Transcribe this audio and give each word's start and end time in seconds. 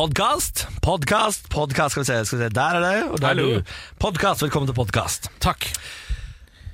Podkast, 0.00 0.62
podkast, 0.80 1.50
podkast. 1.52 1.92
Skal 1.92 2.00
vi 2.00 2.06
se, 2.08 2.14
skal 2.24 2.38
vi 2.38 2.44
se. 2.46 2.54
Der 2.56 2.76
er 2.78 2.80
det. 2.80 3.00
Og 3.12 3.18
der 3.20 3.34
er 3.34 3.34
du. 3.36 3.72
Podkast, 4.00 4.40
velkommen 4.40 4.70
til 4.70 4.76
podkast. 4.78 5.28
Takk. 5.44 5.66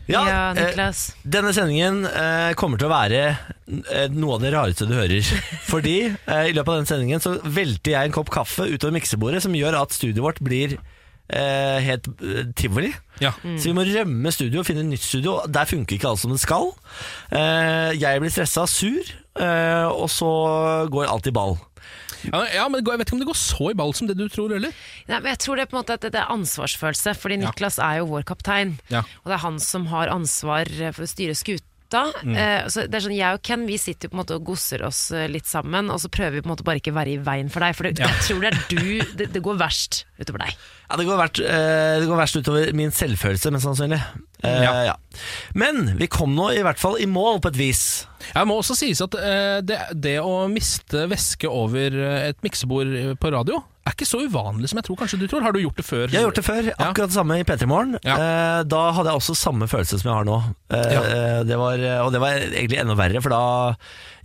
Ja, 0.06 0.20
Ja, 0.28 0.42
Niklas. 0.54 1.00
denne 1.26 1.50
sendingen 1.50 2.04
eh, 2.06 2.52
kommer 2.54 2.78
til 2.78 2.86
å 2.86 2.92
være 2.92 3.24
eh, 3.26 4.06
noe 4.14 4.36
av 4.36 4.44
det 4.46 4.52
rareste 4.54 4.86
du 4.86 4.94
hører. 4.94 5.26
Fordi 5.72 5.96
eh, 6.06 6.44
i 6.52 6.54
løpet 6.54 6.70
av 6.70 6.78
denne 6.78 6.92
sendingen 6.92 7.24
så 7.24 7.34
velter 7.42 7.96
jeg 7.96 8.12
en 8.12 8.14
kopp 8.14 8.30
kaffe 8.30 8.68
utover 8.70 8.94
miksebordet, 8.94 9.42
som 9.42 9.58
gjør 9.58 9.80
at 9.82 9.98
studioet 9.98 10.22
vårt 10.28 10.38
blir 10.46 10.76
eh, 10.78 11.82
helt 11.82 12.06
eh, 12.22 12.44
tivoli. 12.54 12.94
Ja. 13.18 13.34
Så 13.42 13.72
vi 13.72 13.74
må 13.74 13.88
rømme 13.90 14.30
studio 14.38 14.62
og 14.62 14.70
finne 14.70 14.86
et 14.86 14.92
nytt 14.94 15.02
studio. 15.02 15.40
Der 15.50 15.66
funker 15.66 15.98
ikke 15.98 16.14
alt 16.14 16.22
som 16.22 16.30
det 16.30 16.44
skal. 16.46 16.70
Eh, 17.34 17.90
jeg 17.98 18.22
blir 18.22 18.38
stressa, 18.38 18.70
sur, 18.70 19.16
eh, 19.42 19.88
og 19.90 20.06
så 20.14 20.30
går 20.94 21.10
alt 21.10 21.26
i 21.26 21.34
ball. 21.34 21.58
Ja, 22.32 22.42
ja, 22.54 22.68
men 22.68 22.82
Jeg 22.84 22.98
vet 22.98 23.06
ikke 23.08 23.18
om 23.18 23.22
det 23.24 23.28
går 23.30 23.40
så 23.40 23.70
i 23.70 23.74
ball 23.78 23.92
som 23.94 24.06
det 24.10 24.16
du 24.18 24.26
tror 24.28 24.52
heller. 24.56 24.72
Nei, 25.08 25.20
men 25.20 25.30
jeg 25.34 25.38
tror 25.44 25.56
det 25.56 25.66
er 25.66 25.70
på 25.72 25.76
en 25.76 25.82
måte 25.84 25.94
at 25.98 26.00
det 26.08 26.14
er 26.20 26.32
ansvarsfølelse, 26.34 27.14
fordi 27.18 27.40
Ja. 27.40 27.50
Niklas 27.50 27.78
er 27.78 27.98
jo 28.02 28.06
vår 28.06 28.24
kaptein. 28.24 28.78
Ja. 28.90 29.00
Og 29.24 29.30
det 29.30 29.34
er 29.38 29.44
han 29.46 29.58
som 29.60 29.86
har 29.92 30.08
ansvar 30.08 30.66
for 30.92 31.02
å 31.04 31.08
styre 31.10 31.34
skuta. 31.36 31.72
Mm. 32.26 32.34
Eh, 32.34 32.64
så 32.66 32.82
det 32.90 32.94
er 32.98 33.04
sånn, 33.04 33.14
Jeg 33.16 33.34
og 33.38 33.42
Ken 33.46 33.64
vi 33.68 33.76
sitter 33.78 34.08
jo 34.08 34.10
på 34.10 34.16
en 34.18 34.22
måte 34.24 34.34
og 34.34 34.44
gosser 34.44 34.82
oss 34.82 35.12
eh, 35.14 35.28
litt 35.30 35.46
sammen, 35.46 35.86
og 35.88 36.00
så 36.02 36.08
prøver 36.10 36.32
vi 36.34 36.40
på 36.42 36.48
en 36.50 36.54
måte 36.56 36.64
bare 36.66 36.80
ikke 36.82 36.92
være 36.96 37.12
i 37.14 37.18
veien 37.22 37.48
for 37.48 37.60
deg. 37.62 37.76
For 37.78 37.86
det, 37.86 37.98
Ja. 38.00 38.08
jeg 38.10 38.24
tror 38.26 38.40
det 38.42 38.50
er 38.50 38.58
du 38.68 39.14
det, 39.16 39.32
det 39.32 39.42
går 39.42 39.56
verst 39.60 40.04
utover 40.18 40.38
deg. 40.42 40.56
Ja, 40.90 40.96
det 40.98 41.06
går, 41.06 41.16
verst, 41.22 41.38
eh, 41.46 42.00
det 42.02 42.08
går 42.10 42.18
verst 42.18 42.36
utover 42.42 42.72
min 42.74 42.90
selvfølelse, 42.90 43.52
mest 43.54 43.64
sannsynlig. 43.68 44.02
Eh, 44.46 44.62
Ja. 44.66 44.72
ja. 44.92 44.96
Men 45.56 45.94
vi 45.98 46.06
kom 46.12 46.34
nå 46.36 46.50
i 46.52 46.62
hvert 46.64 46.78
fall 46.80 46.98
i 47.00 47.06
mål 47.08 47.40
på 47.40 47.48
et 47.52 47.56
vis. 47.58 47.84
Jeg 48.34 48.46
må 48.48 48.56
også 48.60 48.74
sies 48.76 49.00
at 49.04 49.14
eh, 49.16 49.60
det, 49.64 49.78
det 49.94 50.18
å 50.20 50.46
miste 50.50 51.06
væske 51.08 51.48
over 51.48 51.94
eh, 51.94 52.28
et 52.32 52.42
miksebord 52.44 52.92
eh, 52.98 53.14
på 53.20 53.30
radio 53.32 53.62
er 53.86 53.94
ikke 53.94 54.06
så 54.08 54.18
uvanlig 54.26 54.66
som 54.66 54.80
jeg 54.80 54.86
tror 54.88 54.96
kanskje 54.98 55.18
du 55.20 55.28
tror. 55.30 55.44
Har 55.46 55.54
du 55.54 55.60
gjort 55.62 55.76
det 55.78 55.84
før? 55.86 56.08
Jeg 56.10 56.18
har 56.18 56.24
gjort 56.26 56.40
det 56.40 56.44
før, 56.44 56.62
Ja. 56.72 56.74
akkurat 56.88 57.12
det 57.12 57.14
samme 57.14 57.36
i 57.38 57.44
P3 57.46 57.68
Morgen. 57.70 57.92
Ja. 58.02 58.16
Eh, 58.18 58.62
da 58.66 58.80
hadde 58.96 59.12
jeg 59.12 59.20
også 59.20 59.36
samme 59.38 59.68
følelse 59.70 60.00
som 60.02 60.10
jeg 60.10 60.16
har 60.18 60.26
nå. 60.26 60.38
Eh, 60.74 60.88
Ja. 60.96 61.02
eh, 61.06 61.42
det 61.46 61.56
var, 61.60 61.78
og 62.02 62.10
det 62.12 62.20
var 62.24 62.34
egentlig 62.34 62.80
enda 62.82 62.96
verre, 62.98 63.22
for 63.22 63.30
da 63.30 63.76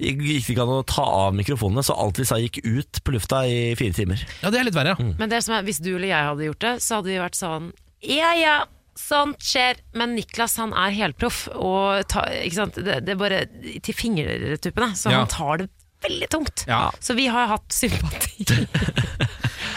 gikk 0.02 0.18
det 0.26 0.40
ikke 0.50 0.66
an 0.66 0.74
å 0.80 0.84
ta 0.90 1.06
av 1.06 1.38
mikrofonene, 1.38 1.86
så 1.86 1.94
alt 1.94 2.18
vi 2.18 2.26
sa 2.26 2.40
gikk 2.42 2.58
ut 2.66 3.04
på 3.06 3.14
lufta 3.14 3.44
i 3.46 3.76
fire 3.78 3.94
timer. 3.94 4.26
Ja, 4.42 4.50
det 4.50 4.60
er 4.60 4.66
litt 4.72 4.80
verre, 4.82 4.98
ja. 4.98 5.14
Men 5.22 5.30
det 5.30 5.44
som 5.46 5.54
er, 5.54 5.62
hvis 5.70 5.78
du 5.80 5.92
eller 5.96 6.10
jeg 6.10 6.26
hadde 6.32 6.50
gjort 6.50 6.66
det, 6.66 6.74
så 6.82 6.98
hadde 6.98 7.14
vi 7.14 7.22
vært 7.22 7.38
sånn 7.38 7.72
Ja 8.02 8.34
ja, 8.34 8.56
sånt 9.02 9.42
skjer. 9.44 9.82
Men 9.98 10.16
Niklas 10.18 10.58
han 10.62 10.74
er 10.78 10.94
helproff, 10.96 11.48
og 11.56 12.06
ta. 12.12 12.26
Det, 12.30 13.00
det 13.06 13.16
er 13.16 13.20
bare 13.20 13.44
til 13.84 13.98
fingertuppene. 13.98 14.94
Så 14.96 15.12
Ja. 15.12 15.24
han 15.26 15.32
tar 15.32 15.64
det 15.64 15.70
veldig 16.02 16.30
tungt. 16.34 16.64
Ja. 16.68 16.88
Så 17.00 17.14
vi 17.18 17.28
har 17.30 17.48
hatt 17.52 17.68
sympati. 17.74 18.46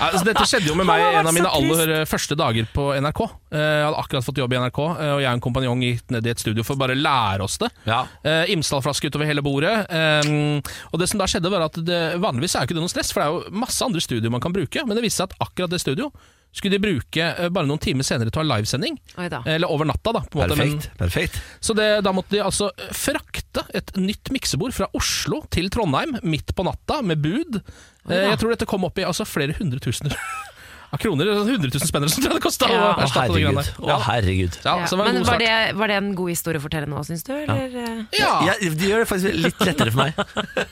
Altså, 0.04 0.24
dette 0.26 0.42
skjedde 0.48 0.66
jo 0.66 0.74
med 0.74 0.88
meg 0.88 1.00
en 1.20 1.28
av 1.30 1.32
mine 1.36 1.48
aller 1.54 1.92
første 2.10 2.34
dager 2.36 2.66
på 2.74 2.88
NRK. 2.98 3.20
Eh, 3.54 3.60
Jeg 3.60 3.84
hadde 3.86 4.00
akkurat 4.00 4.26
fått 4.26 4.40
jobb 4.40 4.52
i 4.52 4.58
NRK, 4.58 4.80
eh, 4.90 5.12
og 5.14 5.20
jeg 5.22 5.28
og 5.30 5.36
en 5.38 5.42
kompanjong 5.44 5.84
gikk 5.86 6.10
ned 6.16 6.26
i 6.26 6.32
et 6.32 6.42
studio 6.42 6.64
for 6.66 6.74
å 6.74 6.80
bare 6.82 6.96
lære 6.98 7.46
oss 7.46 7.56
det. 7.62 7.68
Ja. 7.86 8.00
Eh, 8.26 8.50
Imsdal-flaske 8.56 9.06
utover 9.12 9.28
hele 9.30 9.44
bordet. 9.46 9.72
Eh, 9.86 10.58
og 10.90 10.98
det 11.00 11.08
som 11.12 11.22
da 11.22 11.28
skjedde 11.30 11.52
var 11.52 11.68
at 11.68 11.78
det, 11.86 12.00
Vanligvis 12.20 12.56
er 12.58 12.64
jo 12.66 12.72
ikke 12.72 12.78
det 12.80 12.84
noe 12.84 12.92
stress, 12.92 13.14
for 13.14 13.22
det 13.22 13.28
er 13.28 13.36
jo 13.38 13.60
masse 13.62 13.86
andre 13.86 14.02
studio 14.02 14.34
man 14.34 14.42
kan 14.44 14.52
bruke. 14.56 14.82
Men 14.84 14.98
det 14.98 15.06
viste 15.06 15.22
seg 15.22 15.30
at 15.30 15.46
akkurat 15.46 15.70
det 15.76 15.80
studio 15.84 16.10
skulle 16.54 16.76
de 16.76 16.82
bruke 16.84 17.24
eh, 17.34 17.48
bare 17.52 17.66
noen 17.66 17.82
timer 17.82 18.06
senere 18.06 18.30
til 18.30 18.40
å 18.40 18.44
ha 18.44 18.56
livesending. 18.56 18.96
Eller 19.44 19.70
over 19.70 19.88
natta, 19.90 20.12
da. 20.14 20.20
På 20.30 20.40
en 20.40 20.48
måte, 20.52 20.58
men- 20.60 20.76
Perfekt. 20.78 20.98
perfekt. 21.00 21.40
så 21.60 21.74
det, 21.76 21.88
da 22.06 22.12
måtte 22.14 22.36
de 22.36 22.42
altså 22.44 22.70
frakte 22.94 23.66
et 23.74 23.90
nytt 23.98 24.30
miksebord 24.34 24.72
fra 24.76 24.86
Oslo 24.94 25.42
til 25.50 25.68
Trondheim 25.74 26.16
midt 26.22 26.54
på 26.54 26.64
natta 26.66 27.00
med 27.02 27.20
bud. 27.24 27.60
Eh, 28.08 28.28
jeg 28.30 28.38
tror 28.40 28.54
dette 28.54 28.66
kom 28.70 28.84
opp 28.86 28.98
i 28.98 29.06
altså, 29.08 29.26
flere 29.26 29.56
hundre 29.58 29.80
tusener 29.82 30.14
av 30.94 31.00
kroner. 31.02 31.28
100 31.34 31.68
000 31.74 31.88
spenn 31.90 32.06
som 32.12 32.24
det 32.34 32.40
kosta 32.44 32.68
Ja. 32.70 32.92
å 32.94 33.02
erstatte 33.04 33.34
de 33.34 33.42
greiene 33.44 33.60
herregud. 33.60 33.78
der. 33.78 33.88
Ja. 33.90 33.98
herregud. 34.08 34.58
Ja, 34.64 34.74
Ja, 34.84 34.96
var 34.96 35.10
Men 35.10 35.24
var 35.28 35.38
det, 35.42 35.52
var 35.78 35.90
det 35.92 35.96
en 36.00 36.10
god 36.18 36.30
historie 36.32 36.60
å 36.60 36.64
fortelle 36.64 36.88
nå, 36.90 37.02
syns 37.06 37.24
du? 37.26 37.32
Eller? 37.34 38.06
Ja. 38.16 38.32
Ja, 38.48 38.54
de 38.62 38.88
gjør 38.90 39.04
det 39.04 39.08
faktisk 39.10 39.38
litt 39.44 39.64
lettere 39.66 39.92
for 39.94 40.04
meg. 40.04 40.12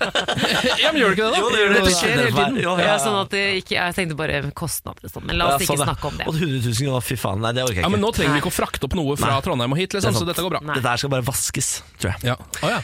ja, 0.82 0.92
men 0.92 1.00
gjør 1.02 1.12
det 1.12 1.18
ikke 1.18 1.26
det, 1.26 1.32
da? 1.34 1.40
Jo, 1.42 1.50
det 1.52 1.60
gjør 1.62 1.74
det 1.76 1.82
det 1.88 1.94
skjer 1.98 2.14
hele 2.16 2.32
tiden. 2.32 2.58
Jo, 2.62 2.74
Ja, 2.82 2.96
sånn 3.02 3.18
at 3.20 3.32
det 3.34 3.42
ikke, 3.60 3.76
jeg 3.78 3.96
tenkte 3.98 4.18
bare 4.18 4.40
kostnader 4.58 5.08
og 5.08 5.14
sånn, 5.14 5.26
men 5.28 5.38
la 5.40 5.50
oss 5.52 5.58
Ja, 5.58 5.66
ikke 5.66 5.76
sånn, 5.76 5.86
snakke 5.90 6.10
om 6.12 6.18
det. 6.20 6.26
Og 6.30 6.38
100 6.40 6.62
000 6.64 6.80
kroner, 6.80 7.06
fy 7.10 7.18
faen. 7.20 7.42
Nei, 7.44 7.52
det 7.56 7.64
orker 7.66 7.78
jeg 7.80 7.84
Ja, 7.84 7.88
ikke. 7.88 7.94
men 7.96 8.04
Nå 8.06 8.12
trenger 8.16 8.36
vi 8.36 8.42
ikke 8.44 8.52
å 8.52 8.56
frakte 8.56 8.88
opp 8.88 8.96
noe 8.98 9.16
fra 9.20 9.34
Nei. 9.36 9.42
Trondheim 9.44 9.74
og 9.76 9.80
hit, 9.82 9.90
Det 9.92 10.00
liksom, 10.00 10.18
så 10.22 10.28
dette 10.28 10.42
går 10.44 10.54
bra. 10.56 10.60
Nei. 10.64 10.76
Dette 10.78 10.92
her 10.94 11.00
skal 11.02 11.12
bare 11.12 11.26
vaskes, 11.26 11.70
tror 12.02 12.12
jeg. 12.14 12.32
Ja. 12.32 12.36
Oh, 12.62 12.70
ja. 12.70 12.82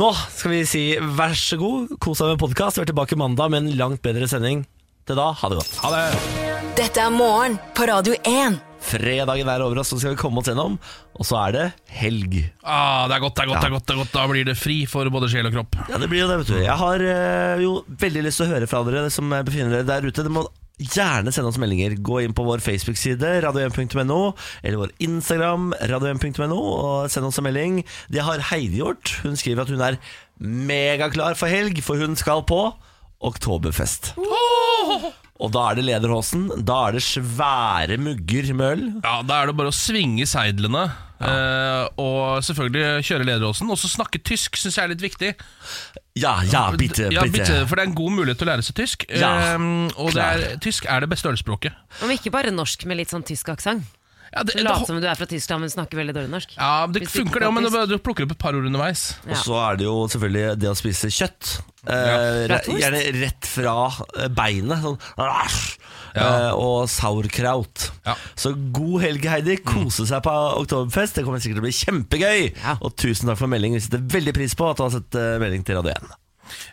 Nå 0.00 0.10
skal 0.30 0.52
vi 0.54 0.60
si 0.70 0.82
vær 1.18 1.34
så 1.36 1.58
god, 1.60 1.96
kos 2.00 2.20
deg 2.22 2.32
med 2.34 2.38
podkast. 2.42 2.78
Vi 2.78 2.84
er 2.86 2.90
tilbake 2.92 3.18
mandag 3.18 3.50
med 3.50 3.64
en 3.66 3.72
langt 3.80 4.02
bedre 4.04 4.28
sending. 4.30 4.62
Til 5.10 5.18
da, 5.18 5.32
ha 5.34 5.48
det 5.50 5.56
godt. 5.58 5.78
Ha 5.82 5.88
det. 5.90 6.02
Dette 6.78 7.00
er 7.02 7.10
morgen 7.10 7.56
på 7.74 7.86
Radio 7.90 8.12
1. 8.30 8.60
Fredagen 8.78 9.48
er 9.50 9.62
over 9.64 9.80
oss, 9.82 9.88
så 9.90 9.96
skal 9.98 10.12
vi 10.12 10.18
komme 10.20 10.38
oss 10.38 10.46
gjennom. 10.46 10.76
Og 11.18 11.26
så 11.26 11.34
er 11.40 11.54
det 11.56 11.64
helg. 11.98 12.36
Ah, 12.62 13.08
det 13.10 13.16
er 13.16 13.24
godt, 13.24 13.34
det 13.34 13.42
er 13.42 13.48
godt, 13.50 13.58
det 13.58 13.66
er 13.66 13.72
godt, 13.74 13.86
det 13.88 13.94
er 13.96 13.98
godt. 14.04 14.12
Da 14.14 14.26
blir 14.30 14.46
det 14.46 14.54
fri 14.54 14.76
for 14.86 15.10
både 15.10 15.26
sjel 15.32 15.48
og 15.48 15.56
kropp. 15.56 15.80
Ja, 15.90 15.98
det 15.98 16.06
blir 16.12 16.22
jo 16.22 16.28
det, 16.30 16.36
vet 16.44 16.52
du. 16.52 16.60
Jeg 16.62 16.76
har 16.78 17.02
eh, 17.02 17.62
jo 17.64 17.72
veldig 18.04 18.22
lyst 18.22 18.38
til 18.38 18.46
å 18.46 18.52
høre 18.52 18.68
fra 18.70 18.82
dere 18.86 19.10
som 19.10 19.34
befinner 19.48 19.80
dere 19.80 19.88
der 19.88 20.06
ute. 20.06 20.24
Det 20.28 20.34
må 20.36 20.44
gjerne 20.78 21.34
sende 21.34 21.50
oss 21.50 21.58
meldinger. 21.58 21.96
Gå 22.06 22.20
inn 22.22 22.36
på 22.38 22.46
vår 22.46 22.62
Facebook-side, 22.62 23.32
radio1.no, 23.48 24.20
eller 24.62 24.78
vår 24.84 24.92
Instagram, 25.08 25.72
radio1.no, 25.90 26.60
og 26.60 27.10
send 27.10 27.26
oss 27.26 27.40
en 27.42 27.48
melding. 27.48 27.82
Det 28.14 28.22
har 28.30 28.46
Heidi 28.52 28.78
gjort. 28.78 29.16
Hun 29.24 29.34
skriver 29.34 29.66
at 29.66 29.74
hun 29.74 29.82
er 29.90 29.98
megaklar 30.38 31.34
for 31.34 31.50
helg, 31.50 31.82
for 31.82 31.98
hun 31.98 32.14
skal 32.14 32.46
på 32.46 32.68
Oktoberfest. 33.20 34.14
Og 35.40 35.48
da 35.54 35.62
er 35.70 35.78
det 35.78 35.86
lederhosen. 35.88 36.48
Da 36.68 36.82
er 36.88 36.96
det 36.98 37.02
svære 37.04 37.96
mugger 38.00 38.50
med 38.56 38.66
øl. 38.74 38.82
Ja, 39.04 39.20
Da 39.24 39.38
er 39.42 39.46
det 39.50 39.56
bare 39.56 39.72
å 39.72 39.76
svinge 39.76 40.26
seidlene 40.28 40.82
eh, 41.20 41.86
og 42.00 42.42
selvfølgelig 42.44 43.04
kjøre 43.08 43.24
lederåsen. 43.28 43.70
Og 43.72 43.78
så 43.80 43.88
snakke 43.88 44.20
tysk 44.24 44.56
syns 44.60 44.76
jeg 44.76 44.84
er 44.84 44.92
litt 44.92 45.04
viktig. 45.04 45.30
Ja, 46.20 46.34
ja, 46.44 46.66
bitte, 46.76 47.08
Ja, 47.12 47.24
bitte. 47.24 47.38
bitte, 47.38 47.62
For 47.70 47.76
det 47.80 47.86
er 47.86 47.88
en 47.88 47.96
god 47.96 48.12
mulighet 48.18 48.40
til 48.42 48.48
å 48.48 48.52
lære 48.52 48.66
seg 48.68 48.76
tysk. 48.82 49.06
Ja, 49.08 49.32
Eh, 49.54 49.64
og 49.96 50.12
det 50.16 50.26
er, 50.26 50.44
tysk 50.60 50.84
er 50.88 51.00
det 51.00 51.08
beste 51.12 51.32
ølspråket. 51.32 51.72
Om 52.04 52.12
ikke 52.12 52.32
bare 52.34 52.52
norsk 52.52 52.84
med 52.90 53.00
litt 53.00 53.12
sånn 53.12 53.24
tysk 53.24 53.48
aksent. 53.48 53.88
Ja, 54.30 54.44
det, 54.46 54.54
Late 54.62 54.86
som 54.86 55.00
du 55.02 55.06
er 55.10 55.18
fra 55.18 55.26
Tyskland, 55.26 55.64
men 55.64 55.70
snakker 55.72 55.98
veldig 55.98 56.14
dårlig 56.14 56.30
norsk. 56.30 56.52
ja, 56.54 56.86
det 56.86 57.00
Hvis 57.02 57.16
funker 57.18 57.42
det, 57.42 57.48
men 57.56 57.66
du 57.90 57.96
plukker 57.98 58.28
opp 58.28 58.34
et 58.36 58.38
par 58.38 58.54
ord 58.54 58.68
underveis. 58.68 59.16
Og 59.26 59.34
så 59.42 59.56
er 59.64 59.80
det 59.80 59.88
jo 59.88 59.96
selvfølgelig 60.12 60.58
det 60.62 60.68
å 60.70 60.76
spise 60.78 61.10
kjøtt. 61.10 61.56
Eh, 61.90 62.46
re- 62.52 62.60
gjerne 62.78 63.00
rett 63.16 63.48
fra 63.50 63.74
eh, 64.20 64.28
beinet. 64.30 64.84
Sånn! 64.84 64.98
Ja. 66.14 66.26
eh, 66.26 66.52
og 66.58 66.88
sauerkraut. 66.90 67.88
Ja. 68.06 68.14
Så 68.38 68.52
god 68.74 69.02
helg, 69.04 69.26
Heidi. 69.30 69.56
Kose 69.66 70.06
seg 70.10 70.22
på 70.26 70.32
Oktoberfest. 70.62 71.18
Det 71.18 71.24
kommer 71.26 71.42
sikkert 71.42 71.60
til 71.60 71.64
å 71.64 71.68
bli 71.68 71.76
kjempegøy. 71.80 72.40
Ja. 72.58 72.76
Og 72.86 72.94
tusen 72.98 73.30
takk 73.30 73.38
for 73.42 73.50
melding. 73.50 73.74
Vi 73.78 73.82
setter 73.84 74.02
veldig 74.14 74.34
pris 74.38 74.54
på 74.58 74.70
at 74.70 74.78
du 74.80 74.86
har 74.86 74.94
sett 74.94 75.18
eh, 75.18 75.36
melding 75.42 75.66
til 75.66 75.78
Radio 75.80 75.94
1. 75.96 76.14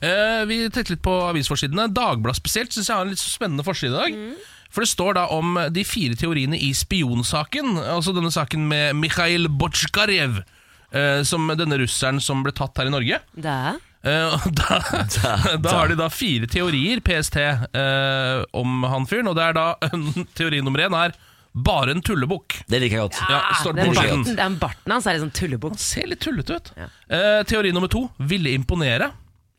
Eh, 0.01 0.43
vi 0.49 0.59
tenkte 0.73 0.95
litt 0.95 1.03
på 1.05 1.13
avisforsidene. 1.31 1.89
Dagbladet 1.93 2.39
spesielt 2.41 2.73
synes 2.73 2.89
jeg 2.89 2.97
har 2.97 3.05
en 3.05 3.13
litt 3.13 3.21
spennende 3.21 3.65
forside 3.65 3.93
i 3.93 3.97
dag. 3.97 4.21
For 4.69 4.83
det 4.83 4.91
står 4.91 5.17
da 5.17 5.25
om 5.33 5.57
de 5.71 5.83
fire 5.87 6.17
teoriene 6.19 6.59
i 6.59 6.73
spionsaken. 6.75 7.77
Altså 7.97 8.13
denne 8.15 8.31
saken 8.33 8.67
med 8.69 8.95
Mikhail 8.99 9.49
Botsjkarev. 9.49 10.43
Eh, 10.91 11.23
som 11.27 11.49
denne 11.59 11.81
russeren 11.81 12.21
som 12.23 12.45
ble 12.45 12.53
tatt 12.55 12.79
her 12.79 12.87
i 12.87 12.93
Norge. 12.93 13.19
Da. 13.35 13.57
Da, 13.75 13.79
Eh, 14.07 14.45
da, 14.45 14.77
da 15.63 15.69
har 15.73 15.89
de 15.91 15.97
da 15.99 16.09
fire 16.13 16.47
teorier, 16.47 17.01
PST, 17.03 17.37
eh, 17.41 18.43
om 18.55 18.83
han 18.87 19.07
fyren. 19.09 19.27
Og 19.31 19.37
det 19.37 19.49
er 19.49 19.57
da 19.57 19.65
teori 20.37 20.61
nummer 20.63 20.85
én 20.85 20.95
er 20.97 21.15
bare 21.57 21.95
en 21.95 22.03
tullebukk. 22.05 22.59
Det 22.69 22.79
liker 22.83 22.99
jeg 22.99 23.07
godt. 23.07 23.21
Ja, 23.31 23.39
ja 23.49 23.71
det 23.73 23.81
den 23.81 23.95
barten, 23.97 24.25
den 24.37 24.57
barten 24.61 24.93
hans 24.93 25.07
er 25.09 25.17
litt 25.17 25.25
sånn 25.25 25.37
tullebukk. 25.39 25.79
Ser 25.81 26.11
litt 26.11 26.21
tullete 26.23 26.59
ut. 26.59 26.73
Ja. 26.77 26.89
Eh, 27.09 27.39
teori 27.49 27.73
nummer 27.75 27.91
to 27.91 28.05
ville 28.29 28.53
imponere. 28.53 29.09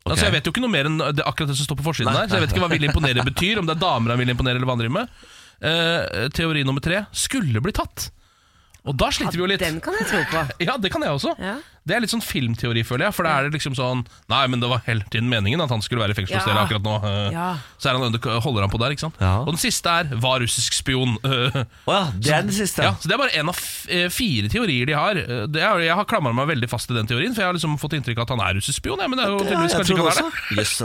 Ok. 0.09 0.15
Altså 0.15 0.27
Jeg 0.27 0.35
vet 0.35 0.47
jo 0.47 0.53
ikke 0.55 0.63
noe 0.63 0.73
mer 0.73 0.89
enn 0.89 1.01
det, 1.13 1.23
akkurat 1.23 1.51
det 1.51 1.57
som 1.59 1.67
står 1.69 1.79
på 1.79 1.85
forsiden 1.85 2.09
Nei, 2.09 2.23
her. 2.23 2.31
Så 2.31 2.39
jeg 2.39 2.45
vet 2.45 2.55
ikke 2.55 2.63
hva 2.65 2.71
vil 2.73 2.87
imponere 2.89 3.25
betyr, 3.27 3.61
om 3.61 3.69
det 3.69 3.75
er 3.77 3.83
damer 3.83 4.15
han 4.15 4.21
vil 4.23 4.33
imponere, 4.33 4.57
eller 4.57 4.69
hva 4.69 4.75
han 4.75 4.81
driver 4.81 4.97
med. 4.97 5.19
Uh, 5.59 6.29
teori 6.33 6.63
nummer 6.65 6.83
tre 6.83 7.03
skulle 7.13 7.61
bli 7.61 7.75
tatt. 7.75 8.09
Og 8.87 8.95
da 8.97 9.09
sliter 9.11 9.35
vi 9.35 9.43
jo 9.43 9.49
litt. 9.51 9.59
Den 9.59 9.81
kan 9.83 9.93
jeg 9.99 10.07
tro 10.07 10.21
på. 10.31 10.45
Ja, 10.69 10.77
det 10.79 10.91
kan 10.93 11.03
jeg 11.03 11.11
også. 11.11 11.33
Ja. 11.39 11.57
Det 11.89 11.95
er 11.95 12.01
litt 12.03 12.11
sånn 12.11 12.21
filmteori, 12.21 12.83
føler 12.85 13.07
jeg. 13.07 13.15
For 13.17 13.25
da 13.25 13.31
er 13.39 13.47
det 13.47 13.55
liksom 13.57 13.73
sånn 13.73 14.03
Nei, 14.29 14.41
men 14.51 14.61
det 14.61 14.67
var 14.69 14.81
hele 14.85 15.01
tiden 15.09 15.29
meningen 15.31 15.61
at 15.63 15.71
han 15.73 15.81
skulle 15.81 16.03
være 16.03 16.13
i 16.13 16.17
fengsel 16.19 16.37
hos 16.37 16.45
dere 16.45 16.61
akkurat 16.63 16.83
nå. 16.85 16.93
eh, 17.07 17.31
Ja. 17.33 17.47
Så 17.81 17.89
er 17.89 17.97
han, 17.97 18.03
under- 18.07 18.39
holder 18.45 18.61
han 18.67 18.69
på 18.71 18.79
der, 18.81 18.93
ikke 18.93 19.03
sant. 19.07 19.17
Ja. 19.19 19.39
Og 19.41 19.49
den 19.55 19.61
siste 19.61 19.89
er 19.89 20.11
var 20.21 20.39
russisk 20.43 20.73
spion. 20.77 21.17
Oh 21.25 21.93
ja, 21.95 22.11
det 22.15 22.29
er 22.35 22.45
den 22.45 22.53
siste. 22.55 22.83
ja, 22.85 22.93
så 22.99 23.09
Det 23.09 23.15
er 23.17 23.21
bare 23.23 23.33
én 23.41 23.49
av 23.49 23.57
eh, 23.89 24.07
fire 24.13 24.51
teorier 24.53 24.85
de 24.91 24.93
har. 24.99 25.13
Det 25.49 25.63
er, 25.63 25.83
jeg 25.87 25.95
har 25.99 26.05
klamra 26.09 26.33
meg 26.35 26.47
veldig 26.53 26.69
fast 26.69 26.87
til 26.91 26.99
den 26.99 27.09
teorien, 27.09 27.33
for 27.33 27.41
jeg 27.43 27.49
har 27.51 27.57
liksom 27.57 27.75
fått 27.81 27.97
inntrykk 27.99 28.21
av 28.21 28.27
at 28.29 28.35
han 28.37 28.45
er 28.47 28.59
russisk 28.61 28.77
spion. 28.83 29.01
Ja, 29.01 29.07
men 29.09 29.17
det 29.19 29.25
er 29.25 29.33
jo 29.33 29.39
Ja, 29.41 29.49
tydeligvis 29.49 29.75
jeg 29.75 29.81
kanskje 29.81 29.95
tror 29.95 30.05
ikke 30.05 30.15
han 30.19 30.29
er 30.29 30.29
det. 30.29 30.59
Yes. 30.61 30.77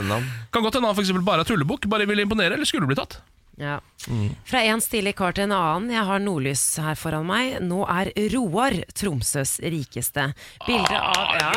Kan 0.51 0.65
godt 0.65 0.79
hende 0.79 0.89
han 0.89 0.95
for 0.97 1.05
eksempel 1.05 1.25
bare 1.31 1.45
er 1.45 1.51
tullebukk, 1.53 1.87
bare 1.91 2.09
ville 2.09 2.25
imponere, 2.25 2.53
eller 2.57 2.65
skulle 2.65 2.89
bli 2.89 2.97
tatt. 2.97 3.19
Ja. 3.57 3.77
Fra 4.45 4.59
en 4.67 4.81
stilig 4.83 5.15
kar 5.15 5.31
til 5.37 5.47
en 5.47 5.53
annen. 5.55 5.91
Jeg 5.95 6.03
har 6.05 6.19
nordlys 6.19 6.63
her 6.83 6.97
foran 6.99 7.25
meg. 7.29 7.59
Nå 7.63 7.85
er 7.87 8.11
Roar 8.35 8.75
Tromsøs 8.93 9.57
rikeste. 9.63 10.33
Bilde 10.67 10.97
av 10.99 11.37
ja. 11.39 11.53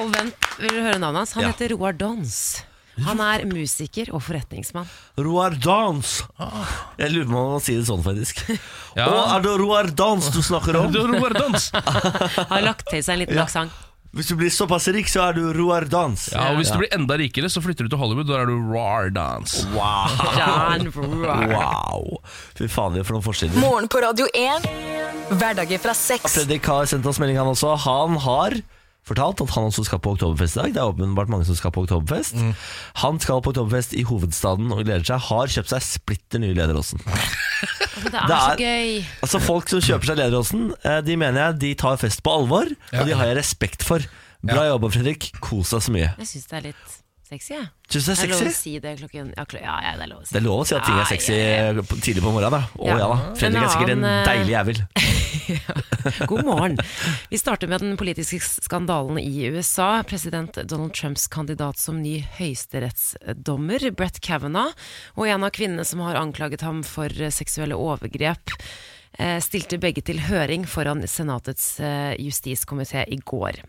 Og 0.00 0.10
vent, 0.12 0.48
vil 0.60 0.72
du 0.72 0.80
høre 0.80 0.98
navnet 1.00 1.22
hans? 1.24 1.32
Han 1.36 1.44
Ja. 1.46 1.52
heter 1.52 1.76
Roar 1.76 1.92
Dons. 1.92 2.62
Han 3.04 3.20
er 3.20 3.42
musiker 3.44 4.08
og 4.16 4.22
forretningsmann. 4.24 4.86
Roar 5.20 5.50
Dans. 5.60 6.22
Jeg 6.96 7.10
lurer 7.12 7.26
på 7.28 7.36
om 7.42 7.50
man 7.52 7.60
sier 7.60 7.82
det 7.82 7.88
sånn, 7.90 8.00
faktisk. 8.04 8.40
Ja. 8.96 9.04
Og 9.12 9.34
er 9.36 9.42
det 9.44 9.52
Roar 9.60 9.90
Dans 9.92 10.30
du 10.32 10.40
snakker 10.40 10.78
om? 10.80 10.88
Har 10.94 11.12
Roar 11.12 11.34
Dans. 11.36 11.66
Har 12.52 12.62
lagt 12.64 12.86
til 12.88 13.02
seg 13.04 13.18
en 13.18 13.20
liten 13.26 13.36
Ja. 13.36 13.44
aksent. 13.44 13.70
Hvis 14.16 14.30
du 14.32 14.36
blir 14.40 14.48
såpass 14.48 14.86
rik, 14.96 15.10
så 15.12 15.26
er 15.26 15.36
du 15.36 15.42
Roar 15.52 15.84
Dans. 15.92 16.22
Ja, 16.32 16.46
og 16.50 16.60
Hvis 16.60 16.70
du 16.72 16.78
blir 16.80 16.88
enda 16.96 17.18
rikere, 17.20 17.50
så 17.52 17.60
flytter 17.60 17.84
du 17.84 17.92
til 17.92 18.00
Hollywood. 18.00 18.30
Da 18.30 18.38
er 18.40 18.48
du 18.48 18.54
Roar 18.70 19.10
Dans. 19.12 19.56
Wow. 19.76 20.14
Wow. 21.52 22.22
Fy 22.56 22.64
faen, 22.72 22.96
for 23.04 23.18
noen 23.18 23.26
forsider. 23.26 23.60
Morgen 23.60 23.90
på 23.92 24.00
Radio 24.00 24.28
1. 24.32 24.70
Hverdager 25.36 25.82
fra 25.82 25.92
sex. 25.96 26.32
Fredrik 26.32 26.64
har 26.70 26.88
sendt 26.88 27.04
oss 27.10 27.20
melding, 27.20 27.36
han 27.42 27.52
også. 27.52 27.74
Han 27.84 28.16
har 28.24 28.56
fortalt 29.06 29.40
at 29.44 29.52
han 29.54 29.68
også 29.70 29.84
skal 29.86 30.00
på 30.02 30.12
Oktoberfest 30.16 30.56
i 30.56 30.60
dag. 30.64 30.72
Det 30.74 30.80
er 30.82 30.90
åpenbart 30.90 31.30
mange 31.30 31.46
som 31.46 31.54
skal 31.58 31.70
på 31.74 31.84
Oktoberfest. 31.86 32.34
Han 33.02 33.20
skal 33.22 33.40
på 33.44 33.52
Oktoberfest 33.54 33.94
i 33.94 34.02
hovedstaden 34.08 34.72
og 34.74 34.82
gleder 34.84 35.06
seg. 35.06 35.22
Har 35.28 35.46
kjøpt 35.54 35.70
seg 35.74 35.84
splitter 35.86 36.42
nye 36.42 36.56
Lederåsen. 36.58 37.00
Det 37.96 38.12
er, 38.12 38.26
Det 38.28 38.36
så 38.36 38.50
er- 38.52 38.60
gøy. 38.60 39.04
Altså 39.24 39.38
Folk 39.40 39.70
som 39.72 39.80
kjøper 39.80 40.10
seg 40.10 40.18
Lederåsen, 40.20 40.66
eh, 40.84 41.00
de 41.06 41.16
mener 41.16 41.40
jeg 41.46 41.58
de 41.62 41.70
tar 41.80 41.96
fest 42.02 42.20
på 42.26 42.34
alvor, 42.42 42.68
Ja. 42.92 43.00
og 43.00 43.06
de 43.08 43.14
har 43.16 43.30
jeg 43.30 43.38
respekt 43.38 43.82
for. 43.86 44.04
Bra 44.46 44.66
jobba, 44.68 44.90
Fredrik. 44.92 45.30
Kos 45.40 45.70
deg 45.72 45.80
så 45.86 45.94
mye. 45.94 46.10
Jeg 46.20 46.26
synes 46.34 46.46
det 46.50 46.58
er 46.58 46.66
litt 46.68 46.98
sexy. 47.26 47.56
Syns 47.90 48.06
du 48.06 48.12
det 48.12 48.18
er 48.18 48.24
er 48.26 48.32
lov 48.32 48.48
å 48.48 48.54
si 48.56 48.72
det 48.82 48.92
klokken 49.00 49.28
Ja, 49.36 49.44
klo- 49.44 49.60
ja, 49.62 49.74
ja 49.82 49.92
det 49.98 50.04
er 50.06 50.10
lov 50.12 50.22
å 50.22 50.26
si. 50.26 50.32
Det 50.34 50.40
er 50.40 50.46
lov 50.46 50.60
å 50.62 50.66
si 50.66 50.74
at 50.78 50.84
ting 50.86 50.98
er 50.98 51.08
sexy 51.10 51.32
Ja, 51.36 51.72
ja, 51.72 51.82
på- 51.82 51.98
tidlig 52.02 52.22
på 52.24 52.32
morgenen. 52.34 52.50
da 52.56 52.62
Å 52.78 52.86
Ja. 52.86 52.96
ja 52.98 53.08
da. 53.12 53.18
Fredrik 53.38 53.62
er 53.62 53.72
sikkert 53.74 53.92
en 53.96 54.04
eh, 54.04 54.24
deilig 54.26 54.54
jævel. 54.56 54.80
God 56.30 56.44
morgen. 56.46 56.78
Vi 57.30 57.38
starter 57.38 57.68
med 57.70 57.80
den 57.82 57.96
politiske 57.98 58.40
skandalen 58.64 59.18
i 59.18 59.46
USA. 59.50 60.02
President 60.06 60.58
Donald 60.68 60.94
Trumps 60.94 61.26
kandidat 61.30 61.78
som 61.78 62.00
ny 62.02 62.20
høyesterettsdommer, 62.38 63.90
Brett 63.96 64.20
Kavanaugh, 64.20 64.72
og 65.16 65.28
en 65.28 65.44
av 65.46 65.50
kvinnene 65.54 65.84
som 65.86 66.00
har 66.06 66.18
anklaget 66.20 66.62
ham 66.66 66.82
for 66.86 67.06
eh, 67.10 67.30
seksuelle 67.34 67.76
overgrep, 67.78 68.54
eh, 69.18 69.38
stilte 69.44 69.78
begge 69.82 70.02
til 70.06 70.18
høring 70.26 70.66
foran 70.66 71.02
Senatets 71.06 71.76
justiskomité 72.22 73.04
i 73.08 73.18
går. 73.22 73.62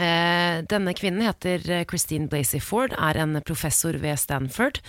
Eh, 0.00 0.60
Denne 0.70 0.94
kvinnen 0.96 1.26
heter 1.26 1.64
eh, 1.70 1.84
Christine 1.84 2.28
Blasey 2.32 2.60
Ford, 2.64 2.94
er 2.96 3.18
en 3.20 3.36
professor 3.44 3.92
ved 4.00 4.16
Stanford. 4.18 4.80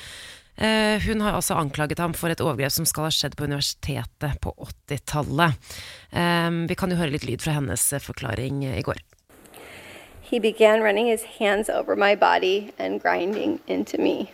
Eh, 0.55 0.99
Hun 1.03 1.21
har 1.25 1.35
også 1.35 1.57
anklaget 1.59 1.99
ham 1.99 2.13
for 2.15 2.31
et 2.31 2.41
overgrep 2.43 2.71
som 2.71 2.85
skal 2.87 3.09
ha 3.09 3.11
skjedd 3.11 3.35
på 3.35 3.47
universitetet 3.49 4.39
på 4.43 4.53
80-tallet. 4.87 5.57
Eh, 6.15 6.51
Vi 6.69 6.77
kan 6.79 6.91
jo 6.93 6.99
høre 7.01 7.11
litt 7.17 7.27
lyd 7.27 7.43
fra 7.43 7.57
hennes 7.59 7.89
forklaring 8.05 8.63
i 8.71 8.81
går. 8.87 9.01
He 10.31 10.39
began 10.39 10.81
running 10.81 11.07
his 11.07 11.23
hands 11.39 11.67
over 11.69 11.93
my 11.97 12.15
body 12.15 12.71
and 12.79 13.01
grinding 13.01 13.59
into 13.67 13.97
me. 13.97 14.31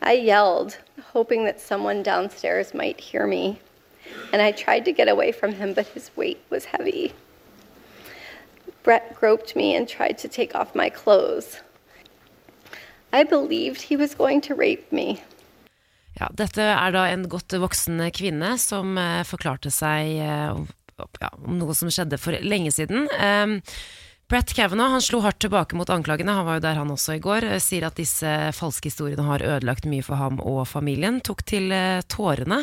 I 0.00 0.14
yelled, 0.14 0.78
hoping 1.12 1.44
that 1.44 1.60
someone 1.60 2.02
downstairs 2.02 2.72
might 2.72 2.98
hear 3.00 3.26
me, 3.26 3.58
and 4.32 4.40
I 4.40 4.50
tried 4.50 4.86
to 4.86 4.92
get 4.92 5.08
away 5.08 5.30
from 5.30 5.52
him, 5.52 5.74
but 5.74 5.86
his 5.88 6.10
weight 6.16 6.40
was 6.48 6.64
heavy. 6.64 7.12
Brett 8.82 9.14
groped 9.20 9.54
me 9.54 9.76
and 9.76 9.88
tried 9.88 10.18
to 10.18 10.28
take 10.28 10.54
off 10.54 10.74
my 10.74 10.90
clothes. 10.90 11.60
I 13.12 13.24
believed 13.24 13.82
he 13.82 13.96
was 13.96 14.14
going 14.14 14.40
to 14.40 14.54
rape 14.54 14.90
me. 14.90 15.20
Ja, 16.18 16.28
dette 16.32 16.62
er 16.62 16.92
da 16.92 17.06
en 17.08 17.28
godt 17.28 17.54
voksen 17.56 18.00
kvinne 18.12 18.56
som 18.60 18.98
eh, 19.00 19.22
forklarte 19.24 19.72
seg 19.72 20.18
eh, 20.20 20.48
om, 20.52 20.66
ja, 21.20 21.30
om 21.40 21.58
noe 21.60 21.76
som 21.76 21.90
skjedde 21.92 22.18
for 22.20 22.36
lenge 22.44 22.72
siden. 22.74 23.06
Um, 23.16 23.60
Brett 24.32 24.52
Kavanaugh 24.56 24.94
han 24.94 25.04
slo 25.04 25.20
hardt 25.24 25.40
tilbake 25.44 25.76
mot 25.76 25.90
anklagene, 25.92 26.32
han 26.32 26.46
var 26.48 26.56
jo 26.56 26.64
der 26.64 26.78
han 26.80 26.92
også 26.92 27.16
i 27.16 27.22
går. 27.24 27.46
eh, 27.52 27.62
Sier 27.64 27.88
at 27.88 28.00
disse 28.00 28.34
falske 28.56 28.90
historiene 28.90 29.24
har 29.28 29.44
ødelagt 29.44 29.88
mye 29.88 30.04
for 30.04 30.20
ham 30.20 30.40
og 30.40 30.66
familien. 30.68 31.20
Tok 31.24 31.44
til 31.48 31.72
eh, 31.72 32.02
tårene 32.12 32.62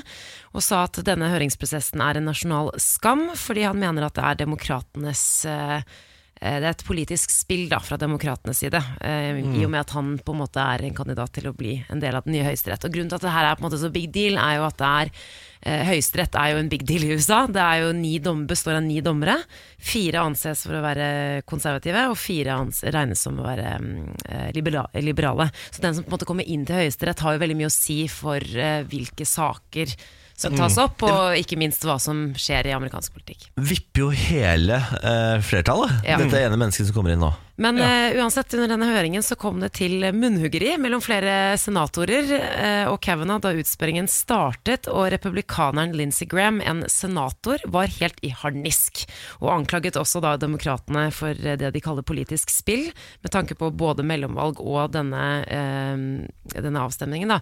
og 0.53 0.65
sa 0.65 0.83
at 0.85 1.01
denne 1.05 1.31
høringsprosessen 1.33 2.05
er 2.05 2.19
en 2.19 2.29
nasjonal 2.29 2.73
skam, 2.81 3.29
fordi 3.37 3.65
han 3.69 3.81
mener 3.81 4.09
at 4.09 4.17
det 4.17 4.27
er 4.29 4.43
demokratenes 4.45 5.25
eh, 5.49 5.81
Eh, 5.81 6.05
Det 6.39 6.47
er 6.55 6.69
et 6.69 6.83
politisk 6.87 7.33
spill 7.33 7.65
da, 7.67 7.81
fra 7.83 7.97
demokratenes 7.99 8.61
side, 8.63 8.79
eh, 9.03 9.41
i 9.59 9.65
og 9.65 9.73
med 9.73 9.81
at 9.81 9.91
han 9.91 10.13
på 10.23 10.31
en 10.31 10.39
måte 10.39 10.63
er 10.63 10.85
en 10.87 10.95
kandidat 10.95 11.33
til 11.35 11.49
å 11.49 11.55
bli 11.55 11.73
en 11.91 11.99
del 11.99 12.15
av 12.15 12.23
den 12.23 12.37
nye 12.37 12.45
høyesterett. 12.47 12.85
Og 12.87 12.93
Grunnen 12.95 13.11
til 13.11 13.19
at 13.19 13.25
det 13.27 13.33
her 13.35 13.47
er 13.49 13.57
på 13.57 13.65
en 13.65 13.67
måte 13.67 13.81
så 13.81 13.91
big 13.91 14.07
deal, 14.15 14.39
er 14.39 14.55
jo 14.55 14.67
at 14.69 14.77
det 14.79 14.91
er 15.01 15.11
eh, 15.11 15.83
Høyesterett 15.89 16.37
er 16.39 16.53
jo 16.53 16.61
en 16.61 16.71
big 16.71 16.85
deal 16.87 17.03
i 17.03 17.11
USA. 17.11 17.41
Det 17.51 17.59
er 17.65 17.83
jo 17.83 17.89
ni 17.97 18.13
dom, 18.23 18.45
består 18.47 18.77
av 18.79 18.85
ni 18.87 19.01
dommere. 19.03 19.35
Fire 19.75 20.23
anses 20.23 20.63
for 20.63 20.79
å 20.79 20.85
være 20.85 21.09
konservative, 21.49 22.05
og 22.13 22.15
fire 22.19 22.55
regnes 22.95 23.25
som 23.27 23.41
å 23.41 23.47
være 23.49 23.75
mm, 23.83 23.99
eh, 24.29 24.47
libera 24.55 24.85
liberale. 25.03 25.49
Så 25.73 25.83
den 25.83 25.97
som 25.97 26.07
på 26.07 26.13
en 26.13 26.15
måte 26.15 26.29
kommer 26.29 26.47
inn 26.47 26.63
til 26.63 26.79
Høyesterett, 26.79 27.19
har 27.25 27.35
jo 27.35 27.43
veldig 27.43 27.59
mye 27.59 27.73
å 27.73 27.75
si 27.75 27.99
for 28.11 28.39
eh, 28.39 28.79
hvilke 28.87 29.27
saker 29.27 29.97
som 30.39 30.55
tas 30.55 30.77
opp, 30.81 31.03
og 31.03 31.35
ikke 31.39 31.57
minst 31.59 31.83
hva 31.87 31.97
som 32.01 32.29
skjer 32.39 32.69
i 32.69 32.73
amerikansk 32.75 33.13
politikk. 33.17 33.49
Vipper 33.59 34.05
jo 34.05 34.09
hele 34.15 34.79
eh, 35.03 35.37
flertallet, 35.43 35.99
Ja. 36.07 36.17
dette 36.21 36.39
ene 36.45 36.55
mennesket 36.59 36.87
som 36.89 36.95
kommer 36.95 37.11
inn 37.15 37.19
nå. 37.23 37.33
Men 37.59 37.81
eh, 37.81 38.17
uansett, 38.17 38.53
under 38.53 38.69
denne 38.71 38.87
høringen 38.87 39.23
så 39.25 39.35
kom 39.35 39.57
det 39.59 39.73
til 39.75 39.99
munnhuggeri 40.15 40.77
mellom 40.79 41.01
flere 41.03 41.57
senatorer 41.59 42.29
uh, 42.31 42.85
og 42.93 43.01
Kavanaugh 43.03 43.41
da 43.43 43.51
utspørringen 43.59 44.07
startet, 44.07 44.87
og 44.87 45.09
republikaneren 45.11 45.91
Lindsey 45.91 46.23
Graham, 46.29 46.61
en 46.63 46.85
senator, 46.87 47.59
var 47.67 47.91
helt 47.99 48.21
i 48.23 48.31
harnisk, 48.31 49.03
og 49.41 49.51
anklaget 49.57 49.99
også 49.99 50.21
da 50.23 50.37
demokratene 50.39 51.09
for 51.11 51.35
det 51.35 51.73
de 51.75 51.81
kaller 51.83 52.05
politisk 52.07 52.53
spill, 52.53 52.93
med 53.25 53.33
tanke 53.35 53.57
på 53.59 53.73
både 53.75 54.05
mellomvalg 54.07 54.61
og 54.63 54.93
denne, 54.95 55.25
uh, 55.43 56.55
denne 56.55 56.85
avstemningen. 56.85 57.33
Da. 57.35 57.41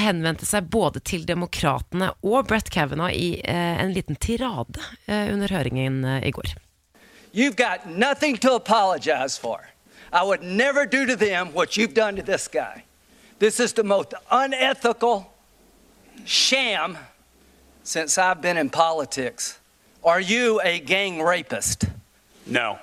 Henvendte 0.00 0.48
seg 0.48 0.70
både 0.72 1.02
til 1.04 1.26
demokratene 1.28 2.14
og 2.24 2.48
Brett 2.48 2.72
Kavanaugh 2.72 3.12
i 3.12 3.42
en 3.44 3.92
liten 3.92 4.16
tirade 4.16 4.80
under 5.06 5.52
høringen 5.52 6.00
i 6.24 6.32
går. 6.34 6.56
You've 7.32 7.56
got 7.56 7.88
nothing 7.88 8.36
to 8.38 8.54
apologize 8.54 9.36
for. 9.36 9.68
I 10.12 10.24
would 10.24 10.42
never 10.42 10.86
do 10.86 11.06
to 11.06 11.16
them 11.16 11.52
what 11.52 11.76
you've 11.76 11.94
done 11.94 12.16
to 12.16 12.22
this 12.22 12.48
guy. 12.48 12.84
This 13.38 13.60
is 13.60 13.72
the 13.72 13.84
most 13.84 14.14
unethical 14.30 15.32
sham 16.24 16.98
since 17.84 18.18
I've 18.18 18.40
been 18.40 18.56
in 18.56 18.70
politics. 18.70 19.58
Are 20.02 20.20
you 20.20 20.60
a 20.62 20.80
gang 20.80 21.22
rapist? 21.22 21.84
No. 22.46 22.78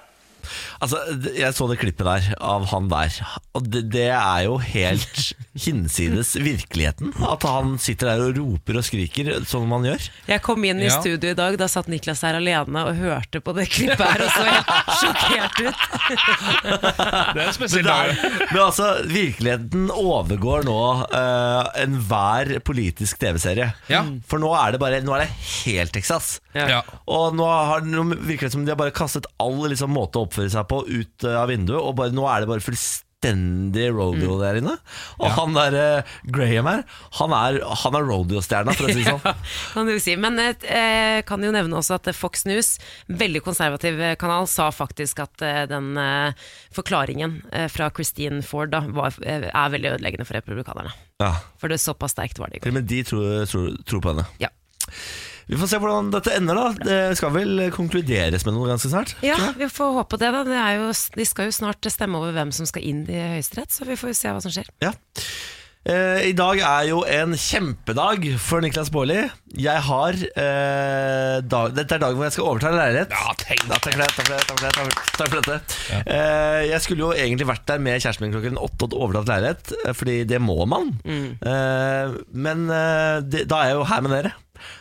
Altså, 0.82 1.00
Jeg 1.36 1.54
så 1.58 1.68
det 1.72 1.80
klippet 1.82 2.06
der 2.08 2.30
av 2.42 2.66
han 2.72 2.90
der, 2.92 3.16
og 3.56 3.68
det, 3.72 3.86
det 3.94 4.08
er 4.14 4.44
jo 4.48 4.58
helt 4.62 5.22
hinsides 5.66 6.34
virkeligheten. 6.42 7.14
At 7.26 7.44
han 7.48 7.76
sitter 7.82 8.12
der 8.14 8.24
og 8.28 8.38
roper 8.40 8.80
og 8.82 8.86
skriker 8.88 9.32
sånn 9.48 9.68
man 9.72 9.86
gjør. 9.88 10.08
Jeg 10.30 10.44
kom 10.46 10.64
inn 10.68 10.82
i 10.84 10.90
Ja. 10.90 11.00
studio 11.02 11.32
i 11.32 11.38
dag, 11.38 11.58
da 11.58 11.68
satt 11.72 11.88
Niklas 11.92 12.22
her 12.26 12.38
alene 12.38 12.84
og 12.86 12.96
hørte 13.00 13.42
på 13.42 13.54
det 13.58 13.68
klippet 13.74 14.04
her 14.06 14.26
og 14.26 14.32
så 14.36 14.44
helt 14.46 14.70
sjokkert 15.00 15.62
ut. 15.66 15.86
Det 17.36 17.44
er 17.44 17.52
spesielt. 17.56 17.86
Men, 17.86 18.12
er, 18.16 18.48
men 18.52 18.62
altså, 18.62 18.88
virkeligheten 19.10 19.88
overgår 19.92 20.66
nå 20.68 20.78
uh, 21.12 21.64
enhver 21.82 22.56
politisk 22.66 23.20
TV-serie. 23.22 23.72
Ja. 23.92 24.04
For 24.30 24.42
nå 24.42 24.52
er 24.58 24.76
det 24.76 24.82
bare 24.82 25.02
Nå 25.06 25.14
er 25.18 25.26
det 25.26 25.32
helt 25.66 25.94
Texas. 25.96 26.38
Ja. 26.56 26.82
Og 27.12 27.36
nå, 27.38 27.46
har, 27.48 27.84
nå 27.86 28.06
virker 28.26 28.48
det 28.48 28.54
som 28.56 28.64
de 28.66 28.72
har 28.74 28.80
bare 28.80 28.94
kastet 28.96 29.28
all 29.44 29.58
liksom, 29.72 29.92
måte 29.96 30.22
å 30.24 30.30
oppføre 30.36 30.52
seg 30.52 30.70
på 30.70 30.84
ut 30.84 31.26
eh, 31.28 31.40
av 31.40 31.50
vinduet, 31.52 31.80
og 31.82 31.96
bare, 31.98 32.14
nå 32.16 32.28
er 32.30 32.44
det 32.44 32.50
bare 32.52 32.64
fullstendig 32.64 33.88
rodeo 33.96 34.36
der 34.42 34.60
inne. 34.60 34.76
Og 35.22 35.32
han 35.38 35.56
der 35.56 35.78
eh, 35.80 36.14
Graham 36.36 36.68
her, 36.70 36.84
han 37.20 37.36
er, 37.38 37.60
han 37.84 37.98
er 37.98 38.08
rodeo-stjerna, 38.10 38.76
for 38.76 38.90
å 38.90 38.94
si 38.94 39.06
det 39.06 39.14
sånn. 39.16 39.42
Kan 39.74 39.90
du 39.90 39.96
si. 40.04 40.18
Men 40.20 40.40
jeg 40.42 40.58
eh, 40.68 41.22
kan 41.28 41.44
jo 41.44 41.54
nevne 41.56 41.80
også 41.80 41.98
at 41.98 42.12
Fox 42.18 42.46
News, 42.50 42.76
veldig 43.08 43.44
konservativ 43.46 44.02
eh, 44.04 44.18
kanal, 44.20 44.50
sa 44.52 44.68
faktisk 44.76 45.24
at 45.24 45.46
eh, 45.46 45.64
den 45.72 45.94
eh, 46.02 46.48
forklaringen 46.76 47.40
eh, 47.52 47.70
fra 47.72 47.90
Christine 47.96 48.44
Ford 48.46 48.74
da, 48.76 48.84
var, 48.96 49.16
eh, 49.24 49.48
er 49.48 49.76
veldig 49.78 49.96
ødeleggende 49.96 50.28
for 50.28 50.38
republikanerne. 50.42 50.94
Ja. 51.24 51.38
For 51.62 51.72
det 51.72 51.80
såpass 51.80 52.18
sterkt 52.18 52.42
var 52.42 52.52
det 52.52 52.60
i 52.60 52.66
går. 52.66 52.76
Men 52.76 52.90
de 52.92 53.06
tror, 53.08 53.46
tror, 53.50 53.72
tror 53.88 54.04
på 54.04 54.12
henne. 54.14 54.28
Ja. 54.44 54.52
Vi 55.50 55.58
får 55.62 55.70
se 55.70 55.80
hvordan 55.82 56.08
dette 56.14 56.34
ender, 56.34 56.58
da. 56.58 56.86
Det 56.88 57.18
skal 57.20 57.34
vel 57.36 57.66
konkluderes 57.76 58.46
med 58.48 58.56
noe 58.58 58.72
ganske 58.72 58.90
snart? 58.90 59.16
Ja, 59.26 59.38
vi 59.60 59.68
får 59.70 59.94
håpe 60.00 60.18
det. 60.22 60.32
da 60.34 60.46
det 60.48 60.58
er 60.58 60.80
jo, 60.82 60.88
De 61.16 61.26
skal 61.30 61.52
jo 61.52 61.58
snart 61.60 61.86
stemme 61.94 62.18
over 62.22 62.34
hvem 62.34 62.54
som 62.56 62.66
skal 62.70 62.82
inn 62.88 63.04
i 63.06 63.20
Høyesterett, 63.36 63.72
så 63.76 63.86
vi 63.86 64.00
får 64.00 64.14
jo 64.16 64.18
se 64.24 64.34
hva 64.34 64.42
som 64.42 64.54
skjer. 64.56 64.72
Ja. 64.82 64.96
Eh, 65.86 66.32
I 66.32 66.34
dag 66.34 66.58
er 66.66 66.88
jo 66.90 67.04
en 67.06 67.36
kjempedag 67.38 68.24
for 68.42 68.64
Niklas 68.66 68.90
Baarli. 68.90 69.20
Jeg 69.54 69.84
har 69.86 70.16
eh, 70.18 71.36
dag, 71.46 71.76
Dette 71.78 71.94
er 71.94 72.02
dagen 72.02 72.18
hvor 72.18 72.26
jeg 72.26 72.34
skal 72.34 72.48
overta 72.50 72.72
en 72.72 72.80
leilighet. 72.80 73.14
Ja, 73.14 73.36
tenk 73.38 73.68
da, 73.70 73.78
takk 73.78 73.94
for 73.94 74.02
det. 74.02 74.08
Takk 74.16 74.26
for 74.26 74.34
det, 74.34 74.40
takk 74.48 74.58
for 74.58 74.66
det, 74.66 74.72
takk 74.74 74.88
for, 74.88 75.12
takk 75.20 75.30
for 75.36 75.44
dette. 75.46 76.00
Eh, 76.10 76.62
jeg 76.72 76.82
skulle 76.88 77.06
jo 77.06 77.12
egentlig 77.14 77.46
vært 77.52 77.68
der 77.70 77.86
med 77.86 78.02
kjæresten 78.02 78.26
min 78.26 78.34
klokken 78.34 78.58
åtte 78.66 78.88
og 78.90 78.98
overtatt 78.98 79.30
leilighet, 79.36 79.76
eh, 79.84 79.94
fordi 80.02 80.18
det 80.34 80.42
må 80.42 80.58
man. 80.74 80.90
Eh, 81.06 82.18
men 82.34 82.66
eh, 82.74 83.20
det, 83.30 83.46
da 83.54 83.62
er 83.62 83.76
jeg 83.76 83.78
jo 83.84 83.86
her 83.94 84.02
med 84.08 84.16
dere, 84.18 84.34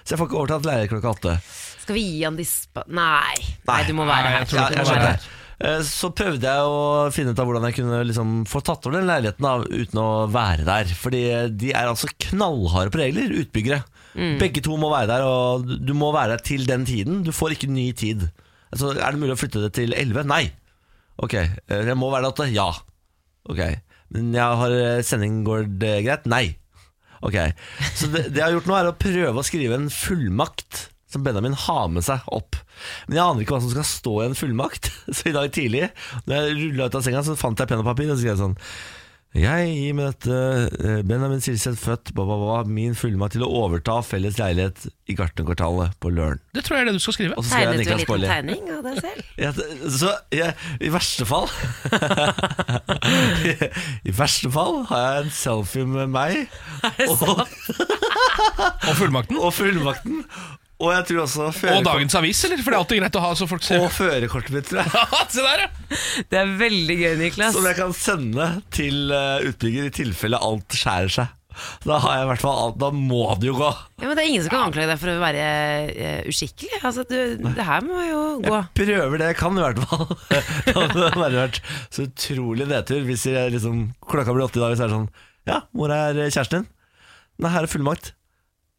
så 0.05 0.15
jeg 0.15 0.21
får 0.21 0.29
ikke 0.31 0.41
overtatt 0.43 0.69
leilighet 0.69 0.93
klokka 0.95 1.13
åtte. 1.17 1.37
Skal 1.85 1.99
vi 1.99 2.05
gi 2.09 2.21
han 2.25 2.37
dispa... 2.39 2.85
Nei. 2.89 3.37
Nei, 3.69 3.81
du 3.89 3.95
må 3.99 4.07
være 4.09 4.31
her. 4.39 4.47
Ja, 4.55 4.69
jeg 4.73 4.79
det 4.81 4.87
skjønner. 4.89 5.09
her. 5.15 5.33
Eh, 5.65 5.81
Så 5.87 6.09
prøvde 6.17 6.49
jeg 6.51 6.71
å 6.71 7.11
finne 7.15 7.31
ut 7.35 7.39
av 7.43 7.47
hvordan 7.51 7.67
jeg 7.69 7.77
kunne 7.79 8.01
liksom 8.09 8.31
få 8.51 8.63
tatt 8.67 8.87
over 8.89 8.97
den 8.99 9.07
leiligheten 9.11 9.45
da, 9.47 9.53
uten 9.63 10.01
å 10.03 10.09
være 10.33 10.65
der. 10.67 10.95
Fordi 10.99 11.21
de 11.61 11.71
er 11.77 11.91
altså 11.93 12.09
knallharde 12.29 12.91
på 12.95 13.03
regler, 13.03 13.37
utbyggere. 13.45 13.83
Begge 14.39 14.63
to 14.63 14.77
må 14.79 14.93
være 14.93 15.09
der, 15.11 15.25
og 15.27 15.65
du 15.83 15.93
må 15.99 16.13
være 16.15 16.37
der 16.37 16.43
til 16.47 16.65
den 16.69 16.85
tiden. 16.87 17.23
Du 17.27 17.33
får 17.35 17.57
ikke 17.57 17.71
ny 17.75 17.89
tid. 17.99 18.29
Altså, 18.75 18.93
er 18.95 19.15
det 19.15 19.21
mulig 19.23 19.35
å 19.37 19.41
flytte 19.41 19.63
det 19.65 19.73
til 19.77 19.95
11? 19.95 20.25
Nei. 20.31 20.45
Ok, 21.23 21.35
eh, 21.39 21.83
jeg 21.87 21.97
må 21.99 22.09
være 22.11 22.25
der 22.27 22.33
åtte? 22.33 22.47
Ja. 22.55 22.69
Ok, 23.51 23.61
men 24.15 24.33
jeg 24.35 24.61
har 24.63 24.73
eh, 24.81 25.03
sending, 25.07 25.43
går 25.47 25.67
det 25.83 25.97
greit? 26.07 26.25
Nei. 26.31 26.47
Ok, 27.25 27.39
så 27.97 28.11
det, 28.13 28.27
det 28.35 28.43
jeg 28.43 28.45
har 28.45 28.57
gjort 28.59 28.67
nå 28.69 28.77
er 28.77 28.91
å 28.91 28.99
prøve 29.01 29.41
å 29.41 29.47
skrive 29.47 29.79
en 29.79 29.89
fullmakt 29.93 30.89
som 31.15 31.25
Benjamin 31.25 31.55
har 31.67 31.89
med 31.95 32.05
seg 32.05 32.27
opp. 32.35 32.59
Men 33.07 33.19
jeg 33.19 33.25
aner 33.25 33.45
ikke 33.45 33.55
hva 33.55 33.63
som 33.63 33.73
skal 33.73 33.87
stå 33.87 34.15
i 34.19 34.27
en 34.29 34.37
fullmakt. 34.39 34.91
Så 35.15 35.31
i 35.31 35.35
dag 35.37 35.53
tidlig, 35.55 35.89
når 36.27 36.37
jeg 36.37 36.59
rulla 36.59 36.89
ut 36.91 36.99
av 36.99 37.05
senga, 37.07 37.23
så 37.27 37.37
fant 37.39 37.61
jeg 37.61 37.71
penn 37.71 37.83
og 37.85 37.87
papir 37.87 38.11
og 38.11 38.17
så 38.17 38.25
skrev 38.25 38.35
jeg 38.35 38.43
sånn 38.43 38.57
jeg 39.35 39.71
gir 39.75 39.95
med 39.99 40.05
dette 40.13 40.37
eh, 40.79 41.01
Benjamin 41.03 41.41
Silseth 41.43 41.81
født, 41.83 42.13
ba, 42.15 42.23
ba, 42.29 42.37
ba, 42.39 42.59
min 42.71 42.95
fullmakt 42.95 43.35
til 43.35 43.43
å 43.43 43.49
overta 43.65 43.97
felles 44.07 44.39
leilighet 44.39 44.85
i 45.11 45.17
Gartnerkvartalet 45.19 45.97
på 46.01 46.13
Løren. 46.15 46.39
Det 46.55 46.63
tror 46.65 46.79
jeg 46.79 46.85
er 46.85 46.91
det 46.93 46.95
du 47.01 47.03
skal 47.03 47.17
skrive. 47.17 47.35
Og 47.35 47.43
så 47.43 47.51
skriver 47.51 47.73
Tegnet 47.75 47.75
du 47.75 47.91
en 47.91 47.99
Niklas 47.99 48.05
liten 48.07 48.31
tegning 48.31 48.71
av 48.71 48.81
deg 48.87 48.95
selv? 49.03 49.19
Ja, 49.43 49.51
så 49.99 50.13
jeg, 50.39 50.55
i 50.79 50.93
verste 50.95 51.27
fall 51.27 51.51
I 54.09 54.15
verste 54.15 54.51
fall 54.55 54.81
har 54.91 55.05
jeg 55.09 55.25
en 55.27 55.35
selfie 55.35 55.87
med 55.89 56.15
meg 56.15 56.45
og, 57.11 57.43
Og 58.89 58.95
fullmakten. 59.01 59.39
og 59.41 59.51
fullmakten. 59.57 60.23
Og 60.83 60.91
jeg 60.91 61.07
tror 61.07 61.21
også 61.23 61.47
Og 61.71 61.85
dagens 61.87 62.17
avis, 62.19 62.41
eller? 62.49 62.59
For 62.65 62.73
det 62.73 62.77
er 62.77 62.83
alltid 62.83 63.01
greit 63.03 63.19
å 63.21 63.23
ha 63.23 63.31
så 63.39 63.47
folk 63.51 63.63
ser. 63.63 63.85
og 63.85 63.93
førerkortet 63.95 64.57
mitt, 64.57 64.67
tror 64.71 64.83
jeg. 64.83 65.07
Se 65.35 65.45
der, 65.45 65.65
ja! 65.65 66.03
Det 66.33 66.41
er 66.41 66.53
veldig 66.59 66.99
gøy, 66.99 67.15
Niklas. 67.21 67.55
Som 67.55 67.69
jeg 67.69 67.79
kan 67.79 67.95
sende 67.95 68.51
til 68.75 69.15
eh, 69.15 69.47
utbygger 69.53 69.89
i 69.89 69.95
tilfelle 69.95 70.41
alt 70.43 70.75
skjærer 70.75 71.15
seg. 71.21 71.33
Da 71.87 72.01
har 72.03 72.17
jeg 72.17 72.25
i 72.25 72.29
hvert 72.33 72.43
fall 72.43 72.57
alt, 72.65 72.79
da 72.83 72.89
må 72.91 73.21
det 73.39 73.47
jo 73.47 73.55
gå. 73.61 73.69
Ja, 74.03 74.09
men 74.09 74.19
Det 74.19 74.25
er 74.25 74.31
ingen 74.33 74.43
som 74.43 74.51
kan 74.51 74.65
anklage 74.67 74.91
deg 74.91 74.99
for 74.99 75.13
å 75.13 75.21
være 75.23 75.45
uh, 75.95 76.31
uskikkelig. 76.31 76.81
Altså, 76.81 77.05
du, 77.07 77.17
det 77.45 77.67
her 77.69 77.87
må 77.87 78.01
jo 78.09 78.23
gå. 78.43 78.57
Jeg 78.59 78.75
prøver 78.81 79.23
det 79.23 79.31
jeg 79.31 79.39
kan, 79.39 79.61
i 79.61 79.63
hvert 79.63 79.81
fall. 79.85 80.11
Det 80.67 80.75
hadde 80.75 81.09
bare 81.15 81.45
vært 81.45 81.63
så 81.95 82.09
utrolig 82.09 82.67
nedtur 82.71 83.07
hvis 83.07 83.29
jeg 83.31 83.55
liksom, 83.55 83.87
klokka 84.03 84.35
blir 84.35 84.49
åtte 84.49 84.59
i 84.59 84.65
dag, 84.65 84.75
så 84.75 84.89
er 84.89 84.91
det 84.91 84.99
sånn 84.99 85.11
Ja, 85.47 85.63
hvor 85.77 85.95
er 85.95 86.19
kjæresten 86.25 86.65
din? 86.65 86.71
Nei, 87.45 87.55
her 87.55 87.67
er 87.67 87.71
fullmakt. 87.71 88.15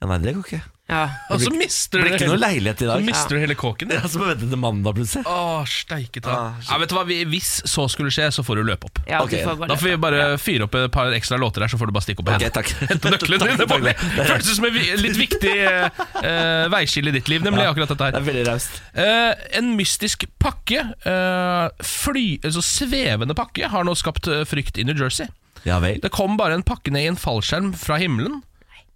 Ja, 0.02 0.12
nei, 0.12 0.20
det 0.24 0.36
går 0.36 0.50
ikke. 0.50 0.64
Ja. 0.86 1.10
Og 1.34 1.40
så 1.42 1.50
mister 1.50 1.98
Det 1.98 2.04
du 2.04 2.06
blir 2.06 2.14
ikke 2.20 2.28
noe 2.30 2.38
leilighet 2.38 2.82
i 2.84 2.86
dag. 2.86 3.00
så 3.02 3.06
mister 3.08 3.34
du 3.34 3.40
hele 3.42 3.56
kåken. 3.58 3.90
Ja, 3.96 4.02
så 4.06 4.20
må 4.22 4.28
vente 4.30 4.46
til 4.52 4.60
mandag 4.62 4.94
plutselig. 4.94 5.24
Åh, 5.26 5.64
steike 5.66 6.22
ta. 6.22 6.30
Ah, 6.36 6.60
shit. 6.62 6.70
Ja, 6.70 6.78
vet 6.78 6.90
du 6.92 6.96
hva, 6.96 7.04
vi- 7.10 7.26
Hvis 7.26 7.50
så 7.66 7.88
skulle 7.90 8.12
skje, 8.14 8.28
så 8.36 8.44
får 8.46 8.56
du 8.62 8.64
løpe 8.70 8.86
opp. 8.86 9.00
Ja, 9.10 9.24
Ok, 9.24 9.32
du 9.32 9.38
får 9.42 9.58
bare 9.58 9.68
Da 9.72 9.76
får 9.82 9.90
vi 9.90 9.96
bare 9.98 10.38
fyre 10.38 10.68
opp 10.68 10.76
et 10.76 10.92
par 10.94 11.10
ekstra 11.18 11.40
låter 11.42 11.62
her, 11.66 11.68
så 11.74 11.80
får 11.82 11.88
du 11.90 11.92
bare 11.98 12.06
stikke 12.06 12.22
opp 12.22 12.30
og 12.30 12.36
Ok, 12.36 12.42
hente. 12.46 12.54
takk. 12.54 12.70
Hente 12.94 13.10
nøklene 13.16 13.40
dine. 13.50 13.66
Takk, 13.68 13.98
Det 13.98 14.28
føles 14.30 14.56
som 14.56 14.66
et 14.66 14.74
vi- 14.78 14.96
litt 15.02 15.18
viktig 15.18 15.56
eh, 15.58 15.90
eh, 16.22 16.70
veiskille 16.70 17.10
i 17.10 17.18
ditt 17.18 17.28
liv, 17.34 17.42
nemlig 17.42 17.66
akkurat 17.66 17.90
dette 17.90 17.98
Det 17.98 18.14
her. 18.14 18.22
er 18.22 18.30
veldig 18.30 18.46
raust. 18.52 18.82
Eh, 18.94 19.34
en 19.58 19.76
mystisk 19.76 20.26
pakke, 20.38 20.86
eh, 21.02 21.70
fly, 21.82 22.28
altså 22.46 22.62
svevende 22.62 23.34
pakke, 23.34 23.68
har 23.74 23.84
nå 23.84 23.98
skapt 23.98 24.28
eh, 24.30 24.46
frykt 24.46 24.78
i 24.78 24.84
New 24.86 24.94
Jersey. 24.96 25.26
Ja 25.66 25.80
vel. 25.82 25.98
Det 26.00 26.12
kom 26.14 26.38
bare 26.38 26.54
en 26.54 26.62
pakke 26.64 26.92
ned 26.94 27.02
i 27.02 27.08
en 27.10 27.18
fallskjerm 27.18 27.74
fra 27.74 27.98
himmelen. 27.98 28.44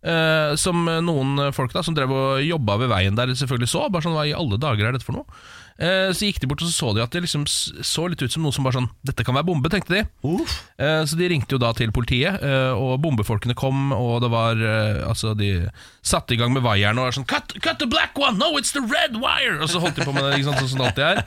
Eh, 0.04 0.56
som 0.60 0.86
noen 1.06 1.50
folk 1.56 1.74
da 1.76 1.84
som 1.86 1.96
drev 1.98 2.14
og 2.16 2.44
jobba 2.46 2.78
ved 2.84 2.92
veien 2.94 3.18
der 3.18 3.34
selvfølgelig 3.36 3.72
så. 3.72 3.88
Bare 3.92 4.06
sånn, 4.06 4.16
Hva 4.18 4.28
i 4.30 4.36
alle 4.36 4.60
dager 4.62 4.88
er 4.88 4.96
dette 4.96 5.08
for 5.08 5.20
noe? 5.20 5.42
Uh, 5.80 6.12
så 6.12 6.28
gikk 6.28 6.42
de 6.44 6.48
bort 6.52 6.60
og 6.60 6.68
så 6.68 6.74
så 6.76 6.90
de 6.92 7.00
at 7.00 7.14
det 7.16 7.22
liksom 7.24 7.46
så 7.48 8.10
litt 8.12 8.20
ut 8.20 8.34
som 8.34 8.44
noe 8.44 8.52
som 8.52 8.66
bare 8.68 8.82
sånn 8.82 8.90
Dette 9.08 9.24
kan 9.24 9.38
være 9.38 9.48
bombe, 9.48 9.70
tenkte 9.72 9.94
de. 9.96 10.02
Uh, 10.28 11.06
Så 11.08 11.16
de 11.16 11.30
ringte 11.32 11.56
jo 11.56 11.60
da 11.62 11.70
til 11.78 11.94
politiet, 11.96 12.44
og 12.76 12.98
bombefolkene 13.00 13.56
kom, 13.56 13.94
og 13.96 14.18
det 14.26 14.30
var 14.34 14.60
Altså, 14.60 15.32
de 15.40 15.70
satte 16.04 16.36
i 16.36 16.40
gang 16.42 16.52
med 16.52 16.66
vaieren 16.66 17.00
og 17.00 17.08
var 17.08 17.16
sånn 17.16 17.28
cut, 17.30 17.56
cut 17.64 17.80
the 17.80 17.88
black 17.88 18.20
one! 18.20 18.36
No, 18.42 18.52
it's 18.60 18.76
the 18.76 18.84
red 18.84 19.16
wire! 19.24 19.56
Og 19.64 19.72
så 19.72 19.80
holdt 19.80 20.02
de 20.02 20.08
på 20.10 20.12
med 20.16 20.28
det, 20.28 20.42
ikke 20.42 20.50
sant, 20.50 20.60
sånn 20.66 20.74
som 20.74 20.84
det 20.84 20.90
alltid 20.90 21.08
er. 21.08 21.24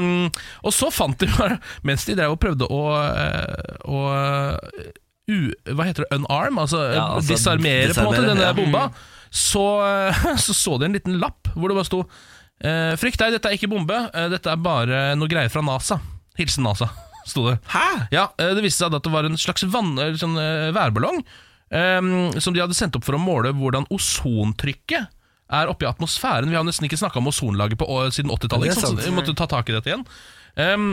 Um, 0.00 0.10
og 0.64 0.72
så 0.72 0.88
fant 0.94 1.20
de 1.20 1.28
bare 1.36 1.60
Mens 1.86 2.08
de 2.08 2.16
drev 2.16 2.32
og 2.32 2.40
prøvde 2.40 2.64
å, 2.72 2.80
å 3.84 4.00
u, 5.30 5.38
Hva 5.78 5.86
heter 5.88 6.04
det? 6.06 6.18
Unarm? 6.18 6.58
Altså, 6.62 6.82
Ja, 6.92 7.06
altså, 7.16 7.32
disarmere 7.36 7.94
på 7.94 8.02
en 8.02 8.10
måte 8.10 8.26
denne 8.26 8.48
ja. 8.50 8.54
bomba. 8.56 8.88
Så, 9.30 9.62
så 10.44 10.54
så 10.58 10.76
de 10.82 10.88
en 10.88 10.96
liten 10.98 11.20
lapp 11.22 11.52
hvor 11.54 11.70
det 11.70 11.76
bare 11.78 11.86
sto 11.86 12.00
eh, 12.66 12.96
Frykt 12.98 13.20
deg, 13.22 13.36
dette 13.36 13.46
er 13.46 13.54
ikke 13.54 13.70
bombe, 13.70 13.94
eh, 14.10 14.26
dette 14.32 14.50
er 14.50 14.58
bare 14.64 15.04
noe 15.18 15.30
greier 15.30 15.52
fra 15.52 15.62
NASA. 15.62 16.00
Hilsen 16.40 16.66
NASA, 16.66 16.88
sto 17.30 17.44
det. 17.46 17.60
Hæ? 17.70 17.86
Ja, 18.14 18.26
eh, 18.42 18.50
Det 18.58 18.64
viste 18.66 18.82
seg 18.82 18.98
at 18.98 19.06
det 19.06 19.12
var 19.14 19.28
en 19.28 19.38
slags 19.38 19.62
vann, 19.70 19.94
sånn, 20.18 20.34
eh, 20.42 20.72
værballong 20.74 21.22
eh, 21.70 22.10
som 22.42 22.56
de 22.56 22.62
hadde 22.64 22.74
sendt 22.78 22.98
opp 22.98 23.06
for 23.06 23.14
å 23.18 23.22
måle 23.22 23.54
hvordan 23.54 23.86
ozontrykket 23.94 25.06
er 25.50 25.66
oppe 25.70 25.82
i 25.82 25.88
atmosfæren. 25.90 26.50
Vi 26.50 26.54
har 26.58 26.62
nesten 26.66 26.86
ikke 26.86 26.98
snakka 27.00 27.18
om 27.18 27.26
ozonlaget 27.30 27.78
på, 27.80 27.86
siden 28.14 28.30
80-tallet, 28.30 28.68
Ja, 28.70 28.74
det 28.74 28.76
er 28.76 28.76
ikke 28.76 28.86
sant, 28.86 28.98
sant. 28.98 29.02
så 29.02 29.10
vi 29.10 29.16
måtte 29.16 29.34
ta 29.38 29.48
tak 29.50 29.70
i 29.70 29.74
dette 29.74 29.90
igjen. 29.90 30.04
Ehm, 30.62 30.92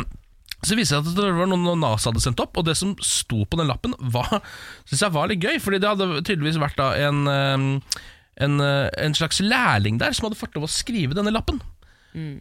så 0.67 0.75
det 0.75 0.81
viste 0.81 0.97
seg 0.97 1.07
at 1.07 1.17
det 1.17 1.31
var 1.37 1.49
noe 1.49 1.77
NASA 1.79 2.11
hadde 2.11 2.23
sendt 2.23 2.41
opp, 2.43 2.57
og 2.59 2.67
det 2.67 2.75
som 2.79 2.93
sto 3.03 3.45
på 3.47 3.59
den 3.59 3.69
lappen, 3.71 3.95
var, 4.13 4.41
synes 4.87 5.05
jeg 5.05 5.15
var 5.15 5.31
litt 5.31 5.43
gøy. 5.43 5.57
Fordi 5.63 5.79
det 5.81 5.89
hadde 5.89 6.21
tydeligvis 6.21 6.59
vært 6.61 6.79
da 6.79 6.91
en, 7.07 7.23
en, 7.31 8.59
eh, 8.63 8.87
en 9.05 9.17
slags 9.17 9.39
lærling 9.43 10.01
der 10.01 10.15
som 10.15 10.27
hadde 10.27 10.39
fått 10.39 10.57
lov 10.57 10.67
å 10.67 10.71
skrive 10.71 11.17
denne 11.17 11.33
lappen. 11.35 11.61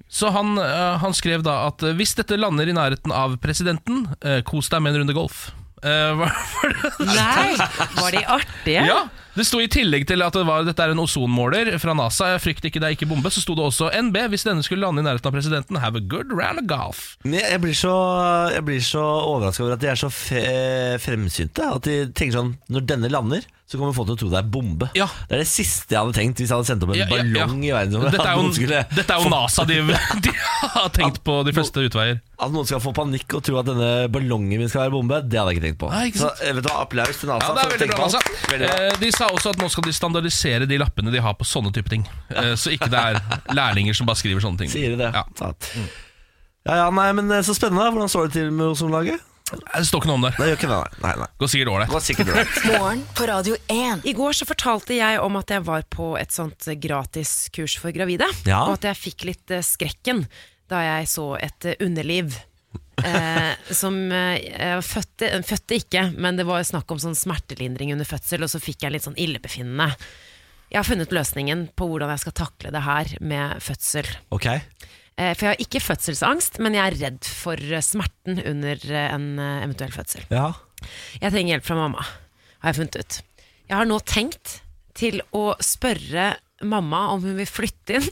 Så 0.09 0.31
han, 0.33 0.57
eh, 0.63 0.97
han 1.03 1.15
skrev 1.17 1.45
da 1.47 1.67
at 1.69 1.85
eh, 1.85 1.95
hvis 1.99 2.17
dette 2.19 2.39
lander 2.39 2.69
i 2.69 2.77
nærheten 2.77 3.15
av 3.15 3.39
presidenten, 3.43 4.07
kos 4.49 4.73
deg 4.73 4.83
med 4.83 4.95
en 4.95 5.05
runde 5.05 5.17
golf. 5.17 5.47
Eh, 5.85 6.13
var, 6.17 6.33
var 6.55 6.73
det- 6.73 7.07
Nei, 7.07 7.57
var 8.01 8.11
de 8.17 8.23
artige? 8.39 8.87
ja, 8.89 9.03
Det 9.37 9.45
sto 9.45 9.59
i 9.61 9.67
tillegg 9.69 10.07
til 10.09 10.23
at 10.25 10.33
det 10.33 10.47
var, 10.49 10.65
dette 10.65 10.81
er 10.81 10.95
en 10.95 11.03
ozonmåler 11.03 11.75
fra 11.79 11.93
NASA. 11.93 12.31
Jeg 12.33 12.41
frykter 12.41 12.71
ikke, 12.71 12.81
det 12.81 12.89
er 12.89 12.95
ikke 12.97 13.09
bombe. 13.11 13.29
Så 13.29 13.43
sto 13.45 13.53
det 13.59 13.67
også 13.67 13.91
NB 13.93 14.17
hvis 14.33 14.47
denne 14.49 14.65
skulle 14.65 14.81
lande 14.87 15.03
i 15.03 15.05
nærheten 15.05 15.29
av 15.29 15.37
presidenten. 15.37 15.77
Have 15.83 16.01
a 16.01 16.01
good 16.01 16.33
round 16.33 16.63
of 16.63 16.67
golf. 16.71 17.03
Jeg, 17.29 17.45
jeg 17.45 17.61
blir 17.61 17.77
så, 17.77 17.93
jeg 18.55 18.65
blir 18.65 18.81
så 18.81 19.03
overraska 19.05 19.67
over 19.67 19.77
at 19.77 19.85
de 19.85 19.91
er 19.93 20.01
så 20.01 20.09
fe, 20.09 20.47
fremsynte. 21.05 21.69
At 21.77 21.85
de 21.85 21.99
tenker 22.17 22.39
sånn 22.39 22.55
Når 22.73 22.87
denne 22.89 23.13
lander, 23.13 23.45
så 23.67 23.79
kommer 23.81 23.91
folk 23.97 24.07
til 24.07 24.15
å 24.15 24.19
tro 24.21 24.29
det 24.31 24.39
er 24.39 24.47
bombe. 24.55 24.87
Ja. 24.95 25.09
Det 25.27 25.35
er 25.35 25.41
det 25.43 25.49
siste 25.51 25.91
jeg 25.97 25.99
hadde 25.99 26.15
tenkt 26.15 26.39
hvis 26.39 26.53
jeg 26.53 26.55
hadde 26.55 26.69
sendt 26.69 26.85
opp 26.87 26.93
en 26.95 27.01
Ja, 27.01 27.07
ja, 27.11 27.17
ballong 27.17 27.65
i 27.67 27.73
verdensrommet. 27.75 28.13
Dette 28.15 28.27
er 28.31 28.37
jo, 28.39 28.53
skulle- 28.55 28.83
dette 28.95 29.17
er 29.17 29.25
jo 29.25 29.33
NASA. 29.33 29.65
De, 29.67 29.79
de 30.27 30.35
har 30.77 30.93
tenkt 30.95 31.19
på 31.27 31.35
de 31.49 31.55
fleste 31.57 31.83
utveier. 31.89 32.21
At 32.39 32.53
noen 32.55 32.69
skal 32.69 32.79
få 32.85 32.93
panikk 32.95 33.35
og 33.35 33.43
tro 33.43 33.59
at 33.59 33.67
denne 33.67 33.89
ballongen 34.15 34.61
min 34.63 34.71
skal 34.71 34.85
være 34.85 34.95
bombe, 34.95 35.19
det 35.27 35.41
hadde 35.41 35.51
jeg 35.51 35.59
ikke 35.59 35.67
tenkt 35.67 35.81
på. 35.83 35.91
Nei, 35.91 36.05
ikke 36.13 36.23
så 36.23 36.31
eh, 36.47 36.55
vet 36.61 36.69
du 36.69 36.71
applaus 36.77 37.19
til 37.19 37.33
NASA. 37.33 37.51
Ja, 37.51 37.59
det 37.59 37.69
veldig 37.75 37.91
bra, 37.91 38.07
altså. 38.07 38.23
Veldig 38.55 38.71
bra. 38.71 38.81
Eh, 38.87 38.99
De 39.03 39.11
sa 39.19 39.31
også 39.35 39.55
at 39.57 39.63
nå 39.65 39.69
skal 39.75 39.89
de 39.91 39.97
standardisere 39.99 40.69
de 40.71 40.79
lappene 40.85 41.11
de 41.17 41.23
har 41.27 41.35
på 41.41 41.49
sånne 41.49 41.75
type 41.75 41.91
ting. 41.91 42.07
Eh, 42.31 42.53
Så 42.55 42.71
ikke 42.77 42.87
det 42.93 43.03
er 43.03 43.19
lærlinger 43.57 43.99
som 43.99 44.07
bare 44.07 44.21
skriver 44.23 44.45
sånne 44.47 44.63
ting. 44.63 44.71
Sier 44.71 44.95
de 44.95 45.01
det? 45.03 45.11
Ja. 45.17 45.25
Ja. 45.43 46.77
ja, 46.85 46.91
nei, 46.95 47.09
men 47.19 47.31
eh, 47.35 47.43
Så 47.43 47.55
spennende. 47.59 47.91
Hvordan 47.91 48.15
står 48.15 48.29
det 48.31 48.39
til 48.39 48.53
med 48.55 48.71
ozonlaget? 48.77 49.19
Det 49.47 49.85
står 49.87 50.03
ikke 50.03 50.11
noe 50.11 50.19
om 50.19 50.25
det. 50.27 50.33
Det 50.35 50.49
gjør 50.49 50.57
ikke 50.59 50.71
det, 50.73 50.79
nei. 51.05 51.13
nei. 51.21 51.29
Går 51.39 51.51
sikkert 51.53 51.69
dårlig 51.69 51.85
ålreit. 51.87 51.95
var 51.95 52.03
sikkert 52.03 52.31
det. 52.33 52.45
Morgen 52.73 53.05
på 53.15 53.29
Radio 53.31 53.59
1. 53.71 54.03
I 54.11 54.15
går 54.19 54.35
så 54.41 54.49
fortalte 54.49 54.97
jeg 54.97 55.21
om 55.23 55.39
at 55.39 55.53
jeg 55.55 55.63
var 55.69 55.87
på 55.93 56.09
et 56.19 56.35
sånt 56.35 56.67
gratiskurs 56.83 57.77
for 57.79 57.95
gravide. 57.95 58.27
Ja. 58.49 58.65
Og 58.67 58.75
at 58.81 58.89
jeg 58.91 58.99
fikk 59.05 59.27
litt 59.31 59.55
eh, 59.55 59.63
skrekken 59.63 60.25
da 60.67 60.83
jeg 60.83 61.07
så 61.13 61.29
et 61.39 61.71
eh, 61.73 61.81
underliv. 61.87 62.37
Eh, 62.97 63.53
som 63.77 63.93
eh, 64.09 64.79
fødte, 64.81 65.29
fødte 65.45 65.77
ikke, 65.77 66.01
men 66.17 66.39
det 66.39 66.47
var 66.49 66.63
snakk 66.65 66.89
om 66.95 67.01
sånn 67.01 67.17
smertelindring 67.17 67.91
under 67.93 68.09
fødsel, 68.09 68.41
og 68.41 68.49
så 68.49 68.57
fikk 68.57 68.87
jeg 68.87 68.95
litt 68.95 69.05
sånn 69.05 69.19
illebefinnende. 69.21 69.91
Jeg 70.73 70.79
har 70.81 70.89
funnet 70.89 71.13
løsningen 71.13 71.67
på 71.77 71.91
hvordan 71.91 72.15
jeg 72.15 72.23
skal 72.25 72.37
takle 72.41 72.73
det 72.73 72.83
her 72.87 73.13
med 73.21 73.61
fødsel. 73.61 74.09
Ok. 74.33 74.49
Eh, 75.17 75.33
for 75.33 75.47
jeg 75.47 75.55
har 75.55 75.63
ikke 75.65 75.81
fødselsangst, 75.81 76.59
men 76.61 76.77
jeg 76.77 76.85
er 76.85 76.99
redd 77.07 77.29
for 77.31 77.61
eh, 77.61 77.85
smerten 77.85 78.41
under 78.43 78.81
eh, 78.93 79.09
en 79.15 79.29
eventuell 79.41 79.95
fødsel. 79.95 80.27
Ja. 80.29 80.51
Jeg 81.23 81.33
trenger 81.33 81.57
hjelp 81.57 81.67
fra 81.67 81.79
mamma, 81.79 82.05
har 82.61 82.73
jeg 82.73 82.81
funnet 82.83 82.99
ut. 83.01 83.19
Jeg 83.67 83.79
har 83.81 83.89
nå 83.89 83.99
tenkt 84.07 84.59
til 84.97 85.23
å 85.37 85.49
spørre 85.65 86.35
mamma 86.65 87.03
om 87.15 87.25
hun 87.25 87.37
vil 87.37 87.49
flytte 87.49 87.99
inn. 87.99 88.07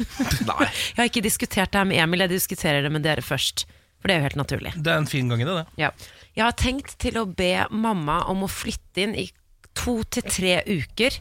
Nei. 0.50 0.68
Jeg 0.94 1.00
har 1.00 1.08
ikke 1.08 1.24
diskutert 1.24 1.72
det 1.72 1.80
her 1.80 1.88
med 1.88 1.98
Emil, 2.02 2.22
jeg 2.22 2.30
diskuterer 2.30 2.84
det 2.86 2.92
med 2.94 3.02
dere 3.06 3.24
først. 3.26 3.64
For 3.98 4.06
det 4.06 4.14
er 4.14 4.20
jo 4.20 4.26
helt 4.28 4.38
naturlig. 4.38 4.72
Det 4.78 4.92
er 4.92 5.00
en 5.00 5.10
fin 5.10 5.30
gang 5.30 5.42
i 5.42 5.46
det, 5.48 5.56
det. 5.56 5.80
Ja. 5.80 5.88
Jeg 6.38 6.44
har 6.44 6.54
tenkt 6.58 6.94
til 7.02 7.18
å 7.18 7.24
be 7.26 7.66
mamma 7.74 8.20
om 8.30 8.44
å 8.46 8.50
flytte 8.50 9.02
inn 9.02 9.16
i 9.18 9.26
to 9.78 9.96
til 10.06 10.26
tre 10.30 10.60
uker 10.68 11.18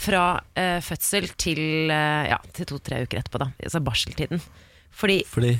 fra 0.00 0.24
eh, 0.54 0.78
fødsel 0.84 1.26
til, 1.34 1.90
eh, 1.90 2.30
ja, 2.30 2.38
til 2.54 2.68
to-tre 2.70 3.02
uker 3.04 3.20
etterpå, 3.20 3.42
da. 3.42 3.50
Altså 3.58 3.82
barseltiden. 3.84 4.42
Fordi 4.90 5.22
Fordi 5.28 5.58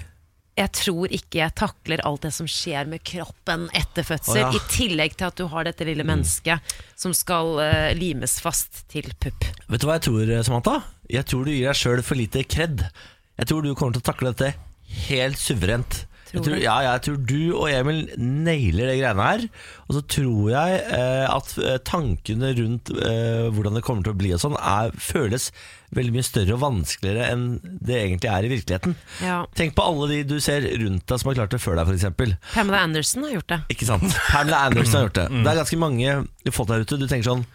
jeg 0.61 0.73
tror 0.77 1.13
ikke 1.15 1.39
jeg 1.39 1.55
takler 1.57 2.03
alt 2.05 2.25
det 2.27 2.33
som 2.37 2.49
skjer 2.51 2.89
med 2.91 3.01
kroppen 3.07 3.69
etter 3.73 4.05
fødsel, 4.05 4.43
Oh, 4.43 4.51
ja. 4.51 4.59
i 4.59 4.61
tillegg 4.75 5.15
til 5.17 5.31
at 5.31 5.39
du 5.39 5.47
har 5.49 5.65
dette 5.65 5.87
lille 5.89 6.05
mennesket 6.05 6.75
som 6.99 7.15
skal 7.17 7.55
uh, 7.63 7.93
limes 7.97 8.35
fast 8.45 8.83
til 8.93 9.09
pupp. 9.23 9.47
Vet 9.71 9.81
du 9.81 9.87
hva 9.89 9.97
jeg 9.97 10.05
tror, 10.11 10.35
Samantha? 10.45 10.75
Jeg 11.09 11.25
tror 11.31 11.47
du 11.47 11.53
gir 11.55 11.71
deg 11.71 11.79
sjøl 11.81 12.03
for 12.05 12.19
lite 12.19 12.45
kred. 12.45 12.85
Jeg 13.41 13.49
tror 13.49 13.65
du 13.65 13.73
kommer 13.73 13.97
til 13.97 14.03
å 14.05 14.09
takle 14.11 14.35
dette 14.35 14.53
helt 15.09 15.41
suverent. 15.41 16.03
Jeg 16.31 16.45
tror, 16.47 16.57
ja, 16.63 16.77
jeg 16.87 17.03
tror 17.07 17.19
du 17.27 17.39
og 17.57 17.67
Emil 17.73 18.05
nailer 18.19 18.93
det 18.93 18.97
greiene 19.01 19.27
her. 19.27 19.45
Og 19.89 19.97
så 19.97 20.03
tror 20.15 20.51
jeg 20.53 20.81
eh, 20.95 21.27
at 21.27 21.53
eh, 21.59 21.79
tankene 21.87 22.53
rundt 22.59 22.93
eh, 22.95 23.49
hvordan 23.51 23.79
det 23.79 23.85
kommer 23.87 24.07
til 24.07 24.15
å 24.15 24.21
bli 24.21 24.33
og 24.37 24.43
sånn, 24.43 24.59
er, 24.59 24.95
føles 25.03 25.51
veldig 25.97 26.15
mye 26.15 26.27
større 26.27 26.55
og 26.55 26.63
vanskeligere 26.63 27.31
enn 27.33 27.47
det 27.83 27.97
egentlig 27.99 28.31
er 28.31 28.47
i 28.47 28.53
virkeligheten. 28.53 28.95
Ja. 29.27 29.41
Tenk 29.59 29.75
på 29.79 29.87
alle 29.87 30.11
de 30.13 30.21
du 30.31 30.37
ser 30.43 30.63
rundt 30.85 31.09
deg 31.11 31.23
som 31.23 31.33
har 31.33 31.41
klart 31.41 31.57
det 31.57 31.63
før 31.63 31.81
deg, 31.81 31.91
f.eks. 31.91 32.37
Pamela 32.55 32.85
Anderson 32.87 33.27
har 33.27 33.35
gjort 33.41 33.51
det. 33.51 33.61
Ikke 33.75 33.89
sant? 33.89 34.07
Pamela 34.31 34.63
Anderson 34.69 35.01
har 35.01 35.09
gjort 35.09 35.19
det. 35.19 35.27
Det 35.41 35.51
er 35.51 35.61
ganske 35.65 35.81
mange 35.83 36.21
folk 36.55 36.71
der 36.71 36.87
ute. 36.87 37.01
Du 37.01 37.09
tenker 37.11 37.33
sånn 37.33 37.49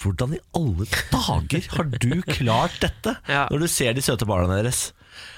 Hvordan 0.00 0.30
i 0.32 0.38
alle 0.56 0.86
dager 1.12 1.66
har 1.74 1.88
du 1.92 2.12
klart 2.24 2.78
dette? 2.80 3.12
Ja. 3.28 3.42
Når 3.52 3.66
du 3.66 3.68
ser 3.68 3.92
de 3.92 4.00
søte 4.00 4.24
barna 4.24 4.56
deres. 4.56 4.94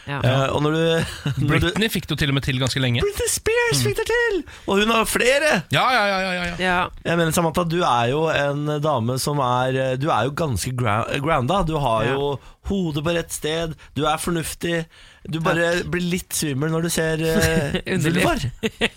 Ja. 0.09 0.17
Eh, 0.19 0.49
og 0.51 0.63
når 0.65 0.73
du, 0.75 0.81
når 1.47 1.61
du 1.63 1.67
Britney 1.69 1.89
fikk 1.93 2.09
det 2.09 2.17
jo 2.17 2.21
til 2.25 2.33
og 2.33 2.35
med 2.35 2.43
til 2.43 2.59
ganske 2.59 2.81
lenge. 2.83 3.05
Britney 3.05 3.29
Spears 3.31 3.83
fikk 3.87 4.01
det 4.01 4.07
til! 4.11 4.41
Og 4.67 4.81
hun 4.83 4.91
har 4.91 5.07
flere! 5.07 5.53
Ja, 5.75 5.85
ja, 5.95 6.03
ja, 6.11 6.19
ja, 6.25 6.33
ja. 6.41 6.57
Ja. 6.59 6.79
Jeg 7.07 7.21
mener 7.21 7.31
Samantha, 7.37 7.63
du 7.71 7.79
er 7.87 8.11
jo 8.11 8.25
en 8.33 8.67
dame 8.83 9.19
som 9.23 9.39
er 9.47 9.95
Du 10.03 10.09
er 10.11 10.27
jo 10.27 10.35
ganske 10.43 10.75
grounda. 10.75 11.63
Du 11.69 11.77
har 11.79 12.09
Ja. 12.09 12.17
jo 12.17 12.33
hodet 12.71 13.03
på 13.07 13.15
rett 13.15 13.33
sted, 13.35 13.77
du 13.95 14.05
er 14.07 14.19
fornuftig. 14.23 14.85
Du 15.29 15.39
bare 15.45 15.85
blir 15.87 16.03
litt 16.17 16.35
svimmel 16.35 16.73
når 16.75 16.87
du 16.87 16.91
ser 16.91 17.21
uh, 17.23 17.77
Underlig. 17.95 18.25
vulvar. 18.25 18.43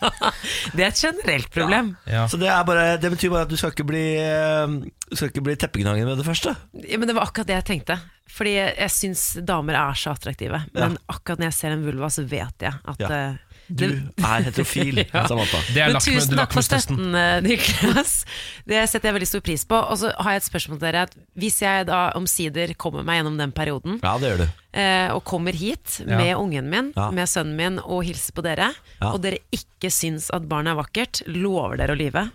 Det 0.76 0.82
er 0.84 0.88
et 0.90 1.02
generelt 1.04 1.50
problem. 1.54 1.92
Ja. 2.10 2.24
Så 2.32 2.40
det, 2.42 2.50
er 2.50 2.64
bare, 2.66 2.86
det 3.02 3.12
betyr 3.14 3.30
bare 3.34 3.46
at 3.46 3.52
du 3.54 3.58
skal 3.60 3.74
ikke 3.76 3.86
bli 3.88 4.04
uh, 4.18 4.76
skal 5.14 5.30
ikke 5.30 5.44
bli 5.46 5.56
teppegnagen 5.62 6.08
med 6.10 6.18
det 6.22 6.26
første. 6.28 6.56
Ja, 6.86 6.98
men 6.98 7.08
Det 7.12 7.16
var 7.18 7.28
akkurat 7.30 7.52
det 7.52 7.60
jeg 7.60 7.68
tenkte. 7.70 8.00
Fordi 8.36 8.56
jeg, 8.58 8.74
jeg 8.82 8.92
syns 8.92 9.26
damer 9.46 9.78
er 9.78 9.94
så 10.02 10.16
attraktive. 10.16 10.64
Men 10.74 10.98
akkurat 11.14 11.40
når 11.44 11.52
jeg 11.52 11.58
ser 11.60 11.76
en 11.76 11.86
vulva, 11.86 12.10
så 12.12 12.26
vet 12.28 12.66
jeg 12.66 12.74
at 12.74 13.04
Ja. 13.06 13.10
eh, 13.14 13.42
Du 13.68 13.86
er 13.88 14.44
heterofil, 14.46 15.00
Ja. 15.14 15.24
Samantha. 15.28 15.58
Det 15.74 15.82
er 15.82 15.94
Men 15.94 16.02
tusen 16.04 16.38
takk 16.38 16.54
for 16.54 16.62
støtten, 16.66 17.16
eh, 17.18 17.40
Niklas. 17.42 18.26
Det 18.68 18.84
setter 18.90 19.10
jeg 19.10 19.16
veldig 19.18 19.28
stor 19.32 19.42
pris 19.42 19.64
på. 19.66 19.80
Og 19.90 19.98
så 19.98 20.12
har 20.20 20.36
jeg 20.36 20.44
et 20.44 20.48
spørsmål 20.50 20.80
til 20.80 20.86
dere. 20.92 21.06
Hvis 21.36 21.58
jeg 21.64 21.88
da 21.90 22.12
omsider 22.16 22.74
kommer 22.78 23.04
meg 23.08 23.22
gjennom 23.24 23.38
den 23.42 23.52
perioden, 23.52 24.00
Ja, 24.04 24.18
det 24.22 24.30
gjør 24.32 24.44
du. 24.46 24.48
eh, 24.78 25.10
og 25.16 25.24
kommer 25.26 25.54
hit 25.58 26.02
Ja. 26.06 26.18
med 26.18 26.36
ungen 26.38 26.70
min, 26.70 26.94
Ja. 26.96 27.10
med 27.12 27.28
sønnen 27.28 27.56
min, 27.56 27.80
og 27.80 28.04
hilser 28.06 28.34
på 28.34 28.44
dere, 28.44 28.74
Ja. 29.02 29.12
og 29.14 29.22
dere 29.22 29.40
ikke 29.52 29.90
syns 29.90 30.30
at 30.34 30.48
barnet 30.48 30.74
er 30.78 30.82
vakkert, 30.84 31.24
lover 31.28 31.78
dere 31.78 31.96
å 31.96 31.98
lyve? 31.98 32.32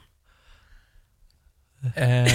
Eh, 1.96 2.26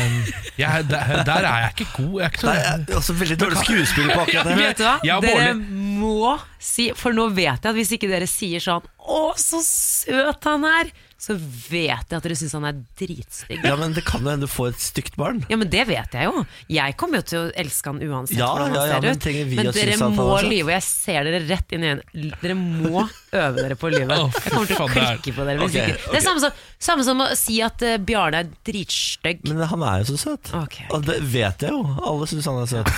jeg, 0.58 0.86
der, 0.90 1.24
der 1.24 1.46
er 1.46 1.58
jeg 1.62 1.74
ikke 1.76 1.92
god. 1.94 2.22
Jeg 2.22 2.26
er 2.26 2.32
ikke 2.32 2.40
så, 2.42 2.54
Det 2.88 2.94
er 2.94 2.98
også 2.98 3.14
veldig 3.14 3.40
dårlig 3.40 3.58
skuespiller 3.62 4.14
på 4.16 4.22
akkurat 4.24 4.48
det. 4.50 4.56
Vet 4.58 4.80
du 4.80 4.86
hva? 4.88 5.20
Dere 5.22 5.52
må 5.56 6.32
si 6.60 6.88
For 6.98 7.14
nå 7.14 7.28
vet 7.36 7.52
jeg 7.52 7.70
at 7.70 7.78
hvis 7.78 7.94
ikke 7.98 8.10
dere 8.10 8.30
sier 8.30 8.64
sånn 8.64 8.82
'Å, 9.06 9.22
så 9.38 9.62
søt 9.62 10.48
han 10.50 10.66
er', 10.66 10.90
så 11.18 11.34
vet 11.40 12.12
jeg 12.12 12.18
at 12.18 12.26
dere 12.26 12.36
syns 12.36 12.54
han 12.58 12.66
er 12.68 12.80
dritstygg. 13.00 13.64
Ja, 13.64 13.78
men 13.80 13.94
det 13.96 14.04
kan 14.06 14.26
jo 14.26 14.34
hende 14.34 14.50
du 14.50 14.52
får 14.52 14.74
et 14.74 14.82
stygt 14.84 15.16
barn. 15.20 15.40
Ja, 15.48 15.56
men 15.58 15.70
det 15.72 15.86
vet 15.88 16.16
jeg 16.18 16.28
jo. 16.28 16.44
Jeg 16.68 16.96
kommer 17.00 17.22
jo 17.22 17.28
til 17.30 17.40
å 17.40 17.46
elske 17.56 17.94
han 17.94 18.02
uansett 18.04 18.38
Ja, 18.38 18.50
hvordan 18.52 18.68
han 18.68 18.76
ja, 18.76 18.82
ja, 18.82 18.90
ser 18.92 19.06
men 19.06 19.16
ut. 19.16 19.56
men 19.56 19.70
å 19.72 19.74
dere 19.76 19.96
synes 19.96 20.04
han 20.04 20.18
må 20.20 20.28
lyve, 20.44 20.66
og 20.68 20.74
jeg 20.76 20.86
ser 20.90 21.30
dere 21.30 21.40
rett 21.48 21.76
inn 21.78 21.86
i 21.86 21.92
øynene. 21.94 22.40
Dere 22.44 22.58
må 22.60 23.06
øve 23.46 23.56
dere 23.62 23.78
på 23.80 23.88
å 23.88 23.94
lyve. 23.96 24.20
Jeg 24.20 24.44
kommer 24.50 24.72
til 24.72 24.84
å 24.84 24.90
klikke 24.92 25.36
på 25.40 25.48
dere. 25.48 25.70
Okay, 25.70 25.96
okay. 25.96 26.12
Det 26.12 26.20
er 26.20 26.26
samme 26.28 26.44
som, 26.44 26.60
samme 26.90 27.08
som 27.08 27.24
å 27.24 27.30
si 27.40 27.62
at 27.64 27.88
uh, 27.88 27.96
Bjarne 28.12 28.44
er 28.44 28.52
dritstygg. 28.68 29.48
Men 29.48 29.64
han 29.72 29.88
er 29.88 30.04
jo 30.04 30.12
så 30.12 30.22
søt. 30.26 30.52
Okay, 30.66 30.90
Og 30.92 31.08
det 31.08 31.22
vet 31.32 31.64
jeg 31.64 31.72
jo. 31.72 31.80
Alle 32.04 32.28
syns 32.30 32.52
han 32.52 32.60
er 32.66 32.72
søt. 32.76 32.92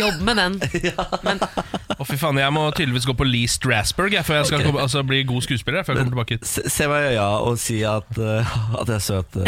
Jobb 0.00 0.24
med 0.24 0.40
den. 0.40 0.58
Men 1.28 1.44
Å, 1.98 2.06
fy 2.06 2.14
faen, 2.20 2.38
jeg 2.38 2.54
må 2.54 2.62
tydeligvis 2.76 3.06
gå 3.08 3.14
på 3.18 3.26
Lee 3.26 3.50
Strasberg 3.50 4.14
jeg, 4.14 4.22
før 4.26 4.38
jeg 4.38 4.48
skal 4.52 4.62
komme, 4.62 4.82
altså, 4.84 5.02
bli 5.06 5.24
god 5.26 5.42
skuespiller. 5.42 5.82
Før 5.86 5.96
jeg 5.96 6.04
kommer 6.06 6.14
tilbake 6.14 6.36
hit. 6.38 6.46
Se, 6.46 6.62
se 6.70 6.86
meg 6.90 7.08
i 7.08 7.12
øya 7.16 7.28
og 7.42 7.58
si 7.58 7.80
at, 7.88 8.10
uh, 8.22 8.56
at 8.78 8.92
jeg 8.92 8.98
er 9.00 9.06
søt. 9.08 9.38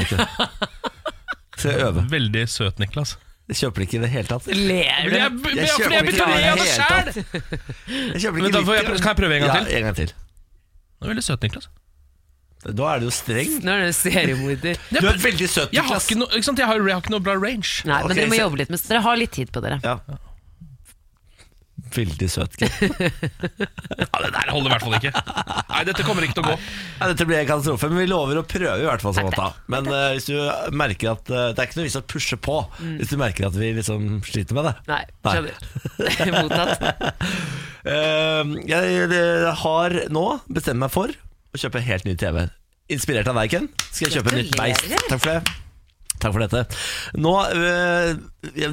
Skal 1.61 1.71
jeg 1.75 1.85
øve? 1.87 2.07
Veldig 2.11 2.47
søt, 2.51 2.81
Niklas. 2.83 3.17
Jeg 3.51 3.59
kjøper 3.65 3.83
det 3.83 3.87
ikke 3.89 3.99
i 3.99 4.03
det 4.05 4.11
hele 4.13 4.31
tatt. 4.31 4.47
ler 4.47 5.07
du? 5.11 5.15
Jeg, 5.17 5.31
Jeg 5.51 5.59
jeg 5.59 5.71
kjøper 5.75 6.11
ikke 6.11 6.23
å 6.23 6.31
det 6.31 6.43
hele 6.45 6.67
tatt! 6.87 7.17
Jeg 8.15 8.23
kjøper 8.23 8.47
ikke 8.47 8.65
kan 9.03 9.11
jeg 9.11 9.19
prøve 9.19 9.39
en 9.39 9.45
gang 9.47 9.57
til? 9.57 9.71
ja. 9.71 9.79
En 9.81 9.89
gang 9.89 9.99
til. 9.99 10.13
Du 11.01 11.07
er 11.09 11.13
veldig 11.15 11.25
søt, 11.27 11.43
Niklas. 11.47 11.71
Da 12.61 12.91
er 12.93 13.01
du 13.01 13.07
jo 13.09 13.13
streng. 13.17 13.55
Nå 13.65 13.73
er 13.73 13.87
du 13.89 13.95
seriemorder. 13.97 14.81
Du 14.93 14.99
er 15.01 15.21
veldig 15.23 15.49
søt, 15.49 15.71
Jeg 15.73 15.81
har 15.83 15.89
Niklas. 15.89 16.07
ikke, 16.11 16.19
noe, 16.21 16.31
ikke 16.37 16.47
sant? 16.51 16.61
Jeg 16.61 16.69
har, 16.69 16.83
jeg 16.83 16.95
har 16.95 17.03
ikke 17.03 17.15
noe 17.15 17.25
bra 17.25 17.35
range. 17.41 17.71
Nei, 17.89 18.03
men 18.05 18.11
okay, 18.11 18.19
dere 18.21 18.31
må 18.31 18.39
jobbe 18.39 18.61
litt 18.61 18.75
med 18.75 18.83
Dere 18.91 19.01
har 19.07 19.19
litt 19.23 19.33
tid 19.35 19.51
på 19.55 19.63
dere. 19.65 19.81
Ja. 19.83 19.97
Veldig 21.95 22.29
søt. 22.31 22.57
Ja, 24.01 24.19
det 24.25 24.31
der 24.35 24.51
holder 24.53 24.71
i 24.71 24.73
hvert 24.75 24.85
fall 24.85 24.95
ikke. 24.99 25.11
Nei, 25.71 25.81
dette 25.89 26.05
kommer 26.07 26.25
ikke 26.25 26.37
til 26.39 26.45
å 26.45 26.51
gå. 26.53 26.55
Nei, 27.01 27.09
dette 27.13 27.27
blir 27.29 27.39
en 27.41 27.49
katastrofe, 27.49 27.89
men 27.93 28.01
vi 28.03 28.07
lover 28.11 28.41
å 28.41 28.45
prøve 28.49 28.77
i 28.83 28.87
hvert 28.87 29.03
fall. 29.05 29.15
Samantha. 29.17 29.49
Men 29.73 29.89
uh, 29.91 30.11
hvis 30.17 30.29
du 30.29 30.37
merker 30.77 31.13
at 31.15 31.31
uh, 31.33 31.51
Det 31.55 31.63
er 31.63 31.69
ikke 31.69 31.81
noe 31.81 31.87
vits 31.89 31.99
å 32.01 32.05
pushe 32.11 32.39
på 32.41 32.57
hvis 32.81 33.13
du 33.13 33.17
merker 33.21 33.49
at 33.49 33.57
vi 33.59 33.71
liksom 33.77 34.21
sliter 34.27 34.57
med 34.59 34.69
det. 34.71 34.75
Nei, 34.91 35.01
Nei. 35.27 35.35
skjønner. 35.37 36.35
Mottatt. 36.37 36.87
uh, 37.87 38.55
jeg 38.73 39.01
jeg 39.01 39.55
har 39.65 39.97
nå 40.13 40.27
bestemt 40.53 40.83
meg 40.83 40.93
for 40.95 41.13
å 41.15 41.61
kjøpe 41.61 41.83
helt 41.85 42.07
ny 42.09 42.17
TV. 42.21 42.45
Inspirert 42.91 43.29
av 43.31 43.39
deg, 43.39 43.53
Ken, 43.53 43.69
skal 43.91 44.09
jeg 44.09 44.19
kjøpe 44.19 44.37
nytt 44.37 44.57
beist. 44.59 44.87
Takk 45.09 45.21
for 45.23 45.33
det. 45.37 45.59
Takk 46.21 46.35
for 46.35 46.43
dette. 46.45 46.63
Nå, 47.17 47.33
eh, 47.55 48.11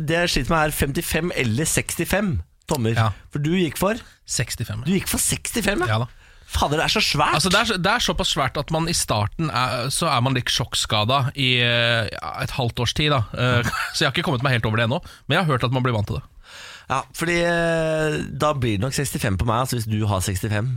Det 0.04 0.18
jeg 0.18 0.32
sliter 0.34 0.52
med, 0.52 0.68
er 0.68 0.76
55 0.76 1.32
eller 1.44 1.70
65 1.70 2.32
tommer. 2.70 2.96
Ja. 2.98 3.10
For 3.34 3.44
du 3.44 3.52
gikk 3.58 3.80
for 3.80 4.00
65. 4.28 4.86
Du 4.88 4.94
gikk 4.96 5.10
for 5.12 5.22
65, 5.24 5.88
Ja 5.90 6.00
da. 6.04 6.10
Fader, 6.48 6.80
det 6.80 6.86
er 6.86 6.92
så 6.94 7.02
svært! 7.04 7.36
Altså 7.36 7.50
det, 7.52 7.60
er, 7.60 7.80
det 7.84 7.92
er 7.92 8.04
såpass 8.06 8.30
svært 8.32 8.56
at 8.60 8.70
man 8.72 8.86
i 8.88 8.94
starten 8.96 9.50
er, 9.52 9.90
så 9.92 10.08
er 10.08 10.22
man 10.24 10.38
litt 10.38 10.48
sjokkskada 10.48 11.26
i 11.36 11.58
eh, 11.60 12.08
ja, 12.08 12.30
et 12.46 12.54
halvt 12.56 12.80
års 12.86 12.94
tid. 12.96 13.12
Da. 13.12 13.26
Eh, 13.36 13.68
Så 13.92 14.06
jeg 14.06 14.08
har 14.08 14.16
ikke 14.16 14.30
kommet 14.30 14.46
meg 14.48 14.56
helt 14.56 14.70
over 14.70 14.80
det 14.80 14.86
ennå, 14.88 15.02
men 15.28 15.36
jeg 15.36 15.44
har 15.44 15.52
hørt 15.52 15.66
at 15.68 15.76
man 15.76 15.84
blir 15.84 15.98
vant 15.98 16.08
til 16.08 16.22
det. 16.22 16.24
Ja, 16.88 17.02
fordi 17.20 17.36
eh, 17.44 18.16
da 18.40 18.54
blir 18.56 18.78
det 18.78 18.86
nok 18.86 18.96
65 18.96 19.42
på 19.42 19.50
meg, 19.50 19.66
altså 19.66 19.76
hvis 19.76 19.90
du 19.92 20.00
har 20.08 20.24
65. 20.24 20.72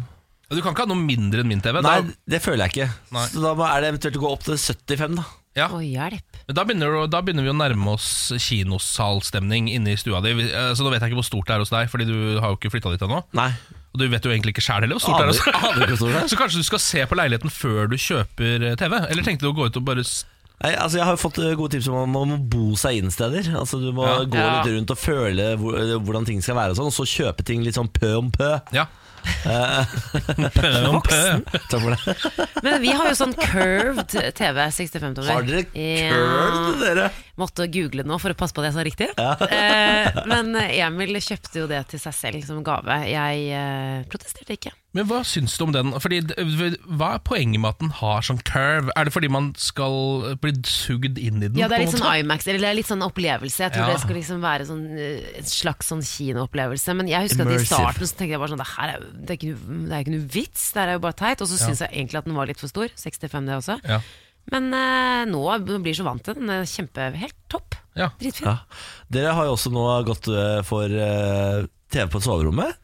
Du 0.50 0.58
kan 0.58 0.74
ikke 0.74 0.88
ha 0.88 0.90
noe 0.90 0.98
mindre 0.98 1.44
enn 1.44 1.52
min 1.52 1.62
TV. 1.62 1.78
Nei, 1.86 2.00
Da, 2.02 2.18
det 2.34 2.42
føler 2.42 2.66
jeg 2.66 2.74
ikke. 2.74 2.88
Nei. 3.14 3.28
Så 3.30 3.44
da 3.44 3.54
er 3.70 3.84
det 3.84 3.92
eventuelt 3.92 4.18
å 4.18 4.24
gå 4.24 4.32
opp 4.34 4.42
til 4.48 4.58
75, 4.58 5.20
da. 5.20 5.28
Ja. 5.56 5.66
Å, 5.68 5.80
hjelp. 5.82 6.38
Men 6.46 6.54
da, 6.56 6.64
begynner, 6.64 6.92
du- 6.94 7.10
da 7.10 7.20
begynner 7.22 7.42
vi 7.42 7.50
å 7.52 7.56
nærme 7.58 7.92
oss 7.94 8.32
kinosalstemning 8.38 9.68
inne 9.72 9.92
i 9.94 9.98
stua 10.00 10.20
di. 10.22 10.30
Eh, 10.30 10.72
Så 10.74 10.82
nå 10.84 10.90
vet 10.92 11.00
jeg 11.02 11.10
ikke 11.12 11.20
hvor 11.20 11.26
stort 11.28 11.46
det 11.50 11.54
er 11.56 11.64
hos 11.64 11.70
deg, 11.70 11.88
Fordi 11.90 12.06
du 12.06 12.40
har 12.40 12.50
jo 12.50 12.56
ikke 12.58 12.70
flytta 12.72 12.90
dit 12.94 13.00
ennå. 13.06 13.22
Nei. 13.34 13.50
Og 13.92 13.98
du 13.98 14.08
vet 14.08 14.22
jo 14.24 14.30
egentlig 14.30 14.54
ikke 14.54 14.62
sjæl 14.62 14.84
heller 14.86 14.98
hvor 14.98 15.06
stort 15.08 15.18
det 15.18 15.26
er. 15.26 15.52
Aner- 15.52 15.70
aner 15.70 15.82
ikke 15.86 15.96
hvor 15.96 16.02
stort 16.04 16.12
det 16.14 16.22
er. 16.22 16.28
Så 16.34 16.38
kanskje 16.38 16.60
du 16.62 16.68
skal 16.70 16.78
se 16.84 17.06
på 17.10 17.18
leiligheten 17.18 17.50
før 17.50 17.88
du 17.90 17.96
kjøper 17.98 18.68
eh, 18.70 18.76
TV? 18.78 18.94
Eller 19.10 19.22
tenkte 19.26 19.46
du 19.46 19.50
å 19.50 19.56
gå 19.56 19.66
ut 19.70 19.76
og 19.80 19.84
bare 19.84 20.04
s- 20.06 20.24
Nei, 20.60 20.74
altså 20.76 20.98
Jeg 20.98 21.06
har 21.08 21.14
jo 21.16 21.20
fått 21.22 21.38
eh, 21.40 21.54
gode 21.56 21.72
tips 21.72 21.86
om 21.88 21.94
at 22.02 22.08
man 22.12 22.28
må 22.28 22.36
bo 22.52 22.64
seg 22.76 22.98
inn 23.00 23.10
steder. 23.10 23.46
Altså 23.56 23.78
Du 23.80 23.90
må 23.96 24.04
Ja. 24.04 24.18
gå 24.28 24.36
Ja. 24.36 24.62
litt 24.62 24.74
rundt 24.76 24.90
og 24.92 24.98
føle 25.00 25.56
hvor, 25.56 25.78
eh, 25.80 25.96
hvordan 25.96 26.26
ting 26.28 26.42
skal 26.44 26.54
være, 26.58 26.70
og 26.74 26.76
sånn 26.76 26.90
Og 26.92 26.96
så 26.98 27.06
kjøpe 27.08 27.42
ting 27.48 27.62
litt 27.64 27.74
sånn 27.80 27.88
pø 27.88 28.10
om 28.18 28.30
pø. 28.30 28.60
Ja. 28.76 28.84
Pø 30.54 30.70
om 30.90 31.00
pø. 31.04 31.20
Takk 31.70 31.80
for 31.80 31.90
det. 31.94 32.14
Men 32.66 32.80
vi 32.82 32.92
har 32.94 33.08
jo 33.10 33.16
sånn 33.18 33.34
curved 33.38 34.14
TV, 34.36 34.60
65 34.76 35.16
tommer. 35.18 35.32
Har 35.32 35.46
dere 35.48 35.64
curved, 35.70 36.10
curled, 36.14 36.80
dere? 36.84 37.08
Måtte 37.40 37.66
google 37.72 38.04
nå 38.04 38.18
for 38.20 38.34
å 38.34 38.36
passe 38.38 38.52
på 38.56 38.60
at 38.62 38.70
jeg 38.70 38.76
sa 38.76 38.86
riktig. 38.86 39.10
Eh, 39.50 40.20
men 40.28 40.52
Emil 40.56 41.16
kjøpte 41.22 41.62
jo 41.62 41.66
det 41.70 41.80
til 41.90 42.00
seg 42.02 42.14
selv 42.16 42.44
som 42.46 42.60
gave. 42.64 42.94
Jeg 43.08 43.48
eh, 43.56 44.04
protesterte 44.10 44.54
ikke. 44.56 44.72
Men 44.96 45.06
hva 45.06 45.20
syns 45.26 45.54
du 45.58 45.64
om 45.68 45.72
den? 45.74 45.92
Fordi, 46.02 46.18
hva 46.98 47.12
er 47.14 47.20
poenget 47.22 47.62
med 47.62 47.68
at 47.70 47.82
den 47.82 47.92
har 48.00 48.24
sånn 48.26 48.40
curve? 48.46 48.90
Er 48.98 49.06
det 49.06 49.12
fordi 49.14 49.28
man 49.30 49.50
skal 49.60 50.34
bli 50.42 50.52
sugd 50.66 51.20
inn 51.20 51.38
i 51.38 51.46
den? 51.46 51.60
Ja, 51.60 51.68
det 51.70 51.78
er 51.78 51.84
litt 51.84 51.94
sånn? 51.94 52.06
IMAX, 52.22 52.48
eller 52.50 52.64
det 52.64 52.70
er 52.72 52.78
litt 52.80 52.90
sånn 52.90 53.04
opplevelse. 53.06 53.62
Jeg 53.68 53.74
tror 53.76 53.86
Ja. 53.86 53.92
det 53.94 54.02
skal 54.02 54.18
liksom 54.18 54.40
være 54.42 54.66
sånn, 54.70 54.82
eh, 54.98 55.28
en 55.42 55.50
slags 55.50 55.92
sånn 55.92 56.02
kinoopplevelse. 56.06 56.96
Men 56.98 57.10
jeg 57.12 57.28
husker 57.28 57.46
at 57.46 57.54
i 57.54 57.68
starten 57.70 58.10
så 58.10 58.16
tenkte 58.18 58.34
jeg 58.34 58.42
bare 58.42 58.54
sånn 58.54 58.64
Det 58.64 58.70
her 58.74 58.88
er, 58.96 59.06
det 59.14 59.30
er, 59.30 59.38
ikke, 59.38 59.52
noe, 59.54 59.86
det 59.86 59.94
er 59.94 60.02
ikke 60.04 60.16
noe 60.16 60.26
vits, 60.40 60.64
det 60.74 60.82
her 60.82 60.88
er 60.88 60.98
jo 60.98 61.04
bare 61.06 61.18
teit. 61.22 61.44
Og 61.44 61.48
så 61.52 61.60
syns 61.62 61.84
jeg 61.86 61.90
egentlig 61.94 62.18
at 62.18 62.26
den 62.26 62.34
var 62.40 62.50
litt 62.50 62.58
for 62.60 62.72
stor. 62.72 62.88
65 62.98 63.46
det 63.46 63.54
også. 63.60 63.78
Ja. 63.86 64.00
Men 64.50 64.70
eh, 64.74 65.24
nå 65.30 65.42
blir 65.66 65.92
jeg 65.92 66.00
så 66.00 66.06
vant 66.08 66.22
til 66.24 66.34
den. 66.38 66.48
Den 66.48 66.62
er 66.62 66.70
kjempe, 66.70 67.10
helt 67.20 67.36
topp. 67.52 67.76
Ja. 67.98 68.10
Dritfin. 68.20 68.48
Ja. 68.48 68.56
Dere 69.12 69.34
har 69.36 69.48
jo 69.48 69.56
også 69.56 69.72
nå 69.74 69.84
gått 70.08 70.30
eh, 70.32 70.60
for 70.66 70.90
eh, 70.90 71.66
TV 71.92 72.08
på 72.10 72.22
soverommet. 72.24 72.78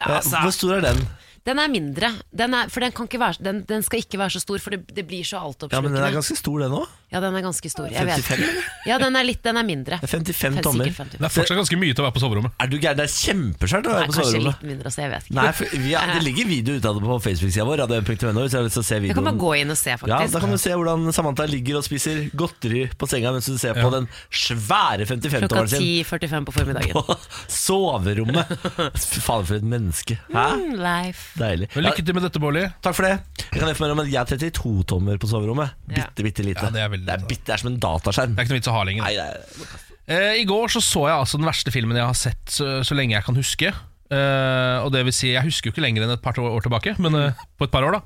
Eh, 0.00 0.10
altså- 0.18 0.42
Hvor 0.42 0.54
stor 0.56 0.76
er 0.78 0.88
den? 0.90 1.06
Den 1.46 1.60
er 1.62 1.70
mindre, 1.70 2.08
den 2.34 2.54
er, 2.58 2.70
for 2.74 2.82
den, 2.82 2.90
kan 2.90 3.06
ikke 3.06 3.20
være, 3.22 3.38
den, 3.38 3.60
den 3.68 3.84
skal 3.86 4.00
ikke 4.02 4.18
være 4.18 4.34
så 4.34 4.40
stor, 4.42 4.58
for 4.58 4.74
det, 4.74 4.80
det 4.90 5.04
blir 5.06 5.22
så 5.22 5.38
Ja, 5.38 5.78
men. 5.80 5.92
Den 5.94 6.02
er 6.02 6.16
ganske 6.16 6.34
stor, 6.34 6.58
den 6.64 6.74
òg. 6.74 6.88
Ja, 7.16 7.20
den 7.24 7.34
er 7.40 7.44
ganske 7.48 7.70
stor. 7.72 7.88
Jeg 7.90 8.04
vet. 8.12 8.20
55? 8.28 8.64
Ja, 8.86 9.00
den 9.02 9.16
er 9.18 9.24
litt, 9.26 9.40
den 9.42 9.56
er 9.58 9.64
mindre. 9.66 9.96
Det 9.98 10.06
er 10.06 10.10
55 10.12 10.36
Sikkert 10.36 10.62
tommer. 10.62 10.86
55. 10.94 11.16
Det 11.18 11.26
er 11.26 11.32
fortsatt 11.34 11.58
ganske 11.58 11.76
mye 11.80 11.94
til 11.96 12.04
å 12.04 12.06
være 12.06 12.14
på 12.14 12.20
soverommet. 12.22 12.52
Er 12.62 12.68
du 12.70 12.76
gæren? 12.78 12.98
Det 13.00 13.06
er 13.08 13.14
kjempesvært 13.16 13.88
å 13.88 13.90
Nei, 13.90 13.96
være 13.96 14.06
på 14.06 14.14
kanskje 14.14 14.26
soverommet. 14.28 14.60
litt 14.60 14.68
mindre, 14.70 14.92
så 14.94 15.00
jeg 15.02 15.10
vet 15.10 15.24
ikke. 15.26 15.34
Nei, 15.40 15.46
for 15.58 15.72
vi 15.82 15.94
har, 15.96 16.12
Det 16.14 16.22
ligger 16.22 16.46
video 16.52 16.76
ut 16.78 16.86
av 16.86 16.94
det 17.00 17.02
på 17.08 17.16
Facebook-sida 17.24 17.64
vår, 17.66 17.80
radio1.no, 17.82 18.44
hvis 18.44 18.54
jeg 18.54 18.60
har 18.60 18.66
lyst 18.68 18.78
til 18.78 18.84
å 18.84 18.86
se 18.86 18.98
Jeg 19.00 19.16
kan 19.16 19.26
bare 19.26 19.34
videoen. 19.34 19.40
gå 19.42 19.50
inn 19.64 19.74
og 19.74 19.78
se, 19.80 19.90
Ja, 19.90 19.96
faktisk. 20.04 20.36
Da 20.36 20.42
kan 20.44 20.54
du 20.54 20.58
se 20.62 20.76
hvordan 20.76 21.08
Samantha 21.18 21.46
ligger 21.50 21.80
og 21.80 21.86
spiser 21.88 22.20
godteri 22.38 22.84
på 22.94 23.08
senga 23.10 23.32
mens 23.34 23.50
du 23.50 23.58
ser 23.58 23.74
på 23.80 23.90
den 23.96 24.06
svære 24.30 25.08
Klokka 25.08 25.16
55-tommeren 25.16 25.72
sin 25.74 25.82
10.45 26.06 26.46
på 26.46 26.54
formiddagen. 26.60 26.94
på 26.94 27.18
soverommet. 27.66 28.54
Faen, 29.26 29.46
for 29.50 29.56
et 29.58 29.66
menneske. 29.66 30.18
Hæ? 30.30 30.46
Mm, 30.60 30.78
Life. 30.78 31.26
Deilig. 31.40 31.68
Men 31.74 31.84
Ja, 31.84 31.90
Lykke 31.90 32.06
til 32.06 32.14
med 32.20 32.26
dette, 32.28 32.42
Bårli. 32.42 32.64
takk 32.86 32.94
for 32.98 33.08
det. 33.08 33.18
Jeg 33.50 33.60
kan 33.62 33.68
informere 33.74 33.96
om 33.98 34.04
at 34.04 34.10
jeg 34.12 34.22
er 34.22 34.30
32 34.38 34.84
tommer 34.94 35.18
på 35.22 35.26
soverommet. 35.30 35.74
Ja. 35.90 36.06
Bitte, 36.14 36.22
bitte 36.30 36.46
lite. 36.46 36.62
Ja, 36.66 36.70
det 36.74 36.82
er 36.86 36.90
veldig 36.94 37.05
det, 37.06 37.14
er 37.16 37.26
bitte, 37.30 37.46
det 37.48 37.54
er 37.56 37.62
som 37.64 37.70
en 37.72 37.80
dataskjerm. 37.82 38.34
Det 38.36 38.42
er 38.42 38.46
ikke 38.48 38.54
noe 38.56 38.60
vits 38.62 38.70
å 38.72 38.76
ha 38.76 38.84
lenger. 38.88 39.06
Nei, 39.06 39.16
det 39.18 39.26
er 39.26 39.82
Eh, 40.06 40.36
I 40.38 40.44
går 40.46 40.70
så, 40.70 40.78
så 40.78 41.00
jeg 41.08 41.16
altså 41.18 41.38
den 41.40 41.48
verste 41.48 41.72
filmen 41.74 41.96
jeg 41.98 42.06
har 42.06 42.14
sett 42.14 42.52
så, 42.54 42.66
så 42.86 42.94
lenge 42.94 43.16
jeg 43.16 43.24
kan 43.26 43.34
huske. 43.34 43.72
Eh, 44.06 44.76
og 44.84 44.92
det 44.94 45.00
vil 45.08 45.14
si, 45.16 45.32
Jeg 45.32 45.42
husker 45.48 45.66
jo 45.66 45.74
ikke 45.74 45.82
lenger 45.82 46.04
enn 46.06 46.12
et 46.14 46.22
par 46.22 46.36
år 46.38 46.62
tilbake, 46.62 46.92
men 47.02 47.16
eh, 47.18 47.40
på 47.58 47.66
et 47.66 47.72
par 47.74 47.82
år. 47.82 47.96
da 47.96 48.02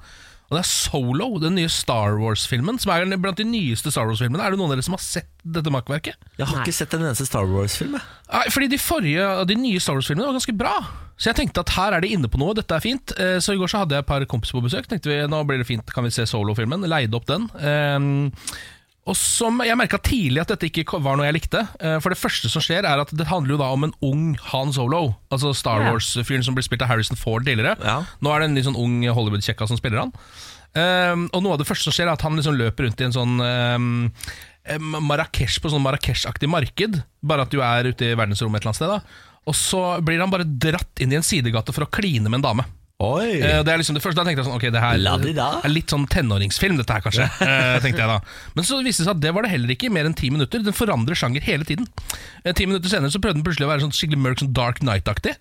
Og 0.48 0.54
Det 0.56 0.62
er 0.62 0.70
Solo, 0.70 1.26
den 1.42 1.58
nye 1.58 1.68
Star 1.68 2.16
Wars-filmen. 2.16 2.80
Som 2.80 2.94
er 2.94 3.04
blant 3.20 3.36
de 3.36 3.44
nyeste 3.44 3.92
Star 3.92 4.08
Wars-filmene 4.08 4.40
Er 4.46 4.54
det 4.56 4.62
noen 4.62 4.72
av 4.72 4.78
dere 4.78 4.86
som 4.88 4.96
har 4.96 5.04
sett 5.04 5.28
dette 5.44 5.68
makkverket? 5.76 6.16
Jeg 6.40 6.48
har 6.48 6.56
Nei. 6.56 6.64
ikke 6.64 6.78
sett 6.78 6.96
en 6.96 7.04
eneste 7.04 7.28
Star 7.28 7.44
Wars-film. 7.52 8.00
fordi 8.48 8.70
de 8.72 8.80
forrige, 8.80 9.28
de 9.52 9.58
nye 9.60 9.84
Star 9.84 10.00
Wars-filmene 10.00 10.30
var 10.32 10.38
ganske 10.40 10.56
bra. 10.56 10.72
Så 11.20 11.28
jeg 11.34 11.36
tenkte 11.42 11.60
at 11.66 11.74
her 11.76 11.98
er 11.98 12.00
de 12.00 12.14
inne 12.16 12.32
på 12.32 12.40
noe, 12.40 12.56
dette 12.56 12.72
er 12.72 12.80
fint. 12.80 13.12
Eh, 13.20 13.36
Så 13.44 13.52
i 13.52 13.60
går 13.60 13.68
så 13.68 13.84
hadde 13.84 13.92
jeg 13.98 14.06
et 14.06 14.08
par 14.08 14.24
kompiser 14.24 14.56
på 14.56 14.64
besøk. 14.64 14.88
Tenkte 14.88 15.12
vi, 15.12 15.20
nå 15.28 15.44
blir 15.44 15.60
det 15.60 15.68
fint, 15.68 15.84
kan 15.92 16.08
vi 16.08 16.16
se 16.16 16.24
Solo-filmen. 16.24 16.80
Leide 16.88 17.12
opp 17.20 17.28
den. 17.28 17.44
Og 19.10 19.16
som 19.18 19.58
Jeg 19.66 19.74
merka 19.78 19.98
tidlig 19.98 20.42
at 20.44 20.52
dette 20.52 20.68
ikke 20.68 21.00
var 21.02 21.18
noe 21.18 21.26
jeg 21.26 21.34
likte. 21.40 21.64
Eh, 21.82 21.96
For 22.02 22.14
det 22.14 22.20
første 22.20 22.50
som 22.52 22.62
skjer, 22.62 22.86
er 22.86 23.02
at 23.02 23.10
det 23.10 23.26
handler 23.26 23.56
jo 23.56 23.60
da 23.62 23.70
om 23.74 23.88
en 23.88 23.94
ung 24.06 24.24
Han 24.52 24.70
Solo. 24.76 25.16
Altså 25.34 25.50
Star 25.56 25.82
Ja. 25.82 25.90
Wars-fyren 25.90 26.44
som 26.46 26.54
ble 26.54 26.62
spilt 26.62 26.84
av 26.86 26.92
Harrison 26.92 27.18
Ford 27.18 27.44
tidligere. 27.46 27.74
Ja. 27.82 28.04
Nå 28.22 28.30
er 28.30 28.40
det 28.40 28.50
en 28.50 28.54
litt 28.60 28.68
sånn 28.68 28.78
ung 28.78 29.02
Hollywood-kjekka 29.02 29.66
som 29.66 29.80
spiller 29.80 30.04
han. 30.04 30.14
Um, 30.70 31.24
og 31.34 31.42
noe 31.42 31.56
av 31.56 31.58
det 31.58 31.66
første 31.66 31.88
som 31.88 31.94
skjer, 31.96 32.06
er 32.06 32.14
at 32.14 32.22
han 32.22 32.36
liksom 32.38 32.54
løper 32.54 32.86
rundt 32.86 33.00
i 33.02 33.06
en 33.08 33.16
sånn 33.16 33.40
eh, 33.42 34.04
eh, 34.70 34.78
Marrakech 34.78 35.56
på 35.58 35.72
sånn 35.72 35.82
Marrakech-aktig 35.82 36.46
marked. 36.46 37.00
Bare 37.26 37.42
at 37.42 37.50
du 37.50 37.58
er 37.66 37.90
ute 37.90 38.12
i 38.12 38.14
verdensrommet 38.14 38.60
et 38.60 38.68
eller 38.68 38.70
annet 38.70 38.78
sted. 38.78 38.94
da 38.94 39.50
Og 39.50 39.56
så 39.58 39.80
blir 40.06 40.22
han 40.22 40.30
bare 40.30 40.46
dratt 40.46 41.02
inn 41.02 41.10
i 41.10 41.18
en 41.18 41.26
sidegate 41.26 41.74
for 41.74 41.88
å 41.88 41.90
kline 41.90 42.30
med 42.30 42.38
en 42.38 42.46
dame. 42.52 42.68
Oi! 43.00 43.38
Eh, 43.40 43.60
det 43.64 43.72
er 43.72 43.80
liksom 43.80 43.96
det 43.96 44.02
første 44.04 44.20
Da 44.20 44.26
tenkte 44.28 44.42
jeg 44.42 44.48
sånn 44.50 44.58
Ok, 44.58 44.66
det 44.74 44.80
her 44.82 44.98
er 45.64 45.72
litt 45.72 45.92
sånn 45.92 46.02
tenåringsfilm, 46.12 46.76
dette 46.76 46.92
her 46.92 47.04
kanskje. 47.04 47.28
eh, 47.46 47.78
tenkte 47.80 48.02
jeg 48.02 48.10
da 48.10 48.18
Men 48.58 48.66
så 48.68 48.80
viste 48.84 49.00
det 49.00 49.08
seg 49.08 49.14
at 49.14 49.22
det 49.24 49.32
var 49.36 49.46
det 49.46 49.54
heller 49.54 49.72
ikke 49.72 49.88
i 49.88 49.94
mer 49.94 50.08
enn 50.08 50.16
ti 50.18 50.28
minutter. 50.32 50.60
Den 50.66 50.76
forandrer 50.76 51.16
sjanger 51.16 51.46
hele 51.46 51.64
tiden. 51.68 51.88
Eh, 52.44 52.52
ti 52.52 52.68
minutter 52.68 52.92
senere 52.92 53.12
så 53.14 53.22
prøvde 53.22 53.40
den 53.40 53.46
plutselig 53.46 53.68
å 53.68 53.72
være 53.72 53.86
sånn 53.86 53.96
skikkelig 53.96 54.20
mørk, 54.26 54.42
sånn 54.42 54.52
Dark 54.56 54.84
Night-aktig. 54.84 55.38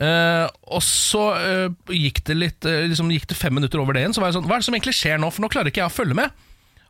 Eh, 0.00 0.46
og 0.72 0.80
så 0.84 1.24
eh, 1.36 1.66
gikk 1.92 2.22
det 2.24 2.36
litt 2.38 2.64
eh, 2.68 2.86
liksom 2.88 3.10
gikk 3.12 3.26
det 3.28 3.36
fem 3.36 3.52
minutter 3.56 3.82
over 3.82 3.96
det 3.96 4.04
igjen. 4.04 4.16
Så 4.16 4.22
var 4.22 4.30
jeg 4.30 4.38
sånn 4.38 4.46
Hva 4.48 4.56
er 4.56 4.62
det 4.62 4.68
som 4.68 4.76
egentlig 4.76 4.96
skjer 4.96 5.20
nå? 5.20 5.32
For 5.32 5.44
nå 5.44 5.50
klarer 5.52 5.72
ikke 5.72 5.82
jeg 5.82 5.92
å 5.92 5.96
følge 5.96 6.16
med. 6.16 6.36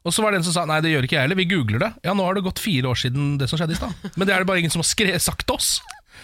Og 0.07 0.15
så 0.15 0.23
var 0.25 0.33
det 0.33 0.41
en 0.41 0.47
som 0.47 0.55
sa 0.57 0.67
Nei, 0.69 0.79
det 0.85 0.93
gjør 0.95 1.07
ikke 1.07 1.19
jeg 1.19 1.27
heller. 1.27 1.41
Vi 1.41 1.49
googler 1.51 1.83
det. 1.83 1.91
Ja, 2.07 2.15
nå 2.17 2.27
har 2.27 2.39
det 2.39 2.45
gått 2.47 2.63
fire 2.63 2.93
år 2.93 3.01
siden 3.03 3.35
det 3.41 3.51
som 3.51 3.61
skjedde 3.61 3.77
i 3.77 3.81
stad. 3.81 4.11
Men 4.15 4.29
det 4.29 4.35
er 4.35 4.43
det 4.43 4.49
bare 4.49 4.63
ingen 4.63 4.73
som 4.73 4.83
har 4.83 4.89
skre 4.89 5.19
sagt 5.23 5.47
til 5.49 5.59
oss. 5.59 5.73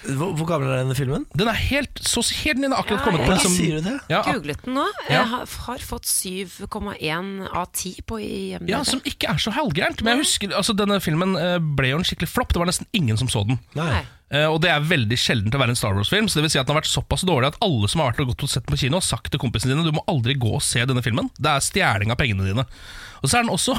Hvor, 0.04 0.34
hvor 0.38 0.46
gammel 0.48 0.70
er 0.70 0.82
denne 0.84 0.94
filmen? 0.98 1.24
Den 1.38 1.48
er 1.50 1.58
helt 1.58 2.00
så 2.04 2.22
helt 2.42 2.60
ny. 2.60 2.68
Den 2.68 2.74
har 2.76 2.84
akkurat 2.84 3.00
Ja, 3.00 3.04
kommet 3.06 3.24
på 3.26 3.32
liksom, 3.32 3.54
sier 3.56 3.78
du 3.80 3.88
det? 3.88 3.94
ja, 4.12 4.20
Googlet 4.26 4.64
den 4.66 4.76
nå. 4.78 4.84
Ja. 5.08 5.14
Jeg 5.16 5.30
har, 5.32 5.46
har 5.66 5.86
fått 5.88 6.06
7,1 6.10 7.32
av 7.50 7.66
10 7.72 8.04
på 8.06 8.20
IMDb. 8.22 8.70
Ja, 8.70 8.82
Som 8.86 9.00
ikke 9.06 9.30
er 9.32 9.40
så 9.42 9.54
halvgærent. 9.56 10.02
Men 10.04 10.16
jeg 10.16 10.26
husker, 10.26 10.54
altså 10.56 10.76
denne 10.76 11.00
filmen 11.04 11.34
eh, 11.40 11.56
ble 11.58 11.94
jo 11.94 12.00
en 12.00 12.06
skikkelig 12.06 12.30
flopp. 12.30 12.54
Det 12.54 12.62
var 12.62 12.70
nesten 12.70 12.88
ingen 12.96 13.18
som 13.20 13.30
så 13.32 13.44
den. 13.48 13.58
Nei. 13.78 14.04
Uh, 14.26 14.48
og 14.50 14.56
det 14.64 14.72
er 14.74 14.82
veldig 14.82 15.14
sjelden 15.22 15.52
til 15.52 15.58
å 15.58 15.62
være 15.62 15.70
en 15.76 15.78
Star 15.78 15.94
Wars-film. 15.94 16.26
Så 16.26 16.40
det 16.40 16.46
vil 16.48 16.54
si 16.56 16.58
at 16.58 16.66
den 16.66 16.74
har 16.74 16.80
vært 16.82 16.90
såpass 16.90 17.22
dårlig 17.26 17.52
at 17.52 17.58
alle 17.62 17.86
som 17.90 18.02
har 18.02 18.10
vært 18.10 18.24
og 18.24 18.32
gått 18.32 18.46
og 18.48 18.50
sett 18.50 18.64
den 18.66 18.74
på 18.74 18.80
kino, 18.82 18.98
har 18.98 19.06
sagt 19.06 19.30
til 19.30 19.42
kompisene 19.42 19.74
dine 19.76 19.86
du 19.86 19.94
må 19.94 20.02
aldri 20.10 20.34
gå 20.34 20.50
og 20.58 20.64
se 20.66 20.82
denne 20.82 21.04
filmen. 21.06 21.30
Det 21.38 21.52
er 21.52 21.62
stjeling 21.62 22.10
av 22.10 22.18
pengene 22.18 22.48
dine. 22.48 22.64
Og 23.22 23.30
så 23.30 23.38
er 23.38 23.46
den 23.46 23.54
også 23.54 23.76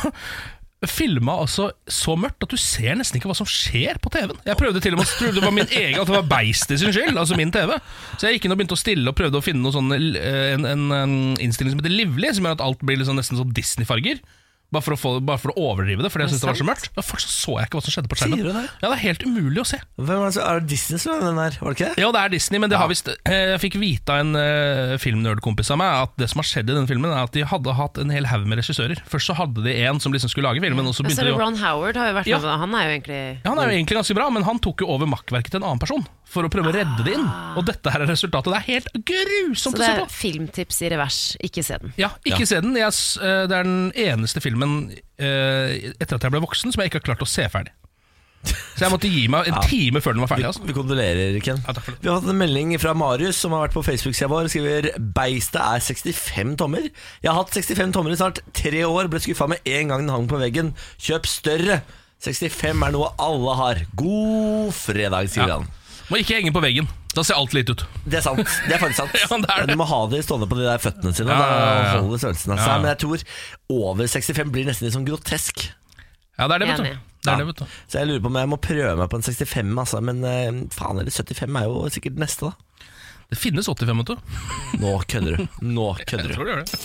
filma 0.85 1.39
altså 1.41 1.71
så 1.89 2.13
mørkt 2.19 2.43
at 2.45 2.51
du 2.53 2.59
ser 2.61 2.93
nesten 2.99 3.17
ikke 3.17 3.31
hva 3.31 3.35
som 3.39 3.47
skjer 3.49 3.97
på 4.01 4.11
TV-en. 4.13 4.37
Jeg 4.45 4.59
prøvde 4.59 4.81
til 4.83 4.93
og 4.93 5.01
med 5.01 5.09
å 5.09 5.15
tro 5.17 5.31
det 5.33 5.41
var 5.41 5.55
min 5.55 5.71
egen 5.71 5.97
At 5.97 6.09
det 6.09 6.13
var 6.13 6.27
beistet 6.29 6.81
sin 6.81 6.93
skyld, 6.93 7.17
altså 7.17 7.37
min 7.39 7.53
TV. 7.53 7.73
Så 8.13 8.27
jeg 8.27 8.37
gikk 8.37 8.45
inn 8.45 8.53
og 8.53 8.59
begynte 8.61 8.77
å 8.77 8.81
stille 8.83 9.09
og 9.09 9.17
prøvde 9.17 9.41
å 9.41 9.45
finne 9.45 9.63
noe 9.65 9.73
sånn, 9.73 9.89
eh, 9.97 10.51
en, 10.53 10.67
en, 10.69 10.83
en 10.93 11.15
innstilling 11.41 11.73
som 11.73 11.81
heter 11.81 11.95
Livlig, 11.95 12.35
som 12.37 12.45
gjør 12.45 12.59
at 12.59 12.65
alt 12.67 12.85
blir 12.85 13.01
liksom 13.01 13.17
nesten 13.17 13.39
sånn 13.41 13.55
Disney-farger. 13.57 14.21
Bare 14.67 14.83
for, 14.83 14.99
få, 14.99 15.11
bare 15.23 15.39
for 15.39 15.53
å 15.53 15.61
overdrive 15.69 16.03
det, 16.03 16.09
fordi 16.11 16.25
jeg 16.25 16.33
syntes 16.33 16.43
det 16.43 16.49
var 16.49 16.57
så 16.59 16.65
mørkt. 16.67 16.87
Men 16.97 17.05
fortsatt 17.07 17.31
så 17.31 17.53
jeg 17.55 17.69
ikke 17.69 17.79
hva 17.79 17.83
som 17.85 17.93
skjedde 17.95 18.09
på 18.11 18.17
skjermen. 18.19 18.41
Det? 18.43 18.63
Ja, 18.81 18.89
det 18.89 18.95
er 18.97 19.03
helt 19.05 19.23
umulig 19.23 19.61
å 19.61 19.67
se. 19.69 19.79
Hvem 19.95 20.25
er, 20.25 20.33
det, 20.35 20.41
er 20.43 20.59
det 20.59 20.67
Disney 20.73 20.99
som 20.99 21.13
er 21.13 21.23
den 21.23 21.39
der? 21.39 21.55
Var 21.61 21.71
det 21.71 21.77
ikke 21.77 21.87
det? 21.87 22.03
Ja, 22.03 22.09
det 22.11 22.23
er 22.23 22.33
Disney, 22.35 22.59
men 22.59 22.73
det 22.73 22.81
har 22.81 22.91
visst 22.91 23.07
eh, 23.13 23.37
Jeg 23.53 23.61
fikk 23.63 23.77
vite 23.79 24.11
av 24.11 24.25
en 24.25 24.35
uh, 24.35 24.97
filmnerdkompis 24.99 25.71
av 25.71 25.79
meg 25.79 26.01
at 26.03 26.19
det 26.19 26.27
som 26.33 26.43
har 26.43 26.49
skjedd 26.51 26.67
i 26.67 26.75
denne 26.75 26.91
filmen, 26.91 27.15
er 27.15 27.23
at 27.23 27.37
de 27.37 27.47
hadde 27.47 27.77
hatt 27.79 28.03
en 28.03 28.11
hel 28.11 28.27
haug 28.27 28.43
med 28.43 28.59
regissører. 28.59 28.99
Først 29.07 29.31
så 29.31 29.37
hadde 29.39 29.63
de 29.63 29.77
en 29.87 30.03
som 30.03 30.11
liksom 30.11 30.35
skulle 30.35 30.51
lage 30.51 30.63
filmen, 30.65 30.83
og 30.83 30.91
så 30.91 31.07
Men 31.07 31.15
så 31.15 31.23
begynte 31.23 31.29
er 31.29 31.31
de 31.31 31.39
å 31.39 31.43
Ron 31.45 31.63
Howard 31.63 32.03
har 32.03 32.11
jo 32.11 32.19
vært 32.19 32.31
Ja. 32.33 32.43
med, 32.43 32.59
han 32.65 32.75
er 32.75 32.83
jo 32.83 32.95
egentlig 32.97 33.21
ja, 33.23 33.47
Han 33.47 33.63
er 33.63 33.71
jo 33.71 33.79
egentlig 33.79 34.01
ganske 34.01 34.19
bra, 34.19 34.29
men 34.35 34.51
han 34.51 34.59
tok 34.67 34.83
jo 34.83 34.91
over 34.91 35.07
makkverket 35.15 35.55
til 35.55 35.63
en 35.63 35.71
annen 35.71 35.79
person 35.87 36.03
for 36.27 36.43
å 36.43 36.49
prøve 36.51 36.69
å 36.69 36.75
redde 36.75 37.03
det 37.07 37.13
inn. 37.15 37.25
Og 37.57 37.65
dette 37.65 37.89
her 37.93 38.03
er 38.03 38.09
resultatet. 38.11 38.51
Det 38.51 38.59
er 38.59 38.67
helt 38.67 38.89
grusomt 39.07 39.77
å 39.79 39.79
se 39.79 39.87
Så 39.87 39.95
det 39.95 40.03
er 40.03 40.13
filmtips 40.13 40.81
i 40.83 40.89
revers, 40.93 41.19
ikke 41.47 41.63
se 41.63 41.77
den. 41.81 41.93
Ja, 41.97 42.09
ikke 42.27 42.45
se 42.49 42.59
den. 42.61 42.75
Jeg, 42.75 42.87
s- 42.93 43.17
eh, 43.21 43.47
det 43.47 43.55
er 43.57 43.63
den 43.63 43.91
eneste 43.95 44.41
filmen 44.43 44.91
eh, 45.17 45.93
etter 45.99 46.15
at 46.19 46.23
jeg 46.27 46.31
ble 46.35 46.43
voksen 46.43 46.71
som 46.73 46.81
jeg 46.83 46.91
ikke 46.91 46.99
har 47.01 47.07
klart 47.15 47.23
å 47.25 47.29
se 47.31 47.47
ferdig. 47.49 47.71
Så 48.47 48.83
jeg 48.85 48.91
måtte 48.93 49.09
gi 49.09 49.23
meg 49.33 49.47
en 49.49 49.57
time 49.65 49.99
før 49.99 50.13
den 50.13 50.21
var 50.21 50.29
Vi, 50.29 50.33
ferdig. 50.35 50.47
Altså. 50.51 50.63
vi 50.69 50.73
kondolerer, 50.77 51.39
Ken. 51.43 51.57
Ja, 51.65 51.73
takk 51.73 51.83
for 51.87 51.91
det. 51.95 52.03
Vi 52.03 52.07
har 52.11 52.19
hatt 52.19 52.29
en 52.29 52.37
melding 52.37 52.75
fra 52.79 52.93
Marius 52.95 53.39
som 53.41 53.51
har 53.51 53.65
vært 53.65 53.73
på 53.75 53.83
Facebook-sida 53.83 54.29
vår. 54.31 54.47
Skriver 54.53 54.87
'Beistet 54.99 55.57
er 55.59 55.79
65 55.81 56.55
tommer'. 56.61 56.91
Jeg 57.23 57.31
har 57.31 57.39
hatt 57.41 57.51
65 57.51 57.91
tommer 57.95 58.11
i 58.13 58.19
snart 58.19 58.39
tre 58.53 58.83
år. 58.85 59.09
Ble 59.09 59.19
skuffa 59.19 59.47
med 59.49 59.59
en 59.65 59.87
gang 59.89 60.05
den 60.05 60.13
hang 60.13 60.27
på 60.29 60.39
veggen. 60.39 60.75
Kjøp 61.01 61.25
større. 61.25 61.81
65 62.21 62.83
er 62.85 62.91
noe 62.93 63.09
alle 63.19 63.55
har. 63.57 63.75
God 63.95 64.71
fredag, 64.73 65.29
sier 65.33 65.47
Ja. 65.47 65.57
han. 65.59 65.67
Må 66.07 66.19
ikke 66.21 66.37
henge 66.39 66.53
på 66.55 66.61
veggen. 66.63 66.87
Da 67.17 67.23
ser 67.25 67.35
alt 67.39 67.53
litt 67.57 67.69
ut. 67.71 67.81
Det 68.05 68.19
er 68.19 68.23
sant. 68.23 68.39
Det 68.67 68.75
er 68.77 68.79
faktisk 68.79 69.01
sant. 69.01 69.15
Ja, 69.23 69.37
det 69.43 69.49
er 69.51 69.65
det. 69.65 69.73
Du 69.75 69.79
må 69.81 69.87
ha 69.89 69.99
det 70.11 70.21
stående 70.23 70.47
på 70.47 70.55
de 70.59 70.67
der 70.67 70.79
føttene 70.79 71.11
sine. 71.17 71.33
Ja. 71.33 71.47
Da 71.97 71.97
holder 72.03 72.21
størrelsen 72.21 72.53
av 72.55 72.61
seg. 72.63 72.77
Men 72.83 72.91
jeg 72.93 72.99
tror 73.03 73.25
over 73.89 74.07
65 74.13 74.53
blir 74.55 74.69
nesten 74.69 74.87
litt 74.87 74.95
sånn 74.95 75.07
grotesk. 75.07 75.65
Ja, 76.37 76.45
det 76.47 76.59
er 76.59 76.63
det, 76.63 76.69
vet 76.69 76.83
du. 76.85 77.03
Det 77.25 77.33
er 77.33 77.41
det, 77.41 77.47
vet 77.49 77.59
du. 77.63 77.65
Så 77.89 77.97
jeg 77.99 78.07
lurer 78.11 78.21
på 78.23 78.29
om 78.31 78.37
jeg 78.39 78.49
må 78.53 78.59
prøve 78.61 78.93
meg 79.01 79.09
på 79.11 79.19
en 79.19 79.25
65, 79.25 79.73
altså. 79.83 79.99
Men 80.05 80.21
eh, 80.29 80.61
faen, 80.77 81.01
eller 81.01 81.11
75 81.11 81.59
er 81.59 81.67
jo 81.67 81.81
sikkert 81.97 82.21
neste, 82.21 82.51
da. 82.53 82.85
Det 83.27 83.35
finnes 83.41 83.67
85, 83.67 83.97
vet 84.05 84.13
du. 84.13 84.37
Nå 84.85 84.93
kødder 85.11 85.41
du. 85.41 85.47
Nå 85.65 85.87
kødder 86.05 86.29
Jeg 86.29 86.29
du. 86.29 86.37
tror 86.37 86.47
du 86.47 86.53
gjør 86.53 86.63
det. 86.63 86.79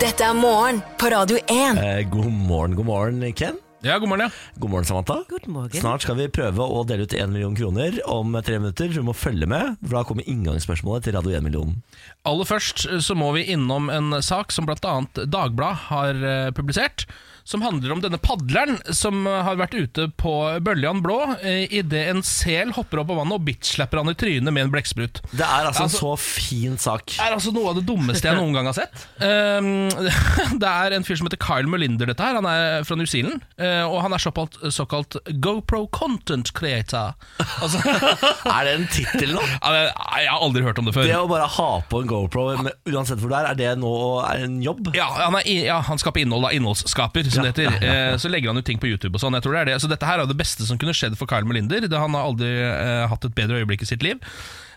Dette 0.00 0.24
er 0.30 0.38
morgen 0.38 0.80
på 1.00 1.10
Radio 1.12 1.42
1. 1.44 1.82
Eh, 1.82 2.00
god 2.14 2.30
morgen, 2.32 2.78
god 2.78 2.88
morgen, 2.88 3.20
Ken. 3.36 3.58
Ja, 3.84 3.98
god 4.00 4.08
morgen, 4.08 4.30
ja. 4.30 4.30
God 4.56 4.70
morgen, 4.70 4.86
Samantha. 4.88 5.14
God 5.28 5.46
morgen. 5.46 5.76
Snart 5.76 6.06
skal 6.06 6.16
vi 6.16 6.24
prøve 6.32 6.64
å 6.64 6.78
dele 6.88 7.04
ut 7.04 7.12
1 7.12 7.28
million 7.34 7.52
kroner 7.52 7.98
om 8.08 8.32
tre 8.40 8.56
minutter. 8.56 8.88
Du 8.88 9.02
må 9.04 9.12
følge 9.12 9.44
med, 9.50 9.74
for 9.82 9.98
da 9.98 10.04
kommer 10.08 10.24
inngangsspørsmålet 10.24 11.04
til 11.04 11.16
Radio 11.18 11.34
1-millionen. 11.36 11.82
Aller 12.24 12.48
først 12.48 12.86
eh, 12.88 13.02
så 13.04 13.12
må 13.18 13.28
vi 13.36 13.44
innom 13.52 13.90
en 13.92 14.16
sak 14.24 14.56
som 14.56 14.64
bl.a. 14.64 14.94
Dagbladet 15.28 15.82
har 15.90 16.24
eh, 16.30 16.48
publisert. 16.56 17.04
Som 17.44 17.60
handler 17.60 17.92
om 17.92 18.00
denne 18.00 18.16
padleren 18.22 18.78
som 18.96 19.26
har 19.28 19.58
vært 19.60 19.74
ute 19.76 20.06
på 20.20 20.32
Bøljan 20.64 21.02
blå 21.04 21.18
eh, 21.44 21.66
idet 21.76 22.06
en 22.08 22.22
sel 22.24 22.70
hopper 22.72 23.02
opp 23.02 23.10
på 23.10 23.16
vannet 23.18 23.36
og 23.36 23.44
bitchslapper 23.44 24.00
han 24.00 24.08
i 24.08 24.14
trynet 24.16 24.48
med 24.54 24.64
en 24.64 24.72
blekksprut. 24.72 25.20
Det 25.34 25.44
er 25.44 25.68
altså, 25.68 25.84
Altså- 25.84 25.84
en 25.84 25.92
så 25.92 26.12
fin 26.20 26.78
sak. 26.80 27.04
Det 27.12 27.20
er 27.20 27.34
altså 27.36 27.52
noe 27.52 27.74
av 27.74 27.76
det 27.76 27.84
dummeste 27.88 28.30
jeg 28.30 28.38
noen 28.40 28.54
gang 28.56 28.70
har 28.70 28.76
sett. 28.78 29.04
Um, 29.20 29.90
det 30.62 30.70
er 30.70 30.96
en 30.96 31.04
fyr 31.04 31.18
som 31.20 31.28
heter 31.28 31.40
Kyle 31.44 31.68
Molinder, 31.68 32.08
dette 32.08 32.24
her. 32.24 32.38
Han 32.40 32.48
er 32.48 32.86
fra 32.88 32.96
New 32.96 33.08
Zealand. 33.10 33.44
eh, 33.60 33.82
og 33.84 34.00
han 34.06 34.16
er 34.16 34.24
såkalt, 34.24 34.56
såkalt 34.72 35.18
GoPro 35.44 35.84
content 35.92 36.48
creator. 36.56 37.12
Altså, 37.60 37.82
Er 38.54 38.64
det 38.70 38.74
en 38.78 38.88
tittel 38.88 39.34
nå? 39.36 39.44
Jeg 39.44 39.92
har 40.30 40.40
aldri 40.40 40.64
hørt 40.64 40.80
om 40.80 40.88
det 40.88 40.96
før. 40.96 41.04
Det 41.12 41.20
å 41.20 41.28
bare 41.30 41.46
ha 41.58 41.68
på 41.92 42.00
en 42.00 42.08
GoPro 42.10 42.46
uansett 42.54 43.20
hvor 43.20 43.28
du 43.28 43.36
er, 43.36 43.50
er 43.52 43.58
det 43.60 43.70
nå 43.84 43.92
er 44.24 44.44
en 44.48 44.56
jobb? 44.64 44.94
Ja, 44.96 45.10
han, 45.26 45.36
er, 45.42 45.48
ja, 45.68 45.78
han 45.84 46.00
skaper 46.00 46.24
innhold, 46.24 46.48
da. 46.48 46.54
Innholdsskaper, 46.56 47.28
som 47.36 47.46
det 47.46 47.54
heter. 47.54 47.78
Eh, 47.84 48.16
så 48.18 48.30
legger 48.30 48.50
han 48.50 48.58
ut 48.58 48.66
ting 48.66 48.80
på 48.80 48.88
YouTube 48.88 49.18
og 49.18 49.22
sånn. 49.22 49.34
Jeg 49.36 49.44
tror 49.44 49.56
det 49.56 49.62
er 49.62 49.68
det. 49.72 49.78
Så 49.82 49.90
dette 49.90 50.08
her 50.08 50.18
er 50.18 50.24
jo 50.24 50.32
det 50.32 50.38
beste 50.38 50.66
som 50.66 50.78
kunne 50.80 50.94
skjedd 50.96 51.16
for 51.20 51.30
Kyle 51.30 51.46
Melinder. 51.48 51.84
Han 52.00 52.16
har 52.16 52.28
aldri 52.30 52.50
eh, 52.64 53.06
hatt 53.10 53.26
et 53.26 53.36
bedre 53.36 53.60
øyeblikk 53.60 53.84
i 53.84 53.90
sitt 53.90 54.04
liv. 54.06 54.22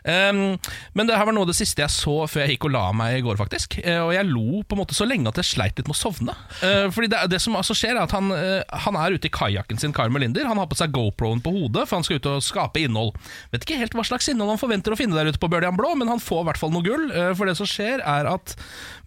Um, 0.08 0.56
men 0.96 1.08
det 1.08 1.18
her 1.20 1.28
var 1.28 1.36
noe 1.36 1.44
av 1.44 1.50
det 1.52 1.58
siste 1.58 1.84
jeg 1.84 1.92
så 1.92 2.14
før 2.32 2.46
jeg 2.46 2.56
gikk 2.56 2.70
og 2.70 2.74
la 2.78 2.84
meg 2.96 3.18
i 3.18 3.24
går, 3.26 3.38
faktisk. 3.40 3.80
Uh, 3.84 4.08
og 4.08 4.14
jeg 4.16 4.30
lo 4.30 4.62
på 4.64 4.78
en 4.78 4.82
måte 4.82 4.96
så 4.96 5.08
lenge 5.08 5.28
at 5.28 5.40
jeg 5.42 5.50
sleit 5.50 5.80
litt 5.80 5.90
med 5.90 5.98
å 5.98 6.00
sovne. 6.00 6.36
Uh, 6.62 6.88
fordi 6.96 7.12
det, 7.12 7.26
det 7.34 7.42
som 7.44 7.58
altså 7.60 7.76
skjer, 7.78 7.98
er 7.98 8.06
at 8.06 8.16
han, 8.16 8.32
uh, 8.32 8.64
han 8.86 9.00
er 9.00 9.18
ute 9.18 9.28
i 9.30 9.34
kajakken 9.34 9.82
sin, 9.82 9.96
Kyle 9.96 10.14
Melinder. 10.14 10.48
Han 10.48 10.62
har 10.62 10.70
på 10.72 10.80
seg 10.80 10.96
GoPro-en 10.96 11.44
på 11.44 11.54
hodet, 11.58 11.88
for 11.90 12.00
han 12.00 12.08
skal 12.08 12.22
ut 12.22 12.32
og 12.32 12.46
skape 12.46 12.84
innhold. 12.84 13.16
Vet 13.52 13.68
ikke 13.68 13.82
helt 13.82 13.98
hva 13.98 14.08
slags 14.08 14.32
innhold 14.32 14.56
han 14.56 14.62
forventer 14.62 14.96
å 14.96 15.00
finne 15.00 15.18
der 15.18 15.34
ute 15.34 15.42
på 15.44 15.52
Børdian 15.52 15.78
Blå, 15.78 15.92
men 16.00 16.12
han 16.12 16.24
får 16.24 16.46
i 16.46 16.50
hvert 16.52 16.62
fall 16.64 16.76
noe 16.76 16.88
gull. 16.88 17.10
Uh, 17.12 17.34
for 17.36 17.50
det 17.50 17.58
som 17.60 17.70
skjer, 17.70 18.04
er 18.04 18.32
at 18.32 18.56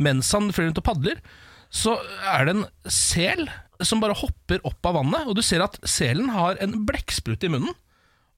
mens 0.02 0.28
han 0.36 0.52
flyr 0.52 0.68
rundt 0.70 0.82
og 0.82 0.90
padler, 0.90 1.22
så 1.70 1.96
er 2.26 2.48
det 2.48 2.56
en 2.56 2.64
sel 2.90 3.46
som 3.86 4.02
bare 4.02 4.16
hopper 4.18 4.60
opp 4.68 4.90
av 4.90 4.98
vannet, 4.98 5.28
og 5.30 5.38
du 5.38 5.42
ser 5.44 5.62
at 5.64 5.78
selen 5.88 6.32
har 6.34 6.58
en 6.60 6.82
blekksprut 6.88 7.46
i 7.46 7.52
munnen. 7.52 7.76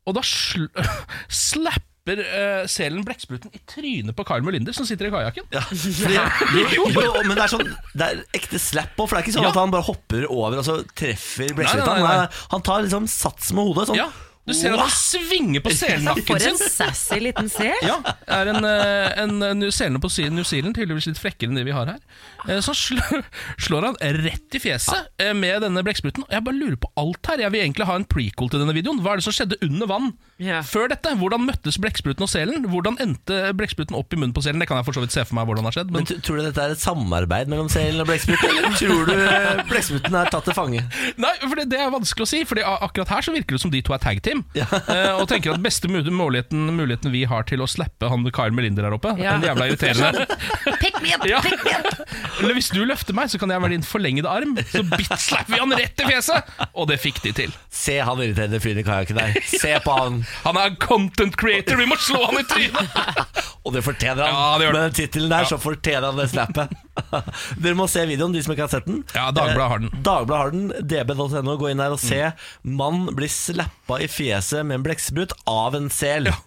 Og 0.06 0.16
da 0.18 0.22
sl 0.26 0.68
slapper 1.48 2.20
uh, 2.20 2.64
selen 2.70 3.04
blekkspruten 3.06 3.52
i 3.54 3.60
trynet 3.70 4.16
på 4.18 4.26
Carl 4.26 4.44
Melinder, 4.46 4.74
som 4.76 4.86
sitter 4.86 5.08
i 5.08 5.12
kajakken. 5.14 5.46
Ja, 5.54 5.62
jo, 6.76 6.86
men 7.24 7.36
det 7.36 7.44
er 7.44 7.52
sånn 7.52 7.68
Det 7.94 8.08
er 8.08 8.22
ekte 8.34 8.60
slap 8.62 8.92
på, 8.98 9.06
for 9.06 9.16
det 9.16 9.22
er 9.22 9.26
ikke 9.28 9.36
sånn 9.38 9.46
Ja. 9.48 9.54
at 9.54 9.60
han 9.62 9.74
bare 9.74 9.86
hopper 9.86 10.26
over 10.28 10.60
og 10.62 10.66
så 10.66 10.80
treffer. 10.98 11.54
Han, 11.62 12.28
han 12.54 12.66
tar 12.66 12.84
liksom 12.86 13.08
sats 13.10 13.54
med 13.56 13.70
hodet. 13.70 13.88
Sånn. 13.90 14.02
Ja, 14.02 14.10
Du 14.42 14.50
ser 14.58 14.72
at 14.74 14.80
han 14.82 14.90
svinger 14.90 15.62
på 15.62 15.70
selnakken 15.70 16.26
For 16.26 16.42
sin. 16.42 16.56
en 16.56 16.72
sassy 16.74 17.18
liten 17.22 17.46
sel. 17.52 17.76
Ja, 17.86 18.00
er 18.26 18.48
en, 18.50 18.64
en, 18.66 19.36
en 19.46 19.62
eh, 19.62 19.70
selene 19.70 20.00
på 20.02 20.08
New 20.34 20.42
Zealand, 20.42 20.74
tydeligvis 20.74 21.06
litt 21.12 21.20
frekkere 21.22 21.52
enn 21.52 21.60
de 21.60 21.62
vi 21.68 21.74
har 21.76 21.86
her. 21.92 22.00
Eh, 22.48 22.58
Så 22.64 22.74
slår, 22.74 23.22
slår 23.62 23.86
han 23.86 23.98
rett 24.24 24.56
i 24.58 24.60
fjeset 24.64 25.12
eh, 25.22 25.30
med 25.38 25.62
denne 25.62 25.84
blekkspruten. 25.86 26.24
Jeg 26.32 26.42
bare 26.42 26.58
lurer 26.58 26.74
på 26.82 26.90
alt 26.98 27.30
her. 27.30 27.44
Jeg 27.44 27.54
vil 27.54 27.62
egentlig 27.62 27.86
ha 27.86 27.94
en 28.00 28.06
prequel 28.10 28.50
til 28.50 28.64
denne 28.64 28.74
videoen. 28.74 28.98
Hva 29.04 29.14
er 29.14 29.22
det 29.22 29.26
som 29.28 29.36
skjedde 29.36 29.60
under 29.62 29.86
vann 29.92 30.10
yeah. 30.42 30.66
før 30.66 30.90
dette? 30.90 31.14
Hvordan 31.22 31.46
møttes 31.46 31.78
blekkspruten 31.78 32.26
og 32.26 32.32
selen? 32.34 32.66
Hvordan 32.72 32.98
endte 33.04 33.38
blekkspruten 33.54 33.94
opp 34.00 34.10
i 34.10 34.18
munnen 34.18 34.34
på 34.34 34.42
selen? 34.42 34.58
Det 34.58 34.66
kan 34.72 34.80
jeg 34.82 34.88
for 34.90 34.98
så 34.98 35.04
vidt 35.06 35.14
se 35.14 35.22
for 35.28 35.38
meg 35.38 35.46
hvordan 35.52 35.62
det 35.62 35.70
har 35.70 35.78
skjedd. 35.78 35.94
Men 35.94 36.02
Men, 36.10 36.22
Tror 36.26 36.42
du 36.42 36.44
dette 36.48 36.66
er 36.66 36.74
et 36.74 36.82
samarbeid 36.82 37.46
mellom 37.54 37.70
selen 37.70 38.02
og 38.02 38.10
blekkspruten, 38.10 38.58
eller 38.58 38.74
tror 38.82 39.06
du 39.06 39.14
eh, 39.22 39.62
blekkspruten 39.70 40.18
er 40.18 40.34
tatt 40.34 40.50
til 40.50 40.58
fange? 40.58 40.82
nei, 41.22 41.32
for 41.46 41.54
det, 41.62 41.68
det 41.70 41.78
er 41.86 41.94
vanskelig 41.94 42.26
å 42.26 42.30
si, 42.34 42.42
Fordi 42.48 42.66
a- 42.66 42.80
akkurat 42.88 43.14
her 43.14 43.22
så 43.30 43.34
virker 43.38 43.54
det 43.54 43.62
som 43.62 43.70
de 43.70 43.80
to 43.86 43.94
er 43.94 44.02
tag 44.02 44.18
team. 44.24 44.30
Ja. 44.58 44.66
Eh, 44.70 45.12
og 45.20 45.26
tenker 45.30 45.54
at 45.54 45.62
beste 45.64 45.88
muligheten, 45.88 46.64
muligheten 46.76 47.12
vi 47.14 47.24
har 47.28 47.44
til 47.48 47.62
å 47.64 47.68
slappe 47.70 48.08
han 48.12 48.24
Kyle 48.34 48.54
Melinder 48.56 48.86
her 48.88 48.96
oppe, 48.96 49.14
Ja. 49.20 49.36
en 49.36 49.44
jævla 49.46 49.68
irriterende 49.70 50.26
Pick 51.02 51.10
me 51.10 51.14
up, 51.18 51.26
Ja. 51.28 51.40
pick 51.42 51.64
me 51.66 51.74
up! 51.76 52.02
Eller 52.42 52.54
hvis 52.56 52.70
du 52.72 52.80
løfter 52.86 53.14
meg, 53.14 53.28
så 53.32 53.38
kan 53.42 53.50
jeg 53.50 53.62
være 53.62 53.74
din 53.74 53.82
forlengede 53.86 54.30
arm. 54.30 54.54
Så 54.70 54.82
bitslapper 54.86 55.52
vi 55.52 55.58
han 55.60 55.74
rett 55.78 56.00
i 56.02 56.06
fjeset! 56.08 56.52
Og 56.74 56.88
det 56.90 56.98
fikk 57.02 57.20
de 57.24 57.32
til. 57.36 57.54
Se 57.72 57.98
han 58.04 58.22
irriterende 58.22 58.60
fyren 58.62 58.80
i 58.82 58.86
kajakken 58.86 59.18
der. 59.20 59.36
Se 59.50 59.74
på 59.84 59.96
han. 59.98 60.20
Han 60.46 60.58
er 60.62 60.76
content 60.82 61.36
creator, 61.40 61.76
vi 61.80 61.86
må 61.90 61.98
slå 62.00 62.22
han 62.30 62.40
i 62.42 62.46
trynet! 62.50 63.00
Og 63.66 63.70
det 63.76 63.84
fortjener 63.86 64.26
han. 64.26 64.34
Ja, 64.34 64.46
det 64.58 64.64
gjør 64.66 64.74
Med 64.74 64.82
den 64.88 64.94
tittelen 64.98 65.30
der, 65.30 65.44
så 65.46 65.58
fortjener 65.62 66.08
han 66.10 66.18
det 66.18 66.28
slappet. 66.32 66.72
Dere 67.62 67.76
må 67.78 67.86
se 67.90 68.02
videoen, 68.10 68.34
de 68.34 68.42
som 68.42 68.54
ikke 68.56 68.64
har 68.66 68.72
sett 68.72 68.88
den. 68.88 69.04
Ja, 69.14 69.28
Dagbladet 69.34 69.68
har 69.70 69.82
den. 69.84 69.92
Eh, 69.92 70.00
Dagbladet 70.08 70.40
har 70.42 70.50
den. 70.56 70.64
db.no. 70.90 71.54
Gå 71.60 71.70
inn 71.70 71.78
der 71.82 71.94
og 71.94 72.00
se. 72.02 72.18
Mann 72.66 73.04
blir 73.14 73.30
slappa 73.30 74.00
i 74.02 74.08
fjeset 74.10 74.66
med 74.66 74.80
en 74.80 74.86
blekksprut 74.88 75.36
av 75.46 75.78
en 75.78 75.86
sel. 75.94 76.26
Ja. 76.32 76.40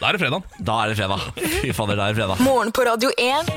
Da 0.00 0.08
er 0.08 0.16
det 0.16 0.20
fredag. 0.22 0.44
Da 0.62 0.76
er 0.84 0.92
det 0.92 0.96
fredag. 0.98 1.22
Fy 1.60 1.72
fader, 1.74 1.98
da 1.98 2.06
er 2.08 2.14
det 2.14 2.20
fredag. 2.20 2.42
Morgen 2.46 2.70
på 2.76 2.84
Radio 2.86 3.10
1. 3.18 3.50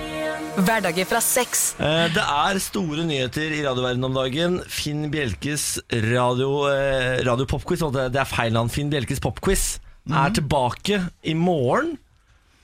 Hverdager 0.66 1.06
fra 1.08 1.22
seks. 1.24 1.62
Eh, 1.80 2.08
Det 2.16 2.24
er 2.24 2.60
store 2.64 3.06
nyheter 3.08 3.54
i 3.56 3.62
radioverdenen 3.66 4.08
om 4.10 4.18
dagen. 4.18 4.58
Finn 4.68 5.06
Bjelkes 5.14 5.68
radio, 6.10 6.50
eh, 6.72 7.22
radio 7.28 7.46
popquiz 7.46 7.80
Det 7.94 8.10
det 8.14 8.22
er 8.24 8.26
feil 8.30 8.54
navn. 8.56 8.70
Finn 8.74 8.90
Bjelkes 8.92 9.20
popquiz 9.24 9.80
er 10.10 10.32
tilbake 10.34 11.04
i 11.24 11.36
morgen 11.38 11.98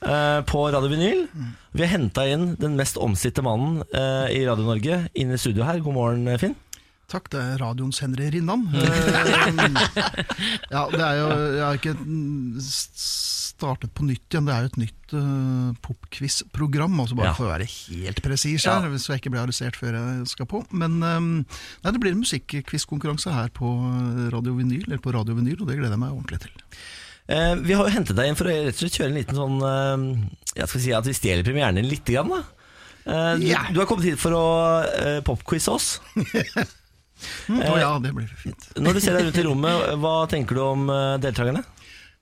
eh, 0.02 0.42
på 0.50 0.66
Radio 0.74 0.90
Vinyl. 0.90 1.28
Vi 1.76 1.84
har 1.86 1.92
henta 2.00 2.26
inn 2.28 2.56
den 2.60 2.76
mest 2.76 2.98
omsitte 2.98 3.44
mannen 3.46 3.84
eh, 3.94 4.32
i 4.34 4.46
Radio-Norge 4.48 5.04
inn 5.14 5.32
i 5.32 5.38
studio 5.38 5.64
her. 5.68 5.80
God 5.86 5.94
morgen, 5.94 6.26
Finn. 6.42 6.56
Takk, 7.08 7.28
det 7.30 7.38
er 7.38 7.60
radioens 7.62 8.00
Henry 8.02 8.32
Rinnan. 8.34 8.64
Ja, 10.74 10.88
det 10.90 11.02
er 11.06 11.20
jo 11.20 11.28
Jeg 11.54 11.62
har 11.62 11.78
ikke 11.78 11.94
startet 13.56 13.94
på 13.96 14.04
nytt 14.08 14.28
igjen. 14.30 14.46
Det 14.50 14.54
er 14.56 14.65
jo 14.65 14.70
et 14.72 14.80
nytt 14.84 15.15
uh, 15.15 15.70
popquiz-program, 15.86 17.00
altså 17.02 17.15
bare 17.18 17.32
Ja. 17.32 17.34
for 17.38 17.48
å 17.48 17.54
være 17.54 17.68
helt 17.72 18.22
presis 18.26 18.65
her, 18.68 18.84
Ja. 18.84 18.91
hvis 18.91 19.08
jeg 19.08 19.22
ikke 19.22 19.32
blir 19.34 19.44
arrestert 19.46 19.76
før 19.80 19.96
jeg 19.98 20.28
skal 20.32 20.46
på. 20.52 20.62
Men 20.72 21.00
um, 21.04 21.30
nei, 21.84 21.91
det 21.96 22.02
blir 22.04 22.12
en 22.15 22.22
musikkquiz-konkurranse 22.24 23.32
her 23.34 23.50
på 23.56 23.72
Radio 24.36 24.54
Vinyl, 24.60 24.84
eller 24.88 25.00
på 25.04 25.13
Radio 25.15 25.36
Vinyl, 25.39 25.58
og 25.62 25.68
det 25.72 25.80
gleder 25.80 25.96
jeg 25.96 26.04
meg 26.04 26.12
ordentlig 26.15 26.41
til. 26.46 26.52
Eh, 27.28 27.56
vi 27.58 27.74
har 27.74 27.88
jo 27.88 27.96
hentet 27.96 28.15
deg 28.20 28.28
inn 28.30 28.36
for 28.38 28.46
å 28.46 28.54
rett 28.54 28.76
og 28.76 28.82
slett 28.84 29.00
kjøre 29.00 29.10
en 29.10 29.15
liten 29.18 29.39
sånn 29.39 29.56
eh, 29.65 30.28
Jeg 30.60 30.68
skal 30.70 30.82
si 30.84 30.91
at 30.94 31.08
vi 31.10 31.15
stjeler 31.18 31.48
premieren 31.48 31.80
din 31.80 31.88
litt. 31.89 32.06
Grann, 32.06 32.30
da. 32.30 32.44
Eh, 33.06 33.32
du, 33.41 33.48
Ja. 33.50 33.63
du 33.74 33.80
har 33.82 33.88
kommet 33.89 34.06
hit 34.06 34.20
for 34.22 34.36
å 34.38 34.44
uh, 34.86 35.22
popquize 35.26 35.72
oss. 35.74 35.96
Mm, 37.48 37.62
å 37.72 37.76
ja, 37.80 37.89
det 38.04 38.10
blir 38.12 38.28
fint. 38.28 38.60
Når 38.76 38.98
du 38.98 39.00
ser 39.00 39.15
deg 39.15 39.24
rundt 39.30 39.38
i 39.39 39.44
rommet, 39.46 39.86
hva 40.04 40.15
tenker 40.28 40.58
du 40.58 40.60
om 40.65 40.82
eh, 40.91 41.13
deltakerne? 41.24 41.62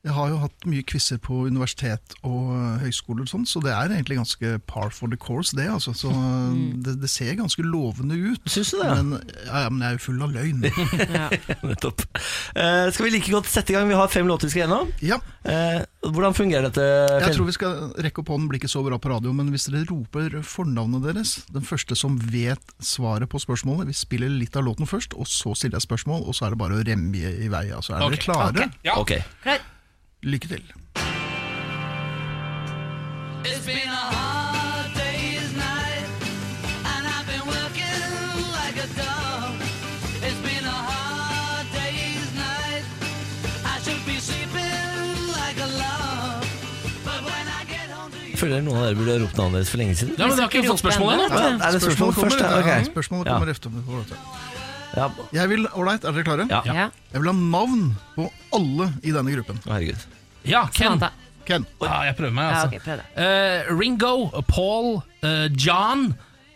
Jeg 0.03 0.15
har 0.17 0.33
jo 0.33 0.41
hatt 0.41 0.65
mye 0.67 0.83
quizer 0.83 1.19
på 1.23 1.45
universitet 1.47 2.17
og 2.23 2.49
høyskole 2.83 3.03
høyskoler, 3.03 3.25
og 3.25 3.31
sånn, 3.31 3.45
så 3.47 3.61
det 3.63 3.71
er 3.73 3.91
egentlig 3.91 4.17
ganske 4.19 4.57
par 4.69 4.91
for 4.93 5.11
the 5.11 5.17
course, 5.19 5.55
det. 5.55 5.67
altså. 5.69 5.93
Så 5.95 6.11
det, 6.85 6.97
det 7.01 7.09
ser 7.11 7.35
ganske 7.39 7.63
lovende 7.65 8.15
ut. 8.15 8.41
Syns 8.49 8.73
du 8.73 8.79
det? 8.81 8.89
Men, 8.99 9.13
ja, 9.47 9.65
ja, 9.65 9.69
men 9.71 9.83
jeg 9.83 9.89
er 9.89 9.97
jo 9.97 10.03
full 10.03 10.23
av 10.23 10.33
løgn. 10.35 10.67
Nettopp. 11.69 12.05
Eh, 12.55 12.89
skal 12.93 13.07
vi 13.07 13.13
like 13.15 13.33
godt 13.33 13.49
sette 13.51 13.73
i 13.73 13.77
gang? 13.77 13.87
Vi 13.89 13.97
har 13.97 14.11
fem 14.11 14.27
låter 14.29 14.49
vi 14.49 14.55
skal 14.55 14.65
gjennom. 14.65 14.93
ja, 15.03 15.19
Eh, 15.43 15.81
hvordan 16.07 16.35
fungerer 16.37 16.69
dette? 16.69 16.83
Jeg 17.19 17.35
tror 17.35 17.47
vi 17.49 17.55
skal 17.57 17.81
rekke 18.05 18.21
opp 18.23 18.29
hånden, 18.31 18.47
blir 18.47 18.61
ikke 18.61 18.71
så 18.71 18.79
bra 18.85 18.95
på 18.95 19.11
radio, 19.11 19.33
men 19.35 19.51
hvis 19.51 19.67
dere 19.67 19.83
roper 19.89 20.37
fornavnet 20.47 21.03
deres, 21.03 21.33
den 21.51 21.67
første 21.67 21.97
som 21.99 22.15
vet 22.31 22.75
svaret 22.79 23.27
på 23.27 23.41
spørsmålet, 23.43 23.91
vi 23.91 23.97
spiller 23.97 24.31
litt 24.31 24.55
av 24.55 24.63
låten 24.69 24.87
først, 24.87 25.17
og 25.19 25.27
så 25.27 25.51
stiller 25.59 25.81
jeg 25.81 25.89
spørsmål, 25.89 26.23
og 26.23 26.37
så 26.37 26.47
er 26.47 26.55
det 26.55 26.61
bare 26.63 26.79
å 26.79 26.87
remme 26.87 27.35
i 27.43 27.51
vei. 27.51 27.65
Altså, 27.75 27.97
er 27.97 28.07
okay. 28.07 28.15
dere 28.15 28.25
klare? 28.29 28.71
Okay. 28.71 28.83
Ja. 28.87 28.99
Ok. 29.03 29.72
Lykke 30.23 30.47
til. 30.47 30.63
It's 33.45 33.65
been 33.65 33.89
a 34.01 34.05
hard 34.15 34.89
day's 35.01 35.51
night, 35.67 36.07
and 36.93 37.03
I've 37.15 37.27
been 37.33 37.45
working 37.55 38.01
like 38.59 38.77
a 38.85 38.89
dog. 39.03 39.53
It's 40.27 40.41
been 40.47 40.65
a 40.75 40.79
hard 40.91 41.67
day's 41.79 42.29
night. 42.45 42.85
I 43.73 43.75
should 43.83 44.03
be 44.09 44.15
sleeping 44.29 45.11
like 45.39 45.57
a 45.67 45.69
log. 45.83 46.41
But 47.07 47.19
when 47.27 47.45
I 47.59 47.61
get 47.73 47.87
home 47.97 48.11
to 48.15 48.19
you. 48.23 48.31
Jeg 48.33 48.39
føler 48.43 48.61
noen 48.67 48.77
av 48.79 48.83
dere 48.87 48.95
burde 49.01 49.11
ha 49.17 49.19
ropt 49.25 49.37
navnet 49.41 49.55
deres 49.59 49.69
for 49.73 49.77
lenge 49.83 49.95
siden. 49.99 50.15
Ja, 50.17 50.23
men 50.27 50.35
det 50.37 50.43
har 50.45 50.49
ikke 50.55 50.67
fått 50.71 50.83
spørsmål 50.85 51.07
ennå. 51.17 51.25
Ja, 51.35 51.51
er 51.67 51.71
det 51.75 51.81
spørsmål 51.83 52.13
først? 52.13 52.39
kommer, 52.39 52.71
Ja, 52.71 52.83
spørsmålet 52.93 53.25
Ja. 53.27 53.33
kommer 53.37 53.51
efter. 53.55 53.69
vet 53.69 54.09
du. 54.09 54.15
Ja. 54.93 55.07
Jeg 55.33 55.49
vil, 55.49 55.67
ålreit, 55.73 56.03
er 56.05 56.13
dere 56.13 56.23
klare? 56.27 56.45
Ja. 56.51 56.61
Ja. 56.67 56.87
Jeg 57.13 57.21
vil 57.23 57.29
ha 57.31 57.35
navn 57.37 57.85
på 58.15 58.27
alle 58.53 58.89
i 59.01 59.13
denne 59.15 59.33
gruppen. 59.35 59.59
Herregud. 59.65 60.03
Ja, 60.45 60.65
Ken. 60.69 60.99
Samantha. 60.99 61.09
Ken. 61.47 61.65
Ja, 61.81 61.97
jeg 62.07 62.15
prøver 62.19 62.35
meg, 62.37 62.45
Ja, 62.51 62.59
altså. 62.61 62.77
ok, 62.77 62.83
prøv 62.85 63.01
det. 63.01 63.05
Eh, 63.25 63.71
Ringo, 63.79 64.13
Paul, 64.47 65.01
eh, 65.23 65.47
John 65.59 66.05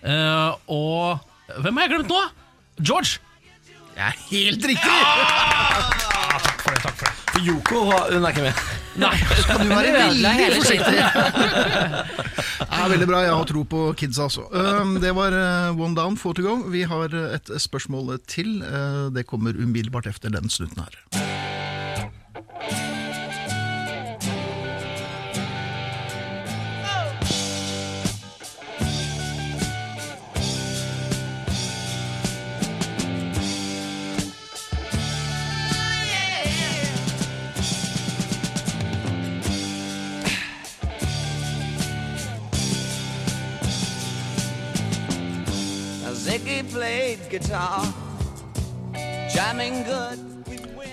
eh, 0.04 0.52
og 0.68 1.20
Hvem 1.64 1.78
har 1.80 1.88
jeg 1.88 1.94
glemt 1.96 2.12
nå? 2.12 2.22
George. 2.84 3.20
Jeg 3.98 4.06
er 4.06 4.18
helt 4.30 4.66
riktig! 4.68 4.98
Takk 6.38 6.62
for 6.62 6.76
det. 6.76 6.82
takk 6.84 6.98
for 7.00 7.06
det 7.08 7.17
For 7.38 7.46
Yoko 7.46 7.82
hun 7.86 8.24
er 8.26 8.32
ikke 8.34 8.46
med. 8.48 8.62
Nei, 8.98 9.14
Skal 9.44 9.60
du 9.62 9.70
være 9.70 9.92
veldig 9.94 10.48
forsiktig. 10.56 10.96
Det 10.98 12.66
er 12.66 12.90
veldig 12.96 13.10
bra. 13.12 13.22
Jeg 13.28 13.36
har 13.36 13.50
tro 13.52 13.62
på 13.70 13.84
kidsa, 14.00 14.26
altså. 14.26 14.48
Det 15.04 15.14
var 15.14 15.38
uh, 15.38 15.78
one 15.78 15.94
down, 15.94 16.18
four 16.18 16.34
to 16.34 16.42
go. 16.48 16.56
Vi 16.74 16.82
har 16.90 17.14
uh, 17.14 17.30
et 17.38 17.54
spørsmål 17.62 18.18
til. 18.26 18.64
Uh, 18.66 19.14
det 19.14 19.28
kommer 19.30 19.54
umiddelbart 19.54 20.10
efter 20.10 20.34
den 20.34 20.50
snutten 20.50 20.82
her. 20.82 21.27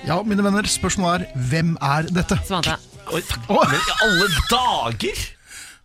Ja, 0.04 0.20
mine 0.22 0.44
venner, 0.44 0.66
spørsmålet 0.68 1.24
er 1.24 1.46
hvem 1.50 1.72
er 1.82 2.06
dette? 2.14 2.36
Samantha. 2.46 2.76
Oi, 3.10 3.20
men 3.50 3.74
i 3.74 3.96
alle 4.04 4.28
dager! 4.50 5.22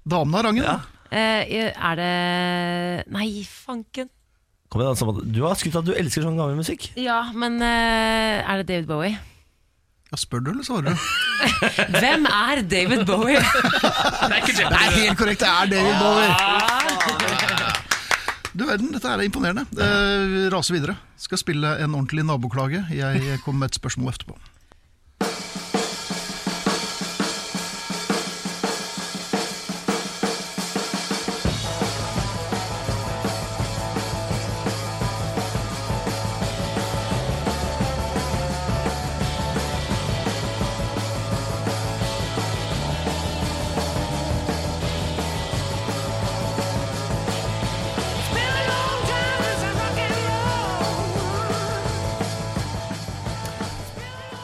Damene 0.10 0.38
har 0.38 0.46
rangen. 0.50 0.68
Ja. 0.68 0.76
Eh, 1.10 1.74
er 1.74 1.96
det 1.98 2.12
Nei, 3.16 3.42
fanken. 3.50 4.12
Kom 4.70 4.84
igjen, 4.84 5.00
Samantha. 5.02 5.26
Du 5.26 5.42
har 5.48 5.58
skutt 5.58 5.80
at 5.82 5.90
du 5.90 5.96
elsker 5.98 6.22
sånn 6.28 6.38
gammel 6.38 6.62
musikk. 6.62 6.92
Ja, 7.00 7.24
men 7.34 7.58
eh, 7.66 8.46
er 8.46 8.62
det 8.62 8.70
David 8.70 8.88
Bowie? 8.92 9.18
Ja, 10.12 10.22
spør 10.22 10.46
du, 10.46 10.54
eller 10.54 10.66
svarer 10.68 10.94
du? 10.94 10.96
Hvem 12.04 12.30
er 12.30 12.62
David 12.70 13.06
Bowie? 13.10 13.42
det 14.30 14.30
er 14.30 14.42
ikke 14.44 14.58
Det 14.62 14.70
er 14.70 14.98
helt 15.02 15.18
korrekt, 15.26 15.42
det 15.42 15.50
er 15.50 15.66
David 15.74 15.96
Bowie! 16.06 17.89
Du 18.60 18.66
verden, 18.68 18.92
dette 18.92 19.08
er 19.08 19.22
imponerende. 19.24 19.64
Det 19.72 20.50
raser 20.52 20.76
videre. 20.76 20.98
Skal 21.20 21.40
spille 21.40 21.78
en 21.80 21.94
ordentlig 21.96 22.26
naboklage. 22.28 22.82
Jeg 22.92 23.40
kommer 23.46 23.64
med 23.66 23.72
et 23.72 23.80
spørsmål 23.80 24.12
etterpå. 24.12 24.36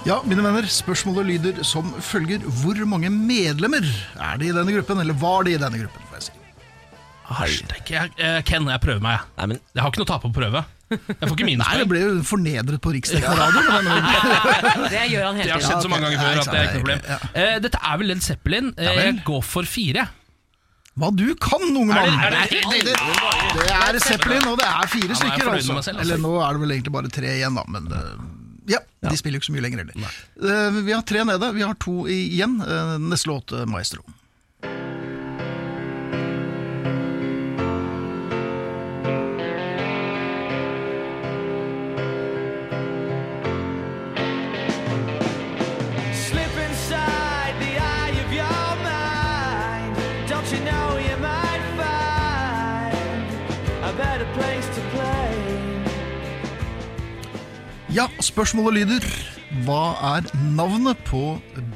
Ja, 0.05 0.19
mine 0.29 0.43
venner, 0.45 0.67
spørsmålet 0.69 1.25
lyder 1.31 1.63
som 1.65 1.87
følger. 2.05 2.43
Hvor 2.61 2.77
mange 2.85 3.09
medlemmer 3.09 3.81
er 4.21 4.37
det 4.37 4.51
i 4.51 4.53
denne 4.53 4.75
gruppen? 4.75 4.99
Eller 5.01 5.17
var 5.17 5.47
det 5.47 5.55
i 5.55 5.61
denne 5.61 5.79
gruppen, 5.81 6.03
får 6.11 6.19
jeg 6.19 6.27
si. 6.27 6.41
Steik, 7.65 7.89
jeg, 7.89 8.11
eh, 8.21 8.37
Ken, 8.45 8.67
jeg 8.69 8.81
prøver 8.83 9.01
meg. 9.01 9.23
Nei, 9.39 9.47
men 9.49 9.59
Jeg 9.73 9.81
har 9.81 9.89
ikke 9.89 10.03
noe 10.03 10.05
å 10.05 10.11
tape 10.13 10.27
på 10.27 10.29
å 10.29 10.35
prøve. 10.35 10.61
Jeg 10.93 10.99
får 11.01 11.31
ikke 11.33 11.45
Nei, 11.47 11.55
det 11.55 11.57
minuspoeng. 11.57 11.87
ble 11.89 12.01
jo 12.03 12.11
fornedret 12.29 12.81
på 12.85 12.91
riksdekkende 12.93 13.39
radio. 13.39 13.63
men 13.65 14.91
Det 14.93 15.01
gjør 15.15 15.25
han 15.25 15.39
Det 15.39 15.41
hele 15.41 15.55
har 15.55 15.57
tiden. 15.57 15.65
skjedd 15.65 15.81
så 15.81 15.89
mange 15.89 16.05
ganger 16.05 16.21
før 16.21 16.43
at 16.43 16.51
det 16.53 16.59
er 16.59 16.67
ikke 16.69 16.75
noe 16.75 16.83
problem. 16.83 17.01
ja. 17.09 17.17
Eh, 17.41 17.57
Dette 17.65 17.81
er 17.81 17.97
vel 18.03 18.07
Led 18.13 18.21
Zeppelin. 18.27 18.69
Eh, 18.77 18.91
vel. 18.91 19.01
Jeg 19.09 19.17
går 19.25 19.41
for 19.41 19.65
fire. 19.65 20.05
Hva 20.95 21.09
du 21.17 21.25
kan, 21.41 21.65
unge 21.65 21.89
mann! 21.97 22.13
er 22.21 22.29
det 22.31 22.45
det, 22.53 22.83
det, 22.85 22.93
det 23.57 23.73
er 23.73 23.97
Zeppelin, 24.05 24.45
og 24.53 24.61
det 24.61 24.69
er 24.69 24.87
fire 24.93 25.09
er 25.11 25.17
stykker, 25.17 25.41
fornøyd 25.49 25.65
med 25.65 25.73
meg 25.73 25.81
altså. 25.81 25.91
altså. 25.91 25.97
Eller 26.05 26.21
nå 26.23 26.35
er 26.45 26.53
det 26.55 26.61
vel 26.61 26.71
egentlig 26.77 26.93
bare 26.95 27.09
tre 27.17 27.33
igjen, 27.41 27.57
da. 27.57 27.65
Men 27.73 27.89
eh, 27.91 28.13
ja, 28.67 28.79
de 29.09 29.17
spiller 29.17 29.37
jo 29.37 29.43
ikke 29.43 29.49
så 29.51 29.55
mye 29.55 29.65
lenger 29.65 29.83
heller. 29.83 30.19
Eh, 30.41 30.79
Vi 30.87 30.91
har 30.95 31.01
tre 31.05 31.23
nede, 31.27 31.51
vi 31.53 31.61
har 31.65 31.75
to 31.75 32.05
igjen. 32.11 32.57
Eh, 32.65 32.95
Neste 32.99 33.29
låt, 33.29 33.51
eh, 33.51 33.65
Maestro. 33.69 34.01
Ja, 57.95 58.09
spørsmålet 58.23 58.81
lyder 58.83 59.05
Hva 59.63 59.95
er 60.17 60.25
navnet 60.55 60.99
på 61.07 61.21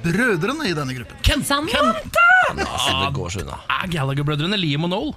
brødrene 0.03 0.67
i 0.67 0.75
denne 0.75 0.95
gruppen? 0.97 1.19
Ken! 1.23 1.43
Samantha! 1.47 2.25
det 2.57 2.65
går 3.15 3.29
så 3.31 3.43
unna. 3.43 3.59
Er 3.79 3.91
Gallagher-brødrene 3.93 4.57
Liam 4.59 4.87
og 4.87 4.91
Noel? 4.91 5.11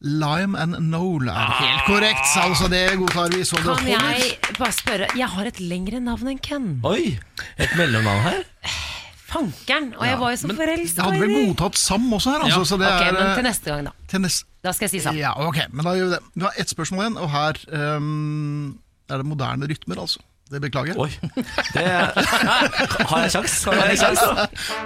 Lime 0.00 0.56
and 0.60 0.76
Noel 0.92 1.28
er 1.28 1.50
helt 1.58 1.82
korrekt. 1.88 2.28
Altså, 2.40 2.68
det 2.72 2.84
godtar 3.00 3.32
vi. 3.34 3.42
Så 3.44 3.58
det 3.58 3.64
Kan 3.66 3.74
holder. 3.74 4.14
jeg 4.20 4.54
bare 4.58 4.72
spørre 4.76 5.08
Jeg 5.18 5.28
har 5.34 5.50
et 5.50 5.60
lengre 5.60 6.00
navn 6.04 6.30
enn 6.32 6.38
Ken. 6.40 6.68
Oi, 6.88 7.16
et 7.58 7.74
mellomnavn 7.76 8.22
her. 8.28 8.44
Fankeren! 9.30 9.90
Og 9.98 10.06
jeg 10.06 10.20
var 10.20 10.32
jo 10.34 10.38
så 10.40 10.48
Jeg 10.50 10.58
forelska 10.58 11.08
hadde 11.08 11.20
vel 11.22 11.34
godtatt 11.50 11.78
Sam 11.78 12.06
også 12.16 12.32
her, 12.36 12.44
altså. 12.46 12.60
Ja, 12.62 12.68
Så 12.70 12.78
det 12.80 12.86
Ok, 12.92 13.02
er 13.08 13.12
men 13.18 13.26
eh, 13.26 13.34
til 13.40 13.46
neste 13.46 13.70
gang, 13.74 13.90
da. 13.90 13.92
til 14.10 14.24
neste 14.24 14.46
Da 14.64 14.72
skal 14.76 14.86
jeg 14.88 14.94
si 14.94 15.02
Sam. 15.04 15.18
Ja, 15.18 15.34
ok, 15.48 15.58
men 15.72 15.86
da 15.86 15.96
gjør 15.98 16.08
vi 16.08 16.14
det. 16.16 16.22
Du 16.36 16.46
har 16.48 16.56
ett 16.58 16.72
spørsmål 16.72 17.04
igjen, 17.04 17.18
og 17.24 17.30
her 17.34 17.60
ehm, 17.80 18.78
er 19.10 19.16
det 19.22 19.26
moderne 19.26 19.66
rytmer, 19.70 20.00
altså. 20.00 20.20
Det 20.50 20.60
beklager 20.62 20.86
jeg. 20.86 20.98
Oi, 20.98 21.10
det 21.74 21.82
Har 23.10 23.20
jeg 23.22 23.30
kjangs? 23.30 23.64
Har 23.64 23.72
jeg 23.86 23.98
kjangs? 23.98 24.20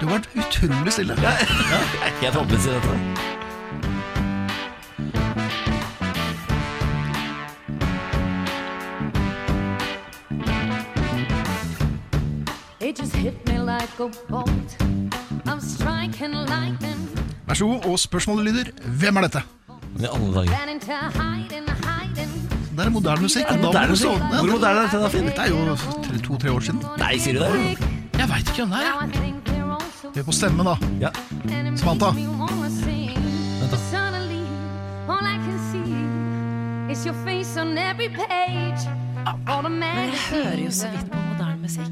Du 0.01 0.07
har 0.07 0.19
vært 0.19 0.29
utrolig 0.37 0.93
stille. 0.93 1.17
Jeg 1.23 1.33
er 2.05 2.21
helt 2.21 2.35
håpløs 2.35 2.67
i 2.67 2.75
dette. 2.75 2.99
It 12.81 12.99
just 12.99 13.17
hit 13.17 13.47
me 13.49 13.59
like 13.59 13.99
a 14.01 14.11
bolt. 14.29 14.77
I'm 15.47 15.61
striking 15.61 16.33
lightning, 16.33 17.09
Vær 17.47 17.55
så 17.55 17.67
god, 17.67 17.85
og 17.85 17.99
spørsmålet 17.99 18.45
lyder 18.45 18.65
Hvem 19.01 19.17
er 19.17 19.21
dette? 19.21 19.43
Det 19.97 20.03
i 20.05 20.09
alle 20.13 20.35
dager. 20.35 21.84
Det 22.77 22.85
er 22.87 22.91
moderne 22.91 23.21
musikk. 23.23 23.49
Da 23.49 23.57
må 23.57 23.63
Moderne 23.63 23.89
musikk? 23.91 24.11
Ja, 24.11 24.17
Hvor 24.19 24.47
det- 24.47 24.55
moderne 24.55 24.81
er 24.81 24.89
dette 24.93 25.11
Finn? 25.11 25.25
Dette 25.27 25.43
er 25.43 25.49
jo 25.49 25.77
tre- 26.03 26.19
to-tre 26.27 26.51
år 26.53 26.61
siden. 26.61 26.83
Nei, 26.99 27.19
sier 27.19 27.33
du 27.35 27.39
det? 27.41 27.49
Jeg 28.19 28.29
veit 28.29 28.49
ikke 28.49 28.67
hvem 28.67 28.71
det 28.71 28.79
er. 28.79 28.83
Vi 30.15 30.21
Hør 30.21 30.25
på 30.25 30.33
stemmen, 30.33 30.67
da. 30.67 30.75
Ja. 31.01 31.09
Samantha. 31.77 32.07
Vent 32.11 33.71
da. 33.71 33.77
Suddenly, 33.91 34.43
all 35.09 35.27
I 35.27 35.37
can 35.45 35.59
see 35.71 35.95
is 36.93 37.05
your 37.07 37.15
face 37.25 37.61
on 37.61 37.79
every 37.79 38.09
page. 38.09 38.89
All 39.47 39.63
the 39.63 39.69
Men 39.71 39.83
jeg 39.83 40.11
hører 40.31 40.59
jo 40.65 40.71
så 40.71 40.89
vidt 40.91 41.11
på 41.11 41.19
moderne 41.19 41.57
musikk. 41.63 41.87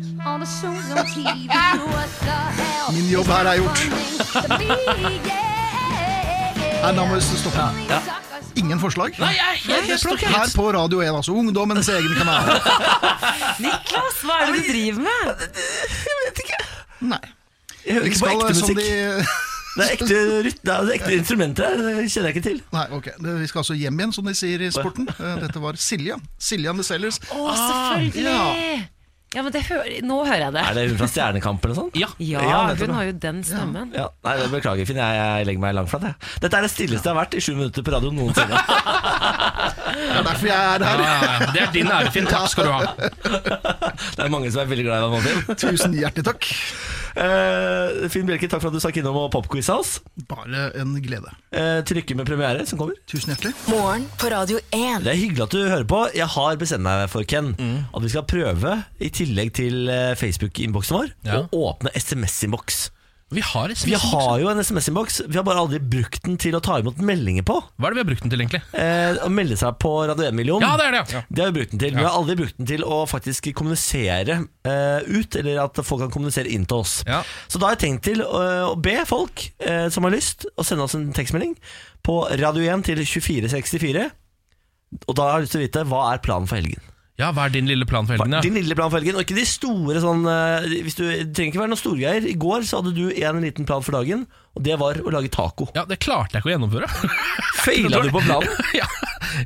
Min 2.92 3.08
jobb 3.12 3.26
her 3.26 3.44
er 3.46 3.54
gjort. 3.56 3.78
Her, 6.82 6.92
da 6.92 7.04
må 7.06 7.14
vi 7.14 7.20
stoppe. 7.20 7.58
Ingen 8.60 8.80
forslag? 8.80 9.16
Nei, 9.20 9.32
jeg 9.36 9.60
er 9.78 9.86
helt 9.86 10.24
Her 10.24 10.52
på 10.56 10.66
Radio 10.72 11.00
1, 11.04 11.14
altså. 11.20 11.32
Ungdommens 11.36 11.88
egen 11.92 12.14
kanal. 12.18 12.50
Niklas, 13.64 14.20
hva 14.24 14.40
er 14.42 14.52
det 14.52 14.60
du 14.60 14.72
driver 14.72 15.00
med? 15.06 15.46
Nei. 17.12 17.22
Jeg 17.82 17.96
hører 17.96 18.04
Vi 18.06 18.12
ikke 18.12 18.20
på 18.22 18.30
ekte 18.30 18.54
musikk. 18.60 18.78
de 18.78 18.90
Det 19.72 19.84
er 19.86 19.92
ekte, 19.96 20.16
det 20.62 20.72
er 20.72 20.90
ekte 20.98 21.12
instrumenter 21.16 21.64
her, 21.64 21.78
det 21.80 22.10
kjenner 22.12 22.28
jeg 22.28 22.36
ikke 22.36 22.48
til. 22.48 22.58
Nei, 22.76 22.86
ok. 22.92 23.06
Vi 23.24 23.46
skal 23.48 23.62
altså 23.62 23.76
hjem 23.80 24.00
igjen, 24.02 24.12
som 24.12 24.28
de 24.28 24.34
sier 24.36 24.60
i 24.66 24.72
sporten. 24.74 25.08
Eh, 25.22 25.38
Dette 25.40 25.62
var 25.62 25.78
Silja. 25.80 26.18
Silja 26.38 26.70
and 26.74 26.82
the 26.82 26.84
Sellers. 26.86 27.18
Å, 27.32 27.54
selvfølgelig! 27.56 28.26
Ja, 28.28 28.82
men 29.40 29.48
det 29.54 29.62
hører, 29.64 29.86
Nå 30.04 30.18
hører 30.26 30.42
jeg 30.44 30.52
det. 30.52 30.62
Er 30.68 30.74
det 30.76 30.82
hun 30.90 30.98
fra 31.00 31.06
Stjernekamp 31.08 31.62
eller 31.64 31.72
noe 31.78 31.80
sånt? 31.86 31.94
Ja. 31.96 32.08
Ja, 32.20 32.42
Ja, 32.44 32.58
hun 32.76 32.90
har 32.92 33.06
jo 33.08 33.14
den 33.22 33.38
stemmen. 33.48 33.94
Ja, 33.96 34.10
nei, 34.26 34.34
det 34.42 34.50
Beklager, 34.52 34.84
Finn. 34.90 35.00
Jeg, 35.00 35.16
jeg 35.22 35.46
legger 35.48 35.62
meg 35.64 35.76
langflat. 35.78 36.04
Jeg. 36.10 36.32
Dette 36.44 36.58
er 36.60 36.66
det 36.66 36.72
stilleste 36.74 37.08
jeg 37.08 37.14
har 37.14 37.20
vært 37.22 37.36
i 37.38 37.40
sju 37.46 37.52
minutter 37.56 37.86
på 37.86 37.94
radio 37.96 38.12
noensinne. 38.12 38.60
Det 39.92 40.18
er 40.18 40.24
derfor 40.24 40.46
jeg 40.48 40.56
er 40.56 40.84
her. 40.84 41.00
ja, 41.04 41.14
ja. 41.22 41.50
Det 41.52 41.60
er 41.62 41.72
din 41.74 41.90
ære, 41.92 42.10
Finn. 42.14 42.26
Takk 42.28 42.48
skal 42.52 42.68
du 42.68 42.72
ha. 42.72 42.80
Det 42.96 44.24
er 44.24 44.30
mange 44.32 44.50
som 44.52 44.62
er 44.64 44.70
veldig 44.70 44.84
glad 44.86 44.96
i 44.96 45.22
deg 45.22 45.46
nå, 45.48 45.56
Tusen 45.60 45.96
hjertelig 45.96 46.24
takk. 46.28 46.48
Eh, 47.16 48.08
Finn 48.12 48.26
Bjelke, 48.28 48.48
takk 48.48 48.62
for 48.62 48.70
at 48.70 48.76
du 48.76 48.80
stakk 48.82 48.98
innom 49.00 49.18
og 49.20 49.30
popquiza 49.34 49.76
oss. 49.82 49.98
Bare 50.30 50.70
en 50.80 50.94
glede. 51.04 51.32
Trykke 51.52 51.84
til 51.88 51.98
lykke 52.00 52.16
med 52.18 52.28
premiere 52.28 52.66
som 52.68 52.80
kommer. 52.80 52.96
Tusen 53.10 53.34
hjertelig. 53.34 53.52
Morgen 53.68 54.06
på 54.20 54.30
Radio 54.32 54.60
1. 54.72 55.04
Det 55.04 55.12
er 55.12 55.20
hyggelig 55.20 55.44
at 55.46 55.56
du 55.56 55.60
hører 55.68 55.88
på. 55.88 56.00
Jeg 56.16 56.28
har 56.36 56.56
bestemt 56.60 56.86
meg 56.86 57.04
for, 57.12 57.26
Ken, 57.28 57.52
at 57.92 58.02
vi 58.04 58.12
skal 58.12 58.24
prøve, 58.28 58.78
i 59.02 59.10
tillegg 59.12 59.52
til 59.58 59.88
eh, 59.92 60.14
Facebook-innboksen 60.18 60.98
vår, 60.98 61.12
Ja. 61.28 61.42
å 61.52 61.62
åpne 61.72 61.92
SMS-innboks. 61.98 62.90
Vi 63.32 63.42
har 63.44 63.72
SMS. 63.72 63.86
Vi 63.88 63.98
har 64.12 64.40
jo 64.42 64.50
en 64.50 64.60
SMS-innboks, 64.60 65.20
vi 65.26 65.38
har 65.38 65.44
bare 65.46 65.62
aldri 65.62 65.78
brukt 65.80 66.22
den 66.26 66.36
til 66.40 66.56
å 66.58 66.60
ta 66.64 66.76
imot 66.82 67.00
meldinger 67.02 67.46
på. 67.48 67.56
Hva 67.80 67.88
er 67.88 67.94
det 67.94 67.98
vi 67.98 68.02
har 68.02 68.08
brukt 68.10 68.24
den 68.26 68.32
til, 68.34 68.42
egentlig? 68.44 68.60
Eh, 68.76 69.20
å 69.24 69.30
melde 69.32 69.56
seg 69.60 69.78
på 69.82 69.92
Radio 70.10 70.28
1-million. 70.28 70.64
Ja, 70.64 70.74
det 70.80 70.88
er 70.90 70.96
det. 70.98 71.02
ja. 71.16 71.22
Det 71.28 71.44
har 71.44 71.52
vi 71.52 71.56
brukt 71.60 71.74
den 71.74 71.82
til. 71.82 71.96
Vi 71.96 72.04
har 72.04 72.18
aldri 72.18 72.36
brukt 72.42 72.58
den 72.60 72.68
til 72.68 72.84
å 72.84 73.00
faktisk 73.10 73.48
kommunisere 73.58 74.38
eh, 74.68 75.08
ut, 75.08 75.40
eller 75.40 75.62
at 75.64 75.82
folk 75.86 76.04
kan 76.04 76.12
kommunisere 76.14 76.52
inn 76.52 76.68
til 76.68 76.84
oss. 76.84 76.98
Ja. 77.08 77.22
Så 77.48 77.60
da 77.62 77.70
har 77.70 77.78
jeg 77.78 77.84
tenkt 77.86 78.06
til 78.10 78.24
å, 78.24 78.44
å 78.72 78.76
be 78.76 78.98
folk 79.08 79.46
eh, 79.64 79.88
som 79.94 80.04
har 80.08 80.14
lyst, 80.14 80.46
å 80.56 80.66
sende 80.66 80.84
oss 80.86 80.98
en 80.98 81.08
tekstmelding 81.16 81.56
på 82.04 82.20
Radio 82.42 82.68
1 82.76 82.84
til 82.90 83.00
2464. 83.02 84.08
Og 85.08 85.16
da 85.16 85.30
har 85.30 85.40
jeg 85.40 85.46
lyst 85.48 85.56
til 85.56 85.62
å 85.62 85.66
vite 85.66 85.86
hva 85.88 86.06
er 86.12 86.20
planen 86.24 86.50
for 86.50 86.60
helgen. 86.60 86.82
Ja, 87.20 87.28
Hva 87.36 87.44
er 87.46 87.52
din 87.52 87.68
lille 87.68 87.84
plan 87.88 88.06
for 88.08 88.16
helgen? 88.16 88.32
Ja? 88.38 88.40
Din 88.44 88.56
lille 88.56 88.76
plan 88.78 88.88
for 88.90 88.98
helgen, 88.98 89.18
og 89.18 89.26
ikke 89.26 89.36
de 89.36 89.44
store 89.48 90.00
sånn 90.00 90.24
eh, 90.32 90.68
hvis 90.86 90.96
du, 90.96 91.04
Det 91.04 91.28
trenger 91.36 91.52
ikke 91.52 91.60
være 91.60 91.72
noen 91.74 91.80
storgreier. 91.82 92.28
I 92.30 92.36
går 92.40 92.64
så 92.68 92.80
hadde 92.80 92.94
du 92.96 93.04
en 93.12 93.42
liten 93.44 93.68
plan 93.68 93.84
for 93.84 93.98
dagen, 93.98 94.24
og 94.56 94.64
det 94.64 94.78
var 94.80 95.00
å 95.02 95.12
lage 95.12 95.30
taco. 95.32 95.68
ja, 95.76 95.84
Det 95.88 96.00
klarte 96.02 96.38
jeg 96.38 96.42
ikke 96.42 96.52
å 96.52 96.54
gjennomføre. 96.56 96.88
Feila 97.66 98.00
du 98.02 98.10
på 98.14 98.24
planen? 98.24 98.48
ja. 98.80 98.88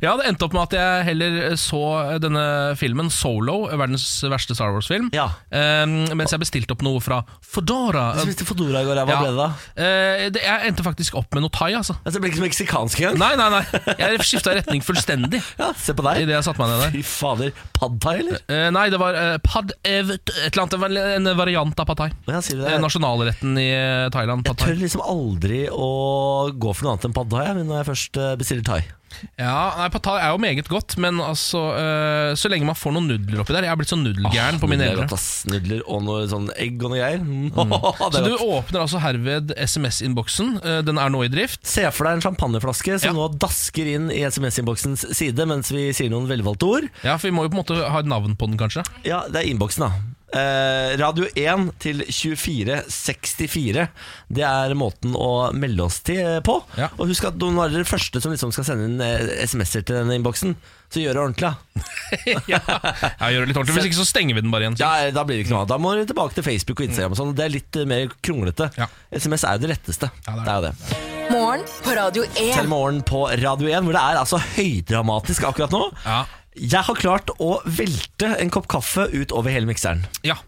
Ja, 0.03 0.15
det 0.19 0.27
endte 0.31 0.47
opp 0.47 0.55
med 0.57 0.63
at 0.69 0.77
jeg 0.77 1.05
heller 1.11 1.57
så 1.61 1.81
denne 2.23 2.45
filmen 2.81 3.11
Solo, 3.13 3.67
verdens 3.73 4.05
verste 4.31 4.55
Star 4.57 4.73
Wars-film, 4.75 5.11
Ja. 5.15 5.29
eh, 5.51 5.85
mens 5.87 6.33
jeg 6.35 6.41
bestilte 6.43 6.73
opp 6.77 6.83
noe 6.87 7.01
fra 7.05 7.23
Fodora. 7.43 8.09
Du 8.17 8.25
spiste 8.27 8.47
Fodora 8.49 8.83
i 8.83 8.89
går, 8.89 9.01
hva 9.05 9.09
Ja. 9.15 9.21
ble 9.23 9.31
det 9.33 9.39
da? 9.39 9.49
Eh, 9.77 10.31
det, 10.31 10.43
jeg 10.43 10.71
endte 10.71 10.83
faktisk 10.87 11.15
opp 11.21 11.33
med 11.35 11.43
noe 11.47 11.51
thai, 11.55 11.73
altså. 11.79 11.97
Altså, 12.05 12.17
det 12.19 12.23
ble 12.25 12.31
ikke 12.33 12.41
så 12.43 12.47
meksikansk 12.49 13.01
engang. 13.01 13.19
Nei, 13.23 13.33
nei, 13.37 13.49
nei. 13.51 13.65
Jeg 14.03 14.21
skifta 14.27 14.55
retning 14.57 14.83
fullstendig 14.85 15.41
Ja, 15.59 15.73
se 15.79 15.95
på 15.97 16.03
deg. 16.05 16.23
idet 16.25 16.35
jeg 16.37 16.45
satte 16.47 16.61
meg 16.63 16.69
ned 16.73 16.83
der. 16.85 16.91
Fy 16.97 17.03
fader. 17.07 17.53
Pad 17.77 18.01
thai, 18.03 18.17
eller? 18.21 18.41
Eh, 18.49 18.69
nei, 18.75 18.87
det 18.93 18.99
var 19.01 19.15
eh, 19.19 19.37
pad 19.45 19.73
ev 19.85 20.11
et 20.17 20.33
eller 20.51 20.63
annet, 20.67 20.75
det 20.77 20.81
var 20.83 20.99
en 21.17 21.31
variant 21.39 21.81
av 21.81 21.87
pad 21.89 21.97
thai. 22.03 22.11
Ja, 22.29 22.41
sier 22.45 22.61
du 22.61 22.65
det? 22.67 22.73
Eh, 22.75 22.81
nasjonalretten 22.83 23.57
i 23.63 23.69
eh, 23.73 24.09
Thailand. 24.15 24.45
Jeg 24.47 24.53
Pad 24.53 24.61
thai. 24.63 24.69
tør 24.75 24.81
liksom 24.83 25.03
aldri 25.07 25.63
å 25.73 25.91
gå 26.53 26.75
for 26.75 26.85
noe 26.87 26.95
annet 26.97 27.09
enn 27.09 27.17
pad 27.17 27.31
thai 27.33 27.45
jeg, 27.49 27.65
når 27.67 27.81
jeg 27.83 27.89
først 27.93 28.21
eh, 28.23 28.37
bestiller 28.41 28.67
thai. 28.67 28.81
Ja, 29.41 29.73
nei, 29.79 29.87
Pad 29.95 30.03
thai 30.05 30.17
er 30.21 30.33
jo 30.35 30.39
meget 30.43 30.69
godt, 30.69 30.97
men 31.01 31.17
altså 31.25 31.61
eh, 31.79 32.33
så 32.37 32.51
lenge 32.53 32.67
man 32.69 32.77
får 32.77 32.93
noen 32.97 33.07
nudler 33.09 33.41
oppi 33.41 33.55
der 33.57 33.65
Jeg 33.65 33.73
har 33.73 33.79
blitt 33.81 33.89
så 33.93 33.97
nudelgæren 33.97 34.59
på 34.61 34.69
mine 34.69 34.85
er 34.91 35.01
ass. 35.15 35.47
Nudler 35.49 35.81
og 35.89 36.03
noe 36.05 36.27
sånn 36.29 36.51
egg 36.61 36.83
og 36.85 36.93
noe 36.93 37.01
greier. 37.01 37.23
Mm. 37.57 37.73
Så 38.13 38.21
er 38.21 38.27
du 38.27 38.35
åpner 38.45 38.83
altså 38.83 39.01
herved 39.01 39.55
SMS-innboksen. 39.57 40.57
eh, 40.63 40.81
den 40.87 40.99
er 41.01 41.11
nå 41.13 41.23
i 41.25 41.31
drift. 41.33 41.63
Se 41.67 41.85
for 41.95 42.07
deg 42.09 42.19
en 42.19 42.25
champagneflaske 42.27 42.99
som 43.01 43.09
Ja. 43.09 43.15
nå 43.17 43.29
dasker 43.41 43.89
inn 43.95 44.11
i 44.13 44.21
SMS-innboksens 44.29 45.07
side 45.17 45.47
mens 45.49 45.71
vi 45.73 45.89
sier 45.97 46.11
noen 46.13 46.29
velvalgte 46.29 46.69
ord. 46.69 46.91
Ja, 47.07 47.17
For 47.17 47.31
vi 47.31 47.35
må 47.37 47.47
jo 47.47 47.53
på 47.55 47.57
en 47.59 47.63
måte 47.65 47.81
ha 47.91 48.03
et 48.03 48.11
navn 48.11 48.37
på 48.37 48.51
den, 48.51 48.59
kanskje. 48.61 48.85
Ja, 49.07 49.25
det 49.29 49.43
er 49.45 49.49
innboksen, 49.55 49.87
da. 49.89 50.13
Eh, 50.35 50.97
radio 50.99 51.29
1 51.39 51.69
til 51.79 52.01
2464. 52.03 53.85
Det 54.27 54.43
er 54.43 54.75
måten 54.75 55.15
å 55.15 55.53
melde 55.55 55.85
oss 55.87 56.01
til 56.07 56.19
eh, 56.19 56.41
på. 56.45 56.57
Ja. 56.77 56.89
Og 56.99 57.13
husk 57.13 57.29
at 57.29 57.39
noen 57.39 57.61
er 57.63 57.71
dere 57.71 57.87
første 57.87 58.19
som 58.23 58.35
liksom 58.35 58.51
skal 58.55 58.67
sende 58.67 58.89
inn 58.91 59.05
eh, 59.05 59.45
SMS-er 59.47 59.85
til 59.87 60.01
denne 60.01 60.17
innboksen, 60.19 60.57
så 60.91 61.03
gjør 61.03 61.15
det 61.15 61.23
ordentlig. 61.23 61.53
da. 61.53 61.55
ja, 62.53 62.61
gjør 63.31 63.47
det 63.47 63.53
litt 63.53 63.61
ordentlig 63.61 63.77
Hvis 63.79 63.89
ikke 63.93 64.01
så 64.01 64.09
stenger 64.09 64.39
vi 64.39 64.43
den 64.43 64.55
bare 64.55 64.67
igjen. 64.67 64.79
Ja, 64.83 65.11
Da 65.15 65.23
blir 65.27 65.39
det 65.39 65.47
ikke 65.47 65.55
noe. 65.55 65.69
Da 65.71 65.79
må 65.83 65.95
vi 65.95 66.07
tilbake 66.11 66.35
til 66.39 66.47
Facebook 66.47 66.83
og 66.83 66.89
Instagram. 66.89 67.15
og 67.15 67.21
sånn 67.21 67.35
Det 67.39 67.47
er 67.47 67.55
litt 67.55 67.79
eh, 67.79 67.87
mer 67.89 68.11
kronglete. 68.19 68.71
Ja. 68.81 68.91
SMS 69.15 69.47
er 69.47 69.61
jo 69.61 69.67
det 69.67 69.71
letteste. 69.77 70.11
Ja, 70.27 70.35
det 70.35 70.41
er 70.41 70.47
det 70.47 70.51
er 70.51 70.57
jo 70.57 70.67
det. 70.67 71.05
Morgen 71.27 71.63
på 71.83 71.95
Radio 71.97 72.27
Til 72.35 72.51
1. 72.63 72.69
morgen 72.71 72.99
på 73.07 73.25
Radio 73.31 73.71
1, 73.71 73.87
hvor 73.87 73.97
det 73.97 74.03
er 74.03 74.21
altså 74.21 74.39
høydramatisk 74.59 75.47
akkurat 75.49 75.75
nå. 75.75 75.87
Ja. 76.05 76.21
Jeg 76.57 76.83
har 76.89 76.97
klart 76.97 77.31
å 77.43 77.59
velte 77.69 78.31
en 78.41 78.51
kopp 78.55 78.69
kaffe 78.73 79.09
ut 79.13 79.33
over 79.37 79.53
hele 79.53 79.69
mikseren. 79.69 80.07
ja. 80.25 80.39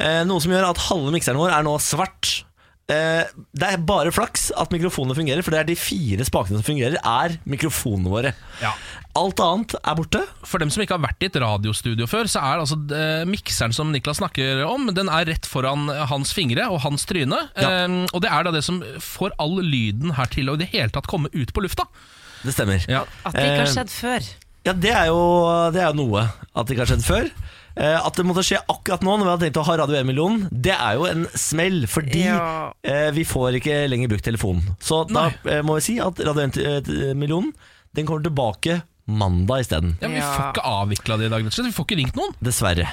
Eh, 0.00 0.22
noe 0.24 0.40
som 0.40 0.52
gjør 0.52 0.70
at 0.70 0.78
halve 0.90 1.12
mikseren 1.12 1.36
vår 1.40 1.52
er 1.52 1.66
nå 1.66 1.74
svart. 1.84 2.44
Eh, 2.90 3.22
det 3.54 3.66
er 3.68 3.82
bare 3.86 4.10
flaks 4.10 4.48
at 4.58 4.72
mikrofonene 4.74 5.14
fungerer, 5.14 5.44
for 5.46 5.54
det 5.54 5.60
er 5.60 5.68
de 5.68 5.76
fire 5.78 6.24
spakene 6.26 6.58
som 6.58 6.66
fungerer, 6.66 6.96
er 7.06 7.36
mikrofonene 7.46 8.10
våre. 8.10 8.32
Ja. 8.62 8.72
Alt 9.20 9.38
annet 9.44 9.76
er 9.78 9.94
borte. 9.98 10.24
For 10.48 10.58
dem 10.58 10.70
som 10.74 10.82
ikke 10.82 10.96
har 10.96 11.04
vært 11.04 11.22
i 11.22 11.28
et 11.28 11.38
radiostudio 11.38 12.08
før, 12.10 12.26
så 12.30 12.40
er 12.42 12.64
altså 12.64 12.80
eh, 12.96 13.22
mikseren 13.30 13.74
som 13.76 13.92
Niklas 13.92 14.18
snakker 14.18 14.64
om, 14.66 14.88
den 14.96 15.08
er 15.12 15.28
rett 15.28 15.46
foran 15.46 15.86
hans 16.10 16.32
fingre 16.34 16.66
og 16.72 16.80
hans 16.86 17.04
tryne. 17.06 17.38
Ja. 17.54 17.70
Eh, 17.84 17.98
og 18.10 18.24
det 18.24 18.32
er 18.32 18.48
da 18.48 18.56
det 18.56 18.64
som 18.66 18.80
får 18.98 19.36
all 19.38 19.60
lyden 19.62 20.16
her 20.18 20.26
til 20.32 20.50
å 20.50 20.56
i 20.58 20.64
det 20.64 20.72
hele 20.74 20.90
tatt 20.90 21.06
komme 21.10 21.30
ut 21.36 21.52
på 21.54 21.62
lufta. 21.62 21.86
Det 22.42 22.56
stemmer. 22.56 22.82
Ja. 22.90 23.04
At 23.28 23.36
det 23.36 23.44
ikke 23.44 23.60
har 23.60 23.68
Eh, 23.68 23.74
skjedd 23.76 23.92
før. 24.00 24.30
Ja, 24.66 24.72
det 24.76 24.90
er 24.92 25.06
jo, 25.08 25.20
det 25.72 25.80
er 25.80 25.88
jo 25.94 25.96
noe 26.04 26.26
at 26.52 26.66
det 26.66 26.74
ikke 26.76 26.84
har 26.84 26.90
skjedd 26.92 27.06
før. 27.06 27.30
Eh, 27.80 27.96
at 27.96 28.16
det 28.18 28.24
måtte 28.26 28.42
skje 28.44 28.58
akkurat 28.68 29.00
nå 29.06 29.14
når 29.16 29.24
vi 29.24 29.30
hadde 29.30 29.44
tenkt 29.46 29.60
å 29.62 29.64
ha 29.68 29.76
Radio 29.80 29.96
1-millionen, 30.02 30.48
det 30.52 30.74
er 30.74 30.98
jo 30.98 31.06
en 31.08 31.22
smell, 31.38 31.84
fordi 31.88 32.24
Ja. 32.26 32.72
eh, 32.84 33.08
vi 33.16 33.24
får 33.24 33.56
ikke 33.60 33.88
lenger 33.88 34.10
brukt 34.10 34.26
telefonen. 34.26 34.74
Så 34.82 35.04
da 35.08 35.30
eh, 35.48 35.62
må 35.62 35.78
vi 35.78 35.84
si 35.86 35.98
at 36.02 36.18
Radio 36.20 36.48
1-millionen 36.50 37.52
den 37.96 38.06
kommer 38.06 38.22
tilbake 38.26 38.82
mandag 39.10 39.64
isteden. 39.64 39.96
Ja, 40.02 40.08
men 40.08 40.18
Vi 40.18 40.22
Ja. 40.22 40.34
får 40.34 40.52
ikke 40.52 40.66
avvikla 40.66 41.16
det 41.18 41.26
i 41.26 41.32
dag, 41.32 41.40
rett 41.44 41.46
og 41.46 41.52
slett. 41.56 41.70
Vi 41.72 41.78
får 41.78 41.86
ikke 41.88 42.00
ringt 42.02 42.16
noen. 42.20 42.34
Dessverre. 42.42 42.88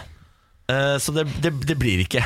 Eh, 0.68 0.98
så 1.00 1.14
det, 1.16 1.24
det, 1.44 1.52
det 1.64 1.76
blir 1.80 2.02
ikke. 2.04 2.20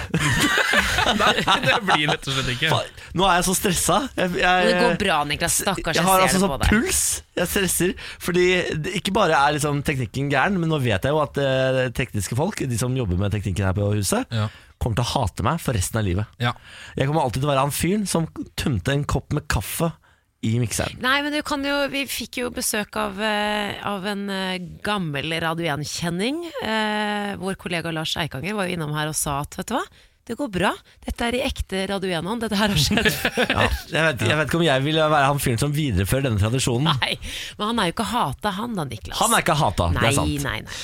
Nei, 1.20 1.34
det 1.66 1.76
blir 1.86 2.08
rett 2.10 2.26
og 2.26 2.34
slett 2.36 2.50
ikke. 2.56 2.72
Faen, 2.72 3.04
Nå 3.18 3.28
er 3.28 3.36
jeg 3.40 3.46
så 3.50 3.56
stressa. 3.58 3.98
Jeg, 4.18 4.34
jeg, 4.42 4.66
det 4.70 4.80
går 4.82 4.96
bra, 5.04 5.20
Niklas. 5.30 5.60
Stakkars, 5.62 5.98
jeg 5.98 6.02
jeg, 6.02 6.08
har 6.08 6.18
ser 6.18 6.26
altså 6.26 6.40
det 6.40 6.44
sånn 6.46 6.54
på 6.56 6.60
deg. 6.64 6.74
puls. 6.74 7.02
Jeg 7.38 7.52
stresser. 7.54 7.94
Fordi 8.26 8.46
det, 8.82 8.96
ikke 9.02 9.14
bare 9.16 9.38
er 9.38 9.56
liksom 9.58 9.84
teknikken 9.88 10.32
gæren, 10.34 10.58
men 10.62 10.72
nå 10.74 10.82
vet 10.82 11.06
jeg 11.06 11.14
jo 11.14 11.22
at 11.22 11.38
uh, 11.42 11.82
tekniske 11.98 12.38
folk, 12.40 12.64
de 12.72 12.82
som 12.82 12.98
jobber 12.98 13.20
med 13.22 13.34
teknikken 13.36 13.68
her 13.70 13.78
på 13.78 13.92
huset, 14.00 14.26
Ja. 14.34 14.48
kommer 14.82 14.98
til 14.98 15.06
å 15.06 15.12
hate 15.14 15.46
meg 15.46 15.62
for 15.62 15.78
resten 15.78 16.02
av 16.02 16.08
livet. 16.08 16.38
Ja. 16.42 16.56
Jeg 16.98 17.10
kommer 17.12 17.22
alltid 17.28 17.44
til 17.44 17.50
å 17.50 17.54
være 17.54 17.66
han 17.68 17.76
fyren 17.76 18.08
som 18.10 18.26
tømte 18.58 18.96
en 18.96 19.06
kopp 19.06 19.30
med 19.38 19.46
kaffe 19.52 19.92
i 20.42 20.56
mikseren. 20.62 20.98
Nei, 21.04 21.20
men 21.22 21.34
du 21.36 21.42
kan 21.46 21.62
jo, 21.66 21.76
Vi 21.94 22.06
fikk 22.10 22.40
jo 22.42 22.48
besøk 22.54 22.96
av, 22.98 23.20
eh, 23.22 23.76
av 23.86 24.06
en 24.10 24.24
eh, 24.34 24.56
gammel 24.84 25.30
Radio 25.44 25.68
1-kjenning. 25.76 26.40
Eh, 26.66 27.36
vår 27.42 27.60
kollega 27.62 27.92
Lars 27.94 28.16
Eikanger 28.18 28.56
var 28.58 28.66
jo 28.70 28.74
innom 28.78 28.96
her 28.98 29.12
og 29.12 29.18
sa 29.18 29.42
at 29.44 29.60
vet 29.60 29.70
du 29.70 29.76
hva, 29.78 29.84
det 30.32 30.38
går 30.40 30.50
bra. 30.54 30.72
Dette 31.06 31.28
er 31.28 31.38
i 31.38 31.44
ekte 31.46 31.84
Radio 31.92 32.10
1-ånd. 32.18 32.42
Dette 32.46 32.58
her 32.58 32.74
har 32.74 32.82
skjedd 32.82 33.10
før. 33.22 33.38
Ja, 33.52 33.68
jeg, 33.68 34.04
vet, 34.08 34.26
jeg 34.32 34.40
vet 34.40 34.50
ikke 34.50 34.60
om 34.62 34.66
jeg 34.66 34.86
vil 34.86 35.00
være 35.02 35.30
han 35.30 35.42
fyren 35.44 35.62
som 35.62 35.74
viderefører 35.76 36.28
denne 36.30 36.42
tradisjonen. 36.42 36.90
Nei, 37.02 37.16
men 37.60 37.72
han 37.72 37.82
er 37.84 37.90
jo 37.92 37.96
ikke 37.98 38.10
hata, 38.12 38.54
han 38.58 38.78
da, 38.78 38.86
Niklas. 38.90 39.18
Han 39.22 39.34
er 39.38 39.46
ikke 39.46 39.58
hata, 39.62 39.90
det 39.98 40.06
er 40.10 40.16
sant. 40.18 40.46
Nei, 40.46 40.60
nei. 40.66 40.78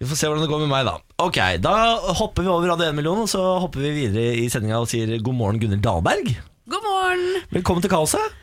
Vi 0.00 0.08
får 0.08 0.16
se 0.16 0.28
hvordan 0.30 0.46
det 0.46 0.50
går 0.52 0.62
med 0.62 0.70
meg, 0.72 0.86
da. 0.88 0.94
Ok, 1.26 1.38
Da 1.60 1.74
hopper 2.16 2.46
vi 2.46 2.48
over 2.52 2.70
Radio 2.72 2.86
1-millionen, 2.92 3.26
og 3.26 3.32
så 3.32 3.42
hopper 3.60 3.82
vi 3.84 3.90
videre 3.98 4.30
i 4.38 4.46
sendinga 4.52 4.78
og 4.80 4.88
sier 4.88 5.12
god 5.18 5.36
morgen, 5.36 5.58
Gunhild 5.60 5.82
Dahlberg. 5.84 6.30
God 6.70 6.86
morgen! 6.86 7.26
Velkommen 7.52 7.84
til 7.84 7.92
Kaoset. 7.92 8.38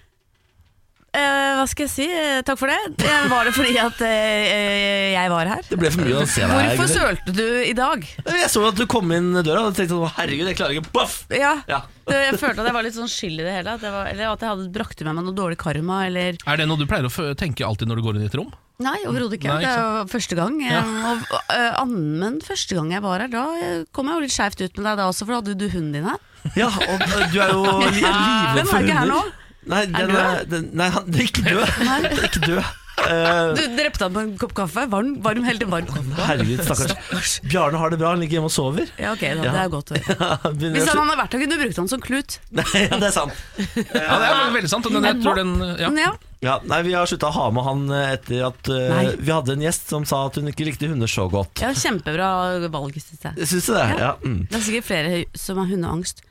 Eh, 1.15 1.53
hva 1.57 1.63
skal 1.71 1.87
jeg 1.87 1.91
si? 1.93 2.05
Eh, 2.11 2.41
takk 2.45 2.59
for 2.59 2.69
det. 2.69 2.77
Eh, 3.07 3.27
Var 3.31 3.47
det 3.47 3.53
fordi 3.55 3.77
at 3.81 4.01
eh, 4.05 5.13
jeg 5.15 5.29
var 5.31 5.49
her? 5.49 5.63
Det 5.69 5.77
ble 5.79 5.89
for 5.93 6.03
mye 6.05 6.19
å 6.21 6.25
se 6.29 6.43
deg. 6.43 6.51
Hvorfor 6.77 6.91
sølte 6.91 7.33
du 7.33 7.45
i 7.63 7.73
dag? 7.77 8.03
Jeg 8.27 8.49
så 8.53 8.65
at 8.67 8.77
du 8.77 8.83
kom 8.91 9.09
inn 9.15 9.31
døra 9.39 9.63
og 9.69 9.73
tenkte 9.77 9.95
sånn, 9.95 10.11
herregud, 10.19 10.49
jeg 10.51 10.57
klarer 10.59 10.77
ikke 10.77 10.91
Boff! 10.93 11.23
Ja, 11.33 11.55
Ja. 11.69 11.83
Jeg 12.07 12.37
følte 12.39 12.61
at 12.63 12.69
jeg 12.69 12.75
var 12.77 12.85
litt 12.85 12.95
sånn 12.95 13.09
skyld 13.11 13.41
i 13.41 13.43
det 13.43 13.51
hele. 13.57 13.71
At 13.75 13.81
jeg, 13.83 13.91
var, 13.91 14.05
eller 14.07 14.29
at 14.31 14.43
jeg 14.45 14.47
hadde 14.53 14.67
brakte 14.71 15.03
med 15.03 15.17
meg 15.17 15.25
noe 15.27 15.35
dårlig 15.35 15.57
karma. 15.59 15.97
Eller 16.07 16.37
Er 16.47 16.59
det 16.61 16.67
noe 16.69 16.79
du 16.79 16.85
pleier 16.87 17.03
å 17.09 17.33
tenke 17.35 17.65
alltid 17.67 17.89
når 17.91 17.99
du 17.99 18.03
går 18.05 18.15
inn 18.19 18.23
i 18.23 18.29
et 18.29 18.37
rom? 18.39 18.53
Nei, 18.79 18.93
overhodet 19.09 19.39
ikke. 19.41 19.49
Nei, 19.51 19.65
Det 19.65 19.73
er 19.73 19.81
jo 19.81 20.05
første 20.13 20.37
gang. 20.39 20.55
Ja. 20.63 20.83
Og, 21.11 21.25
uh, 21.51 21.81
annen- 21.81 22.37
første 22.45 22.77
gang 22.77 22.93
jeg 22.95 23.03
var 23.03 23.25
her, 23.25 23.27
da 23.33 23.43
kom 23.91 24.07
jeg 24.07 24.15
jo 24.15 24.23
litt 24.23 24.35
skeivt 24.37 24.61
ut 24.63 24.77
med 24.79 24.87
deg 24.87 25.01
da 25.01 25.09
også, 25.11 25.25
for 25.27 25.33
da 25.35 25.41
hadde 25.41 25.57
du 25.59 25.67
hunden 25.73 25.97
din 25.97 26.07
her. 26.07 26.23
Ja, 26.55 26.69
og 26.71 27.03
du 27.33 27.41
er 27.43 27.51
jo 27.51 27.65
livredd 27.65 27.99
for 27.99 28.07
hunder. 28.07 28.55
Den 28.55 28.71
er 28.71 28.87
ikke 28.87 28.99
her 29.01 29.11
nå. 29.11 29.19
Nei, 29.67 29.85
den 29.91 30.11
er, 30.15 30.43
den, 30.49 30.67
nei, 30.77 30.89
han 30.95 31.07
er 31.13 31.23
ikke 31.27 31.43
død. 31.47 31.63
Nei. 31.89 32.01
Den 32.07 32.19
er 32.21 32.29
ikke 32.31 32.45
død. 32.47 32.75
Uh, 32.97 33.53
Du 33.53 33.59
drepte 33.77 34.07
han 34.07 34.13
på 34.15 34.21
en 34.23 34.31
kopp 34.41 34.53
kaffe. 34.57 34.83
Varm, 34.89 35.11
varm 35.23 35.43
helt 35.45 35.61
varm 35.69 35.85
kaffe. 35.87 36.15
herregud, 36.27 36.63
stakkars. 36.65 37.35
Bjarne 37.45 37.77
har 37.79 37.93
det 37.93 37.99
bra, 38.01 38.09
han 38.15 38.23
ligger 38.23 38.39
hjemme 38.39 38.49
og 38.49 38.55
sover. 38.55 38.89
Ja, 38.97 39.11
ok, 39.13 39.21
da, 39.37 39.43
det 39.53 39.61
er 39.61 39.69
godt 39.71 39.91
å 39.93 39.99
høre. 40.01 40.29
Begynner 40.57 40.79
Hvis 40.79 40.89
han 40.89 41.03
hadde 41.03 41.17
vært 41.21 41.35
her, 41.37 41.43
kunne 41.43 41.59
du 41.59 41.61
brukt 41.61 41.81
han 41.83 41.91
som 41.93 42.01
klut. 42.03 42.39
Nei, 42.57 42.65
ja, 42.87 42.97
det 42.97 43.11
er 43.11 43.13
sant. 43.15 43.37
Ja, 43.61 44.17
det 44.17 44.31
er 44.31 44.55
veldig 44.57 44.71
sant. 44.73 44.89
Den, 44.89 45.07
jeg 45.11 45.21
tror 45.21 45.39
den, 45.43 45.53
ja. 45.77 45.91
Ja, 46.07 46.11
Ja, 46.47 46.55
nei, 46.69 46.81
Vi 46.85 46.91
har 46.97 47.07
slutta 47.09 47.29
å 47.31 47.35
ha 47.37 47.45
med 47.53 47.65
han 47.65 47.79
eh, 47.93 48.11
etter 48.17 48.43
at 48.49 48.67
uh, 48.69 48.97
vi 49.17 49.31
hadde 49.33 49.55
en 49.55 49.63
gjest 49.65 49.89
som 49.93 50.03
sa 50.05 50.19
at 50.27 50.35
hun 50.37 50.49
ikke 50.51 50.67
likte 50.67 50.89
hunder 50.89 51.09
så 51.09 51.25
godt. 51.33 51.61
ja 51.63 51.71
Kjempebra 51.77 52.27
valg, 52.73 52.97
synes 53.01 53.29
jeg. 53.29 53.47
Syns 53.53 53.69
du 53.69 53.73
det? 53.77 53.85
Ja. 54.01 54.11
Mm. 54.25 54.41
Det 54.49 54.57
er 54.59 54.65
sikkert 54.67 54.89
flere 54.89 55.21
som 55.37 55.61
har 55.61 55.69
hundeangst. 55.71 56.21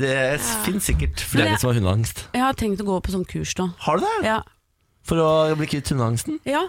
Det 0.00 0.40
finnes 0.66 0.86
sikkert 0.88 1.20
flere 1.20 1.52
jeg- 1.52 1.60
som 1.62 1.70
har 1.70 1.78
hundeangst. 1.80 2.26
Jeg 2.34 2.42
har 2.42 2.54
tenkt 2.58 2.80
å 2.82 2.88
gå 2.88 2.98
på 3.04 3.12
sånn 3.14 3.26
kurs 3.28 3.54
nå. 3.60 3.70
Har 3.86 4.00
du 4.00 4.04
det? 4.06 4.26
Ja. 4.26 4.40
For 5.06 5.16
å 5.22 5.56
bli 5.56 5.66
kvitt 5.70 5.88
hundeangsten? 5.92 6.40
ja. 6.48 6.66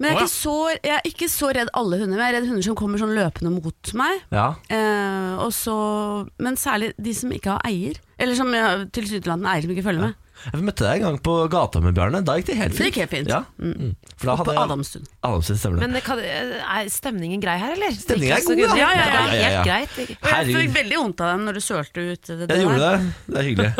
Men 0.00 0.14
jeg 0.14 0.16
er, 0.16 0.20
ja. 0.20 0.24
ikke 0.24 0.32
så, 0.32 0.52
jeg 0.80 0.94
er 0.96 1.08
ikke 1.10 1.26
så 1.28 1.48
redd 1.52 1.68
alle 1.76 1.98
hunder, 2.00 2.16
men 2.16 2.22
jeg 2.24 2.32
er 2.32 2.36
redd 2.38 2.46
hunder 2.48 2.64
som 2.64 2.76
kommer 2.78 2.96
sånn 3.02 3.10
løpende 3.12 3.50
mot 3.52 3.90
meg. 4.00 4.22
Ja. 4.32 4.46
Eh, 4.72 5.42
så, 5.52 5.74
men 6.40 6.56
særlig 6.56 6.94
de 6.96 7.12
som 7.12 7.28
ikke 7.36 7.52
har 7.52 7.60
eier. 7.68 7.98
Eller 8.16 8.34
som 8.38 8.48
tilsynelatende 8.96 9.52
eier 9.52 9.66
som 9.66 9.74
ikke 9.74 9.84
følger 9.84 10.06
med. 10.06 10.14
Jeg 10.46 10.62
møtte 10.64 10.86
deg 10.86 11.00
en 11.00 11.04
gang 11.06 11.18
på 11.26 11.34
gata 11.52 11.82
med 11.84 11.96
Bjarne. 11.96 12.22
Da 12.24 12.36
gikk 12.38 12.46
det 12.48 12.56
helt 12.60 12.72
fint. 12.74 12.80
Det 12.80 12.88
gikk 12.90 13.00
helt 13.02 13.12
fint. 13.12 13.28
Ja. 13.32 13.40
Mm. 13.60 13.90
For 14.16 14.30
da 14.30 14.36
hadde 14.40 14.54
jeg 14.56 14.62
Adamstuen. 14.62 15.08
Adamstuen, 15.28 15.60
stemmer 15.60 15.76
det. 15.76 15.84
Men 15.84 15.98
det 15.98 16.02
kan, 16.06 16.22
er 16.24 16.88
stemningen 16.92 17.42
grei 17.44 17.58
her, 17.60 17.74
eller? 17.76 17.98
Stemningen 17.98 18.36
er 18.38 18.46
god, 18.48 18.62
ja. 18.64 18.70
Ja, 18.80 18.88
ja, 18.88 18.88
ja. 18.88 19.04
Ja, 19.04 19.10
ja, 19.10 19.36
ja. 19.36 19.50
helt 19.50 19.68
greit. 19.68 20.16
Jeg 20.30 20.48
fikk 20.54 20.74
veldig 20.78 21.02
vondt 21.02 21.22
av 21.26 21.34
dem 21.34 21.44
når 21.50 21.60
du 21.60 21.62
sølte 21.64 22.06
ut 22.08 22.32
det, 22.32 22.38
der. 22.46 22.56
Jeg 22.56 22.66
gjorde 22.66 22.80
det. 22.88 23.12
Det 23.26 23.38
er 23.42 23.48
hyggelig. 23.50 23.70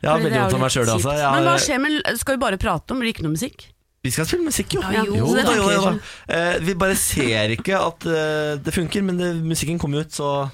Jeg 0.00 0.10
har 0.10 0.24
veldig 0.24 0.40
vondt 0.44 0.56
av 0.60 0.64
meg 0.64 0.74
sjøl, 0.76 0.94
altså. 0.94 1.18
Men 1.34 1.50
hva 1.50 1.58
skjer 1.66 1.82
med 1.82 2.00
Skal 2.22 2.36
vi 2.38 2.42
bare 2.46 2.60
prate 2.60 2.94
om 2.96 3.02
det, 3.02 3.12
ikke 3.14 3.26
noe 3.26 3.36
musikk? 3.36 3.68
vi 4.00 4.08
skal 4.14 4.24
spille 4.24 4.46
musikk, 4.46 4.78
jo. 4.78 4.80
Ja, 4.80 5.02
jo, 5.04 5.18
jo, 5.18 5.26
da, 5.36 5.52
jo, 5.52 5.66
jo, 5.74 5.80
da. 5.84 5.90
Eh, 6.32 6.54
vi 6.64 6.72
bare 6.80 6.94
ser 6.96 7.52
ikke 7.52 7.76
at 7.76 8.06
uh, 8.08 8.54
det 8.64 8.72
funker, 8.72 9.04
men 9.04 9.20
det, 9.20 9.28
musikken 9.44 9.76
kommer 9.82 10.06
ut, 10.06 10.14
så 10.16 10.48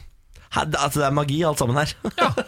her, 0.57 0.65
det- 0.67 0.81
altså, 0.81 0.99
det 0.99 1.07
er 1.07 1.15
magi 1.15 1.39
alt 1.47 1.63
sammen 1.63 1.79
her. 1.79 1.93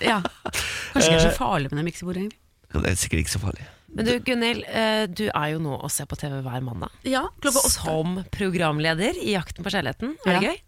Ja. 0.02 0.18
Kanskje 0.92 1.06
ikke 1.06 1.20
er 1.20 1.26
så 1.28 1.36
farlig 1.38 1.70
med 1.70 1.78
det 1.78 1.86
miksebordet, 1.92 2.24
egentlig. 2.24 2.37
Det 2.74 2.84
er 2.90 2.96
sikkert 3.00 3.24
ikke 3.24 3.34
så 3.36 3.40
farlig. 3.42 3.66
Men 3.96 4.04
du 4.04 4.12
Gunhild, 4.20 4.64
eh, 4.68 5.06
du 5.08 5.24
er 5.30 5.52
jo 5.54 5.60
nå 5.64 5.78
og 5.80 5.90
ser 5.90 6.04
på 6.10 6.16
TV 6.20 6.42
hver 6.44 6.60
mandag. 6.64 6.92
Ja, 7.08 7.22
klokka 7.40 7.62
åtte. 7.64 7.70
Som 7.78 8.18
programleder 8.34 9.16
i 9.16 9.32
Jakten 9.32 9.64
på 9.64 9.72
kjærligheten. 9.72 10.16
Er 10.26 10.34
det 10.34 10.42
Ja. 10.42 10.50
gøy? 10.50 10.58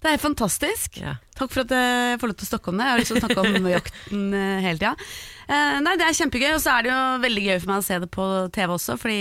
Det 0.00 0.08
er 0.14 0.16
fantastisk. 0.16 0.96
Ja. 0.96 1.16
Takk 1.36 1.50
for 1.52 1.60
at 1.60 1.68
jeg 1.76 2.18
får 2.22 2.30
lov 2.30 2.36
til 2.40 2.46
å 2.48 2.52
snakke 2.56 2.68
om 2.72 2.78
det. 2.80 2.84
Jeg 2.86 2.90
har 2.94 2.98
lyst 3.02 3.12
til 3.12 3.18
å 3.18 3.24
snakke 3.26 3.44
om 3.44 3.66
jakten 3.76 4.22
eh, 4.32 4.60
hele 4.64 4.78
tida. 4.80 4.94
Eh, 5.46 5.80
nei, 5.84 5.96
det 6.00 6.06
er 6.08 6.16
kjempegøy, 6.16 6.54
og 6.54 6.62
så 6.64 6.78
er 6.78 6.82
det 6.86 6.90
jo 6.94 7.02
veldig 7.26 7.44
gøy 7.50 7.58
for 7.60 7.68
meg 7.74 7.82
å 7.82 7.84
se 7.90 7.98
det 8.00 8.10
på 8.16 8.28
TV 8.56 8.72
også, 8.78 8.96
fordi 9.02 9.20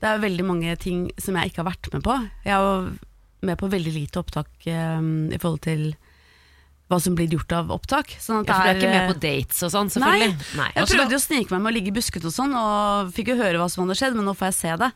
det 0.00 0.08
er 0.08 0.24
veldig 0.24 0.46
mange 0.48 0.76
ting 0.80 1.10
som 1.20 1.36
jeg 1.36 1.50
ikke 1.52 1.60
har 1.60 1.68
vært 1.74 1.92
med 1.92 2.02
på. 2.08 2.16
Jeg 2.46 2.54
er 2.56 2.64
jo 2.64 2.96
med 3.44 3.58
på 3.60 3.68
veldig 3.70 3.92
lite 4.00 4.22
opptak 4.24 4.48
i 4.66 5.38
forhold 5.38 5.60
til 5.68 5.84
hva 6.88 6.98
som 7.04 7.14
blir 7.18 7.28
gjort 7.28 7.52
av 7.52 7.70
opptak. 7.74 8.14
Sånn 8.20 8.40
at 8.40 8.48
Ja, 8.48 8.54
for 8.54 8.64
du 8.64 8.70
er 8.70 8.78
ikke 8.80 8.92
med 8.94 9.10
på 9.12 9.20
dates 9.20 9.62
og 9.62 9.70
sånn, 9.74 9.90
Nei, 9.90 9.92
selvfølgelig? 9.92 10.56
Nei. 10.56 10.70
jeg 10.74 10.88
prøvde 10.94 11.12
jo 11.12 11.20
å 11.20 11.26
snike 11.26 11.50
meg 11.52 11.60
med 11.62 11.70
å 11.70 11.76
ligge 11.76 11.92
i 11.92 11.96
busket 11.98 12.24
og 12.24 12.32
sånn, 12.32 12.54
og 12.56 13.12
fikk 13.12 13.28
jo 13.34 13.36
høre 13.42 13.58
hva 13.60 13.68
som 13.68 13.84
hadde 13.84 13.98
skjedd, 14.00 14.16
men 14.16 14.24
nå 14.24 14.32
får 14.38 14.48
jeg 14.52 14.56
se 14.62 14.76
det. 14.84 14.90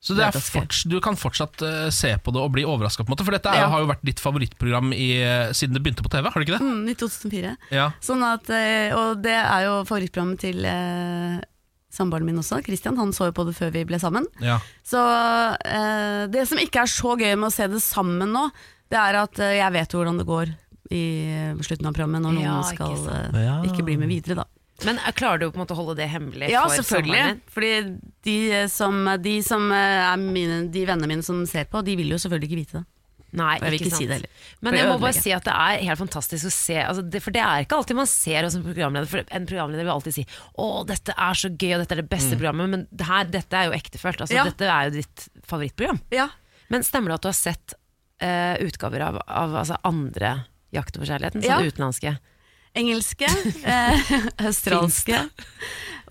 Så 0.00 0.14
det 0.14 0.22
er 0.28 0.30
Det 0.30 0.40
forts, 0.46 0.84
du 0.86 1.00
kan 1.02 1.16
fortsatt 1.18 1.60
uh, 1.66 1.90
se 1.90 2.12
på 2.22 2.30
det 2.30 2.38
og 2.40 2.52
bli 2.54 2.62
overraska, 2.62 3.02
på 3.02 3.10
en 3.10 3.16
måte. 3.16 3.24
For 3.26 3.34
dette 3.34 3.50
er, 3.50 3.64
Ja. 3.64 3.68
har 3.68 3.80
jo 3.82 3.88
vært 3.90 4.04
ditt 4.06 4.20
favorittprogram 4.22 4.92
i, 4.94 5.08
eh, 5.20 5.50
siden 5.50 5.74
det 5.74 5.82
begynte 5.82 6.04
på 6.06 6.08
TV, 6.12 6.30
har 6.30 6.38
det 6.38 6.46
ikke 6.46 6.58
det? 6.58 6.62
Mm, 6.62 6.88
I 6.88 6.94
2004. 6.94 7.56
Ja. 7.74 7.90
Sånn 8.00 8.22
at, 8.22 8.48
eh, 8.48 8.94
og 8.94 9.20
det 9.22 9.34
er 9.34 9.64
jo 9.66 9.82
favorittprogrammet 9.90 10.38
til 10.38 10.62
uh, 10.64 11.42
samboeren 11.90 12.24
min 12.24 12.38
også, 12.38 12.62
Christian. 12.64 12.96
Han 12.96 13.10
så 13.10 13.26
jo 13.26 13.32
på 13.32 13.44
det 13.50 13.56
før 13.58 13.72
vi 13.74 13.84
ble 13.84 13.98
sammen. 13.98 14.24
ja. 14.40 14.60
Så 14.86 15.02
uh, 15.02 16.26
det 16.30 16.46
som 16.46 16.58
ikke 16.62 16.86
er 16.86 16.86
så 16.86 17.18
gøy 17.18 17.34
med 17.36 17.50
å 17.50 17.52
se 17.52 17.66
det 17.66 17.82
sammen 17.82 18.30
nå, 18.32 18.46
det 18.88 18.96
er 19.02 19.18
at 19.20 19.34
jeg 19.36 19.72
vet 19.74 19.92
jo 19.92 19.98
hvordan 19.98 20.16
det 20.22 20.26
går 20.30 20.54
i 20.90 21.02
eh, 21.28 21.54
slutten 21.64 21.86
av 21.90 21.94
programmet 21.96 22.22
når 22.24 22.36
noen 22.38 22.44
Ja, 22.46 22.58
ikke 22.62 22.76
skal 22.76 22.96
sant. 23.04 23.34
eh, 23.36 23.44
Ja. 23.44 23.56
ikke 23.68 23.84
bli 23.84 23.96
med 24.00 24.08
videre, 24.08 24.34
da. 24.42 24.44
Men 24.86 24.98
eh, 24.98 25.10
klarer 25.12 25.40
du 25.42 25.50
på 25.50 25.58
en 25.58 25.64
måte 25.66 25.74
å 25.74 25.80
holde 25.80 25.96
det 25.98 26.06
hemmelig 26.08 26.50
Ja, 26.52 26.62
for 26.68 26.76
selvfølgelig. 26.80 27.40
Fordi 27.50 27.72
de 28.24 28.36
som, 28.68 29.00
de 29.20 29.40
som 29.42 29.70
eh, 29.72 30.04
er 30.12 30.16
mine, 30.22 30.68
de 30.70 30.84
vennene 30.86 31.08
mine 31.10 31.22
som 31.26 31.42
ser 31.50 31.64
på, 31.70 31.82
de 31.84 31.96
vil 31.98 32.08
jo 32.14 32.16
selvfølgelig 32.22 32.48
ikke 32.50 32.62
vite 32.62 32.78
det. 32.80 32.86
Nei, 33.36 33.58
jeg 33.58 33.60
vil 33.68 33.74
ikke 33.76 33.84
ikke 33.90 33.96
si 33.98 34.06
det 34.08 34.14
heller. 34.16 34.30
Men 34.64 34.74
jeg 34.78 34.86
må 34.88 34.94
bare 35.02 35.12
si 35.12 35.32
at 35.36 35.44
det 35.44 35.52
er 35.52 35.82
helt 35.84 36.00
fantastisk 36.00 36.48
å 36.48 36.52
se 36.54 36.76
altså 36.80 37.02
det, 37.04 37.20
For 37.20 37.34
det 37.36 37.42
er 37.44 37.60
ikke 37.66 37.76
alltid 37.76 37.98
man 37.98 38.06
ser 38.08 38.46
hos 38.46 38.54
en 38.56 38.62
programleder. 38.64 39.10
For 39.10 39.20
en 39.36 39.48
programleder 39.50 39.84
vil 39.84 39.92
alltid 39.92 40.14
si 40.16 40.24
'Å, 40.56 40.86
dette 40.88 41.12
er 41.12 41.34
så 41.36 41.50
gøy, 41.52 41.74
og 41.76 41.82
dette 41.84 41.92
er 41.92 42.00
det 42.00 42.08
beste 42.08 42.38
programmet', 42.40 42.70
men 42.72 42.86
det 42.88 43.04
her, 43.04 43.24
dette 43.28 43.52
er 43.52 43.66
jo 43.68 43.76
ektefølt. 43.76 44.22
Altså, 44.24 44.32
Ja. 44.38 44.44
Dette 44.48 44.64
er 44.64 44.88
jo 44.88 44.96
ditt 44.96 45.28
favorittprogram. 45.44 46.00
Ja. 46.10 46.30
Men 46.70 46.80
stemmer 46.88 47.08
det 47.12 47.14
at 47.20 47.22
du 47.22 47.28
har 47.28 47.36
sett 47.36 47.74
uh, 48.24 48.56
utgaver 48.64 49.00
av, 49.10 49.20
av 49.28 49.54
altså 49.60 49.76
andre 49.84 50.46
Jakten 50.74 51.00
på 51.02 51.08
kjærligheten? 51.08 51.44
Ja. 51.46 51.58
det 51.62 51.72
utenlandske? 51.72 52.16
Engelske, 52.78 53.28
eh, 53.64 54.12
australske 54.44 55.22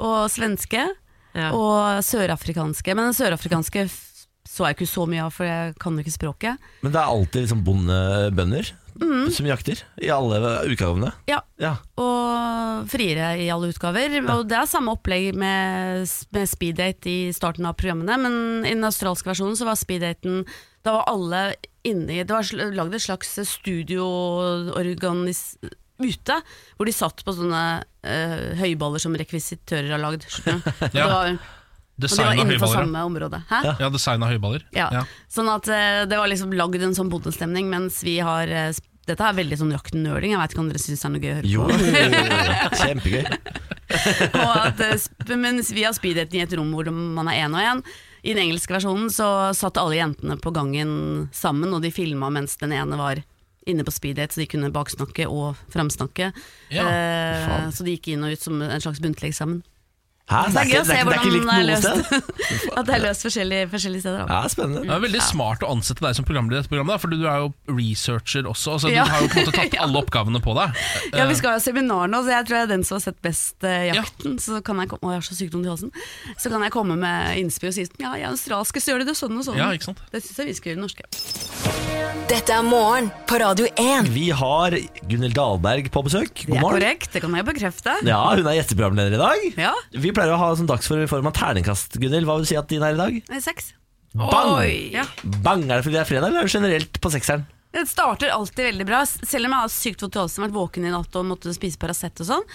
og 0.02 0.26
svenske. 0.34 0.88
Ja. 1.38 1.52
Og 1.54 2.02
sørafrikanske. 2.04 2.96
Men 2.98 3.12
den 3.12 3.18
sørafrikanske 3.18 3.86
så 4.48 4.66
jeg 4.70 4.78
ikke 4.78 4.88
så 4.90 5.04
mye 5.06 5.26
av, 5.28 5.34
for 5.36 5.46
jeg 5.46 5.76
kan 5.82 5.94
jo 5.98 6.02
ikke 6.02 6.16
språket. 6.16 6.68
Men 6.82 6.94
det 6.96 7.00
er 7.02 7.14
alltid 7.14 7.46
liksom 7.46 7.64
bondebønder 7.68 8.74
Mm. 8.98 9.28
som 9.30 9.46
jakter 9.46 9.78
i 10.02 10.08
alle 10.10 10.40
utgavene. 10.66 11.12
Ja, 11.30 11.44
Ja. 11.62 11.76
og 12.02 12.88
friere 12.90 13.38
i 13.38 13.48
alle 13.54 13.70
utgaver. 13.70 14.10
Og 14.34 14.48
det 14.50 14.58
er 14.58 14.66
samme 14.66 14.90
opplegg 14.96 15.36
med, 15.38 16.08
med 16.34 16.50
speeddate 16.50 17.06
i 17.06 17.32
starten 17.32 17.68
av 17.70 17.76
programmene, 17.78 18.18
men 18.18 18.66
i 18.66 18.74
den 18.74 18.84
australske 18.84 19.30
versjonen 19.30 19.54
så 19.56 19.66
var 19.70 19.78
speeddaten 19.78 20.48
Da 20.88 20.94
var 20.96 21.04
alle 21.12 21.42
inni 21.88 22.22
Det 22.24 22.32
var 22.32 22.48
lagd 22.78 22.96
et 22.96 23.04
slags 23.04 23.34
studioorganis 23.52 25.42
ute, 25.98 26.36
hvor 26.78 26.86
de 26.86 26.94
satt 26.94 27.24
på 27.26 27.34
sånne 27.34 27.62
uh, 27.82 28.42
høyballer 28.60 29.02
som 29.02 29.16
rekvisitører 29.18 29.90
har 29.96 30.02
lagd. 30.04 30.28
Ja, 30.98 31.08
var- 31.10 31.32
Og 31.98 32.04
de 32.06 32.10
var 32.22 32.38
innenfor 32.38 32.70
samme 32.70 33.02
område. 33.08 33.40
Hæ? 33.50 33.64
Ja, 33.82 33.88
design 33.90 34.22
av 34.22 34.30
høyballer. 34.30 34.62
Ja. 34.78 34.92
Ja. 34.94 35.02
Sånn 35.34 35.50
at 35.50 35.66
uh, 35.72 36.04
det 36.06 36.20
var 36.22 36.30
liksom 36.30 36.54
lagd 36.54 36.78
en 36.86 36.94
sånn 36.94 37.10
bondestemning, 37.10 37.66
mens 37.74 38.04
vi 38.06 38.20
har 38.22 38.46
uh, 38.70 38.70
Dette 39.08 39.24
er 39.24 39.38
veldig 39.40 39.56
sånn 39.58 39.72
jakten-nøling, 39.72 40.34
jeg 40.36 40.40
vet 40.42 40.52
ikke 40.54 40.62
om 40.66 40.68
dere 40.70 40.82
syns 40.84 41.00
det 41.02 41.08
er 41.08 41.12
noe 41.14 41.24
gøy 41.24 41.32
å 41.32 41.36
høre 41.38 41.48
Jo, 41.48 41.64
på. 41.64 41.76
kjempegøy. 42.84 43.26
og 44.36 44.52
at, 44.68 44.82
uh, 44.84 45.34
mens 45.40 45.72
vi 45.74 45.86
har 45.88 45.96
speeddating 45.96 46.42
i 46.42 46.46
et 46.46 46.56
rom 46.60 46.74
hvor 46.76 46.90
man 46.94 47.30
er 47.32 47.40
én 47.48 47.56
og 47.56 47.64
én. 47.64 47.80
I 48.24 48.34
den 48.34 48.44
engelske 48.48 48.74
versjonen 48.74 49.12
så 49.14 49.28
satt 49.58 49.80
alle 49.82 50.00
jentene 50.00 50.38
på 50.42 50.54
gangen 50.56 50.92
sammen, 51.36 51.74
og 51.76 51.84
de 51.86 51.94
filma 51.94 52.32
mens 52.34 52.58
den 52.62 52.74
ene 52.76 53.00
var 53.00 53.22
inne 53.68 53.84
på 53.84 53.92
speeddate, 53.92 54.34
så 54.34 54.42
de 54.42 54.50
kunne 54.50 54.72
baksnakke 54.74 55.28
og 55.28 55.58
framsnakke. 55.74 56.32
Ja, 56.72 56.86
eh, 56.88 57.68
så 57.76 57.84
de 57.84 57.98
gikk 57.98 58.14
inn 58.14 58.24
og 58.24 58.34
ut 58.34 58.44
som 58.44 58.62
en 58.64 58.84
slags 58.84 59.02
buntlig 59.04 59.34
eksamen. 59.34 59.62
Hæ? 60.28 60.40
Så 60.44 60.52
det 60.52 60.60
er 60.60 60.68
gøy 60.68 60.76
å 60.76 60.82
ikke- 60.82 60.88
se 60.88 60.92
det 60.92 61.00
er 61.00 61.18
ikke 61.18 61.32
likt 61.32 61.46
hvordan 61.48 61.56
det 61.56 61.64
er 61.64 61.68
noe 61.68 61.80
sted? 61.80 61.98
løst. 62.12 62.74
At 62.78 62.86
det 62.90 62.94
er 62.98 63.02
løst 63.06 63.24
forskjellige, 63.24 63.68
forskjellige 63.72 64.02
steder. 64.04 64.18
Da. 64.28 64.40
Ja, 64.42 64.50
spennende. 64.52 64.82
Det 64.84 64.92
er 64.98 65.04
veldig 65.06 65.22
smart 65.24 65.64
å 65.64 65.70
ansette 65.72 66.04
deg 66.04 66.18
som 66.18 66.26
programleder 66.28 66.58
i 66.58 66.62
dette 66.66 66.72
programmet, 66.74 67.00
for 67.00 67.08
du 67.14 67.22
er 67.24 67.38
jo 67.46 67.54
researcher 67.72 68.44
også. 68.52 68.74
Altså, 68.76 68.92
Ja. 68.92 69.06
Du 69.08 69.12
har 69.14 69.22
jo 69.24 69.30
på 69.32 69.40
en 69.40 69.46
måte 69.48 69.56
tatt 69.56 69.78
alle 69.88 70.02
oppgavene 70.04 70.42
på 70.44 70.56
deg. 70.60 70.76
Ja, 71.16 71.28
Vi 71.32 71.36
skal 71.40 71.56
ha 71.56 71.60
seminar 71.64 72.12
nå, 72.12 72.20
så 72.28 72.34
jeg 72.36 72.48
tror 72.50 72.58
jeg 72.60 72.68
er 72.68 72.72
den 72.76 72.84
som 72.84 72.98
har 73.00 73.06
sett 73.08 73.22
best 73.24 73.64
uh, 73.64 73.88
jakten. 73.88 74.36
Så 74.44 74.60
kan 74.68 74.84
jeg 74.84 74.92
komme, 74.92 75.08
å, 75.08 75.16
jeg 75.16 75.22
har 75.24 75.28
så 75.30 75.38
sykdom 75.40 75.64
til 75.64 75.72
halsen 75.72 75.92
Så 76.36 76.52
kan 76.52 76.62
jeg 76.68 76.76
komme 76.76 77.00
med 77.00 77.38
innspill 77.40 77.72
og 77.72 77.78
si 77.80 77.88
sånn, 77.88 78.04
ja, 78.04 78.12
i 78.20 78.28
australsk, 78.28 78.82
så 78.84 78.92
gjør 78.94 79.06
de 79.06 79.12
det 79.14 79.18
sånn 79.20 79.40
og 79.40 79.48
sånn. 79.48 79.58
Ja, 79.64 79.72
ikke 79.72 79.92
sant? 79.94 80.04
Det 80.12 80.20
syns 80.28 80.44
jeg 80.44 80.52
vi 80.52 80.58
skal 80.60 80.74
gjøre 80.74 80.82
i 80.82 80.84
norske. 80.84 81.08
Dette 82.28 82.52
er 82.52 82.64
morgen 82.68 83.08
på 83.30 83.38
Radio 83.40 83.68
1. 83.80 84.10
Vi 84.12 84.28
har 84.36 84.76
Gunhild 85.08 85.36
Dahlberg 85.38 85.88
på 85.94 86.04
besøk. 86.04 86.34
Det 86.44 86.50
God 86.50 86.58
er 86.58 86.64
morgen. 86.66 86.76
korrekt, 86.82 87.10
det 87.16 87.22
kan 87.24 87.36
jeg 87.40 87.46
bekrefte. 87.48 87.94
Ja, 88.08 88.20
Hun 88.36 88.44
er 88.52 88.58
gjesteprogramleder 88.60 89.16
i 89.16 89.22
dag. 89.22 89.46
Ja, 89.64 89.74
Vi 89.96 90.12
pleier 90.18 90.34
å 90.36 90.40
ha 90.42 90.50
sånn 90.58 90.70
dagsform 90.70 91.04
i 91.06 91.10
form 91.12 91.30
av 91.30 91.36
terningkast. 91.38 92.00
Gunhild, 92.02 92.26
Hva 92.28 92.40
vil 92.40 92.48
du 92.48 92.50
si 92.50 92.58
at 92.60 92.70
din 92.72 92.84
er 92.86 92.98
i 92.98 93.02
dag? 93.02 93.20
det 93.30 93.38
er 93.40 93.46
seks. 93.46 93.72
Bang! 94.18 94.66
Ja. 94.96 95.06
Bang! 95.46 95.68
Er 95.70 95.78
det 95.78 95.86
fordi 95.86 95.98
det 96.00 96.02
er 96.06 96.10
fredag, 96.10 96.32
eller 96.32 96.42
er 96.42 96.50
det 96.50 96.56
generelt 96.58 97.00
på 97.04 97.12
sekseren? 97.14 97.46
Det 97.76 97.84
starter 97.92 98.32
alltid 98.34 98.72
veldig 98.72 98.86
bra, 98.88 99.04
selv 99.06 99.46
om 99.46 99.54
jeg 99.54 99.62
har 99.68 99.72
sykt 99.74 100.02
vondt 100.02 100.16
i 100.18 100.22
halsen, 100.24 100.46
vært 100.48 100.56
våken 100.56 100.88
i 100.88 100.94
natt 100.94 101.18
og 101.20 101.26
måtte 101.30 101.54
spise 101.54 101.78
Paracet 101.78 102.24
og 102.24 102.30
sånn. 102.32 102.46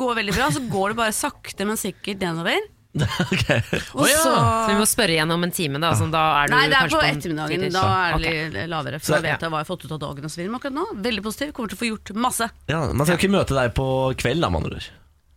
Går 0.00 0.16
veldig 0.18 0.34
bra, 0.34 0.46
så 0.50 0.62
går 0.72 0.94
det 0.94 0.98
bare 1.02 1.14
sakte, 1.14 1.66
men 1.68 1.78
sikkert 1.78 2.24
nedover. 2.24 2.64
okay. 3.32 3.60
Og 3.96 4.02
Å, 4.02 4.06
ja. 4.08 4.16
så 4.20 4.32
Så 4.32 4.72
vi 4.72 4.74
må 4.80 4.86
spørre 4.88 5.14
igjen 5.14 5.30
om 5.32 5.44
en 5.46 5.52
time, 5.54 5.78
da. 5.80 5.92
Sånn, 5.96 6.10
da 6.12 6.24
er 6.42 6.50
du 6.50 6.56
Nei, 6.56 6.64
det 6.72 6.80
er 6.80 6.90
på 6.92 7.00
ettermiddagen. 7.06 7.68
Da 7.72 7.84
er 8.08 8.16
det 8.20 8.32
litt 8.56 8.68
lavere. 8.72 8.98
Så- 9.00 9.06
For 9.12 9.16
da 9.16 9.22
vet 9.28 9.46
jeg 9.46 9.52
hva 9.52 9.60
jeg 9.62 9.64
har 9.64 9.70
fått 9.70 9.86
ut 9.86 9.94
av 9.96 10.02
dagen 10.02 10.26
og 10.28 10.32
så 10.32 10.40
videre. 10.40 10.50
Men 10.52 10.60
akkurat 10.60 10.76
nå, 10.80 10.84
veldig 11.06 11.24
positiv. 11.28 11.54
Kommer 11.56 11.72
til 11.72 11.78
å 11.78 11.82
få 11.84 11.88
gjort 11.92 12.12
masse. 12.26 12.50
Ja, 12.72 12.82
man 12.92 13.06
skal 13.08 13.20
ikke 13.20 13.32
møte 13.32 13.56
deg 13.56 13.72
på 13.78 13.86
kveld, 14.20 14.44
da, 14.44 14.50
med 14.52 14.64
andre 14.64 14.80
ord. 14.82 14.90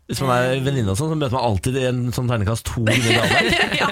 Hvis 0.06 0.20
man 0.22 0.30
er 0.38 0.60
venninne 0.62 0.92
og 0.94 1.00
sånn, 1.00 1.10
så 1.10 1.16
møter 1.18 1.34
man 1.34 1.46
alltid 1.48 1.78
en 1.82 2.02
sånn 2.14 2.28
terningkast 2.30 2.68
to 2.68 2.84
Gunhild 2.86 3.16
ja. 3.80 3.88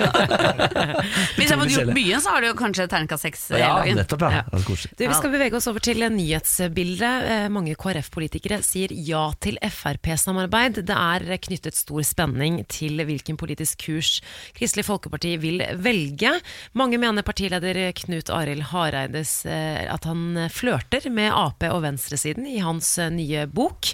Hvis 1.34 1.49
jeg 1.49 1.57
har 1.57 1.72
gjort 1.72 1.89
mye, 1.95 2.20
så 2.22 2.34
har 2.36 2.43
du 2.43 2.47
jo 2.51 2.57
kanskje 2.59 2.86
terningkast 2.91 3.26
seks 3.26 3.45
hele 3.49 3.64
Ja, 3.64 3.72
dagen. 3.80 3.97
nettopp, 3.97 4.26
ja. 4.28 4.30
Ja. 4.36 4.43
Det 4.51 4.59
er 4.59 4.66
koselig. 4.68 4.91
Du, 4.99 5.01
vi 5.09 5.18
skal 5.18 5.34
bevege 5.34 5.57
oss 5.57 5.68
over 5.72 5.82
til 5.88 6.03
nyhetsbildet. 6.14 7.26
Eh, 7.34 7.47
Mange 7.53 7.74
KrF-politikere 7.82 8.59
sier 8.66 8.93
ja 8.93 9.24
til 9.41 9.57
Frp-samarbeid. 9.66 10.84
Det 10.86 10.99
er 10.99 11.26
knyttet 11.47 11.80
stor 11.80 12.05
spenning 12.05 12.61
til 12.70 13.01
hvilken 13.09 13.39
politisk 13.41 13.82
kurs 13.88 14.14
Kristelig 14.53 14.86
Folkeparti 14.91 15.34
vil 15.41 15.66
velge. 15.82 16.36
Mange 16.78 17.01
mener 17.01 17.26
partileder 17.26 17.82
Knut 18.03 18.30
Arild 18.38 18.68
Hareides 18.70 19.34
eh, 19.49 19.82
at 19.89 20.05
han 20.09 20.45
flørter 20.53 21.09
med 21.09 21.34
Ap 21.34 21.66
og 21.74 21.82
venstresiden 21.88 22.45
i 22.53 22.59
hans 22.61 22.93
eh, 23.01 23.09
nye 23.09 23.47
bok, 23.49 23.89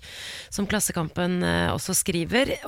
som 0.52 0.68
Klassekampen 0.68 1.40
eh, 1.48 1.72
også 1.72 1.96
skriver. 1.96 2.09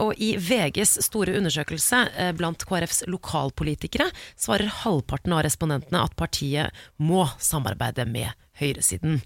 Og 0.04 0.14
i 0.22 0.34
VGs 0.38 0.98
store 1.06 1.36
undersøkelse 1.40 2.02
eh, 2.18 2.32
blant 2.38 2.66
KrFs 2.68 3.04
lokalpolitikere 3.12 4.10
svarer 4.40 4.72
halvparten 4.84 5.34
av 5.38 5.44
respondentene 5.48 6.04
at 6.04 6.16
partiet 6.20 6.72
må 6.98 7.26
samarbeide 7.42 8.06
med 8.10 8.30
høyresiden. 8.62 9.22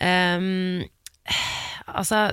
Um, 0.00 0.84
altså 1.86 2.28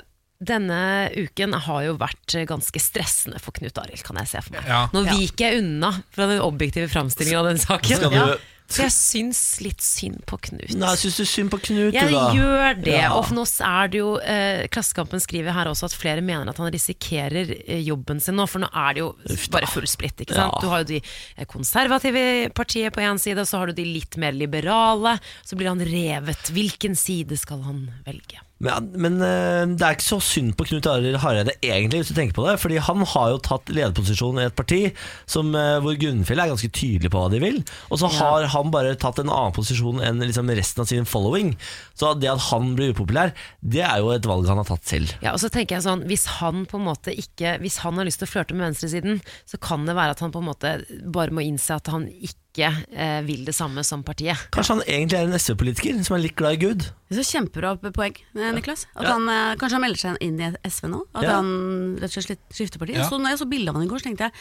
denne 0.45 0.77
uken 1.15 1.55
har 1.63 1.85
jo 1.85 1.93
vært 1.97 2.35
ganske 2.49 2.79
stressende 2.83 3.39
for 3.41 3.55
Knut 3.55 3.77
Arild, 3.79 4.03
kan 4.03 4.19
jeg 4.19 4.27
se 4.33 4.41
for 4.43 4.57
meg. 4.57 4.67
Ja. 4.67 4.81
Nå 4.93 5.05
viker 5.07 5.47
jeg 5.47 5.63
unna 5.63 5.93
fra 6.13 6.27
den 6.29 6.41
objektive 6.43 6.89
framstillingen 6.91 7.39
av 7.39 7.47
den 7.53 7.61
saken. 7.63 7.97
Skal 8.01 8.11
du- 8.11 8.51
For 8.67 8.81
jeg 8.81 8.93
syns 8.95 9.39
litt 9.61 9.81
synd 9.85 10.23
på 10.25 10.39
Knut. 10.41 10.71
Nei, 10.75 10.93
Syns 10.97 11.19
du 11.21 11.25
synd 11.29 11.51
på 11.53 11.59
Knut, 11.61 11.93
Jeg 11.93 12.09
du, 12.09 12.15
da? 12.15 12.23
gjør 12.33 12.79
det, 12.81 12.95
Ja. 12.97 13.11
og 13.13 13.29
nå 13.35 13.43
er 13.61 13.87
det 13.93 13.99
jo 13.99 14.15
eh, 14.17 14.65
Klassekampen 14.73 15.21
skriver 15.21 15.53
her 15.53 15.69
også 15.69 15.85
at 15.85 15.93
flere 15.93 16.23
mener 16.25 16.49
at 16.49 16.57
han 16.57 16.71
risikerer 16.73 17.53
eh, 17.67 17.83
jobben 17.85 18.19
sin 18.19 18.35
nå, 18.35 18.47
for 18.49 18.59
nå 18.65 18.69
er 18.73 18.93
det 18.97 19.03
jo 19.03 19.11
Uff 19.29 19.45
bare 19.53 19.69
full 19.69 19.85
splitt. 19.85 20.17
ikke 20.25 20.33
sant? 20.33 20.57
Ja. 20.57 20.61
Du 20.65 20.67
har 20.73 20.81
jo 20.81 20.89
de 20.95 21.01
eh, 21.37 21.45
konservative 21.45 22.25
partiet 22.57 22.91
på 22.95 23.05
én 23.05 23.21
side, 23.21 23.37
og 23.37 23.47
så 23.47 23.61
har 23.61 23.67
du 23.69 23.73
de 23.77 23.85
litt 23.85 24.17
mer 24.17 24.33
liberale. 24.33 25.19
Så 25.45 25.55
blir 25.55 25.69
han 25.69 25.79
revet. 25.85 26.49
Hvilken 26.55 26.97
side 26.97 27.37
skal 27.37 27.61
han 27.69 27.85
velge? 28.05 28.41
Men, 28.65 28.89
men 28.97 29.17
eh, 29.23 29.63
det 29.75 29.85
er 29.85 29.97
ikke 29.97 30.07
så 30.07 30.19
synd 30.23 30.55
på 30.57 30.67
Knut 30.69 30.87
Arild 30.89 31.19
Hareide 31.23 31.55
egentlig, 31.61 32.01
hvis 32.01 32.11
du 32.11 32.17
tenker 32.17 32.37
på 32.37 32.45
det. 32.47 32.57
Fordi 32.61 32.79
han 32.87 33.03
har 33.13 33.33
jo 33.33 33.41
tatt 33.45 33.71
lederposisjon 33.71 34.41
i 34.41 34.47
et 34.47 34.57
parti 34.57 34.81
som, 35.29 35.51
eh, 35.57 35.77
hvor 35.83 35.97
Gunnfjell 36.01 36.41
er 36.41 36.51
ganske 36.51 36.71
tydelig 36.73 37.11
på 37.13 37.21
hva 37.21 37.31
de 37.33 37.41
vil. 37.43 37.61
Og 37.89 38.01
så 38.01 38.09
har 38.17 38.47
han 38.55 38.73
bare 38.73 38.95
tatt 38.99 39.21
en 39.21 39.31
annen 39.31 39.55
posisjon 39.55 40.01
enn 40.05 40.23
liksom 40.23 40.51
resten 40.57 40.85
av 40.85 40.89
sin 40.91 41.09
following. 41.09 41.53
Så 41.95 42.13
det 42.19 42.31
at 42.31 42.47
han 42.49 42.73
blir 42.77 42.95
upopulær, 42.95 43.35
det 43.61 43.83
er 43.85 44.01
jo 44.03 44.13
et 44.15 44.29
valg 44.29 44.49
han 44.49 44.61
har 44.61 44.69
tatt 44.69 44.87
selv. 44.89 45.13
Ja, 45.23 45.35
og 45.35 45.41
så 45.43 45.51
tenker 45.53 45.77
jeg 45.77 45.85
sånn, 45.85 46.05
Hvis 46.09 46.25
han 46.39 46.65
på 46.69 46.77
en 46.79 46.87
måte 46.87 47.13
ikke 47.13 47.55
Hvis 47.61 47.79
han 47.83 47.97
har 47.97 48.07
lyst 48.07 48.19
til 48.21 48.27
å 48.27 48.31
flørte 48.31 48.55
med 48.57 48.67
venstresiden, 48.67 49.21
så 49.49 49.59
kan 49.61 49.85
det 49.87 49.95
være 49.97 50.15
at 50.15 50.23
han 50.23 50.33
på 50.33 50.41
en 50.41 50.49
måte 50.49 50.73
bare 51.13 51.33
må 51.33 51.43
innse 51.45 51.77
at 51.77 51.89
han 51.93 52.07
ikke 52.09 52.44
eh, 52.63 53.21
vil 53.25 53.43
det 53.45 53.53
samme 53.55 53.83
som 53.83 54.03
partiet. 54.03 54.37
Kanskje 54.51 54.75
han 54.77 54.83
egentlig 54.87 55.17
er 55.19 55.27
en 55.27 55.33
SV-politiker 55.39 56.03
som 56.05 56.15
er 56.15 56.21
litt 56.23 56.35
glad 56.35 56.53
i 56.53 56.61
Gud. 56.67 56.85
Det 57.09 57.17
er 57.19 57.27
kjempebra 57.27 57.73
poeng, 57.91 58.15
eh, 58.35 58.51
Niklas. 58.55 58.85
At 58.95 59.03
Ja. 59.03 59.13
han, 59.13 59.27
eh, 59.29 59.55
kanskje 59.55 59.71
han 59.71 59.81
melder 59.81 59.97
seg 59.97 60.17
inn 60.21 60.39
i 60.39 60.51
SV 60.69 60.87
nå? 60.89 61.01
At 61.13 61.23
Ja. 61.23 61.35
han 61.35 61.97
rett 61.99 62.17
og 62.17 62.23
slett 62.23 62.39
skifter 62.51 62.79
parti? 62.79 62.93
Ja. 62.95 63.09
Så 63.09 63.19
når 63.19 63.29
jeg 63.35 63.39
så 63.39 63.49
bildet 63.49 63.69
av 63.69 63.75
han 63.75 63.83
i 63.83 63.87
går, 63.87 63.99
så 63.99 64.07
tenkte 64.09 64.19
jeg 64.29 64.31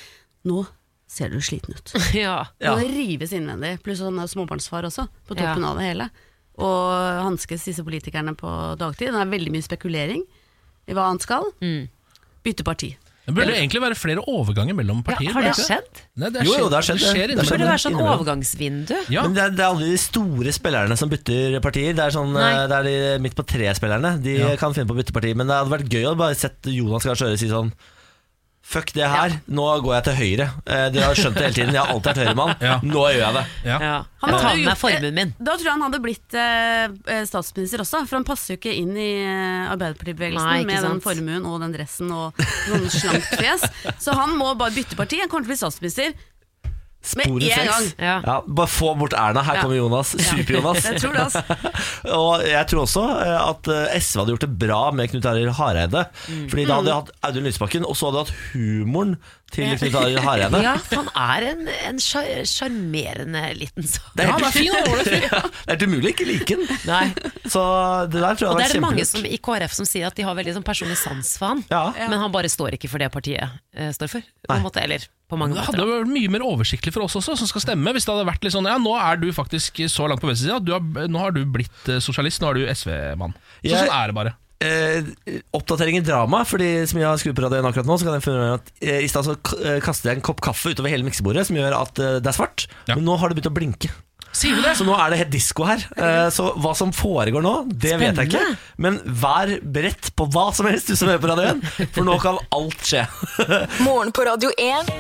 nå 0.47 0.67
ser 1.07 1.29
du 1.29 1.37
sliten 1.39 1.75
ut. 1.75 1.93
ja. 2.15 2.47
Ja. 2.61 2.77
Han 2.77 2.85
rives 2.85 3.33
innvendig, 3.33 3.83
pluss 3.83 4.01
han 4.01 4.19
er 4.19 4.27
småbarnsfar 4.27 4.85
også, 4.85 5.09
på 5.29 5.37
Ja. 5.37 5.55
toppen 5.55 5.65
av 5.65 5.77
det 5.77 5.85
hele. 5.95 6.11
Og 6.57 7.25
hanskes 7.25 7.65
disse 7.65 7.83
politikerne 7.83 8.37
på 8.37 8.79
dagtid. 8.79 9.11
Det 9.11 9.21
er 9.21 9.27
veldig 9.27 9.51
mye 9.51 9.63
spekulering 9.63 10.23
i 10.87 10.93
hva 10.93 11.09
han 11.09 11.19
skal. 11.19 11.43
Mm. 11.61 11.89
Bytte 12.45 12.63
parti. 12.63 12.97
Det 13.25 13.33
burde 13.35 13.55
egentlig 13.57 13.81
være 13.81 13.97
flere 13.97 14.21
overganger 14.29 14.75
mellom 14.77 14.99
Ja, 15.01 15.05
partier. 15.15 15.33
har 15.33 15.43
det 15.47 15.53
ikke 15.55 15.65
skjedd? 15.65 16.01
Nei, 16.21 16.29
det 16.35 16.43
Jo, 16.45 16.57
jo, 16.59 16.67
det 16.69 16.77
har 16.77 16.85
skjedd, 16.85 16.99
Det 17.01 17.07
det. 17.07 17.13
skjer 17.15 17.29
Det 17.29 17.37
Det 17.41 17.47
burde 17.49 17.69
være 17.71 17.83
sånn 17.85 17.97
overgangsvindu. 18.05 18.97
Ja. 19.15 19.23
Men 19.23 19.35
det 19.35 19.43
er, 19.45 19.51
det 19.57 19.61
er 19.65 19.71
aldri 19.73 19.89
de 19.95 20.01
store 20.03 20.53
spillerne 20.53 20.97
som 21.01 21.09
bytter 21.09 21.57
partier. 21.65 21.95
Det 21.97 22.05
er, 22.05 22.11
sånn, 22.13 22.37
eh, 22.37 22.67
det 22.69 22.77
er 22.77 22.83
de 22.91 23.23
midt 23.25 23.35
på 23.39 23.47
tre-spillerne. 23.49 24.21
De 24.23 24.37
Ja. 24.39 24.57
kan 24.61 24.75
finne 24.77 24.87
på 24.87 24.93
å 24.93 25.01
bytte 25.01 25.13
parti. 25.17 25.35
Men 25.35 25.47
det 25.49 25.57
hadde 25.57 25.73
vært 25.73 25.89
gøy 25.89 26.05
å 26.13 26.17
bare 26.17 26.35
sett 26.37 26.61
Jonas 26.69 27.03
Gahr 27.05 27.15
Støre 27.17 27.39
si 27.39 27.49
sånn 27.49 27.73
Fuck 28.65 28.95
det 28.97 29.05
her, 29.07 29.35
nå 29.53 29.65
går 29.85 29.93
jeg 29.99 30.05
til 30.07 30.15
høyre. 30.19 30.45
Eh, 30.65 30.87
Dere 30.95 31.11
har 31.11 31.19
skjønt 31.19 31.37
det 31.37 31.43
hele 31.45 31.55
tiden. 31.59 31.75
Jeg 31.77 31.83
har 31.85 31.91
alltid 31.93 32.09
vært 32.11 32.21
høyremann. 32.25 32.55
Ja. 32.65 32.77
Nå 32.83 33.03
gjør 33.13 33.21
jeg 33.21 33.35
det. 33.37 33.43
Ja. 33.69 33.77
Ja. 33.85 33.93
Han 34.25 34.33
Jeg 34.33 34.35
hadde 34.35 34.41
tar 34.41 34.49
med 34.49 34.57
meg 34.57 34.65
gjort- 34.71 34.81
formuen 34.81 35.15
min. 35.21 35.33
Da 35.39 35.53
tror 35.53 35.65
jeg 35.69 35.75
han 35.75 35.85
hadde 35.85 36.01
blitt 36.07 36.37
eh, 36.41 36.85
eh, 37.15 37.25
statsminister 37.29 37.85
også, 37.85 38.01
for 38.09 38.17
han 38.19 38.25
passer 38.25 38.55
jo 38.57 38.61
ikke 38.63 38.73
inn 38.81 38.97
i 38.97 39.11
eh, 39.21 39.29
Nei, 39.29 39.69
Arbeiderpartibevegelsen 39.77 40.57
ikke 40.65 40.71
med 40.73 40.81
den 40.81 40.91
sant. 40.97 41.05
formuen 41.05 41.47
og 41.53 41.61
den 41.61 41.77
dressen 41.77 42.11
og 42.17 42.41
noen 42.73 42.89
slankt 42.91 43.37
fjes. 43.37 43.69
Så 44.01 44.17
han 44.17 44.33
må 44.41 44.55
bare 44.59 44.73
bytte 44.81 44.97
parti. 44.99 45.21
Han 45.21 45.29
kommer 45.29 45.45
til 45.45 45.53
å 45.53 45.55
bli 45.55 45.61
statsminister 45.61 46.17
Med 47.17 47.27
en 47.29 47.39
gang. 47.69 47.87
Ja. 47.99 48.15
Ja, 48.25 48.37
bare 48.47 48.71
få 48.71 48.95
bort 48.99 49.13
Erna. 49.13 49.43
Her 49.45 49.59
Ja. 49.59 49.63
kommer 49.63 49.77
Jonas. 49.77 50.15
Super-Jonas. 50.17 50.85
Jeg 50.89 51.01
tror 51.03 51.13
det, 51.13 51.21
altså. 51.27 51.43
Og 52.19 52.45
jeg 52.49 52.67
tror 52.71 52.83
også 52.87 53.05
eh, 53.21 53.39
at 53.51 53.69
eh, 53.69 54.01
SV 54.01 54.21
hadde 54.23 54.35
gjort 54.35 54.47
det 54.47 54.53
bra 54.65 54.83
med 54.97 55.11
Knut 55.13 55.27
Arild 55.31 55.55
Hareide. 55.59 56.07
Mm. 56.29 56.45
Fordi 56.51 56.65
da 56.69 56.81
hadde 56.81 56.91
de 56.91 56.99
hatt 56.99 57.15
Audun 57.29 57.49
Lysbakken, 57.49 57.85
og 57.89 57.97
så 57.99 58.09
hadde 58.11 58.23
de 58.23 58.25
hatt 58.25 58.53
humoren 58.55 59.17
til 59.55 59.69
Knut 59.79 59.99
Arild 60.01 60.23
Hareide. 60.25 60.63
Ja, 60.65 60.75
han 60.97 61.11
er 61.13 61.47
en, 61.53 61.69
en 61.91 62.01
sjarmerende 62.01 63.43
liten 63.59 63.87
sak. 63.87 64.09
Det 64.17 64.25
er 64.25 64.33
Ja, 64.33 64.51
helt 64.55 65.13
er. 65.13 65.27
Ja, 65.35 65.41
det 65.77 65.83
er 65.83 65.89
umulig 65.89 66.11
å 66.11 66.15
ikke 66.15 66.27
like 66.29 66.57
den. 66.59 66.69
Nei. 66.89 67.05
Så 67.51 67.63
det 68.11 68.21
der 68.23 68.39
tror 68.39 68.47
jeg 68.47 68.53
Og 68.55 68.61
det 68.61 68.69
er 68.69 68.77
det 68.79 68.85
mange 68.85 69.05
som, 69.09 69.25
i 69.27 69.39
KrF 69.45 69.77
som 69.77 69.89
sier 69.89 70.09
at 70.09 70.17
de 70.19 70.25
har 70.27 70.37
veldig 70.39 70.57
sånn 70.59 70.67
personlig 70.67 70.99
sans 71.01 71.35
for 71.41 71.53
han. 71.53 71.65
Ja. 71.71 71.85
Men 71.99 72.19
han 72.23 72.33
bare 72.35 72.51
står 72.53 72.79
ikke 72.79 72.91
for 72.93 73.03
det 73.03 73.11
partiet 73.15 73.45
eh, 73.77 73.93
står 73.95 74.11
for. 74.17 74.33
På 74.49 74.57
en 74.59 74.65
måte, 74.67 74.83
eller 74.85 75.05
på 75.35 75.41
mange 75.41 75.59
Det 75.59 75.67
hadde 75.69 75.89
vært 75.91 76.13
mye 76.15 76.33
mer 76.33 76.47
oversiktlig 76.47 76.95
for 76.95 77.07
oss 77.07 77.19
også, 77.21 77.37
som 77.43 77.51
skal 77.51 77.67
stemme. 77.67 77.95
Hvis 77.97 78.07
det 78.07 78.15
hadde 78.15 78.29
vært 78.31 78.47
litt 78.47 78.55
sånn 78.55 78.71
Ja, 78.71 78.79
nå 78.81 78.95
er 79.01 79.21
du 79.21 79.29
faktisk 79.35 79.83
så 79.93 80.09
langt 80.11 80.23
på 80.23 80.31
venstresida. 80.31 80.63
Du 80.63 80.73
Nå 81.11 81.21
har 81.21 81.35
du 81.35 81.43
blitt 81.45 81.91
eh, 81.91 82.01
sosialist, 82.05 82.43
nå 82.43 82.53
er 82.53 82.63
du 82.63 82.73
SV-mann. 82.73 83.37
Så 83.61 83.77
sånn 83.77 83.95
er 83.99 84.11
det 84.11 84.19
bare. 84.23 84.39
Eh, 84.65 85.05
oppdatering 85.53 85.99
i 85.99 86.05
drama, 86.05 86.45
Fordi 86.49 86.87
som 86.89 87.01
jeg 87.01 87.09
har 87.09 87.19
skrudd 87.21 87.37
på 87.37 87.45
radioen 87.45 87.67
akkurat 87.69 87.89
nå, 87.89 87.99
så 87.99 88.07
kan 88.07 88.17
jeg 88.17 88.25
finne 88.25 88.55
at 88.57 88.71
eh, 88.81 89.03
i 89.05 89.11
stad 89.11 89.29
eh, 89.59 89.81
jeg 89.83 90.15
en 90.15 90.25
kopp 90.25 90.41
kaffe 90.45 90.73
utover 90.73 90.93
hele 90.93 91.07
miksebordet, 91.07 91.47
som 91.49 91.59
gjør 91.59 91.77
at 91.83 92.01
eh, 92.01 92.19
det 92.23 92.31
er 92.31 92.37
svart. 92.37 92.67
Ja. 92.89 92.97
Men 92.97 93.05
nå 93.09 93.19
har 93.21 93.29
det 93.29 93.41
begynt 93.41 93.51
å 93.51 93.57
blinke. 93.57 93.91
Sier 94.35 94.57
du 94.59 94.65
det? 94.65 94.73
Så 94.75 94.85
nå 94.87 94.95
er 94.99 95.13
det 95.15 95.21
helt 95.23 95.31
disko 95.33 95.67
her. 95.69 95.85
Eh, 95.95 96.27
Så 96.35 96.49
hva 96.59 96.73
som 96.77 96.91
foregår 96.95 97.43
nå, 97.45 97.53
det 97.71 97.95
vet 98.01 98.19
jeg 98.19 98.33
ikke. 98.33 98.45
Men 98.83 98.99
vær 99.07 99.53
beredt 99.63 100.11
på 100.19 100.27
hva 100.35 100.49
som 100.57 100.67
helst, 100.67 100.91
du 100.91 100.99
som 100.99 101.09
hører 101.13 101.23
på 101.23 101.31
Radio 101.31 101.53
1, 101.55 101.93
for 101.95 102.07
nå 102.09 102.17
kan 102.23 102.41
alt 102.55 102.83
skje. 102.83 103.05
Morgen 103.87 104.11
på 104.15 104.27
Radio 104.27 104.51
1. 104.59 104.91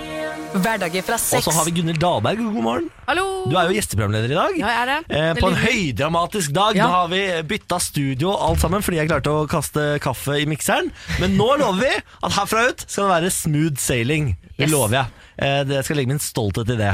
Hverdager 0.55 1.03
fra 1.03 1.17
Og 1.19 1.43
så 1.43 1.51
har 1.51 1.67
vi 1.67 1.73
Gunhild 1.81 1.99
Dahlberg, 1.99 2.39
god 2.39 2.63
morgen. 2.63 2.85
Hallo! 3.09 3.25
Du 3.51 3.57
er 3.59 3.67
jo 3.69 3.75
gjesteprogramleder 3.75 4.31
i 4.31 4.37
dag. 4.39 4.59
Ja, 4.61 4.69
jeg 4.71 4.83
er 4.85 4.91
det. 4.93 4.99
Eh, 5.19 5.31
på 5.41 5.49
en 5.51 5.59
høydramatisk 5.59 6.55
dag. 6.55 6.79
Ja. 6.79 6.87
Nå 6.87 6.95
har 6.95 7.11
vi 7.11 7.23
bytta 7.51 7.81
studio 7.83 8.31
og 8.37 8.45
alt 8.53 8.63
sammen 8.63 8.85
fordi 8.87 9.01
jeg 9.03 9.11
klarte 9.11 9.35
å 9.35 9.49
kaste 9.51 9.89
kaffe 10.05 10.39
i 10.39 10.47
mikseren. 10.51 10.93
Men 11.19 11.35
nå 11.41 11.49
lover 11.59 11.83
vi 11.83 11.91
at 11.99 12.39
herfra 12.39 12.69
ut 12.71 12.87
skal 12.87 13.09
det 13.09 13.15
være 13.17 13.35
smooth 13.35 13.83
sailing. 13.83 14.31
Det 14.57 14.69
Yes. 14.69 14.71
lover 14.71 14.95
jeg. 14.95 15.07
Eh, 15.39 15.65
det 15.67 15.81
skal 15.85 15.97
legge 15.99 16.09
min 16.13 16.19
stolthet 16.23 16.69
i 16.71 16.77
det. 16.79 16.93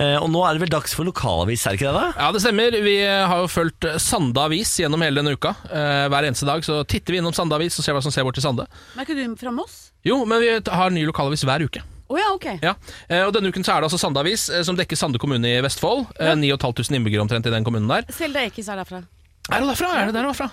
Eh, 0.00 0.16
og 0.16 0.30
nå 0.32 0.40
er 0.48 0.54
det 0.56 0.62
vel 0.64 0.70
dags 0.72 0.94
for 0.96 1.04
lokalavis, 1.04 1.66
er 1.66 1.74
det 1.76 1.80
ikke 1.80 1.92
det? 1.92 2.00
da? 2.00 2.12
Ja, 2.24 2.30
det 2.32 2.40
stemmer. 2.40 2.70
Vi 2.82 2.94
har 3.04 3.42
jo 3.42 3.46
fulgt 3.52 3.84
Sande 4.00 4.40
Avis 4.40 4.72
gjennom 4.80 5.02
hele 5.04 5.20
denne 5.20 5.34
uka. 5.36 5.52
Eh, 5.68 6.06
hver 6.08 6.24
eneste 6.24 6.46
dag 6.48 6.64
så 6.64 6.78
titter 6.88 7.12
vi 7.12 7.18
innom 7.20 7.34
Sande 7.36 7.52
Avis 7.54 7.76
og 7.78 7.84
ser 7.84 7.92
hva 7.92 8.00
som 8.02 8.10
ser 8.14 8.24
bort 8.24 8.34
til 8.38 8.42
Sande. 8.46 8.64
Men 8.94 9.04
er 9.04 9.08
ikke 9.10 9.18
du 9.28 9.36
fra 9.36 9.52
Moss? 9.52 9.90
Jo, 10.06 10.24
men 10.24 10.40
vi 10.40 10.54
har 10.70 10.90
ny 10.90 11.04
lokalavis 11.04 11.44
hver 11.44 11.64
uke. 11.68 11.82
Oh, 12.08 12.16
ja, 12.16 12.28
ok. 12.32 12.44
Ja, 12.62 12.74
eh, 13.10 13.24
og 13.26 13.32
Denne 13.34 13.50
uken 13.50 13.64
så 13.66 13.74
er 13.74 13.80
det 13.82 13.90
altså 13.90 13.98
Sande 13.98 14.20
Avis, 14.22 14.48
eh, 14.48 14.62
som 14.62 14.76
dekker 14.78 14.96
Sande 14.96 15.18
kommune 15.18 15.44
i 15.44 15.60
Vestfold. 15.60 16.06
Ja. 16.20 16.36
9500 16.38 16.94
innbyggere 16.96 17.20
omtrent 17.26 17.44
i 17.46 17.50
den 17.50 17.64
kommunen 17.66 17.88
der. 17.90 18.06
Selda 18.14 18.44
Ekiz 18.46 18.68
er 18.70 18.78
derfra. 18.78 19.02
Er 19.46 19.62
hun 19.62 19.70
derfra? 19.70 19.92
Er 19.94 20.08
det 20.08 20.16
der 20.16 20.26
hun 20.26 20.32
er 20.32 20.38
fra? 20.38 20.48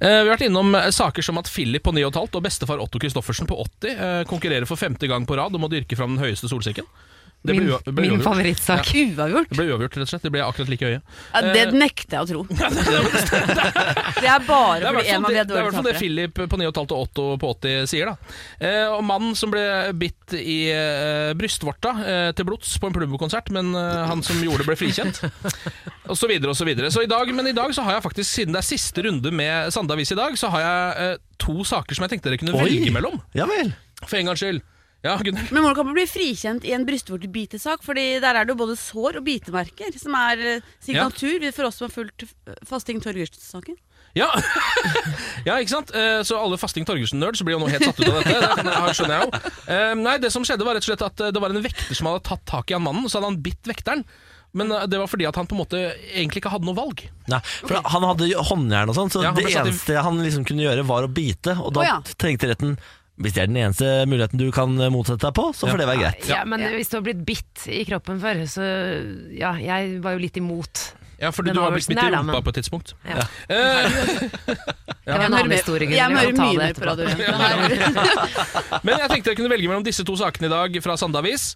Eh, 0.00 0.22
vi 0.24 0.28
har 0.30 0.32
vært 0.32 0.46
innom 0.46 0.72
eh, 0.78 0.88
saker 0.96 1.24
som 1.24 1.40
at 1.40 1.50
Philip 1.50 1.84
på 1.84 1.92
9,5 1.92 2.38
og 2.38 2.44
bestefar 2.46 2.80
Otto 2.80 3.00
Christoffersen 3.02 3.48
på 3.50 3.58
80 3.66 3.90
eh, 3.92 4.22
konkurrerer 4.30 4.68
for 4.68 4.80
femte 4.80 5.10
gang 5.10 5.26
på 5.28 5.36
rad 5.36 5.56
om 5.56 5.66
å 5.66 5.72
dyrke 5.72 5.98
fram 5.98 6.16
den 6.16 6.24
høyeste 6.24 6.48
solsikken. 6.48 6.88
Det 7.40 7.54
ble 7.56 7.62
Min, 7.64 7.94
ble 7.96 8.02
min 8.10 8.20
favorittsak. 8.20 8.82
favorittsak. 8.84 9.16
Uavgjort. 9.16 9.48
Det 9.48 9.56
ble 9.56 9.64
uavgjort, 9.70 9.94
rett 9.96 10.04
og 10.04 10.08
slett. 10.10 10.24
Det 10.26 10.32
ble 10.34 10.42
akkurat 10.44 10.68
like 10.68 10.84
høye. 10.90 10.98
Ja, 11.32 11.40
det 11.54 11.62
nekter 11.72 12.18
jeg 12.18 12.20
å 12.20 12.28
tro. 12.28 12.42
Det 14.20 14.28
er 14.28 14.42
bare 14.44 14.80
Det 14.82 14.88
er 14.90 14.96
fordi 14.98 15.12
en 15.14 15.24
av 15.24 15.30
det, 15.30 15.34
de 15.34 15.40
er 15.40 15.46
det, 15.48 15.54
er 15.54 15.60
i 15.60 15.64
hvert 15.64 15.76
fall 15.78 15.86
det. 15.88 15.94
Philip 16.00 16.34
på 16.36 16.58
9,5 16.60 16.80
og 16.84 16.92
Otto 16.98 17.24
på 17.40 17.50
80 17.54 17.88
sier. 17.90 18.10
da 18.10 18.66
eh, 18.68 18.86
Og 18.92 19.00
Mannen 19.08 19.32
som 19.38 19.52
ble 19.52 19.62
bitt 19.96 20.34
i 20.36 20.58
eh, 20.74 21.30
brystvorta 21.38 21.94
eh, 22.04 22.28
til 22.36 22.48
blods 22.50 22.74
på 22.80 22.90
en 22.90 22.96
Plumbo-konsert, 22.96 23.48
men 23.56 23.72
eh, 23.78 24.02
han 24.10 24.20
som 24.26 24.40
gjorde 24.44 24.64
det, 24.64 24.68
ble 24.70 24.76
frikjent. 24.80 25.22
Og 26.10 26.18
så 26.18 26.28
videre 26.30 26.52
og 26.52 26.58
så 26.58 26.66
videre. 26.68 26.90
Så 26.92 27.04
i 27.06 27.10
dag, 27.10 27.30
men 27.34 27.48
i 27.50 27.56
dag 27.56 27.72
så 27.76 27.84
har 27.86 27.96
jeg 27.98 28.04
faktisk, 28.10 28.28
siden 28.36 28.56
det 28.56 28.60
er 28.62 28.68
siste 28.68 29.04
runde 29.06 29.32
med 29.32 29.72
Sande 29.74 29.96
Avis 29.96 30.12
i 30.12 30.18
dag, 30.18 30.36
så 30.40 30.52
har 30.52 30.66
jeg 30.66 31.08
eh, 31.14 31.16
to 31.40 31.62
saker 31.64 31.96
som 31.96 32.04
jeg 32.06 32.16
tenkte 32.16 32.28
dere 32.32 32.42
kunne 32.42 32.56
Oi. 32.60 32.66
velge 32.68 32.92
mellom. 32.94 33.16
Ja 33.38 33.48
vel. 33.50 33.72
For 34.04 34.20
en 34.20 34.28
gangs 34.32 34.42
skyld. 34.44 34.60
Ja, 35.04 35.14
Gunnhild. 35.16 35.48
Men 35.54 35.64
må 35.64 35.70
du 35.72 35.78
ikke 35.80 35.92
bli 35.96 36.06
frikjent 36.10 36.64
i 36.68 36.74
en 36.76 36.84
brystvortebitesak, 36.84 37.80
Fordi 37.86 38.20
der 38.20 38.36
er 38.36 38.44
det 38.44 38.52
jo 38.52 38.58
både 38.60 38.76
sår 38.76 39.16
og 39.20 39.24
bitemerker, 39.24 39.94
som 39.96 40.16
er 40.18 40.60
signatur 40.84 41.38
signatur 41.40 41.52
for 41.56 41.68
oss 41.68 41.78
som 41.80 41.88
har 41.88 41.94
fulgt 41.94 42.26
eh, 42.26 42.58
Fasting 42.68 43.00
Torgersen-saken. 43.00 43.78
Ja. 44.18 44.26
ja, 45.46 45.54
ikke 45.60 45.70
sant? 45.72 45.92
Eh, 45.94 46.20
Så 46.26 46.38
alle 46.38 46.58
Fasting 46.60 46.84
Torgersen-nerds 46.88 47.42
blir 47.46 47.56
jo 47.56 47.62
nå 47.62 47.70
helt 47.72 47.86
satt 47.86 48.00
ut 48.00 48.10
av 48.10 48.18
dette. 48.20 48.66
Det 48.66 48.96
skjønner 48.98 49.14
jeg 49.16 49.24
jo. 49.28 49.54
Eh, 49.70 49.94
Nei, 50.02 50.16
det 50.22 50.32
som 50.34 50.44
skjedde 50.46 50.66
var 50.66 50.76
rett 50.76 50.84
og 50.86 50.90
slett 50.92 51.06
at 51.06 51.24
eh, 51.24 51.32
det 51.34 51.42
var 51.42 51.54
en 51.54 51.64
vekter 51.64 51.96
som 51.96 52.10
hadde 52.10 52.24
tatt 52.28 52.44
tak 52.50 52.70
i 52.72 52.76
han 52.76 52.84
mannen, 52.84 53.06
og 53.06 53.12
så 53.12 53.20
hadde 53.20 53.32
han 53.32 53.40
bitt 53.44 53.70
vekteren. 53.70 54.04
Men 54.52 54.72
eh, 54.74 54.86
det 54.90 54.98
var 55.00 55.10
fordi 55.10 55.28
at 55.30 55.38
han 55.38 55.46
på 55.48 55.54
en 55.56 55.62
måte 55.62 55.82
egentlig 56.10 56.42
ikke 56.42 56.52
hadde 56.52 56.66
noe 56.68 56.76
valg. 56.78 57.04
Nei, 57.30 57.40
for 57.62 57.78
Han 57.94 58.08
hadde 58.10 58.30
håndjern 58.50 58.90
og 58.92 58.98
sånn, 58.98 59.12
så 59.14 59.22
Ja, 59.24 59.32
det 59.36 59.46
eneste 59.52 59.94
i- 59.94 60.02
han 60.04 60.18
liksom 60.24 60.46
kunne 60.48 60.66
gjøre, 60.66 60.86
var 60.90 61.06
å 61.06 61.12
bite. 61.12 61.54
Og 61.62 61.72
da 61.76 61.84
oh, 61.84 61.88
ja. 61.94 62.00
trengte 62.18 62.50
retten 62.50 62.76
hvis 63.20 63.34
det 63.36 63.42
er 63.42 63.50
den 63.50 63.58
eneste 63.60 63.88
muligheten 64.08 64.40
du 64.40 64.46
kan 64.54 64.72
motsette 64.92 65.20
deg 65.26 65.34
på, 65.36 65.50
så 65.56 65.68
får 65.68 65.78
det 65.82 65.86
være 65.90 66.00
greit. 66.06 66.28
Ja, 66.30 66.44
men 66.48 66.64
hvis 66.74 66.88
du 66.92 66.96
har 66.98 67.04
blitt 67.04 67.20
bitt 67.28 67.66
i 67.68 67.82
kroppen 67.88 68.20
før, 68.22 68.40
så 68.48 68.64
ja, 69.36 69.52
jeg 69.60 69.98
var 70.04 70.16
jo 70.16 70.22
litt 70.24 70.38
imot. 70.40 70.86
Ja, 71.20 71.28
fordi 71.36 71.50
Den 71.52 71.58
du 71.58 71.60
har 71.60 71.74
blitt 71.74 71.84
avgjørelsen 71.84 71.92
bitt 71.92 72.00
i 72.00 72.10
da, 72.14 72.18
rumpa 72.22 72.32
men- 72.32 72.44
på 72.46 72.52
et 72.54 72.58
tidspunkt. 72.62 72.94
Ja. 73.04 73.26
Eh, 73.50 75.10
Det 75.10 75.18
var 75.18 75.24
en 75.26 75.34
annen 75.34 75.52
historie. 75.52 75.88
Jeg 75.90 76.10
må 76.12 76.16
hører 76.20 76.30
kan 76.30 76.36
ta 76.36 76.46
mye 76.46 76.56
det 76.56 76.62
mer 76.62 76.72
på 76.72 76.80
etterpå. 76.80 76.90
Radio 76.90 77.04
1. 77.10 77.16
Det 77.18 77.26
her- 77.36 78.82
Men 78.86 78.98
jeg 79.02 79.08
tenkte 79.10 79.30
jeg 79.32 79.36
kunne 79.40 79.50
velge 79.52 79.68
mellom 79.68 79.84
disse 79.84 80.04
to 80.06 80.14
sakene 80.20 80.46
i 80.48 80.52
dag 80.52 80.80
fra 80.84 80.96
Sande 81.00 81.18
Avis. 81.20 81.50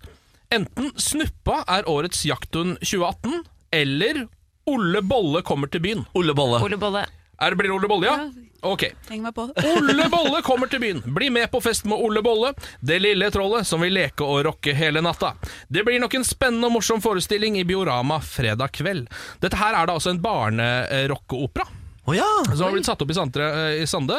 Enten 0.52 0.90
Snuppa 1.00 1.62
er 1.78 1.86
årets 1.88 2.24
jakthund 2.28 2.76
2018, 2.82 3.40
eller 3.72 4.24
Olle 4.68 5.00
Bolle 5.04 5.40
kommer 5.46 5.68
til 5.72 5.80
byen. 5.84 6.04
Olle 6.16 6.34
Bolle. 6.36 6.60
Ole 6.64 6.76
Bolle. 6.80 7.04
Er 7.40 7.50
det 7.50 7.60
blir 7.60 7.70
det 7.70 7.76
Olle 7.76 7.90
Bolle, 7.90 8.06
ja? 8.06 8.44
Ok. 8.64 8.86
Heng 9.10 9.22
meg 9.26 9.34
på. 9.36 9.44
Ole 9.74 10.08
Bolle 10.12 10.40
kommer 10.46 10.70
til 10.72 10.80
byen. 10.80 11.02
Bli 11.16 11.28
med 11.34 11.50
på 11.52 11.60
fest 11.64 11.84
med 11.90 12.00
Ole 12.00 12.22
Bolle, 12.24 12.54
det 12.80 13.00
lille 13.02 13.28
trollet 13.34 13.68
som 13.68 13.84
vil 13.84 13.92
leke 13.96 14.24
og 14.24 14.44
rocke 14.48 14.74
hele 14.76 15.02
natta. 15.04 15.34
Det 15.68 15.84
blir 15.84 16.00
nok 16.00 16.16
en 16.16 16.26
spennende 16.26 16.70
og 16.70 16.78
morsom 16.78 17.04
forestilling 17.04 17.58
i 17.60 17.66
Biorama 17.68 18.20
fredag 18.24 18.72
kveld. 18.78 19.08
Dette 19.44 19.60
her 19.60 19.76
er 19.76 19.90
da 19.90 19.98
altså 19.98 20.14
en 20.14 20.22
barnerockeopera. 20.24 21.68
Oh, 22.04 22.12
ja! 22.12 22.26
Som 22.44 22.66
har 22.66 22.74
blitt 22.74 22.84
satt 22.84 23.00
opp 23.00 23.08
i, 23.08 23.14
Sandre, 23.16 23.46
eh, 23.48 23.82
i 23.82 23.86
Sande. 23.88 24.18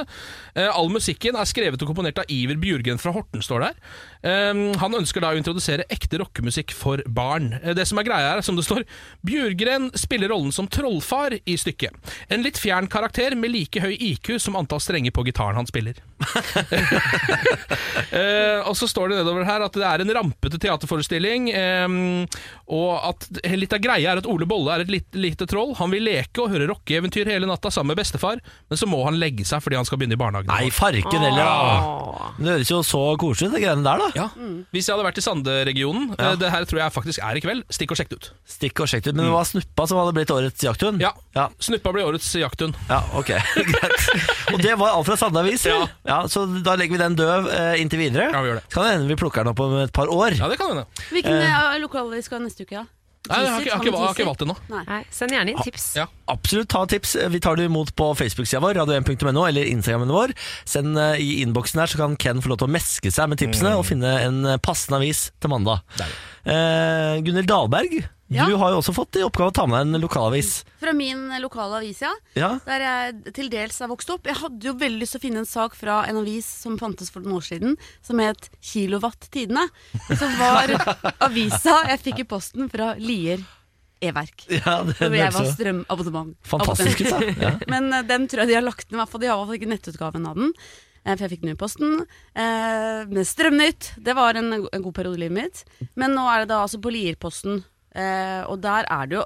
Eh, 0.58 0.66
all 0.66 0.88
musikken 0.90 1.36
er 1.38 1.46
skrevet 1.46 1.82
og 1.86 1.92
komponert 1.92 2.18
av 2.18 2.32
Iver 2.34 2.58
Bjurgren 2.58 2.98
fra 2.98 3.14
Horten, 3.14 3.44
står 3.46 3.62
der. 3.62 3.76
Eh, 4.26 4.54
han 4.82 4.98
ønsker 4.98 5.22
da 5.24 5.34
å 5.34 5.40
introdusere 5.40 5.86
ekte 5.94 6.20
rockemusikk 6.22 6.74
for 6.76 7.04
barn. 7.06 7.54
Eh, 7.62 7.76
det 7.78 7.86
som 7.90 8.00
er 8.02 8.08
greia 8.08 8.34
er, 8.36 8.42
som 8.46 8.58
det 8.58 8.66
står, 8.66 8.86
Bjurgren 9.26 9.92
spiller 9.98 10.32
rollen 10.34 10.54
som 10.56 10.68
trollfar 10.72 11.38
i 11.46 11.58
stykket. 11.60 11.94
En 12.34 12.44
litt 12.46 12.58
fjern 12.62 12.90
karakter 12.92 13.36
med 13.38 13.54
like 13.54 13.84
høy 13.84 13.94
IQ 13.94 14.36
som 14.42 14.58
antall 14.60 14.82
strenger 14.84 15.14
på 15.16 15.26
gitaren 15.30 15.60
han 15.60 15.70
spiller. 15.70 16.02
Eh, 18.16 18.62
og 18.64 18.76
så 18.78 18.88
står 18.88 19.12
det 19.12 19.18
nedover 19.20 19.44
her 19.48 19.64
at 19.66 19.76
det 19.76 19.84
er 19.84 20.02
en 20.04 20.12
rampete 20.16 20.60
teaterforestilling, 20.62 21.50
eh, 21.52 21.96
og 22.72 22.92
at 23.10 23.26
litt 23.58 23.74
av 23.76 23.82
greia 23.84 24.14
er 24.14 24.22
at 24.22 24.30
Ole 24.30 24.48
Bolle 24.48 24.72
er 24.76 24.84
et 24.86 24.92
lit, 24.94 25.08
lite 25.18 25.48
troll. 25.50 25.74
Han 25.80 25.92
vil 25.92 26.06
leke 26.08 26.44
og 26.44 26.54
høre 26.54 26.70
rockeeventyr 26.70 27.28
hele 27.34 27.50
natta 27.50 27.72
sammen 27.74 27.94
med 27.94 28.00
bestefar, 28.00 28.40
men 28.70 28.80
så 28.80 28.88
må 28.90 29.02
han 29.08 29.20
legge 29.20 29.46
seg 29.48 29.64
fordi 29.66 29.80
han 29.80 29.88
skal 29.90 30.00
begynne 30.00 30.16
i 30.16 30.22
barnehagen. 30.22 30.52
Nei, 30.54 30.70
farken 30.74 31.26
heller, 31.26 31.50
da. 31.50 32.32
Det 32.38 32.54
høres 32.54 32.72
jo 32.72 32.82
så 32.88 33.04
koselig 33.20 33.52
ut, 33.52 33.58
de 33.58 33.64
greiene 33.66 33.86
der, 33.86 34.06
da. 34.06 34.10
Ja. 34.16 34.30
Hvis 34.74 34.88
jeg 34.88 34.96
hadde 34.96 35.06
vært 35.08 35.20
i 35.20 35.24
Sande-regionen, 35.26 36.16
Ja. 36.18 36.32
eh, 36.32 36.38
det 36.40 36.52
her 36.54 36.66
tror 36.66 36.80
jeg 36.82 36.94
faktisk 36.96 37.20
er 37.24 37.36
i 37.38 37.44
kveld, 37.44 37.64
stikk 37.70 37.92
og 37.92 38.00
sjekk 38.00 38.10
det 38.14 38.18
ut. 38.22 38.30
Stikk 38.56 38.80
og 38.80 38.88
sjekk 38.92 39.04
det 39.04 39.14
ut. 39.14 39.18
Men 39.20 39.26
det 39.30 39.34
var 39.36 39.48
Snuppa 39.50 39.88
som 39.92 40.00
hadde 40.02 40.16
blitt 40.18 40.32
årets 40.32 40.66
jakthund? 40.66 41.02
Ja. 41.04 41.12
Ja, 41.36 41.50
Snuppa 41.60 41.94
blir 41.96 42.08
årets 42.08 42.32
jakthund. 42.40 42.76
ja 42.90 43.02
ok, 43.14 43.34
greit. 43.72 44.10
Og 44.54 44.62
det 44.64 44.76
var 44.80 44.96
alt 44.96 45.06
fra 45.10 45.18
Sande 45.20 45.40
Avis? 45.44 45.66
Ja. 45.68 45.86
ja. 46.08 46.22
Så 46.32 46.46
da 46.64 46.76
legger 46.80 46.98
vi 46.98 47.04
den 47.04 47.16
døv 47.20 47.50
eh, 47.52 47.82
inntil 47.82 48.00
videre. 48.06 48.32
Ja, 48.32 48.42
vi 48.42 48.54
gjør 48.54 48.62
det. 48.62 48.68
Så 48.70 48.80
kan 48.80 48.88
det 48.88 48.94
hende 48.96 49.12
vi 49.12 49.20
plukker 49.20 49.44
den 49.44 49.54
opp 49.54 49.60
om 49.66 49.78
et 49.84 49.94
par 49.96 50.12
år. 50.12 50.38
Ja, 50.40 50.48
det 50.52 50.58
kan 50.62 50.74
hende. 50.74 50.86
Hvilken 51.12 51.44
uh, 51.44 52.12
vi 52.16 52.22
skal 52.26 52.42
neste 52.44 52.64
uke, 52.66 52.84
da? 52.84 52.86
Nei, 53.30 53.40
jeg 53.42 53.52
har 53.52 53.62
ikke, 53.62 53.70
jeg 53.70 53.76
har 53.76 53.84
ikke, 53.84 53.92
jeg 53.92 54.06
har 54.06 54.16
ikke 54.16 54.28
valgt 54.28 54.44
det 54.44 54.48
nå. 54.50 54.56
Nei. 54.72 54.84
Nei, 54.90 55.00
send 55.14 55.34
gjerne 55.36 55.54
inn 55.54 55.62
tips. 55.66 55.86
Ja. 55.98 56.06
Absolutt, 56.32 56.70
ta 56.74 56.84
tips. 56.90 57.16
Vi 57.34 57.42
tar 57.44 57.60
det 57.60 57.68
imot 57.70 57.94
på 57.98 58.10
Facebook-sida 58.18 58.62
vår, 58.64 58.80
radio1.no, 58.82 59.46
eller 59.50 59.70
Instagrammen 59.72 60.14
vår. 60.14 60.34
Send 60.70 61.00
eh, 61.02 61.22
i 61.24 61.30
innboksen 61.46 61.82
her, 61.82 61.92
så 61.92 62.02
kan 62.02 62.18
Ken 62.22 62.44
få 62.44 62.54
lov 62.54 62.62
til 62.62 62.70
å 62.70 62.76
meske 62.76 63.14
seg 63.14 63.32
med 63.32 63.42
tipsene 63.42 63.76
og 63.80 63.88
finne 63.90 64.14
en 64.26 64.42
eh, 64.54 64.62
passende 64.62 65.02
avis 65.02 65.28
til 65.42 65.54
mandag. 65.54 65.82
Eh, 66.02 67.22
Gunhild 67.26 67.50
Dahlberg, 67.50 67.98
Ja. 68.34 68.48
du 68.50 68.56
har 68.58 68.72
jo 68.74 68.80
også 68.82 68.94
fått 68.96 69.20
i 69.20 69.22
oppgave 69.22 69.52
å 69.52 69.54
ta 69.54 69.68
med 69.70 69.84
en 69.86 70.02
lokalavis. 70.02 70.64
Fra 70.82 70.94
min 70.98 71.28
lokale 71.44 71.78
avis, 71.78 72.00
ja. 72.02 72.10
Ja, 72.34 72.56
Der 72.66 72.82
jeg 72.82 73.34
til 73.38 73.50
dels 73.54 73.78
er 73.86 73.92
vokst 73.92 74.10
opp. 74.10 74.26
Jeg 74.26 74.40
hadde 74.40 74.66
jo 74.66 74.74
veldig 74.74 75.00
lyst 75.04 75.14
til 75.14 75.22
å 75.22 75.26
finne 75.28 75.44
en 75.44 75.46
sak 75.50 75.76
fra 75.78 76.00
en 76.10 76.18
avis 76.24 76.48
som 76.64 76.78
fantes 76.82 77.12
for 77.14 77.22
noen 77.22 77.38
år 77.38 77.46
siden, 77.46 77.76
som 78.02 78.18
het 78.24 78.50
Kilowatt-tidene. 78.66 79.68
Som 80.18 80.34
var 80.40 80.74
avisa 81.28 81.76
jeg 81.92 82.02
fikk 82.08 82.24
i 82.24 82.28
posten 82.34 82.66
fra 82.74 82.96
Lier 82.98 83.44
E-verk. 84.02 84.48
ja 84.52 84.80
Hvor 84.84 85.14
jeg 85.16 85.32
var 85.38 85.46
strømabonnement. 85.54 86.34
fantastisk. 86.50 87.06
Ja. 87.40 87.54
Men 87.72 87.94
eh, 87.94 88.04
den 88.10 88.26
tror 88.28 88.44
jeg 88.44 88.52
de 88.52 88.58
har 88.58 88.66
lagt 88.66 88.90
ned, 88.90 88.98
i 88.98 89.02
hvert 89.04 89.14
fall. 89.14 89.22
De 89.24 89.30
har 89.30 89.38
i 89.38 89.40
hvert 89.40 89.52
fall 89.54 89.60
ikke 89.62 89.72
nettutgaven 89.72 90.28
av 90.30 90.36
den. 90.42 90.52
eh, 91.06 91.14
for 91.16 91.24
jeg 91.28 91.32
fikk 91.38 91.46
den 91.46 91.54
i 91.54 91.60
posten. 91.62 91.96
Eh, 92.36 93.06
med 93.08 93.26
Strømnytt. 93.30 93.94
Det 94.02 94.18
var 94.18 94.36
en, 94.42 94.52
en 94.66 94.84
god 94.90 94.94
periode 94.98 95.22
i 95.22 95.24
livet 95.28 95.38
mitt. 95.38 95.64
Men 95.96 96.18
nå 96.18 96.26
er 96.34 96.44
det 96.44 96.52
da 96.52 96.64
altså 96.66 96.82
på 96.84 96.92
Lierposten, 96.94 97.64
eh, 97.96 98.42
og 98.46 98.60
der 98.64 98.88
er 98.92 99.10
det 99.10 99.20
jo 99.20 99.26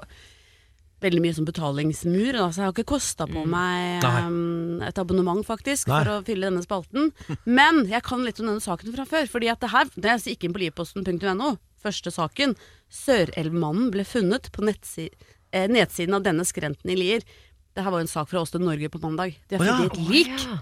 veldig 1.00 1.22
mye 1.24 1.36
som 1.36 1.46
betalingsmur. 1.48 2.36
Altså, 2.36 2.60
jeg 2.60 2.68
har 2.68 2.74
ikke 2.74 2.92
kosta 2.92 3.26
på 3.28 3.44
meg 3.48 4.04
Nei. 4.04 4.14
eh, 4.20 4.88
et 4.90 5.00
abonnement, 5.00 5.42
faktisk, 5.46 5.88
Nei. 5.90 6.02
for 6.02 6.12
å 6.14 6.24
fylle 6.26 6.50
denne 6.50 6.64
spalten. 6.64 7.10
Men 7.60 7.84
jeg 7.90 8.04
kan 8.06 8.24
litt 8.26 8.40
om 8.42 8.50
denne 8.50 8.64
saken 8.64 8.94
fra 8.96 9.06
før. 9.08 9.28
Fordi 9.32 9.50
at 9.52 9.62
det 9.64 9.72
her, 9.74 9.92
det 9.96 10.16
jeg 10.16 10.34
gikk 10.34 10.48
inn 10.48 10.56
på 10.56 10.64
livposten.no, 10.66 11.54
første 11.80 12.12
saken, 12.14 12.56
Sørelvmannen 12.90 13.92
ble 13.94 14.04
funnet 14.08 14.50
på 14.52 14.66
eh, 14.66 15.68
nedsiden 15.70 16.18
av 16.18 16.26
denne 16.26 16.44
skrenten 16.48 16.92
i 16.92 16.98
Lier. 16.98 17.24
Det 17.70 17.86
her 17.86 17.94
var 17.94 18.02
en 18.02 18.10
sak 18.10 18.28
fra 18.32 18.42
Åsted 18.42 18.62
Norge 18.64 18.90
på 18.90 19.00
mandag. 19.02 19.38
De 19.48 19.60
har 19.60 19.66
ja. 19.66 19.78
funnet 19.78 19.94
et 19.94 20.10
lik 20.10 20.36
Ja. 20.36 20.60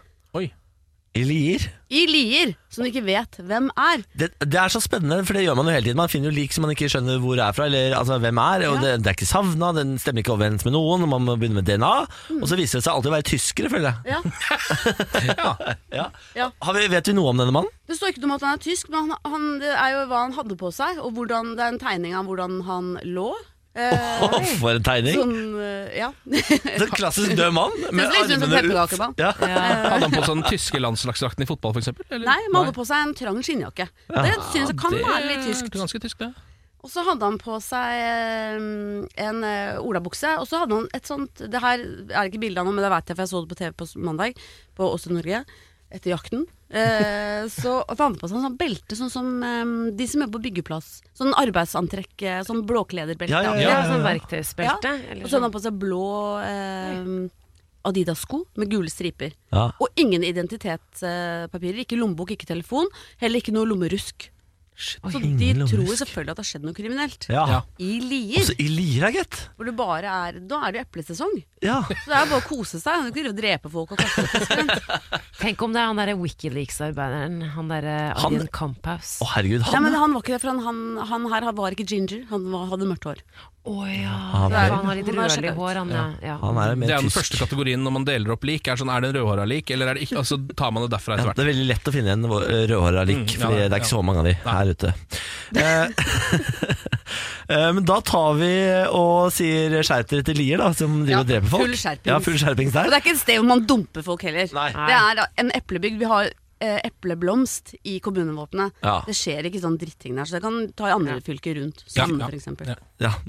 I 1.18 1.24
Lier. 1.26 1.64
i 1.90 2.02
Lier 2.06 2.50
som 2.70 2.84
du 2.84 2.90
ikke 2.90 3.02
vet 3.06 3.38
hvem 3.48 3.70
er. 3.80 4.02
Det, 4.20 4.28
det 4.44 4.58
er 4.60 4.70
så 4.70 4.80
spennende, 4.84 5.22
for 5.26 5.34
det 5.34 5.42
gjør 5.46 5.56
man 5.58 5.66
jo 5.66 5.72
hele 5.74 5.86
tiden. 5.88 5.98
Man 5.98 6.10
finner 6.12 6.30
jo 6.30 6.36
lik 6.36 6.52
som 6.54 6.62
man 6.66 6.74
ikke 6.74 6.90
skjønner 6.92 7.18
hvor 7.22 7.40
er 7.40 7.56
fra, 7.56 7.66
eller 7.66 7.96
altså, 7.98 8.18
hvem 8.22 8.40
er. 8.42 8.64
Og 8.68 8.78
det, 8.84 8.92
det 9.02 9.10
er 9.10 9.16
ikke 9.16 9.28
savna, 9.28 9.72
den 9.76 9.96
stemmer 9.98 10.22
ikke 10.22 10.34
overens 10.36 10.66
med 10.68 10.76
noen. 10.76 11.06
og 11.06 11.10
Man 11.14 11.24
må 11.26 11.36
begynne 11.40 11.58
med 11.62 11.66
DNA. 11.68 11.92
Og 12.38 12.46
så 12.50 12.58
viser 12.60 12.78
det 12.78 12.86
seg 12.86 12.92
alltid 12.94 13.10
å 13.10 13.16
være 13.16 13.28
tyskere, 13.32 13.72
føler 13.72 13.90
jeg. 13.90 13.98
Ja. 15.38 15.52
Ja. 15.92 16.06
Ja. 16.36 16.48
Har 16.64 16.76
vi, 16.76 16.86
vet 16.92 17.08
vi 17.10 17.16
noe 17.16 17.32
om 17.32 17.40
denne 17.40 17.54
mannen? 17.54 17.72
Det 17.88 17.96
står 17.98 18.12
ikke 18.12 18.22
noe 18.22 18.30
om 18.30 18.36
at 18.38 18.46
han 18.46 18.58
er 18.58 18.64
tysk, 18.68 18.90
men 18.92 19.08
han, 19.08 19.32
han, 19.32 19.46
det 19.62 19.72
er 19.74 19.94
jo 19.96 20.02
hva 20.10 20.24
han 20.26 20.36
hadde 20.36 20.56
på 20.60 20.70
seg, 20.74 21.00
og 21.02 21.14
hvordan, 21.16 21.54
det 21.58 21.64
er 21.64 21.72
en 21.74 21.80
tegning 21.82 22.16
av 22.18 22.28
hvordan 22.28 22.60
han 22.68 22.92
lå. 23.08 23.30
Åh, 23.78 24.36
for 24.58 24.74
en 24.74 24.84
tegning! 24.84 25.14
sånn, 25.18 25.34
eh, 25.62 25.98
ja. 26.00 26.08
En 26.28 26.92
klassisk 26.92 27.34
død 27.38 27.54
mann 27.54 27.74
med 27.94 28.10
armene 28.10 28.60
ut. 28.66 29.18
Ja. 29.20 29.30
Ja. 29.38 29.62
Hadde 29.94 30.08
han 30.08 30.14
på 30.14 30.24
seg 30.24 30.34
den 30.34 30.44
tyske 30.48 30.82
landslagsdrakten 30.82 31.46
i 31.46 31.48
fotball, 31.48 31.76
f.eks.? 31.76 31.94
Nei, 32.12 32.38
han 32.48 32.58
hadde 32.58 32.74
på 32.76 32.86
seg 32.88 33.06
en 33.06 33.14
trang 33.18 33.40
skinnjakke. 33.44 33.88
Det 34.10 34.36
synes 34.50 34.72
jeg 34.72 34.78
kan 34.80 34.98
være 34.98 35.24
litt 35.30 35.46
tyskt. 35.46 35.70
Ganske 35.78 36.02
tysk, 36.02 36.24
det. 36.24 36.32
Og 36.86 36.92
så 36.92 37.02
hadde 37.02 37.26
han 37.26 37.38
på 37.42 37.56
seg 37.62 38.02
eh, 38.02 38.68
en 39.28 39.40
olabukse, 39.82 40.36
og 40.38 40.46
så 40.50 40.62
hadde 40.62 40.78
han 40.78 40.86
et 40.94 41.08
sånt 41.10 41.42
Det 41.50 41.58
her 41.62 41.82
er 41.82 42.28
ikke 42.30 42.42
bilde 42.44 42.62
av 42.62 42.68
noe, 42.68 42.76
men 42.76 42.86
det 42.86 42.92
vet 42.94 43.10
jeg, 43.10 43.18
for 43.18 43.26
jeg 43.26 43.32
så 43.32 43.42
det 43.42 43.50
på 43.50 43.58
TV 43.58 43.72
på 43.78 43.88
mandag, 44.06 44.38
på 44.78 44.90
Åsted 44.94 45.16
Norge, 45.18 45.42
etter 45.91 46.11
jakten. 46.12 46.45
Eh, 46.68 47.47
så 47.49 47.78
hadde 47.89 48.03
han 48.05 48.16
på 48.20 48.28
seg 48.28 48.36
en 48.36 48.45
sånn 48.45 48.59
belte, 48.61 48.97
sånn 48.99 49.11
som 49.12 49.28
eh, 49.43 49.70
de 49.97 50.07
som 50.11 50.20
jobber 50.24 50.39
på 50.39 50.45
byggeplass. 50.51 50.91
Sånn 51.16 51.32
arbeidsantrekk, 51.41 52.14
eh, 52.28 52.43
sånn 52.45 52.64
blåklederbelte. 52.68 53.32
Ja, 53.32 53.43
ja, 53.43 53.57
Ja, 53.62 53.74
ja. 53.78 53.82
sånn 53.89 54.05
verktøysbelte. 54.05 54.93
Ja. 55.01 55.18
Og 55.22 55.28
så 55.30 55.32
hadde 55.32 55.32
sånn. 55.39 55.47
han 55.49 55.57
på 55.57 55.62
seg 55.64 55.78
blå 55.80 56.05
eh, 56.45 57.28
Adidas-sko 57.89 58.43
med 58.61 58.68
gule 58.72 58.91
striper. 58.93 59.32
Ja. 59.55 59.70
Og 59.80 59.89
ingen 59.97 60.24
identitetspapirer. 60.26 61.84
Ikke 61.84 61.97
lommebok, 61.99 62.34
ikke 62.36 62.49
telefon. 62.51 62.91
Heller 63.22 63.41
ikke 63.41 63.55
noe 63.55 63.68
lommerusk. 63.70 64.28
Så 64.78 65.01
de 65.18 65.49
tror 65.66 65.89
selvfølgelig 65.99 66.30
at 66.30 66.39
det 66.39 66.43
har 66.45 66.47
skjedd 66.53 66.66
noe 66.68 66.76
kriminelt. 66.76 67.24
Ja. 67.34 67.62
I 67.82 67.97
Lier, 67.99 68.45
Også 68.45 68.55
i 68.62 68.68
Lier, 68.70 69.09
gitt. 69.11 69.39
hvor 69.57 69.66
det 69.66 69.74
bare 69.74 70.07
er 70.28 70.39
Da 70.39 70.61
er 70.68 70.76
det 70.76 70.84
eplesesong. 70.86 71.32
Ja. 71.64 71.80
Så 71.88 72.06
det 72.06 72.14
er 72.14 72.24
jo 72.26 72.30
bare 72.34 72.42
å 72.42 72.46
kose 72.48 72.78
seg. 72.80 73.02
Han 73.02 73.12
kan 73.14 73.36
drepe 73.38 73.70
folk 73.72 73.92
og 73.96 73.98
kaste 73.98 74.24
fisk. 74.30 74.88
Tenk 75.42 75.62
om 75.66 75.74
det 75.74 75.80
er 75.82 75.90
han 75.90 75.98
derre 76.00 76.16
Wikileaks-arbeideren. 76.20 77.40
Han 77.56 77.68
derre 77.72 77.96
Han- 78.14 78.32
Adrian 78.32 78.48
Camphouse. 78.54 79.18
Å, 79.24 79.28
herregud. 79.36 79.62
Nei, 79.66 79.72
Han, 79.74 79.82
men 79.88 79.94
han 79.98 80.16
var 80.16 80.22
ikke 80.26 80.36
det, 80.36 80.40
for 80.44 80.52
han, 80.54 80.64
han, 80.66 80.82
han 81.12 81.28
her 81.34 81.48
var 81.59 81.76
ikke 81.76 81.86
ginger. 81.88 82.24
Han 82.32 82.48
var, 82.54 82.66
hadde 82.74 82.88
mørkt 82.90 83.09
hår. 83.11 83.22
Å 83.68 83.82
ja. 83.84 84.14
Han 84.32 84.52
er- 84.56 84.70
han 84.72 84.86
har 84.88 84.96
litt 84.96 85.09
rødlig 85.12 85.50
hår, 85.59 85.74
han 85.82 85.90
ja. 85.92 86.04
ja. 86.24 86.36
han 86.40 86.56
er 86.62 86.70
Det 86.78 86.86
er 86.88 86.94
den 87.02 87.11
tysk. 87.11 87.18
første 87.18 87.36
kategorien 87.42 87.82
når 87.84 87.92
man 87.98 88.06
deler 88.09 88.32
opp 88.32 88.46
lik. 88.48 88.64
Er, 88.70 88.78
sånn, 88.80 88.88
er 88.94 89.02
det 89.04 89.11
en 89.11 89.16
rødhåra 89.18 89.44
lik, 89.50 89.68
eller 89.74 89.90
er 89.92 89.98
det 89.98 90.06
ikke? 90.06 90.16
Altså, 90.22 90.38
tar 90.56 90.72
man 90.72 90.86
det 90.86 90.92
derfra 90.94 91.18
Ja, 91.18 91.26
etter 91.26 91.36
det 91.36 91.44
er 91.44 91.50
veldig 91.52 91.66
lett 91.68 91.90
å 91.90 91.94
finne 91.98 92.14
en 92.16 92.24
rødhåra 92.32 93.04
lik, 93.11 93.18
Mm, 93.18 93.26
ja, 93.34 93.42
Fordi 93.44 93.59
det- 93.59 93.66
er 93.68 93.82
ikke 93.82 93.90
ja. 93.90 93.92
så 93.92 94.02
mange 94.06 94.22
av 94.22 94.30
de 94.30 94.36
her 94.46 94.72
ute. 94.72 94.94
Eh, 95.59 95.86
eh, 97.48 97.72
Men 97.76 97.84
da 97.88 97.98
tar 98.04 98.34
vi 98.38 98.50
og 98.88 99.28
sier 99.34 99.76
skjerp 99.84 100.11
dere 100.14 100.26
til 100.30 100.38
Lier, 100.40 100.62
da, 100.62 100.70
som 100.76 100.98
driver 101.02 101.12
Ja, 101.18 101.20
og 101.24 101.30
dreper 101.30 101.47
folk. 101.53 101.64
full 101.64 101.76
skjerpings. 101.76 102.11
Ja, 102.11 102.18
full 102.24 102.38
skjerpings 102.40 102.76
Og 102.76 102.90
det 102.92 102.99
er 102.99 103.03
ikke 103.05 103.14
et 103.16 103.22
sted 103.22 103.40
hvor 103.40 103.49
man 103.51 103.64
dumper 103.68 104.05
folk 104.07 104.22
heller. 104.28 104.51
Nei. 104.55 104.68
Det 104.72 104.99
er 104.99 105.24
en 105.44 105.51
eplebygd. 105.57 105.99
Vi 105.99 106.09
har 106.11 106.30
epleblomst 106.61 107.74
i 107.88 107.98
kommunevåpenet. 108.04 108.74
Ja. 108.82 108.98
Det 109.06 109.14
skjer 109.16 109.48
ikke 109.48 109.62
sånn 109.62 109.78
dritting 109.80 110.18
der, 110.18 110.28
så 110.28 110.38
det 110.38 110.42
kan 110.44 110.61
ta 110.78 110.88
i 110.90 110.94
andre 110.94 111.18
fylker 111.24 111.59
rundt. 111.61 111.84
Ja, 111.88 112.04
Sande, 112.04 112.20
ja. 112.22 112.30
for 112.30 112.38
eksempel. 112.38 112.74
Ja. 112.74 112.78
Ja. 112.98 113.12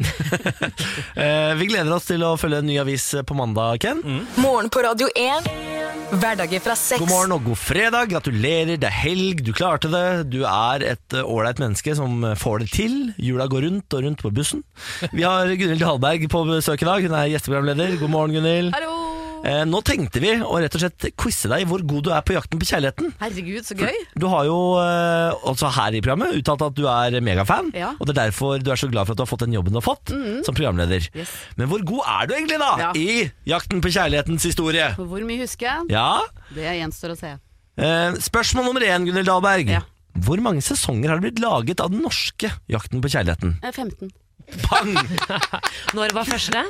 Eh, 1.20 1.54
vi 1.60 1.68
gleder 1.68 1.92
oss 1.92 2.06
til 2.08 2.22
å 2.24 2.36
følge 2.40 2.62
en 2.62 2.68
ny 2.70 2.78
avis 2.80 3.04
på 3.28 3.36
mandag, 3.36 3.82
Ken. 3.84 4.00
Morgen 4.40 4.70
på 4.72 4.82
Radio 4.86 5.10
1. 5.18 5.50
Hverdager 6.14 6.62
fra 6.64 6.76
seks. 6.80 7.02
God 7.02 7.12
morgen 7.12 7.34
og 7.36 7.44
god 7.50 7.60
fredag. 7.60 8.10
Gratulerer, 8.14 8.80
det 8.80 8.88
er 8.88 8.96
helg, 8.96 9.44
du 9.46 9.52
klarte 9.56 9.92
det. 9.92 10.06
Du 10.32 10.40
er 10.48 10.86
et 10.94 11.18
eh, 11.18 11.26
ålreit 11.26 11.60
menneske 11.62 11.96
som 11.98 12.24
får 12.40 12.64
det 12.64 12.72
til. 12.78 12.96
Jula 13.20 13.50
går 13.52 13.68
rundt 13.68 13.98
og 13.98 14.08
rundt 14.08 14.24
på 14.26 14.34
bussen. 14.34 14.64
Vi 15.12 15.28
har 15.28 15.52
Gunhild 15.52 15.84
Dahlberg 15.84 16.30
på 16.32 16.46
besøk 16.50 16.86
i 16.86 16.90
dag. 16.90 17.06
Hun 17.06 17.20
er 17.20 17.30
gjesteprogramleder. 17.36 18.00
God 18.02 18.16
morgen, 18.16 18.40
Gunhild. 18.40 18.74
Hallo! 18.78 18.99
Eh, 19.40 19.62
nå 19.66 19.80
tenkte 19.88 20.20
vi 20.20 20.34
å 20.44 20.58
rett 20.60 20.74
og 20.76 20.82
slett 20.82 21.06
quize 21.20 21.48
deg 21.52 21.62
i 21.64 21.68
hvor 21.70 21.80
god 21.88 22.04
du 22.04 22.10
er 22.12 22.24
på 22.28 22.34
jakten 22.36 22.60
på 22.60 22.68
kjærligheten. 22.68 23.14
Herregud, 23.22 23.64
så 23.64 23.78
gøy. 23.80 23.96
Du 24.20 24.26
har 24.32 24.44
jo 24.50 24.58
eh, 24.82 25.32
også 25.48 25.70
her 25.78 25.96
i 25.96 26.02
programmet 26.04 26.36
uttalt 26.40 26.66
at 26.68 26.76
du 26.76 26.84
er 26.92 27.20
megafan, 27.24 27.70
Ja. 27.78 27.94
og 28.00 28.08
det 28.10 28.16
er 28.18 28.20
derfor 28.28 28.60
du 28.60 28.72
er 28.74 28.80
så 28.82 28.90
glad 28.92 29.08
for 29.08 29.16
at 29.16 29.22
du 29.22 29.24
har 29.24 29.32
fått 29.32 29.46
den 29.46 29.56
jobben 29.56 29.72
du 29.76 29.80
har 29.80 29.86
fått 29.88 30.12
som 30.46 30.56
programleder. 30.58 31.08
Yes. 31.16 31.32
Men 31.56 31.70
hvor 31.72 31.84
god 31.88 32.04
er 32.06 32.28
du 32.28 32.34
egentlig 32.36 32.60
da 32.60 32.72
Ja. 32.84 32.92
i 32.96 33.32
Jakten 33.48 33.80
på 33.82 33.94
kjærlighetens 33.96 34.44
historie? 34.44 34.90
For 34.98 35.06
hvor 35.08 35.24
mye 35.24 35.40
husker 35.46 35.66
jeg? 35.72 35.88
Ja, 35.96 36.20
Det 36.54 36.66
gjenstår 36.82 37.16
å 37.16 37.18
se. 37.18 37.32
eh, 37.80 38.12
Spørsmål 38.20 38.66
nummer 38.66 38.82
én, 38.82 39.06
Gunhild 39.08 39.26
Dahlberg. 39.32 39.70
Ja. 39.70 39.82
Hvor 40.20 40.42
mange 40.44 40.60
sesonger 40.66 41.10
har 41.14 41.20
det 41.22 41.32
blitt 41.32 41.40
laget 41.44 41.80
av 41.80 41.92
den 41.92 42.02
norske 42.04 42.52
Jakten 42.68 43.00
på 43.02 43.08
kjærligheten? 43.14 43.56
Eh, 43.64 43.72
15. 43.72 44.12
Bang! 44.68 44.96
Når 45.96 46.12
var 46.18 46.26
første? 46.26 46.66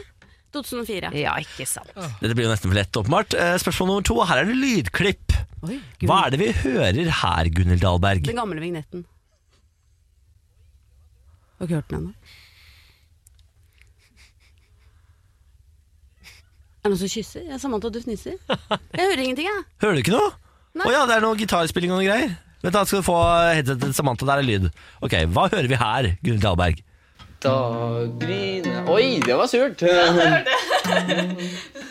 2004. 0.55 1.11
Ja, 1.19 1.35
ikke 1.41 1.67
sant. 1.69 1.91
Dette 2.21 2.35
blir 2.37 2.47
jo 2.47 2.51
nesten 2.53 2.71
for 2.71 2.77
lett, 2.77 2.99
åpenbart. 2.99 3.35
Eh, 3.37 3.55
Spørsmål 3.61 3.91
nummer 3.91 4.05
to. 4.09 4.17
Her 4.25 4.41
er 4.41 4.49
det 4.49 4.57
lydklipp. 4.57 5.37
Oi, 5.67 5.77
Hva 6.07 6.21
er 6.25 6.33
det 6.33 6.39
vi 6.41 6.51
hører 6.63 7.09
her, 7.21 7.49
Gunhild 7.53 7.83
Dahlberg? 7.83 8.23
Den 8.25 8.39
gamle 8.39 8.61
vignetten. 8.63 9.03
Har 11.59 11.67
ikke 11.67 11.81
hørt 11.81 11.89
den 11.91 11.99
ennå. 11.99 12.13
Er 16.79 16.87
det 16.87 16.93
noen 16.93 17.01
som 17.01 17.11
kysser? 17.11 17.43
Jeg 17.43 17.57
er 17.57 17.59
Samantha, 17.59 17.89
du 17.91 17.99
fniser. 17.99 18.37
Jeg 18.39 19.03
hører 19.03 19.23
ingenting, 19.25 19.49
jeg. 19.49 19.65
Hører 19.83 19.97
du 19.97 20.03
ikke 20.05 20.15
noe? 20.15 20.29
Å 20.79 20.85
oh, 20.85 20.93
ja, 20.93 21.01
det 21.09 21.17
er 21.17 21.25
noe 21.25 21.35
gitarspilling 21.35 21.91
og 21.91 21.99
noe 21.99 22.07
greier. 22.07 22.37
Vent 22.63 22.75
da, 22.75 22.85
skal 22.87 23.01
du 23.01 23.07
få 23.07 23.17
headsetet 23.51 23.83
til 23.83 23.95
Samantha, 23.97 24.27
der 24.29 24.39
er 24.39 24.47
lyd. 24.47 24.69
Ok, 25.03 25.17
hva 25.35 25.49
hører 25.51 25.67
vi 25.67 25.79
her, 25.79 26.07
Gunhild 26.23 26.45
Dahlberg? 26.45 26.79
Dagrine 27.43 28.83
Oi, 28.91 29.19
det 29.25 29.35
var 29.37 29.47
surt! 29.47 29.81
Ja, 29.81 30.05
det 30.11 30.25
hørte 30.27 30.49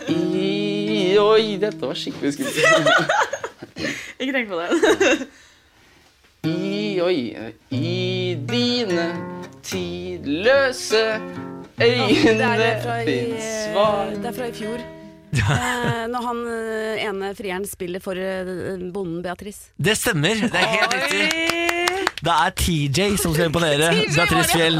I, 0.12 1.16
oi, 1.20 1.56
dette 1.60 1.80
var 1.80 1.96
skikkelig 1.96 2.32
skummelt. 2.34 2.88
Ikke 4.20 4.32
tenk 4.34 4.48
på 4.50 4.60
det. 4.60 5.28
I, 6.48 7.00
oi, 7.04 7.18
i 7.70 8.36
dine 8.48 9.08
tidløse 9.62 11.04
øyne 11.82 12.52
fins 13.06 13.50
svar 13.68 14.14
det 14.16 14.32
er 14.32 14.38
fra 14.40 14.46
i 14.48 14.52
fjor. 14.52 14.97
Eh, 15.32 16.04
når 16.08 16.24
han 16.24 16.38
eh, 16.48 17.02
ene 17.04 17.30
frieren 17.36 17.64
spiller 17.68 18.00
for 18.04 18.16
eh, 18.18 18.48
bonden 18.94 19.20
Beatrice. 19.24 19.70
Det 19.76 19.94
stemmer, 19.98 20.40
det 20.48 20.56
er 20.56 20.70
helt 20.72 20.94
riktig. 20.96 21.66
Det 22.18 22.34
er 22.34 22.54
TJ 22.58 23.16
som 23.20 23.34
skal 23.34 23.46
imponere 23.50 23.90
Beatrice. 24.16 24.50
Fjell 24.50 24.78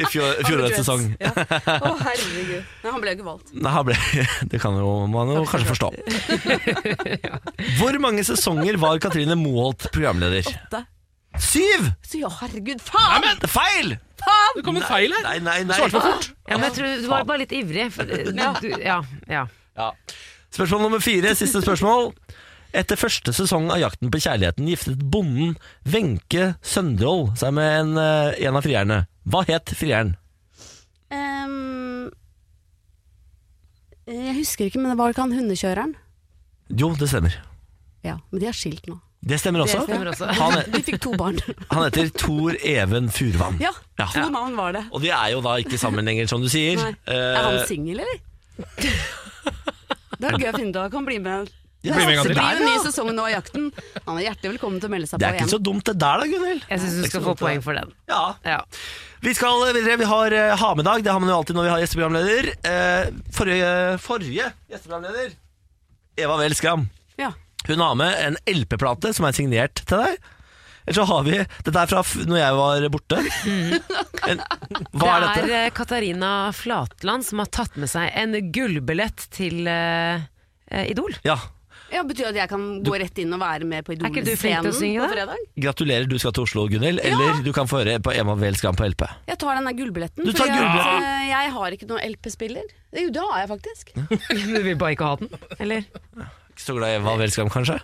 i 0.00 0.06
fjor- 0.10 0.40
fjorårets 0.46 0.80
sesong. 0.80 1.04
Ja. 1.20 1.30
Å, 1.36 1.92
herregud. 2.00 2.64
Nei, 2.82 2.90
han 2.90 3.02
ble 3.04 3.12
jo 3.12 3.18
ikke 3.18 3.28
valgt. 3.28 3.52
Nei, 3.54 3.74
han 3.76 3.86
ble, 3.86 3.98
det 4.54 4.62
kan 4.62 4.78
jo 4.80 4.94
man 5.12 5.34
jo 5.36 5.44
kanskje 5.50 5.70
forstå. 5.74 5.92
Hvor 7.78 8.00
mange 8.02 8.24
sesonger 8.26 8.80
var 8.82 8.98
Katrine 9.04 9.36
Moholt 9.38 9.90
programleder? 9.94 10.48
Åtte. 10.50 10.82
Syv! 11.40 11.92
Så 12.02 12.18
ja, 12.24 12.28
herregud, 12.40 12.80
faen! 12.82 13.20
Nei, 13.22 13.28
men, 13.28 13.46
feil! 13.52 13.92
faen! 14.18 14.56
Det 14.56 14.64
kom 14.66 14.80
en 14.80 14.88
feil 14.88 15.14
her! 15.14 15.22
Nei, 15.28 15.36
nei, 15.46 15.60
nei. 15.68 15.78
Svarte 15.78 15.94
for 15.94 16.08
fort. 16.10 16.32
Ja, 16.50 16.56
men 16.58 16.66
jeg 16.66 16.74
tror 16.80 16.98
du 17.04 17.08
var 17.12 17.28
bare 17.28 17.44
litt 17.44 17.54
ivrig. 17.54 17.86
For, 17.94 18.10
du, 18.10 18.72
ja, 18.82 18.98
ja. 19.30 19.44
Ja. 19.80 19.90
Spørsmål 20.50 20.82
nummer 20.88 21.02
fire, 21.02 21.34
siste 21.38 21.62
spørsmål. 21.64 22.10
Etter 22.76 22.98
første 23.00 23.32
sesong 23.34 23.66
av 23.74 23.80
Jakten 23.82 24.10
på 24.14 24.20
kjærligheten 24.22 24.68
giftet 24.70 25.00
bonden 25.10 25.56
Wenche 25.90 26.52
Søndrål 26.62 27.32
seg 27.40 27.54
med 27.56 27.70
en, 27.80 27.92
eh, 27.98 28.36
en 28.46 28.58
av 28.60 28.62
frierne. 28.66 29.00
Hva 29.26 29.42
het 29.48 29.72
frieren? 29.74 30.12
Um, 31.10 32.10
jeg 34.06 34.34
husker 34.38 34.68
ikke, 34.70 34.78
men 34.82 34.92
det 34.92 34.98
var 35.00 35.10
ikke 35.14 35.24
han 35.26 35.34
hundekjøreren? 35.34 35.94
Jo, 36.78 36.92
det 36.98 37.08
stemmer. 37.10 37.34
Ja, 38.06 38.16
men 38.30 38.40
de 38.42 38.46
er 38.50 38.56
skilt 38.56 38.86
nå. 38.90 39.00
Det 39.20 39.36
stemmer 39.42 39.60
også. 39.66 39.82
stemmer 39.84 40.08
også. 40.14 40.30
Han, 40.38 40.54
De 40.72 40.80
fikk 40.86 41.00
to 41.04 41.12
barn. 41.20 41.36
han 41.70 41.82
heter 41.84 42.08
Tor 42.16 42.54
Even 42.64 43.10
Furvann. 43.12 43.58
Ja, 43.60 43.72
Ja. 43.98 44.06
to 44.14 44.28
navn 44.32 44.54
var 44.56 44.72
det. 44.78 44.84
Og 44.94 45.02
de 45.02 45.10
er 45.12 45.34
jo 45.34 45.42
da 45.44 45.56
ikke 45.60 45.76
sammen 45.78 46.06
lenger, 46.08 46.30
som 46.30 46.40
du 46.40 46.48
sier. 46.48 46.78
Nei. 46.80 46.94
Er 47.10 47.42
han 47.42 47.58
Eh, 47.58 47.66
singel, 47.68 48.00
eller? 48.00 48.22
Det 50.20 50.28
er 50.28 50.36
gøy 50.36 50.50
å 50.50 50.56
finne 50.58 50.70
ut 50.70 50.78
av. 50.82 50.90
Kan 50.92 51.06
bli 51.08 51.18
med 51.22 51.50
Bli 51.80 51.92
med 51.94 52.00
en 52.02 52.16
gang 52.18 52.26
Det 52.28 52.34
blir 52.36 52.58
jo 52.58 52.60
en 52.60 52.66
ny 52.68 52.80
sesong 52.84 53.08
nå 53.16 53.22
av 53.24 53.30
Jakten. 53.32 53.70
Han 54.04 54.18
er 54.18 54.26
hjertelig 54.26 54.50
velkommen 54.52 54.82
til 54.82 54.90
å 54.90 54.92
melde 54.92 55.08
seg 55.08 55.22
Det 55.22 55.30
på 55.30 55.32
er 55.32 55.40
ikke 55.40 55.52
så 55.54 55.60
dumt 55.64 55.86
det 55.88 55.94
der 55.96 56.20
da, 56.20 56.26
Gunhild. 56.28 56.66
Jeg 56.68 56.82
syns 56.82 56.98
du 56.98 57.06
skal 57.08 57.24
få 57.24 57.34
poeng 57.40 57.62
for 57.64 57.78
den. 57.78 57.94
Ja. 58.10 58.24
Ja. 58.44 58.58
Vi 59.24 59.32
skal 59.36 59.64
videre. 59.72 59.96
Vi 60.00 60.08
har 60.10 60.36
uh, 60.36 60.56
ha 60.60 60.72
med-dag. 60.76 61.04
Det 61.06 61.14
har 61.14 61.22
man 61.24 61.32
jo 61.32 61.38
alltid 61.38 61.56
når 61.56 61.66
vi 61.66 61.72
har 61.72 61.80
gjesteprogramleder. 61.84 62.50
Eh, 62.68 63.08
forrige, 63.36 63.70
forrige 64.04 64.50
gjesteprogramleder, 64.72 65.32
Eva 66.20 66.36
Velskram 66.40 66.84
Ja. 67.16 67.32
hun 67.68 67.80
har 67.80 67.96
med 67.96 68.12
en 68.26 68.36
LP-plate 68.48 69.14
som 69.16 69.24
er 69.28 69.36
signert 69.36 69.80
til 69.86 70.04
deg. 70.04 70.20
Eller 70.86 70.96
så 70.96 71.04
har 71.10 71.22
vi 71.26 71.36
Dette 71.66 71.76
er 71.82 71.90
fra 71.90 72.00
f- 72.04 72.24
når 72.26 72.38
jeg 72.40 72.58
var 72.60 72.88
borte. 72.96 73.20
En, 74.30 74.40
hva 74.94 75.14
er 75.16 75.22
det 75.22 75.28
dette? 75.30 75.44
er 75.46 75.54
eh, 75.64 75.70
Katarina 75.74 76.30
Flatland 76.54 77.24
som 77.26 77.40
har 77.42 77.48
tatt 77.50 77.76
med 77.80 77.88
seg 77.90 78.10
en 78.20 78.34
gullbillett 78.54 79.24
til 79.34 79.64
eh, 79.70 80.20
eh, 80.70 80.84
Idol. 80.92 81.16
Ja. 81.26 81.38
Ja, 81.90 82.04
Betyr 82.06 82.28
det 82.28 82.30
at 82.30 82.36
jeg 82.44 82.50
kan 82.52 82.64
gå 82.86 82.92
rett 83.02 83.16
inn 83.18 83.32
og 83.34 83.40
være 83.42 83.66
med 83.66 83.82
på 83.82 83.96
Er 83.96 84.04
ikke 84.06 84.22
du 84.22 84.28
flink 84.38 84.38
til 84.38 84.52
å 84.52 84.60
Idol-scenen 84.60 84.76
synge, 84.78 85.00
på 85.00 85.06
da? 85.08 85.14
fredag? 85.16 85.40
Gratulerer, 85.64 86.04
du 86.06 86.14
skal 86.22 86.34
til 86.36 86.44
Oslo, 86.46 86.66
Gunhild. 86.70 87.00
Eller 87.02 87.40
du 87.42 87.50
kan 87.56 87.66
få 87.66 87.80
høre 87.80 87.96
på 88.04 88.12
Emma 88.14 88.36
Vel 88.38 88.54
Skram 88.60 88.78
på 88.78 88.86
LP. 88.92 89.02
Jeg 89.26 89.40
tar 89.42 89.58
den 89.58 89.66
der 89.66 89.74
gullbilletten. 89.80 90.22
Du 90.22 90.30
tar 90.30 90.44
fordi 90.44 90.52
at, 90.54 90.60
gullbilletten? 90.60 91.08
eh, 91.08 91.24
jeg 91.32 91.50
har 91.56 91.76
ikke 91.78 91.88
noen 91.90 92.12
LP-spiller. 92.14 92.70
Jo, 93.00 93.08
det 93.16 93.24
har 93.26 93.40
jeg 93.42 93.50
faktisk. 93.56 93.90
Du 94.52 94.62
vil 94.68 94.78
bare 94.78 94.94
ikke 94.94 95.08
ha 95.10 95.16
den, 95.24 95.34
eller? 95.58 95.88
Ikke 96.52 96.62
så 96.68 96.76
glad 96.78 96.94
i 96.94 97.00
Emma 97.00 97.16
Vel 97.24 97.34
Skram, 97.34 97.50
kanskje? 97.50 97.80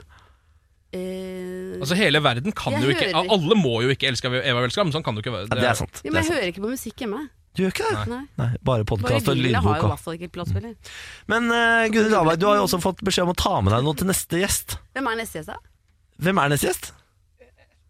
Eh, 0.95 1.77
Altså 1.83 1.97
Hele 1.99 2.21
verden 2.23 2.53
kan 2.57 2.73
jo 2.81 2.89
ikke 2.93 3.11
hører- 3.13 3.31
Alle 3.35 3.55
må 3.59 3.83
jo 3.83 3.89
ikke 3.93 4.09
elske 4.09 4.31
Eva 4.31 4.61
Welskram. 4.63 4.93
Sånn 4.95 5.03
kan 5.05 5.15
det 5.15 5.25
jo 5.25 5.31
ikke 5.31 5.37
være. 5.37 5.49
Ja, 5.51 5.61
det 5.61 5.71
er 5.71 5.75
sant. 5.75 6.01
ja, 6.05 6.11
men 6.13 6.23
jeg 6.23 6.33
hører 6.33 6.47
ikke 6.53 6.63
på 6.63 6.71
musikk 6.73 6.97
hjemme. 7.05 7.29
Du 7.57 7.63
gjør 7.65 7.73
ikke 7.73 7.89
det? 7.89 8.09
Nei. 8.13 8.23
Nei, 8.37 8.49
bare 8.63 8.85
podkast 8.85 9.29
og 9.29 9.37
Villa 9.37 9.61
har 9.65 9.81
jo 9.81 9.89
lydboka. 9.89 10.13
ikke 10.19 10.29
platespiller. 10.33 10.75
Men 11.27 11.49
uh, 11.51 11.89
Gunhild 11.89 12.13
Dahlberg, 12.13 12.39
du 12.39 12.47
har 12.47 12.57
jo 12.61 12.65
også 12.69 12.81
fått 12.85 13.01
beskjed 13.03 13.25
om 13.25 13.33
å 13.33 13.37
ta 13.37 13.61
med 13.65 13.73
deg 13.73 13.83
noe 13.87 13.97
til 13.97 14.07
neste 14.07 14.37
gjest. 14.43 14.77
Hvem 14.95 15.09
er 15.09 15.17
neste 15.23 15.41
gjest, 15.41 15.49
da? 15.49 15.57
Hvem 16.21 16.39
er 16.45 16.49
neste 16.53 16.69
gjest? 16.69 16.93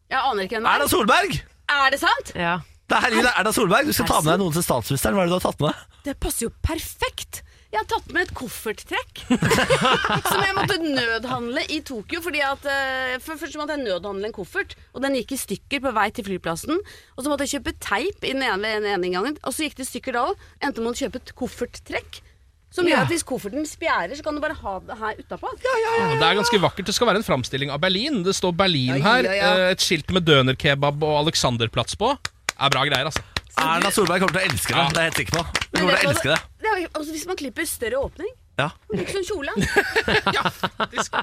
Jeg 0.06 0.20
aner 0.22 0.46
ikke 0.46 0.56
hvem 0.60 0.68
det 0.68 0.74
Erna 0.76 0.86
Solberg! 0.86 1.40
Er 1.66 1.90
det 1.90 1.98
sant? 1.98 2.30
Ja. 2.38 2.60
Det 2.86 2.94
er 3.02 3.10
det 3.10 3.24
er 3.26 3.32
Erna 3.42 3.52
Solberg. 3.52 3.86
Du 3.86 3.92
skal 3.92 4.06
ta 4.06 4.20
med 4.22 4.30
deg 4.36 4.38
noen 4.44 4.54
til 4.54 4.62
statsministeren. 4.62 5.14
Hva 5.18 5.24
er 5.24 5.26
det 5.26 5.34
du 5.34 5.38
har 5.40 5.46
tatt 5.50 5.60
med 5.60 5.72
deg? 5.74 5.98
Det 6.06 6.14
passer 6.22 6.46
jo 6.46 6.50
perfekt! 6.62 7.42
Jeg 7.76 7.82
har 7.82 7.88
tatt 7.90 8.12
med 8.16 8.22
et 8.24 8.30
kofferttrekk 8.32 9.18
som 10.30 10.40
jeg 10.40 10.54
måtte 10.56 10.78
nødhandle 10.80 11.64
i 11.74 11.82
Tokyo. 11.84 12.22
Fordi 12.24 12.40
at, 12.40 12.64
eh, 12.72 13.16
for 13.20 13.36
Først 13.36 13.58
måtte 13.60 13.76
jeg 13.76 13.84
nødhandle 13.84 14.30
en 14.30 14.32
koffert, 14.32 14.72
og 14.96 15.04
den 15.04 15.18
gikk 15.18 15.34
i 15.36 15.40
stykker 15.42 15.82
på 15.84 15.92
vei 15.92 16.06
til 16.16 16.24
flyplassen. 16.24 16.80
Og 16.80 17.20
så 17.20 17.28
måtte 17.28 17.44
jeg 17.44 17.58
kjøpe 17.58 17.74
teip 17.84 18.24
i 18.24 18.32
den 18.32 18.46
ene, 18.46 18.78
den 18.80 19.04
ene 19.04 19.34
og 19.44 19.52
så 19.52 19.66
gikk 19.66 19.76
det 19.76 19.84
i 19.84 19.90
stykker 19.90 20.16
da 20.16 20.24
òg. 20.30 20.40
Endte 20.64 20.80
med 20.80 20.94
å 20.94 21.00
kjøpe 21.02 21.20
et 21.20 21.34
kofferttrekk. 21.36 22.22
Som 22.72 22.88
gjør 22.88 23.04
at 23.04 23.12
hvis 23.12 23.24
kofferten 23.24 23.68
spjærer, 23.68 24.16
så 24.16 24.24
kan 24.24 24.36
du 24.36 24.42
bare 24.42 24.56
ha 24.56 24.74
det 24.88 24.96
her 24.98 25.20
utapå. 25.20 25.52
Det 25.60 26.24
er 26.24 26.40
ganske 26.40 26.60
vakkert. 26.64 26.88
Det 26.88 26.96
skal 26.96 27.12
være 27.12 27.20
en 27.22 27.28
framstilling 27.28 27.72
av 27.72 27.80
Berlin. 27.84 28.22
Det 28.26 28.34
står 28.36 28.56
Berlin 28.56 28.98
her. 29.04 29.28
ja, 29.28 29.36
ja. 29.36 29.52
eh, 29.68 29.76
Et 29.76 29.84
skilt 29.84 30.10
med 30.16 30.26
dønerkebab 30.28 31.04
og 31.04 31.20
Alexanderplatz 31.26 31.96
på. 32.00 32.16
Det 32.16 32.56
Er 32.56 32.72
bra 32.72 32.88
greier, 32.88 33.12
altså. 33.12 33.35
Erna 33.56 33.90
Solberg 33.90 34.20
kommer 34.20 34.36
til 34.36 34.42
å 34.42 34.48
elske 34.50 34.72
det. 34.74 34.80
Ja. 34.82 34.88
Det 34.92 34.98
er 34.98 35.06
jeg 35.06 35.10
helt 35.12 35.20
sikker 35.22 35.36
på. 35.36 35.44
Hun 35.46 35.78
kommer 35.80 35.96
til 35.96 36.08
å 36.08 36.10
elske 36.12 36.28
det. 36.32 36.40
Det 36.60 36.68
er, 36.72 36.80
jo- 36.82 36.90
altså, 36.94 37.12
hvis 37.16 37.26
man 37.26 37.36
klipper 37.40 37.64
større 37.70 37.98
åpning, 38.04 38.32
Ja. 38.56 38.70
Liksom 38.88 39.24
kjole. 39.28 39.52
ja, 40.36 40.42
faktisk. 40.50 41.16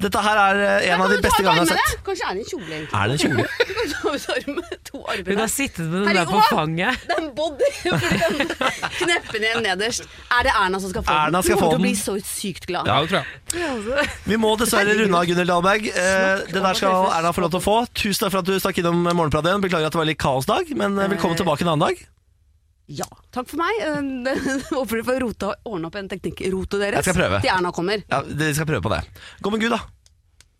Dette 0.00 0.20
her 0.22 0.38
er 0.38 0.60
eh, 0.62 0.84
en 0.92 1.00
av 1.02 1.10
de 1.10 1.16
beste 1.24 1.42
gangene 1.42 1.64
jeg 1.66 1.74
har 1.74 1.88
sett. 1.90 2.04
Kanskje 2.06 2.28
er 2.28 2.36
det 2.36 2.44
en 2.44 2.50
kjole, 2.50 2.68
egentlig. 2.76 3.00
Er 3.00 3.08
det 3.10 3.16
en 3.16 3.22
kjole? 3.24 3.46
du 3.66 3.72
kan 3.74 3.90
ta 3.90 4.12
ut 4.14 4.28
armen, 4.36 4.76
to 4.86 5.00
armer 5.02 5.32
Hun 5.32 5.42
har 5.42 5.50
sittet 5.50 5.82
med 5.88 6.06
den 6.06 6.20
der 6.20 6.30
på 6.30 6.42
fanget. 6.46 7.02
Det 7.08 7.16
er 7.16 7.24
en 7.24 7.32
body! 7.40 7.72
Kneppe 9.00 9.34
den 9.34 9.48
igjen 9.48 9.66
nederst. 9.66 10.06
Er 10.38 10.46
det 10.46 10.54
Erna 10.60 10.82
som 10.84 10.94
skal 10.94 11.06
få 11.08 11.16
Erna 11.16 11.40
den? 11.40 11.48
skal 11.48 11.58
Hun 11.58 11.64
få 11.64 11.72
kommer 11.72 11.74
til 11.74 11.82
å 11.82 11.88
bli 11.88 11.94
så 12.04 12.16
sykt 12.30 12.70
glad. 12.70 12.86
Ja, 12.86 13.00
det 13.02 13.10
tror 13.10 13.98
jeg. 13.98 14.14
Vi 14.30 14.40
må 14.46 14.54
dessverre 14.62 14.94
runde 15.02 15.24
av, 15.24 15.26
Gunhild 15.26 15.50
Dahlberg. 15.50 15.90
Eh, 15.90 16.46
det 16.54 16.64
der 16.68 16.78
skal 16.78 17.10
Erna 17.18 17.34
få 17.34 17.48
lov 17.48 17.50
til 17.56 17.62
å 17.64 17.66
få. 17.66 17.76
Tusen 17.90 18.22
takk 18.22 18.36
for 18.36 18.44
at 18.44 18.52
du 18.52 18.54
stakk 18.62 18.78
innom 18.78 19.02
Morgenpraten. 19.10 19.66
Beklager 19.66 19.90
at 19.90 19.98
det 19.98 20.04
var 20.04 20.10
litt 20.12 20.22
kaosdag, 20.22 20.70
men 20.78 20.94
eh, 21.02 21.10
velkommen 21.16 21.42
tilbake 21.42 21.66
en 21.66 21.74
annen 21.74 21.88
dag. 21.90 22.06
Ja, 22.90 23.06
takk 23.30 23.46
for 23.52 23.60
meg. 23.60 23.76
Eh, 23.86 24.50
Håper 24.74 24.98
dere 24.98 25.06
får 25.06 25.20
rota, 25.22 25.52
ordne 25.70 25.86
opp 25.90 25.98
en 26.00 26.08
teknikkrote 26.10 26.80
deres 26.80 27.04
Jeg 27.04 27.06
skal 27.12 27.18
prøve. 27.20 27.38
til 27.44 27.52
Erna 27.54 27.70
kommer. 27.76 28.02
Ja, 28.10 28.18
Dere 28.26 28.56
skal 28.56 28.66
prøve 28.66 28.82
på 28.88 28.90
det. 28.96 29.02
Gå 29.46 29.52
med 29.54 29.62
Gud, 29.62 29.70
da. 29.76 29.80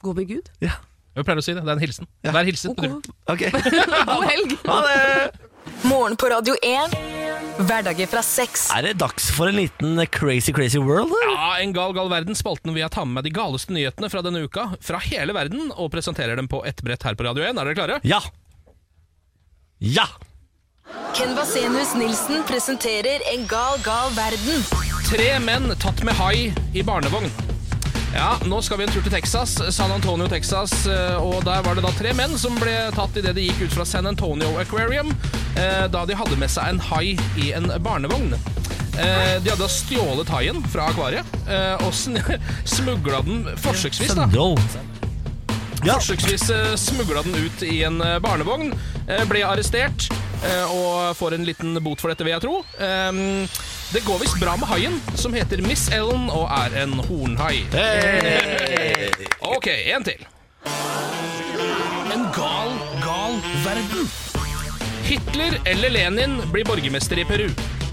Gå 0.04 0.14
med 0.16 0.28
Gud. 0.30 0.50
Ja. 0.62 0.76
Jeg 1.18 1.26
pleier 1.26 1.40
å 1.42 1.44
si 1.44 1.52
det. 1.56 1.64
Det 1.66 1.72
er 1.72 1.74
en 1.80 1.82
hilsen. 1.82 2.06
Ja. 2.22 2.32
Vær 2.36 2.46
hilset. 2.46 2.78
hilsen. 2.78 3.16
Ok. 3.34 3.42
God 4.14 4.26
helg. 4.30 4.54
Ha 4.68 4.76
det! 4.86 5.48
Morgen 5.90 6.14
på 6.16 6.28
Radio 6.30 6.54
1. 6.64 6.94
Hverdager 7.66 8.08
fra 8.08 8.22
sex. 8.24 8.68
Er 8.76 8.86
det 8.86 8.94
dags 9.02 9.26
for 9.34 9.50
en 9.50 9.58
liten 9.58 9.98
crazy, 10.14 10.54
crazy 10.56 10.78
world? 10.80 11.10
eller? 11.10 11.34
Ja, 11.34 11.50
En 11.64 11.74
gal, 11.76 11.92
gal 11.98 12.08
verden. 12.12 12.38
Spalten 12.38 12.72
vi 12.78 12.84
har 12.86 12.92
tatt 12.94 13.10
med 13.10 13.26
de 13.26 13.32
galeste 13.34 13.74
nyhetene 13.74 14.08
fra 14.12 14.22
denne 14.24 14.40
uka. 14.46 14.68
Fra 14.80 15.02
hele 15.10 15.34
verden, 15.36 15.68
og 15.74 15.90
presenterer 15.92 16.38
dem 16.38 16.48
på 16.48 16.62
ett 16.68 16.80
brett 16.86 17.02
her 17.10 17.18
på 17.18 17.26
Radio 17.26 17.44
1. 17.50 17.58
Er 17.58 17.68
dere 17.72 17.76
klare? 17.82 17.98
Ja! 18.06 18.22
Ja! 19.82 20.06
Ken 21.14 21.34
Vasenius 21.36 21.94
Nilsen 21.94 22.42
presenterer 22.48 23.20
En 23.34 23.46
gal, 23.46 23.78
gal 23.84 24.10
verden. 24.16 24.62
Tre 25.06 25.28
menn 25.42 25.70
tatt 25.82 26.02
med 26.06 26.14
hai 26.18 26.50
i 26.74 26.82
barnevogn. 26.86 27.30
Ja, 28.14 28.32
nå 28.46 28.58
skal 28.66 28.80
vi 28.80 28.86
en 28.88 28.92
tur 28.94 29.04
til 29.06 29.12
Texas, 29.14 29.52
San 29.74 29.92
Antonio, 29.94 30.26
Texas. 30.30 30.72
eh, 30.86 31.16
Og 31.22 31.44
der 31.46 31.62
var 31.62 31.74
det 31.78 31.84
da 31.86 31.92
tre 31.98 32.12
menn 32.18 32.34
som 32.38 32.56
ble 32.58 32.74
tatt 32.94 33.16
idet 33.20 33.34
de 33.36 33.44
gikk 33.48 33.62
ut 33.68 33.76
fra 33.78 33.84
San 33.86 34.06
Antonio 34.10 34.56
Aquarium, 34.58 35.12
eh, 35.56 35.86
da 35.90 36.04
de 36.06 36.14
hadde 36.18 36.36
med 36.38 36.50
seg 36.50 36.68
en 36.72 36.80
hai 36.90 37.16
i 37.38 37.52
en 37.54 37.70
barnevogn. 37.82 38.34
Eh, 38.98 39.38
De 39.42 39.50
hadde 39.50 39.68
stjålet 39.70 40.28
haien 40.28 40.62
fra 40.72 40.88
akvariet 40.90 41.24
eh, 41.48 41.76
og 41.86 41.94
smugla 42.74 43.22
den 43.22 43.46
forsøksvis. 43.62 44.14
da. 44.18 44.26
Ja. 45.84 45.94
Forsøksvis 45.96 46.50
eh, 46.52 46.74
smugla 46.76 47.22
den 47.24 47.34
ut 47.40 47.62
i 47.64 47.82
en 47.88 48.00
eh, 48.04 48.18
barnevogn, 48.20 48.72
eh, 49.06 49.22
ble 49.30 49.44
arrestert 49.48 50.10
og 50.72 51.10
får 51.18 51.34
en 51.36 51.42
liten 51.44 51.74
bot 51.84 52.00
for 52.00 52.08
dette, 52.08 52.24
vil 52.24 52.32
jeg 52.32 52.40
tro. 52.40 52.62
Ehm, 52.80 53.44
Det 53.92 54.00
går 54.06 54.20
visst 54.22 54.38
bra 54.40 54.54
med 54.56 54.70
haien, 54.70 54.94
som 55.18 55.34
heter 55.36 55.60
Miss 55.66 55.88
Ellen 55.92 56.30
og 56.32 56.46
er 56.54 56.76
en 56.84 56.94
hornhai. 57.10 57.58
Ok, 59.44 59.66
en 59.68 60.06
til. 60.06 60.22
En 62.14 62.24
gal, 62.32 62.72
gal 63.04 63.36
verden. 63.66 64.08
Hitler 65.10 65.58
eller 65.66 65.92
Lenin 65.92 66.38
blir 66.54 66.64
borgermester 66.64 67.20
i 67.20 67.26
Peru. 67.28 67.50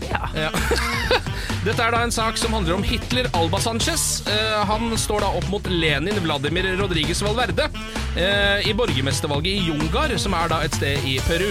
Ja. 0.10 0.52
Dette 1.68 1.84
er 1.84 1.92
da 1.92 2.04
en 2.06 2.14
sak 2.14 2.38
som 2.40 2.54
handler 2.56 2.78
om 2.78 2.86
Hitler 2.86 3.28
Alba 3.36 3.60
Sanchez. 3.60 4.22
Eh, 4.30 4.60
han 4.70 4.94
står 5.00 5.26
da 5.26 5.32
opp 5.40 5.48
mot 5.52 5.68
Lenin 5.68 6.20
Vladimir 6.24 6.70
Rodriguez 6.80 7.22
Valverde 7.26 7.68
eh, 8.16 8.70
i 8.70 8.76
borgermestervalget 8.78 9.58
i 9.58 9.72
Jungar, 9.72 10.14
som 10.22 10.36
er 10.38 10.54
da 10.54 10.62
et 10.64 10.78
sted 10.78 11.04
i 11.08 11.18
Peru. 11.28 11.50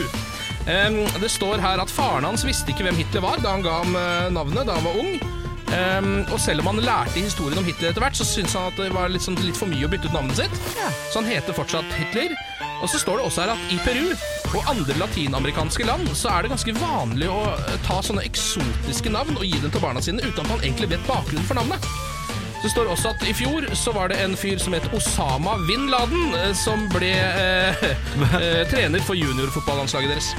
Eh, 0.67 1.01
det 1.21 1.33
står 1.33 1.61
her 1.63 1.83
at 1.83 1.93
faren 1.93 2.29
hans 2.29 2.47
visste 2.47 2.73
ikke 2.73 2.89
hvem 2.89 3.01
Hitler 3.03 3.27
var 3.27 3.43
da 3.45 3.57
han 3.57 3.67
ga 3.67 3.81
ham 3.83 3.99
eh, 4.01 4.29
navnet 4.35 4.69
da 4.69 4.79
han 4.79 4.89
var 4.89 5.03
ung. 5.05 5.19
Um, 5.67 6.21
og 6.31 6.39
selv 6.39 6.63
om 6.63 6.69
han 6.71 6.85
lærte 6.87 7.19
historien 7.19 7.59
om 7.59 7.65
Hitler 7.67 7.91
etter 7.91 8.05
hvert, 8.05 8.15
så 8.15 8.25
syntes 8.25 8.55
han 8.55 8.69
at 8.71 8.79
det 8.79 8.93
var 8.95 9.11
sånn, 9.19 9.39
litt 9.43 9.59
for 9.59 9.67
mye 9.67 9.89
å 9.89 9.91
bytte 9.91 10.07
ut 10.07 10.15
navnet 10.15 10.39
sitt. 10.39 10.61
Så 11.11 11.19
han 11.19 11.27
heter 11.27 11.57
fortsatt 11.57 11.97
Hitler. 11.99 12.37
Og 12.83 12.91
så 12.93 13.01
står 13.01 13.21
det 13.21 13.29
også 13.29 13.45
her 13.47 13.55
at 13.55 13.71
i 13.73 13.79
Peru 13.85 14.57
og 14.57 14.73
andre 14.73 14.97
latinamerikanske 15.01 15.87
land 15.89 16.11
så 16.17 16.35
er 16.35 16.45
det 16.45 16.53
ganske 16.53 16.75
vanlig 16.77 17.31
å 17.33 17.41
eh, 17.55 17.79
ta 17.87 18.03
sånne 18.05 18.25
eksotiske 18.29 19.13
navn 19.13 19.39
og 19.39 19.47
gi 19.47 19.57
dem 19.63 19.73
til 19.73 19.83
barna 19.83 20.03
sine 20.05 20.25
uten 20.25 20.45
at 20.45 20.53
man 20.53 20.61
egentlig 20.63 20.93
vet 20.93 21.09
bakgrunnen 21.09 21.49
for 21.49 21.59
navnet. 21.59 21.89
Det 22.63 22.71
står 22.73 22.89
også 22.91 23.13
at 23.15 23.23
i 23.29 23.33
fjor 23.37 23.67
så 23.79 23.93
var 23.95 24.09
det 24.11 24.17
en 24.25 24.37
fyr 24.37 24.59
som 24.59 24.75
het 24.75 24.89
Osama 24.97 25.57
Bin 25.69 25.87
Laden, 25.93 26.33
eh, 26.35 26.53
som 26.57 26.89
ble 26.91 27.13
eh, 27.13 27.85
eh, 28.41 28.63
trener 28.73 29.05
for 29.07 29.15
juniorfotballandslaget 29.15 30.11
deres. 30.17 30.33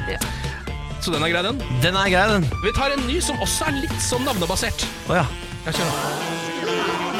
Så 0.99 1.13
den 1.13 1.23
er 1.23 1.31
grei, 1.31 1.43
den. 1.45 1.61
Den 1.83 1.95
er 1.95 2.09
grei, 2.11 2.25
den. 2.33 2.49
Vi 2.65 2.73
tar 2.75 2.91
en 2.91 3.05
ny 3.07 3.21
som 3.23 3.39
også 3.39 3.69
er 3.69 3.79
litt 3.85 3.97
sånn 4.03 4.25
navnebasert. 4.27 4.83
Å 5.07 5.21
ja. 5.21 5.25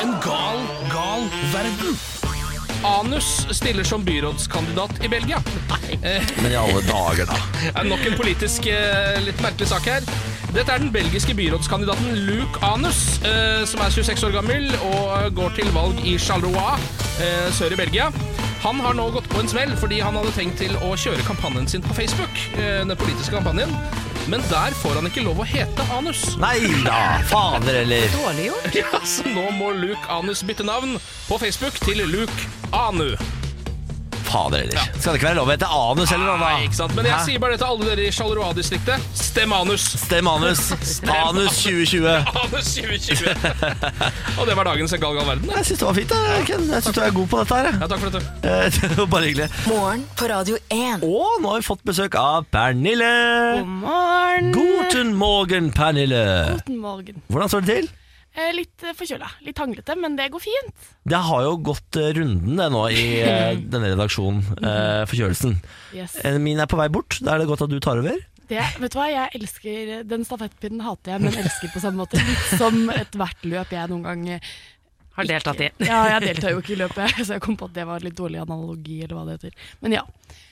En 0.02 0.18
gal, 0.24 0.64
gal 0.92 1.28
verden. 1.54 2.17
Anus 2.86 3.48
stiller 3.52 3.84
som 3.84 4.06
byrådskandidat 4.06 5.04
i 5.04 5.08
Belgia. 5.10 5.42
Eh, 6.04 6.24
Men 6.42 6.52
i 6.52 6.56
alle 6.56 6.82
dager, 6.82 7.26
da. 7.26 7.38
det 7.64 7.74
er 7.76 7.88
nok 7.90 8.06
en 8.08 8.18
politisk 8.18 8.68
eh, 8.72 9.18
litt 9.26 9.42
merkelig 9.42 9.70
sak 9.72 9.88
her. 9.90 10.06
Dette 10.56 10.72
er 10.72 10.82
den 10.82 10.92
belgiske 10.94 11.34
byrådskandidaten 11.38 12.16
Luke 12.28 12.62
Anus, 12.66 13.20
eh, 13.26 13.66
som 13.68 13.82
er 13.84 13.94
26 13.94 14.28
år 14.30 14.36
gammel 14.40 14.70
og 14.92 15.34
går 15.36 15.58
til 15.60 15.72
valg 15.76 16.02
i 16.06 16.18
Charleroi 16.22 16.78
sør 17.58 17.74
i 17.74 17.80
Belgia. 17.80 18.12
Han 18.62 18.78
har 18.82 18.94
nå 18.98 19.08
gått 19.14 19.26
på 19.30 19.40
en 19.42 19.50
smell 19.50 19.72
fordi 19.78 20.00
han 20.06 20.18
hadde 20.18 20.34
tenkt 20.36 20.60
til 20.62 20.76
å 20.86 20.92
kjøre 20.98 21.26
kampanjen 21.26 21.70
sin 21.70 21.86
på 21.86 21.96
Facebook. 21.98 22.42
Den 22.58 22.94
politiske 22.98 23.34
kampanjen. 23.34 23.74
Men 24.28 24.42
der 24.50 24.76
får 24.76 24.98
han 25.00 25.08
ikke 25.08 25.24
lov 25.24 25.40
å 25.40 25.46
hete 25.48 25.84
Anus. 25.96 26.24
Nei 26.42 26.60
da, 26.84 26.98
fader 27.32 27.82
eller 27.86 28.10
Dårlig 28.18 28.50
gjort. 28.50 28.76
Ja, 28.76 29.00
så 29.08 29.24
nå 29.32 29.48
må 29.56 29.72
Luke 29.78 30.04
Anus 30.12 30.44
bytte 30.44 30.68
navn 30.68 30.98
på 31.30 31.40
Facebook 31.40 31.80
til 31.86 32.04
Luke 32.12 32.52
Anu. 32.76 33.14
Fader 34.28 34.60
heller. 34.66 34.82
Skal 35.00 35.14
det 35.14 35.20
ikke 35.22 35.28
være 35.30 35.38
lov 35.40 35.48
å 35.48 35.54
hete 35.54 35.68
anus 35.72 36.12
heller, 36.12 36.28
da? 36.28 36.38
Nei, 36.42 36.66
ikke 36.68 36.78
sant? 36.78 36.94
Men 36.98 37.06
jeg 37.08 37.16
Hæ? 37.16 37.20
sier 37.28 37.40
bare 37.44 37.56
det 37.56 37.60
til 37.62 37.70
alle 37.72 37.88
dere 37.88 38.06
i 38.08 38.12
Charleroi-distriktet. 38.18 39.06
Stem 39.16 39.54
anus! 39.56 39.86
Stem 40.04 40.28
anus. 40.32 40.62
Anus 41.28 41.62
2020. 41.64 42.08
Anus 42.44 42.72
2020. 42.76 43.78
Og 44.42 44.50
det 44.50 44.58
var 44.60 44.68
dagens 44.72 44.96
Gal 44.98 45.16
gal 45.16 45.28
verden. 45.30 45.52
Jeg 45.56 45.68
syns 45.70 45.80
det 45.84 45.88
var 45.88 45.98
fint. 46.00 46.12
da, 46.12 46.40
Ken. 46.50 46.66
Jeg 46.74 46.86
syns 46.88 46.98
du 46.98 47.02
er 47.06 47.14
god 47.16 47.30
på 47.32 47.42
dette 47.44 47.60
her. 47.62 47.70
Ja, 47.78 47.90
takk 47.94 48.02
for 48.04 48.18
dette. 48.18 48.34
Eh, 48.44 48.82
Det 48.82 48.98
var 49.02 49.10
bare 49.16 49.30
hyggelig. 49.30 49.48
Morgen 49.70 50.04
på 50.20 50.30
Radio 50.34 50.58
1. 50.74 51.06
Og 51.08 51.38
nå 51.44 51.54
har 51.54 51.62
vi 51.64 51.68
fått 51.70 51.86
besøk 51.88 52.18
av 52.20 52.48
Pernille. 52.52 53.14
God 53.62 53.72
morgen. 53.86 54.52
Guten 54.58 55.14
morgen, 55.18 55.72
Pernille. 55.76 56.26
Guten 56.58 56.82
morgen. 56.84 57.24
Hvordan 57.32 57.54
står 57.54 57.66
det 57.68 57.78
til? 57.80 57.90
Eh, 58.38 58.54
litt 58.54 58.84
eh, 58.86 58.94
forkjøla. 58.94 59.30
Litt 59.48 59.58
hanglete, 59.58 59.96
men 59.98 60.18
det 60.18 60.30
går 60.34 60.44
fint. 60.44 60.88
Det 61.10 61.22
har 61.26 61.46
jo 61.48 61.56
gått 61.72 61.98
eh, 61.98 62.12
runden 62.20 62.60
det 62.62 62.70
nå 62.74 62.84
i 62.94 63.06
denne 63.74 63.94
redaksjonen, 63.96 64.44
eh, 64.62 65.04
forkjølelsen. 65.10 65.58
Yes. 65.98 66.20
Min 66.44 66.62
er 66.62 66.70
på 66.70 66.78
vei 66.78 66.90
bort. 66.94 67.18
Da 67.26 67.34
er 67.34 67.42
det 67.42 67.50
godt 67.50 67.66
at 67.66 67.74
du 67.74 67.80
tar 67.82 68.04
over. 68.04 68.20
Det, 68.48 68.62
vet 68.80 68.94
du 68.94 68.96
hva, 68.96 69.10
jeg 69.12 69.42
elsker 69.42 69.90
Den 70.08 70.22
stafettpinnen 70.24 70.80
hater 70.86 71.18
jeg, 71.18 71.24
men 71.26 71.36
elsker 71.36 71.74
på 71.74 71.82
samme 71.84 72.06
måte. 72.06 72.22
Litt 72.22 72.54
som 72.62 72.86
ethvert 72.94 73.48
løp 73.50 73.74
jeg 73.74 73.92
noen 73.92 74.06
gang 74.06 74.30
Har 75.18 75.26
deltatt 75.26 75.62
i. 75.66 75.70
Ja, 75.82 76.04
jeg 76.14 76.22
deltar 76.30 76.54
jo 76.54 76.62
ikke 76.62 76.76
i 76.76 76.80
løpet, 76.84 77.18
så 77.28 77.34
jeg 77.38 77.42
kom 77.44 77.58
på 77.58 77.66
at 77.70 77.74
det 77.76 77.88
var 77.90 78.04
litt 78.06 78.16
dårlig 78.18 78.40
analogi, 78.44 79.00
eller 79.04 79.18
hva 79.18 79.26
det 79.28 79.38
heter. 79.40 79.56
Men 79.82 79.96
ja, 79.98 80.04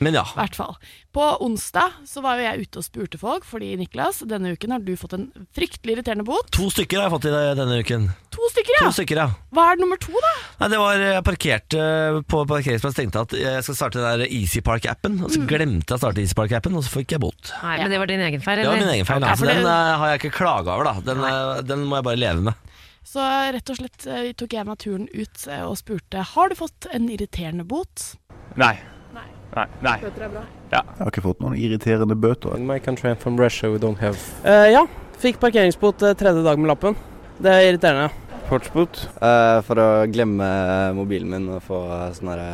Men 0.01 0.17
ja. 0.17 0.23
hvert 0.35 0.55
fall. 0.57 0.75
På 1.15 1.27
onsdag 1.45 1.99
så 2.09 2.23
var 2.25 2.39
jo 2.39 2.47
jeg 2.47 2.65
ute 2.65 2.81
og 2.81 2.85
spurte 2.87 3.19
folk, 3.21 3.45
fordi 3.47 3.75
Niklas, 3.79 4.23
denne 4.27 4.51
uken 4.57 4.73
har 4.75 4.81
du 4.83 4.91
fått 4.99 5.13
en 5.15 5.27
fryktelig 5.55 5.95
irriterende 5.99 6.25
bot. 6.27 6.49
To 6.57 6.67
stykker 6.73 6.99
har 6.99 7.07
jeg 7.07 7.13
fått 7.15 7.27
i 7.29 7.33
denne 7.61 7.77
uken. 7.85 8.09
To 8.35 8.49
stykker, 8.51 8.73
ja! 8.79 8.87
To 8.89 8.95
stykker, 8.97 9.21
ja. 9.21 9.27
Hva 9.55 9.67
er 9.71 9.79
nummer 9.79 10.01
to, 10.01 10.11
da? 10.19 10.33
Nei, 10.59 10.67
det 10.73 10.79
var 10.81 10.99
Jeg 11.05 11.23
parkerte 11.29 11.85
på 12.27 12.41
parkeringsplass 12.49 12.97
tenkte 12.97 13.21
at 13.23 13.35
jeg 13.37 13.63
skal 13.63 13.77
starte 13.79 14.01
den 14.01 14.19
der 14.25 14.33
Easy 14.33 14.59
Park-appen. 14.65 15.21
Og 15.23 15.31
så 15.31 15.39
Mm. 15.39 15.47
glemte 15.47 15.93
jeg 15.93 15.99
å 15.99 16.01
starte 16.01 16.19
Easy 16.25 16.35
Park-appen, 16.35 16.75
og 16.75 16.83
så 16.83 16.91
fikk 16.97 17.13
jeg 17.15 17.21
bot. 17.23 17.53
Nei, 17.63 17.77
men 17.83 17.91
det 17.93 17.99
var 18.01 18.07
din 18.11 18.19
egen 18.25 18.41
feil, 18.43 18.59
Eller? 18.59 18.63
Det 18.65 18.81
var 18.81 18.85
min 18.87 18.95
egen 18.97 19.05
feil. 19.07 19.21
Ja, 19.21 19.31
Altså, 19.35 19.45
den 19.47 19.63
eh, 19.65 19.97
har 20.01 20.07
jeg 20.11 20.19
ikke 20.23 20.35
klaga 20.41 20.75
over, 20.75 20.89
da. 20.89 20.93
Den, 21.05 21.23
uh, 21.23 21.61
den 21.61 21.85
må 21.87 21.99
jeg 22.01 22.07
bare 22.09 22.19
leve 22.19 22.41
med. 22.49 22.64
Så 23.05 23.21
rett 23.53 23.69
og 23.69 23.77
slett 23.77 24.07
eh, 24.09 24.31
tok 24.33 24.55
jeg 24.57 24.65
meg 24.65 24.81
turen 24.81 25.05
ut 25.13 25.45
eh, 25.45 25.61
og 25.61 25.77
spurte 25.77 26.23
Har 26.33 26.49
du 26.49 26.57
fått 26.57 26.87
en 26.89 27.05
irriterende 27.13 27.65
bot. 27.67 28.15
Nei. 28.57 28.73
Nei. 29.13 29.27
Nei. 29.53 29.65
Nei. 29.85 29.95
Bøter 30.01 30.25
er 30.25 30.33
bra. 30.33 30.41
Ja. 30.71 30.81
Jeg 30.81 31.03
har 31.03 31.11
ikke 31.13 31.25
fått 31.27 31.43
noen 31.45 31.53
irriterende 31.59 32.17
bøter. 32.17 32.57
In 32.57 32.65
my 32.65 32.79
country 32.81 33.11
I'm 33.13 33.21
from 33.21 33.37
Russia, 33.37 33.69
we 33.69 33.77
don't 33.81 34.01
have 34.01 34.17
Uh, 34.41 34.65
ja, 34.73 34.83
fikk 35.21 35.37
parkeringsbot 35.43 36.01
tredje 36.17 36.41
dag 36.41 36.57
med 36.59 36.71
lappen. 36.73 36.97
Det 37.37 37.53
er 37.53 37.69
irriterende. 37.69 38.09
Fartsbot? 38.49 39.05
Uh, 39.21 39.61
for 39.65 39.81
å 39.81 39.87
glemme 40.09 40.49
mobilen 40.97 41.29
min 41.29 41.47
og 41.53 41.63
få 41.65 41.85
sånn 42.17 42.33
herre 42.33 42.51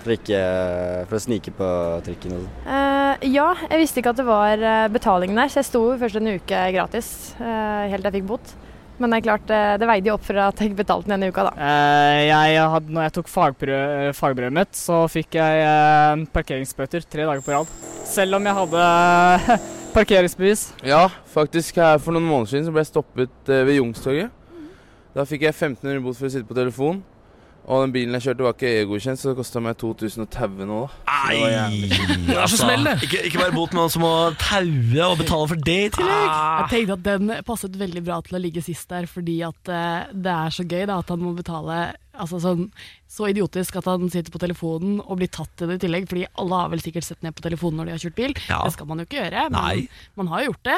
for, 0.00 0.16
for 1.08 1.16
å 1.16 1.24
snike 1.24 1.52
på 1.56 1.68
trikken 2.04 2.36
og 2.36 2.44
sånn. 2.44 2.56
Uh, 2.68 3.28
ja, 3.32 3.52
jeg 3.64 3.86
visste 3.86 4.00
ikke 4.00 4.12
at 4.12 4.20
det 4.20 4.28
var 4.28 4.64
betaling 4.92 5.32
der, 5.36 5.48
så 5.48 5.64
jeg 5.64 5.72
sto 5.72 5.86
først 6.00 6.20
en 6.20 6.34
uke 6.36 6.66
gratis 6.76 7.14
uh, 7.40 7.88
helt 7.88 8.04
til 8.04 8.12
jeg 8.12 8.20
fikk 8.20 8.34
bot. 8.36 8.58
Men 9.00 9.12
det 9.14 9.20
er 9.20 9.24
klart, 9.24 9.50
eh, 9.50 9.74
det 9.80 9.86
veide 9.88 10.10
jo 10.10 10.14
opp 10.18 10.24
for 10.26 10.38
at 10.44 10.58
jeg 10.60 10.74
betalte 10.76 11.08
den 11.08 11.16
denne 11.16 11.30
uka, 11.32 11.46
da. 11.48 11.52
Eh, 11.56 12.18
jeg 12.28 12.64
hadde, 12.74 12.92
når 12.92 13.06
jeg 13.06 13.14
tok 13.16 13.30
fagbrevet 13.32 14.52
mitt, 14.52 14.76
så 14.76 15.02
fikk 15.08 15.38
jeg 15.40 15.62
eh, 15.64 16.24
parkeringsbøter 16.34 17.06
tre 17.08 17.24
dager 17.24 17.44
på 17.46 17.54
rad. 17.54 17.70
Selv 18.04 18.36
om 18.36 18.48
jeg 18.50 18.58
hadde 18.58 19.56
parkeringsbevis. 19.96 20.66
Ja, 20.86 21.06
faktisk 21.32 21.80
her 21.80 21.96
for 22.02 22.12
noen 22.16 22.28
måneder 22.28 22.52
siden 22.52 22.68
så 22.68 22.74
ble 22.76 22.84
jeg 22.84 22.92
stoppet 22.92 23.48
eh, 23.48 23.64
ved 23.64 23.80
Youngstorget. 23.80 24.36
Da 25.16 25.24
fikk 25.26 25.48
jeg 25.48 25.56
1500 25.56 26.04
bot 26.04 26.20
for 26.20 26.28
å 26.28 26.34
sitte 26.36 26.46
på 26.46 26.58
telefon. 26.60 27.00
Og 27.68 27.84
den 27.84 27.92
bilen 27.94 28.16
jeg 28.16 28.24
kjørte 28.24 28.46
var 28.46 28.54
ikke 28.56 28.70
EU-godkjent, 28.80 29.20
så 29.20 29.30
det 29.30 29.38
kosta 29.38 29.60
meg 29.62 29.76
2000 29.80 30.24
å 30.24 30.28
taue 30.32 30.66
nå, 30.66 30.78
da. 30.86 31.16
Nei! 31.30 31.90
det 32.26 32.36
var 32.38 32.50
så 32.50 32.60
smell, 32.62 32.86
det. 32.88 32.94
Ikke, 33.06 33.22
ikke 33.28 33.42
bare 33.42 33.54
bot, 33.54 33.74
men 33.76 33.84
også 33.84 34.02
må 34.02 34.12
taue 34.40 35.06
og 35.06 35.18
betale 35.20 35.50
for 35.52 35.66
det 35.68 35.78
i 35.86 35.90
tillegg. 35.94 36.24
Jeg 36.30 36.70
tenkte 36.72 36.96
at 36.96 37.04
den 37.06 37.34
passet 37.46 37.76
veldig 37.80 38.04
bra 38.06 38.20
til 38.26 38.38
å 38.38 38.42
ligge 38.42 38.64
sist 38.64 38.88
der, 38.90 39.06
fordi 39.10 39.40
at 39.46 39.72
eh, 39.72 40.14
det 40.14 40.36
er 40.36 40.56
så 40.56 40.66
gøy 40.66 40.86
da, 40.88 40.98
at 40.98 41.12
han 41.12 41.22
må 41.22 41.34
betale 41.36 41.82
altså, 42.16 42.40
sånn, 42.42 42.66
så 43.10 43.26
idiotisk 43.26 43.74
at 43.80 43.88
han 43.90 44.04
sitter 44.12 44.30
på 44.30 44.38
telefonen 44.38 45.00
og 45.02 45.16
blir 45.18 45.30
tatt 45.34 45.50
til 45.58 45.66
det 45.72 45.80
i 45.80 45.82
tillegg. 45.82 46.04
Fordi 46.10 46.24
alle 46.38 46.60
har 46.60 46.68
vel 46.70 46.82
sikkert 46.84 47.06
sett 47.08 47.24
ned 47.26 47.34
på 47.34 47.42
telefonen 47.42 47.80
når 47.82 47.88
de 47.90 47.94
har 47.96 48.02
kjørt 48.04 48.18
bil. 48.20 48.34
Ja. 48.46 48.60
Det 48.62 48.74
skal 48.76 48.86
man 48.86 49.02
jo 49.02 49.06
ikke 49.08 49.18
gjøre, 49.18 49.42
men 49.50 49.56
Nei. 49.58 49.88
man 50.20 50.30
har 50.30 50.44
jo 50.44 50.52
gjort 50.52 50.68
det. 50.70 50.76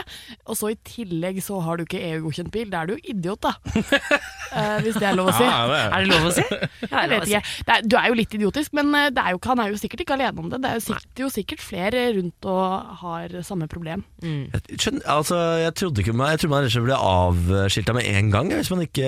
Og 0.48 0.56
så 0.56 0.70
i 0.72 0.78
tillegg 0.88 1.42
så 1.44 1.58
har 1.66 1.76
du 1.76 1.84
ikke 1.84 2.00
EU-godkjent 2.08 2.52
bil. 2.54 2.70
Da 2.72 2.80
er 2.82 2.88
du 2.88 2.94
jo 2.96 3.02
idiot, 3.12 3.44
da. 3.44 3.52
uh, 3.60 4.78
hvis 4.84 4.96
det 4.96 5.08
er 5.10 5.18
lov 5.18 5.28
å 5.28 5.34
si. 5.36 5.44
Ja, 5.44 5.58
det 5.68 5.78
er- 5.82 5.92
Er 5.92 6.06
det 6.06 6.10
lov 6.14 6.28
å 6.30 6.32
si? 6.38 6.46
Ja, 6.92 7.02
Jeg 7.04 7.10
vet 7.12 7.28
ikke. 7.28 7.42
Det 7.68 7.74
er, 7.76 7.84
du 7.92 7.96
er 8.00 8.08
jo 8.08 8.16
litt 8.22 8.34
idiotisk, 8.40 8.72
men 8.80 8.94
eh, 8.96 9.10
det 9.12 9.22
er 9.26 9.34
jo, 9.36 9.40
ikke- 9.42 9.52
han 9.52 9.62
er 9.66 9.68
jo 9.74 9.80
sikkert 9.84 10.04
ikke 10.06 10.16
alene 10.16 10.42
om 10.42 10.48
det. 10.52 10.62
Det 10.64 10.70
er 10.72 10.80
jo 10.80 10.84
sikkert, 10.88 11.22
jo 11.26 11.28
sikkert 11.36 11.62
flere 11.68 12.02
rundt 12.16 12.48
og 12.48 12.96
har 13.02 13.36
samme 13.44 13.68
problem. 13.70 14.04
Jeg, 14.24 14.62
skjønner, 14.80 15.04
altså, 15.18 15.36
jeg 15.66 15.76
trodde 15.82 16.00
ikke 16.04 16.16
man, 16.16 16.32
jeg 16.32 16.42
trodde 16.42 16.54
man 16.56 16.64
rett 16.64 16.72
og 16.72 16.76
slett 16.78 16.88
ble 16.88 16.98
avskilta 17.12 17.96
med 17.96 18.08
en 18.08 18.32
gang 18.32 18.50
hvis 18.56 18.72
man 18.72 18.84
ikke 18.88 19.06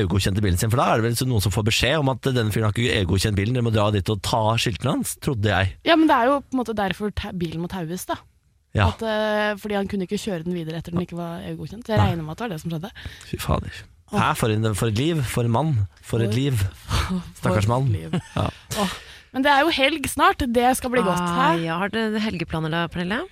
EU-godkjente 0.00 0.42
bilen 0.44 0.58
sin. 0.60 0.72
For 0.74 0.80
da 0.82 0.90
er 0.96 1.00
det 1.02 1.08
vel 1.12 1.30
noen 1.30 1.44
som 1.44 1.54
får 1.54 1.66
beskjed 1.70 2.02
om 2.02 2.10
at 2.12 2.26
denne 2.34 2.50
fyren 2.54 2.63
har 2.68 2.74
ikke 2.76 3.00
EU-godkjent 3.00 3.38
bilen, 3.38 3.56
dere 3.56 3.66
må 3.66 3.72
dra 3.74 3.88
dit 3.94 4.10
og 4.12 4.20
ta 4.24 4.42
skiltene 4.60 4.96
hans, 4.98 5.16
trodde 5.24 5.50
jeg. 5.50 5.74
Ja, 5.86 5.96
men 6.00 6.10
det 6.10 6.16
er 6.16 6.30
jo 6.30 6.38
på 6.42 6.56
en 6.56 6.60
måte 6.62 6.76
derfor 6.78 7.12
bilen 7.36 7.62
må 7.62 7.70
taues, 7.72 8.06
da. 8.10 8.18
Ja. 8.74 8.88
At, 8.90 9.02
eh, 9.06 9.54
fordi 9.62 9.76
han 9.78 9.88
kunne 9.90 10.08
ikke 10.08 10.18
kjøre 10.18 10.42
den 10.46 10.56
videre 10.56 10.80
etter 10.80 10.94
den 10.94 11.04
ikke 11.04 11.18
var 11.18 11.44
EU-godkjent. 11.46 11.88
Jeg 11.88 12.00
regner 12.00 12.24
med 12.26 12.34
at 12.34 12.40
det 12.40 12.46
var 12.48 12.54
det 12.54 12.62
som 12.64 12.72
skjedde. 12.72 12.90
Fy 13.30 13.38
fader. 13.42 13.82
Hæ, 14.14 14.32
for, 14.38 14.50
en, 14.50 14.74
for 14.74 14.90
et 14.90 14.98
liv. 14.98 15.22
For 15.30 15.46
en 15.46 15.54
mann. 15.54 15.72
For 16.02 16.22
et 16.22 16.34
liv. 16.34 16.58
Stakkars 17.38 17.68
mann. 17.70 17.88
liv. 17.94 18.14
Ja. 18.34 18.88
Men 19.34 19.46
det 19.46 19.50
er 19.50 19.64
jo 19.66 19.72
helg 19.74 20.06
snart. 20.10 20.42
Det 20.54 20.68
skal 20.78 20.92
bli 20.92 21.02
godt. 21.02 21.22
Ah, 21.22 21.56
ja, 21.58 21.78
har 21.80 21.90
du 21.90 22.18
helgeplaner 22.22 22.70
da, 22.70 22.84
Pernille? 22.90 23.24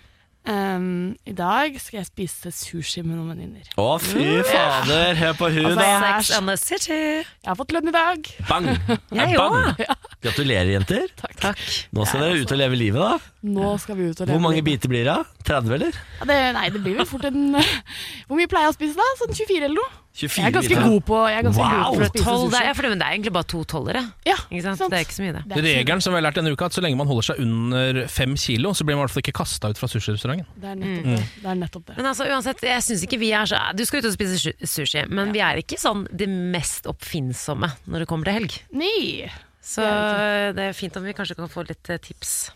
Um, 0.42 1.12
I 1.22 1.30
dag 1.38 1.76
skal 1.78 2.00
jeg 2.00 2.06
spise 2.08 2.50
sushi 2.50 3.04
med 3.06 3.14
noen 3.14 3.28
venninner. 3.30 3.68
Å, 3.78 3.84
fy 4.02 4.24
fader, 4.48 5.14
hør 5.20 5.36
på 5.38 5.50
hun, 5.54 5.68
Altså, 5.68 5.76
da. 5.78 5.84
jeg 5.86 6.02
Sex 6.02 6.32
and 6.38 6.50
the 6.50 6.56
City. 6.58 6.96
Jeg 7.22 7.46
har 7.46 7.58
fått 7.60 7.74
lønn 7.76 7.92
i 7.92 7.94
dag. 7.94 8.26
Bang! 8.48 8.66
Jeg 9.14 9.36
Bang. 9.38 9.54
òg. 9.70 9.84
Gratulerer, 10.26 10.72
jenter. 10.74 11.06
Takk. 11.22 11.62
Nå 11.94 12.08
skal 12.10 12.24
dere 12.26 12.42
ut 12.42 12.54
og 12.56 12.58
leve 12.58 12.80
livet, 12.80 12.98
da. 13.06 13.36
Nå 13.54 13.70
skal 13.82 14.00
vi 14.00 14.10
ut 14.10 14.18
og 14.18 14.26
leve 14.26 14.34
Hvor 14.34 14.42
mange 14.48 14.58
livet. 14.58 14.82
biter 14.82 14.90
blir 14.90 15.06
det? 15.06 15.16
30, 15.46 15.72
eller? 15.78 16.02
Ja, 16.18 16.28
det, 16.32 16.40
nei, 16.58 16.66
det 16.74 16.82
blir 16.88 16.98
vel 16.98 17.08
fort 17.10 17.24
en 17.30 17.40
Hvor 18.26 18.38
mye 18.38 18.50
pleier 18.50 18.66
jeg 18.66 18.74
å 18.74 18.78
spise 18.80 18.98
da? 18.98 19.06
Sånn 19.22 19.34
24 19.38 19.62
eller 19.70 19.78
noe? 19.78 20.01
24 20.12 20.42
Jeg 20.42 20.46
er 20.50 20.52
ganske 20.52 20.76
god 20.84 21.02
på, 21.08 21.18
jeg 21.32 21.38
er 21.38 21.44
ganske 21.46 21.64
god 21.64 21.84
på 21.96 22.02
å 22.04 22.08
spise 22.10 22.24
Tolv, 22.26 22.42
det 22.52 22.58
sushi. 22.58 22.68
er, 22.68 22.74
for 22.76 22.82
det, 22.84 22.90
men 22.92 22.98
det 23.00 23.06
er 23.06 23.14
egentlig 23.16 23.32
bare 23.32 23.48
to 23.48 23.60
tolvere. 23.64 24.02
Ja, 24.28 24.34
ikke 24.52 24.62
sant? 24.66 24.82
Det 24.92 24.98
er 24.98 25.04
ikke 25.06 25.16
så 25.16 25.22
mye, 25.24 25.32
det. 25.48 25.62
Regelen 25.64 26.02
som 26.04 26.12
vi 26.12 26.18
har 26.20 26.24
lært 26.26 26.36
denne 26.36 26.52
uka, 26.52 26.66
at 26.68 26.76
så 26.76 26.82
lenge 26.84 26.98
man 27.00 27.08
holder 27.08 27.26
seg 27.30 27.40
under 27.40 28.00
fem 28.12 28.34
kilo, 28.36 28.74
så 28.76 28.84
blir 28.84 28.98
man 28.98 29.02
i 29.02 29.04
hvert 29.06 29.14
fall 29.16 29.24
ikke 29.24 29.34
kasta 29.40 29.70
ut 29.72 29.80
fra 29.80 29.88
sushirestauranten. 29.88 30.46
Det 30.60 30.68
er 30.68 30.76
nettopp 30.82 31.06
Mm. 31.06 31.16
det. 31.16 31.24
det, 31.42 31.48
er 31.48 31.54
nettopp 31.62 31.86
det. 31.88 31.96
Men 31.96 32.06
altså, 32.12 32.26
uansett, 32.28 32.60
jeg 32.68 32.82
synes 32.84 33.02
ikke 33.08 33.18
vi 33.24 33.30
er 33.32 33.46
så 33.48 33.56
Du 33.74 33.84
skal 33.88 33.98
ut 34.04 34.10
og 34.10 34.12
spise 34.18 34.52
sushi, 34.68 35.06
men 35.08 35.32
vi 35.32 35.40
er 35.40 35.56
ikke 35.64 35.80
sånn 35.80 36.04
det 36.12 36.28
mest 36.28 36.84
oppfinnsomme 36.86 37.72
når 37.88 38.04
det 38.04 38.08
kommer 38.12 38.24
til 38.28 38.36
helg. 38.42 38.58
Nei. 38.72 39.30
Så 39.62 39.80
Det 39.80 40.56
det 40.56 40.64
er 40.68 40.72
fint 40.76 40.96
om 40.98 41.04
vi 41.08 41.12
kanskje 41.16 41.36
kan 41.38 41.48
få 41.48 41.64
litt 41.68 41.88
eh, 41.88 41.96
tips. 42.02 42.50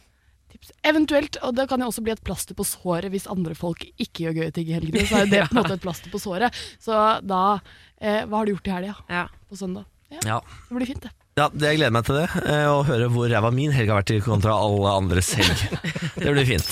Eventuelt, 0.85 1.37
og 1.43 1.55
det 1.57 1.69
kan 1.71 1.81
jo 1.81 1.89
også 1.91 2.03
bli 2.05 2.13
et 2.13 2.23
plaster 2.25 2.55
på 2.55 2.65
såret 2.67 3.11
hvis 3.11 3.27
andre 3.33 3.55
folk 3.59 3.83
ikke 3.99 4.27
gjør 4.27 4.37
gøye 4.43 4.53
ting 4.55 4.69
i 4.69 4.77
helgene. 4.77 5.07
Så 5.09 5.23
er 5.25 5.31
det 5.31 5.41
på 5.49 5.57
en 5.57 5.63
måte 5.63 5.75
et 5.79 5.83
plaster 5.83 6.11
på 6.13 6.21
såret. 6.23 6.55
Så 6.83 6.95
da 7.27 7.61
eh, 8.01 8.23
Hva 8.29 8.39
har 8.43 8.47
du 8.47 8.53
gjort 8.55 8.69
i 8.71 8.75
helga? 8.77 9.25
På 9.51 9.57
søndag? 9.59 9.87
Ja, 10.13 10.21
Ja. 10.37 10.41
Det 10.69 10.77
blir 10.77 10.87
fint, 10.93 11.03
det. 11.03 11.11
Ja, 11.37 11.49
det, 11.53 11.67
Jeg 11.73 11.77
gleder 11.81 11.93
meg 11.93 12.05
til 12.07 12.17
det. 12.21 12.29
eh, 12.47 12.67
Å 12.71 12.85
høre 12.87 13.09
hvor 13.13 13.29
ræva 13.29 13.51
min 13.53 13.73
helg 13.75 13.91
har 13.93 13.99
vært 14.05 14.25
kontra 14.25 14.55
alle 14.57 14.93
andres 15.03 15.33
helg. 15.37 15.67
Det 16.23 16.33
blir 16.33 16.47
fint. 16.49 16.71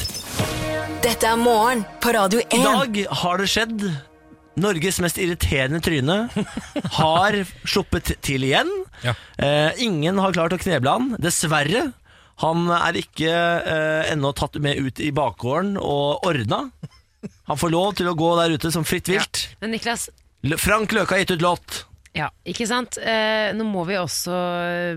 Dette 1.05 1.27
er 1.29 1.37
morgen 1.37 1.83
på 2.01 2.15
Radio 2.17 2.41
1. 2.41 2.55
I 2.55 2.63
dag 2.65 3.01
har 3.25 3.43
det 3.43 3.49
skjedd. 3.53 3.83
Norges 4.57 5.01
mest 5.03 5.19
irriterende 5.19 5.81
tryne 5.83 6.15
har 6.95 7.37
sluppet 7.67 8.15
til 8.25 8.47
igjen. 8.47 8.71
Eh, 9.05 9.73
ingen 9.83 10.21
har 10.23 10.33
klart 10.37 10.55
å 10.55 10.61
kneble 10.63 10.95
han. 10.95 11.11
Dessverre. 11.21 11.89
Han 12.43 12.67
er 12.75 12.97
ikke 12.99 13.31
eh, 13.31 14.11
ennå 14.13 14.33
tatt 14.35 14.57
med 14.63 14.81
ut 14.83 14.99
i 15.01 15.13
bakgården 15.15 15.77
og 15.79 16.25
ordna. 16.27 16.65
Han 17.49 17.57
får 17.61 17.71
lov 17.73 17.95
til 18.01 18.09
å 18.11 18.17
gå 18.19 18.31
der 18.41 18.55
ute 18.59 18.73
som 18.75 18.85
fritt 18.85 19.09
vilt. 19.09 19.45
Men 19.63 19.71
Niklas, 19.77 20.09
L- 20.45 20.59
Frank 20.61 20.93
Løke 20.93 21.15
har 21.15 21.23
gitt 21.23 21.37
ut 21.39 21.45
låt. 21.45 21.85
Ja, 22.15 22.29
ikke 22.47 22.67
sant? 22.71 22.95
Eh, 23.03 23.51
nå 23.59 23.65
må 23.67 23.83
vi 23.89 23.97
også 23.99 24.35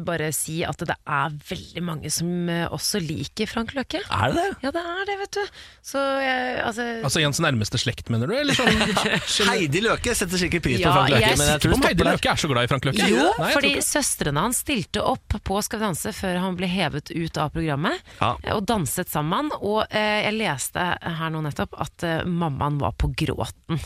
bare 0.06 0.28
si 0.36 0.60
at 0.68 0.78
det 0.86 0.94
er 1.02 1.34
veldig 1.50 1.82
mange 1.86 2.12
som 2.14 2.30
eh, 2.54 2.68
også 2.70 3.00
liker 3.02 3.50
Frank 3.50 3.74
Løkke. 3.74 4.04
Er 4.06 4.36
det 4.36 4.44
det? 4.44 4.52
Ja, 4.68 4.72
det 4.76 4.84
er 4.86 5.08
det, 5.10 5.16
vet 5.24 5.40
du. 5.40 5.56
Så 5.88 6.04
jeg, 6.22 6.60
altså 6.62 6.86
Altså 7.08 7.24
Jens 7.24 7.42
nærmeste 7.42 7.80
slekt, 7.82 8.12
mener 8.14 8.30
du? 8.30 8.36
Eller 8.38 8.54
sånn 8.54 9.50
Heidi 9.52 9.82
Løke 9.82 10.14
setter 10.18 10.38
sikkert 10.42 10.68
pris 10.68 10.78
på 10.84 10.94
Frank 10.94 11.10
Løke. 11.16 11.24
jeg 11.32 11.42
Men 11.42 11.52
jeg 11.56 11.64
tror 11.66 11.76
Om 11.80 11.88
Heidi. 11.88 12.08
Løke 12.12 12.32
er 12.36 12.42
så 12.44 12.52
glad 12.54 12.68
i 12.68 12.72
Frank 12.76 12.88
Løkke? 12.92 13.10
Jo, 13.12 13.28
Nei, 13.42 13.52
fordi 13.58 13.74
søstrene 13.88 14.46
hans 14.46 14.62
stilte 14.64 15.02
opp 15.10 15.38
på 15.48 15.62
Skal 15.66 15.82
vi 15.82 15.88
danse 15.90 16.14
før 16.14 16.38
han 16.46 16.58
ble 16.60 16.70
hevet 16.70 17.12
ut 17.16 17.42
av 17.42 17.50
programmet, 17.58 18.02
Ja. 18.22 18.36
og 18.54 18.62
danset 18.70 19.10
sammen. 19.10 19.50
Og 19.58 19.84
eh, 19.90 20.22
jeg 20.28 20.38
leste 20.38 20.86
her 21.02 21.34
nå 21.34 21.42
nettopp 21.46 21.74
at 21.82 22.06
eh, 22.06 22.22
mammaen 22.28 22.78
var 22.82 22.94
på 23.00 23.10
gråten. 23.18 23.82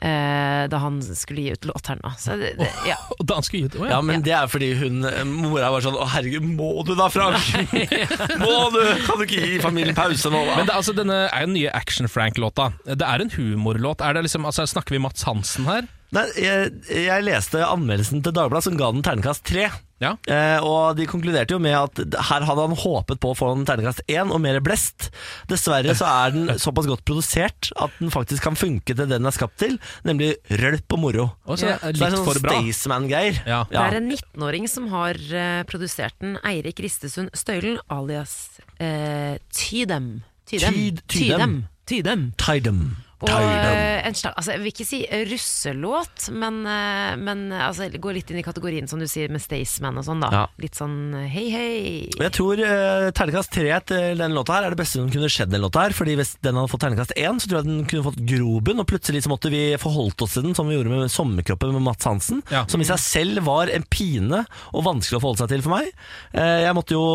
Eh, 0.00 0.64
da 0.72 0.80
han 0.82 0.98
skulle 1.04 1.44
gi 1.44 1.54
ut 1.56 1.68
låt 1.70 1.90
her 1.92 2.00
nå. 2.02 2.12
Så 2.18 2.36
det, 2.40 2.54
det, 2.60 2.70
ja. 2.88 2.96
Oh, 3.20 3.24
da 3.26 3.36
han 3.38 3.46
skulle 3.46 3.62
gi 3.62 3.70
ut, 3.70 3.78
oh, 3.82 3.88
Ja, 3.90 4.00
men 4.04 4.24
det 4.24 4.34
er 4.36 4.48
fordi 4.50 4.72
hun 4.80 5.04
mora 5.28 5.68
var 5.74 5.84
sånn 5.84 5.98
Å 6.00 6.06
herregud, 6.14 6.46
må 6.56 6.70
du 6.88 6.94
da, 6.98 7.10
Frank? 7.12 7.36
må 8.44 8.56
du? 8.74 8.80
Kan 9.06 9.20
du 9.20 9.26
ikke 9.26 9.44
gi 9.44 9.60
familien 9.62 9.96
pause 9.98 10.32
nå, 10.32 10.42
da? 10.48 10.58
Men 10.60 10.70
det, 10.70 10.76
altså, 10.76 10.96
denne 10.96 11.22
er 11.28 11.44
jo 11.44 11.50
den 11.50 11.58
nye 11.58 11.72
Action-Frank-låta. 11.76 12.70
Det 12.88 13.06
er 13.06 13.24
en 13.24 13.32
humorlåt. 13.36 14.04
Er 14.04 14.16
det 14.16 14.26
liksom, 14.28 14.48
altså, 14.48 14.66
snakker 14.70 14.96
vi 14.96 15.02
Mats 15.02 15.26
Hansen 15.28 15.68
her? 15.68 15.88
Nei, 16.16 16.26
jeg, 16.42 16.72
jeg 16.90 17.26
leste 17.26 17.62
anmeldelsen 17.62 18.24
til 18.24 18.34
Dagbladet 18.34 18.66
som 18.66 18.78
ga 18.78 18.90
den 18.94 19.04
terningkast 19.06 19.44
tre. 19.46 19.68
Eh, 20.00 20.64
og 20.64 20.96
de 20.96 21.04
konkluderte 21.08 21.52
jo 21.52 21.60
med 21.60 21.76
at 21.76 22.00
her 22.30 22.46
hadde 22.48 22.62
han 22.64 22.78
håpet 22.80 23.20
på 23.20 23.32
å 23.32 23.36
få 23.36 23.50
en 23.52 23.66
terningkast 23.68 24.00
én 24.08 24.32
og 24.32 24.40
mer 24.42 24.58
blest. 24.64 25.10
Dessverre 25.50 25.94
så 25.96 26.08
er 26.08 26.34
den 26.34 26.54
såpass 26.64 26.88
godt 26.88 27.04
produsert 27.08 27.70
at 27.76 27.94
den 28.00 28.12
faktisk 28.14 28.46
kan 28.48 28.56
funke 28.58 28.94
til 28.94 29.04
det 29.04 29.12
den 29.12 29.28
er 29.28 29.36
skapt 29.36 29.58
til, 29.60 29.76
nemlig 30.08 30.32
rølp 30.62 30.96
og 30.96 31.02
moro. 31.04 31.26
Å, 31.44 31.58
så 31.60 31.74
er 31.74 31.78
Så 31.84 31.92
det 31.98 32.08
er 32.08 32.16
sånn 32.16 32.26
for 32.30 32.42
bra. 32.42 32.56
Staysman-greier. 32.56 33.42
Ja. 33.44 33.60
Det 33.68 33.84
er 33.84 33.98
en 34.00 34.08
19-åring 34.08 34.70
som 34.72 34.88
har 34.94 35.20
uh, 35.20 35.60
produsert 35.68 36.16
den, 36.24 36.38
Eirik 36.48 36.80
Ristesund 36.82 37.30
Støylen, 37.36 37.78
alias 37.92 38.34
uh, 38.80 39.36
Tydem. 39.52 40.10
Tydem. 40.48 40.74
Tydem. 40.74 40.98
Tydem. 41.06 41.54
Tydem. 41.90 42.26
Tidem. 42.40 42.82
Og 43.20 43.30
eh, 43.30 44.00
en 44.06 44.16
slags, 44.16 44.32
altså, 44.38 44.54
jeg 44.54 44.62
vil 44.62 44.70
ikke 44.70 44.86
si 44.88 45.00
russelåt, 45.28 46.28
men, 46.32 46.60
eh, 46.64 47.16
men 47.20 47.42
altså, 47.52 47.88
det 47.92 48.00
går 48.00 48.16
litt 48.16 48.30
inn 48.32 48.40
i 48.40 48.44
kategorien 48.44 48.88
som 48.88 49.00
du 49.00 49.04
sier 49.10 49.32
med 49.32 49.42
Staysman 49.44 50.00
og 50.00 50.06
sånn. 50.06 50.22
da 50.24 50.30
Ja. 50.32 50.42
Litt 50.62 50.78
sånn 50.78 51.12
eh, 51.18 51.26
hei, 51.28 51.46
hei. 51.52 51.74
Jeg 52.16 52.32
tror 52.36 52.62
uh, 52.64 53.10
terningkast 53.16 53.52
tre 53.52 53.68
til 53.84 54.22
denne 54.22 54.36
låta 54.36 54.56
her 54.56 54.68
er 54.68 54.74
det 54.74 54.80
beste 54.80 55.00
som 55.00 55.10
kunne 55.12 55.28
skjedd 55.32 55.52
den 55.52 55.64
låta 55.64 55.84
her. 55.84 55.96
Fordi 55.96 56.16
hvis 56.20 56.32
den 56.40 56.56
hadde 56.56 56.72
fått 56.72 56.84
terningkast 56.86 57.14
én, 57.16 57.42
så 57.42 57.50
tror 57.50 57.60
jeg 57.60 57.68
den 57.68 57.84
kunne 57.90 58.06
fått 58.08 58.24
grobunn. 58.32 58.80
Og 58.80 58.88
plutselig 58.88 59.24
så 59.26 59.32
måtte 59.32 59.52
vi 59.52 59.62
forholdt 59.80 60.24
oss 60.24 60.38
til 60.38 60.48
den 60.48 60.56
som 60.56 60.70
vi 60.70 60.78
gjorde 60.78 60.94
med 60.94 61.12
Sommerkroppen 61.12 61.76
med 61.76 61.84
Mats 61.90 62.08
Hansen. 62.08 62.40
Som 62.72 62.80
i 62.80 62.88
seg 62.88 63.02
selv 63.04 63.44
var 63.48 63.72
en 63.72 63.84
pine 63.90 64.44
og 64.72 64.86
vanskelig 64.86 65.20
å 65.20 65.22
forholde 65.22 65.44
seg 65.44 65.52
til 65.52 65.66
for 65.66 65.76
meg. 65.76 65.92
Uh, 66.32 66.60
jeg 66.64 66.76
måtte 66.78 66.96
jo 66.96 67.06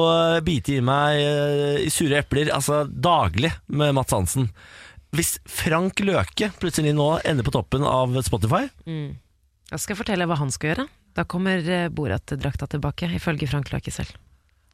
bite 0.46 0.78
i 0.78 0.86
meg 0.86 1.22
uh, 1.26 1.76
i 1.82 1.92
sure 1.94 2.22
epler 2.22 2.54
altså 2.54 2.84
daglig 2.86 3.56
med 3.74 3.96
Mats 3.98 4.14
Hansen. 4.14 4.52
Hvis 5.16 5.38
Frank 5.48 6.02
Løke 6.04 6.52
plutselig 6.60 6.92
nå 6.98 7.08
ender 7.28 7.46
på 7.48 7.54
toppen 7.56 7.86
av 7.88 8.16
Spotify 8.26 8.68
Mm. 8.86 9.16
Da 9.66 9.80
skal 9.82 9.96
jeg 9.96 10.04
fortelle 10.04 10.28
hva 10.30 10.36
han 10.38 10.52
skal 10.54 10.70
gjøre. 10.70 10.84
Da 11.18 11.24
kommer 11.26 11.58
eh, 11.58 11.88
Borat-drakta 11.90 12.68
tilbake, 12.70 13.08
ifølge 13.18 13.48
Frank 13.50 13.72
Løke 13.74 13.90
selv. 13.90 14.12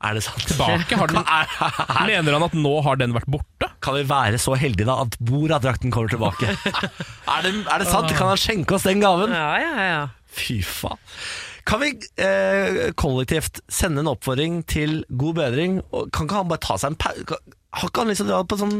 Er 0.03 0.17
det 0.17 0.23
sant? 0.25 0.43
Tilbake? 0.49 0.97
Har 0.97 1.11
den, 1.13 1.21
mener 2.09 2.35
han 2.35 2.45
at 2.47 2.57
nå 2.57 2.73
har 2.83 2.97
den 2.99 3.13
vært 3.15 3.29
borte? 3.31 3.69
Kan 3.85 3.95
vi 3.95 4.03
være 4.09 4.39
så 4.41 4.57
heldige 4.59 4.89
da 4.89 4.97
at 5.05 5.15
Borat-drakten 5.21 5.93
kommer 5.93 6.11
tilbake? 6.11 6.49
er, 7.35 7.45
det, 7.45 7.53
er 7.61 7.83
det 7.83 7.87
sant? 7.87 8.11
Kan 8.17 8.33
han 8.33 8.41
skjenke 8.41 8.75
oss 8.75 8.89
den 8.89 9.03
gaven? 9.03 9.31
Ja, 9.31 9.53
ja, 9.61 9.87
ja. 9.87 10.03
Fy 10.31 10.59
faen. 10.65 10.99
Kan 11.69 11.83
vi 11.83 11.93
eh, 12.19 12.89
kollektivt 12.97 13.61
sende 13.71 14.01
en 14.01 14.09
oppfordring 14.11 14.63
til 14.67 15.03
god 15.07 15.37
bedring? 15.37 15.79
Og 15.93 16.09
kan 16.11 16.25
ikke 16.25 16.41
han 16.41 16.49
bare 16.49 16.65
ta 16.65 16.79
seg 16.81 16.95
en 16.95 17.01
pause? 17.05 17.39
Har 17.71 17.91
ikke 17.91 18.03
han 18.03 18.11
lyst 18.11 18.23
til 18.25 18.27
å 18.27 18.33
dra 18.33 18.43
på 18.49 18.59
sånn 18.59 18.79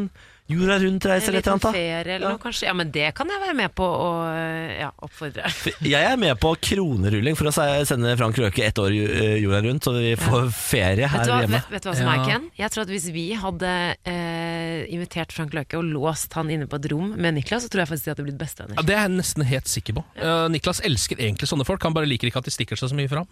jorda 0.51 0.77
rundt-reise 0.83 1.29
eller 1.31 1.41
et 1.41 1.47
eller 1.47 1.57
annet? 1.57 1.65
da? 1.65 1.71
ferie 1.75 2.15
eller 2.15 2.25
noe, 2.27 2.39
kanskje. 2.41 2.67
Ja, 2.69 2.75
men 2.77 2.91
det 2.93 3.07
kan 3.17 3.31
jeg 3.31 3.41
være 3.43 3.55
med 3.57 3.73
på 3.77 3.87
å 3.87 4.09
eh, 4.29 4.73
ja, 4.81 4.89
oppfordre. 5.07 5.51
Jeg 5.91 6.07
er 6.07 6.19
med 6.21 6.37
på 6.41 6.53
kronerulling 6.69 7.37
for 7.39 7.49
å 7.49 7.53
sende 7.87 8.13
Frank 8.19 8.39
Røke 8.41 8.65
ett 8.65 8.81
år 8.81 8.95
eh, 8.95 9.37
jorda 9.41 9.61
rundt, 9.65 9.87
så 9.87 9.95
vi 9.97 10.13
får 10.19 10.49
ferie 10.55 11.09
her 11.09 11.23
vet 11.25 11.31
hva, 11.31 11.39
hjemme. 11.45 11.61
vet, 11.61 11.75
vet 11.75 11.85
du 11.85 11.91
hva 11.91 11.95
som 11.97 12.11
er, 12.11 12.23
Ken? 12.27 12.49
Jeg 12.59 12.73
tror 12.73 12.85
at 12.85 12.91
Hvis 12.91 13.07
vi 13.15 13.27
hadde 13.39 13.75
eh, 14.07 14.81
invitert 14.93 15.35
Frank 15.35 15.55
Løke 15.57 15.79
og 15.79 15.87
låst 15.87 16.35
han 16.37 16.51
inne 16.53 16.67
på 16.69 16.79
et 16.79 16.89
rom 16.91 17.13
med 17.17 17.37
Niklas, 17.37 17.65
så 17.65 17.71
tror 17.71 17.85
jeg 17.85 17.93
faktisk 17.93 18.09
de 18.09 18.13
hadde 18.15 18.27
blitt 18.27 18.41
bestevenner. 18.41 18.79
Ja, 18.79 18.87
Det 18.87 18.97
er 18.97 19.07
jeg 19.07 19.15
nesten 19.17 19.47
helt 19.47 19.71
sikker 19.71 19.99
på. 19.99 20.05
Uh, 20.19 20.47
Niklas 20.51 20.83
elsker 20.87 21.19
egentlig 21.19 21.49
sånne 21.51 21.67
folk, 21.67 21.83
han 21.85 21.95
bare 21.95 22.09
liker 22.09 22.29
ikke 22.29 22.43
at 22.43 22.49
de 22.49 22.53
stikker 22.53 22.79
seg 22.79 22.91
så 22.91 22.97
mye 22.97 23.11
fram. 23.11 23.29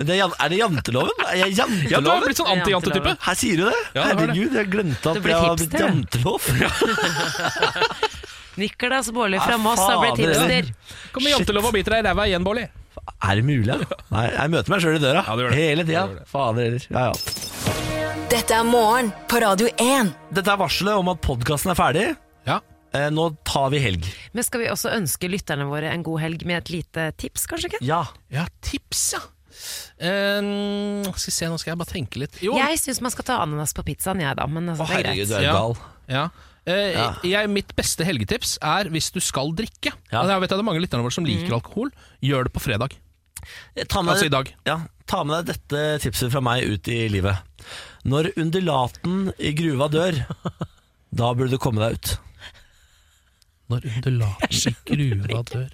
Det 0.00 0.14
er, 0.16 0.32
er 0.32 0.48
det 0.52 0.56
janteloven? 0.60 1.12
Er 1.26 1.36
jeg 1.42 1.52
janteloven? 1.58 1.90
Ja, 1.92 1.98
du 2.00 2.08
har 2.08 2.22
blitt 2.24 2.38
sånn 2.40 2.48
anti-jantetype. 2.54 3.12
Her 3.26 3.36
sier 3.36 3.60
du 3.60 3.64
det? 3.68 3.76
Ja, 3.92 4.00
det. 4.00 4.04
Herregud, 4.08 4.56
jeg 4.56 4.70
glemte 4.72 5.12
at 5.12 5.28
jeg 5.28 5.36
har 5.36 5.58
blitt 5.60 5.76
jantelov. 5.76 6.40
Niklas 8.60 9.08
Baarli 9.14 9.38
fra 9.40 9.54
Ja, 9.56 9.60
Moss 9.62 9.80
har 9.84 10.00
blitt 10.02 10.18
hipster. 10.24 10.72
Kommer 11.14 11.30
jantelov 11.36 11.68
og 11.70 11.76
biter 11.76 11.90
deg 11.96 12.04
i 12.04 12.06
ræva 12.08 12.26
igjen, 12.30 12.44
Baarli. 12.48 12.64
Er 13.28 13.34
det 13.40 13.44
mulig? 13.44 13.76
Ja? 13.76 14.00
Nei, 14.14 14.24
jeg 14.34 14.52
møter 14.56 14.72
meg 14.74 14.82
sjøl 14.84 14.96
i 14.96 15.02
døra 15.04 15.20
hele 15.54 15.84
tida. 15.88 16.06
Fader 16.32 16.62
heller. 16.66 16.82
Ja, 16.88 17.00
ja. 17.10 17.14
Dette 18.30 18.52
er 18.56 18.64
morgen 18.66 19.08
på 19.28 19.40
Radio 19.42 19.68
1. 19.74 20.12
Dette 20.32 20.52
er 20.54 20.58
varselet 20.60 20.94
om 20.96 21.08
at 21.12 21.20
podkasten 21.24 21.72
er 21.74 21.78
ferdig. 21.78 22.08
Eh, 22.90 23.06
nå 23.14 23.28
tar 23.46 23.68
vi 23.70 23.78
helg. 23.82 24.06
Men 24.34 24.42
skal 24.46 24.64
vi 24.64 24.70
også 24.70 24.90
ønske 24.96 25.28
lytterne 25.30 25.66
våre 25.70 25.92
en 25.94 26.02
god 26.06 26.18
helg 26.24 26.40
med 26.48 26.56
et 26.64 26.70
lite 26.74 27.02
tips, 27.22 27.44
kanskje? 27.50 27.68
Ken? 27.76 27.84
Ja. 27.86 28.00
Ja, 28.34 28.44
tips, 28.66 29.02
ja. 29.14 29.20
Eh, 30.00 30.40
skal 31.14 31.30
vi 31.30 31.34
se, 31.36 31.48
nå 31.50 31.58
skal 31.60 31.72
jeg 31.74 31.80
bare 31.82 31.92
tenke 31.92 32.22
litt. 32.22 32.38
Jo. 32.44 32.54
Jeg 32.58 32.78
syns 32.82 33.00
man 33.04 33.12
skal 33.14 33.26
ta 33.28 33.40
ananas 33.44 33.74
på 33.76 33.84
pizzaen, 33.86 34.20
jeg 34.22 34.36
da. 34.38 34.46
Men 34.50 34.70
altså, 34.72 34.86
det 34.88 35.00
er 35.04 35.10
greit. 35.10 35.44
Ja. 35.44 35.58
Ja. 36.10 36.24
Eh, 36.70 36.96
Jeg, 37.24 37.48
mitt 37.50 37.70
beste 37.76 38.04
helgetips 38.04 38.58
er 38.62 38.90
hvis 38.92 39.10
du 39.14 39.20
skal 39.24 39.52
drikke. 39.56 39.92
Altså, 40.12 40.34
jeg 40.34 40.40
vet 40.44 40.50
at 40.52 40.58
det 40.58 40.64
er 40.64 40.68
mange 40.68 40.82
lytterne 40.84 41.02
våre 41.06 41.14
som 41.16 41.24
liker 41.24 41.48
Mm. 41.48 41.58
alkohol. 41.60 41.90
Gjør 42.22 42.44
det 42.48 42.52
på 42.52 42.60
fredag. 42.60 42.96
Ta 43.88 44.02
med, 44.02 44.12
Altså 44.14 44.26
i 44.26 44.32
dag. 44.32 44.50
Ja, 44.68 44.80
ta 45.08 45.22
med 45.24 45.46
deg 45.46 45.54
dette 45.56 46.00
tipset 46.04 46.30
fra 46.30 46.40
meg 46.44 46.64
ut 46.68 46.86
i 46.92 47.08
livet. 47.08 47.38
Når 48.04 48.32
undulaten 48.36 49.32
i 49.40 49.52
gruva 49.56 49.88
dør, 49.90 50.18
da 51.12 51.32
burde 51.34 51.50
du 51.50 51.58
komme 51.58 51.80
deg 51.80 51.96
ut. 51.96 52.18
Når 53.70 53.84
undulaten 53.86 54.74
i 54.90 55.08
gruva 55.10 55.42
dør 55.46 55.68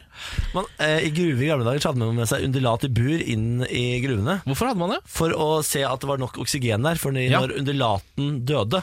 Man, 0.55 0.65
eh, 0.79 0.99
I 1.09 1.11
gruve 1.17 1.43
i 1.45 1.49
gamle 1.51 1.65
dager 1.67 1.81
så 1.83 1.91
hadde 1.93 2.03
man 2.05 2.15
med 2.19 2.29
seg 2.31 2.45
undulat 2.47 2.85
i 2.85 2.91
bur 2.93 3.21
inn 3.25 3.65
i 3.69 3.85
gruvene. 4.05 4.39
Hvorfor 4.47 4.71
hadde 4.71 4.81
man 4.85 4.95
det? 4.95 5.01
For 5.09 5.33
å 5.33 5.49
se 5.65 5.83
at 5.89 6.01
det 6.05 6.09
var 6.09 6.19
nok 6.23 6.39
oksygen 6.45 6.85
der. 6.87 6.97
For 7.01 7.13
når 7.17 7.31
Ja. 7.31 7.41
når 7.41 7.57
undulaten 7.61 8.45
døde, 8.49 8.83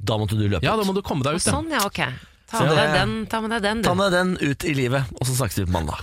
da 0.00 0.16
måtte 0.20 0.38
du 0.38 0.46
løpe 0.48 0.62
Ja, 0.64 0.76
da 0.76 0.82
ut. 0.82 0.86
må 0.88 0.94
du 0.94 1.02
komme 1.02 1.22
deg 1.24 1.34
ut. 1.40 1.44
ja. 1.46 1.52
sånn, 1.52 1.70
ja, 1.70 1.82
ok. 1.84 2.00
Ta 2.50 2.58
Så 2.58 2.66
med 2.66 2.76
det- 2.76 2.76
deg 2.76 2.94
den, 3.00 3.26
ta 3.26 3.40
med 3.40 3.50
deg 3.50 3.62
den, 3.62 3.82
du. 3.82 3.94
Med 3.94 4.12
den 4.12 4.36
ut 4.40 4.64
i 4.64 4.74
livet, 4.74 5.04
og 5.20 5.26
så 5.26 5.36
snakkes 5.40 5.56
vi 5.60 5.64
på 5.66 5.72
mandag. 5.76 6.00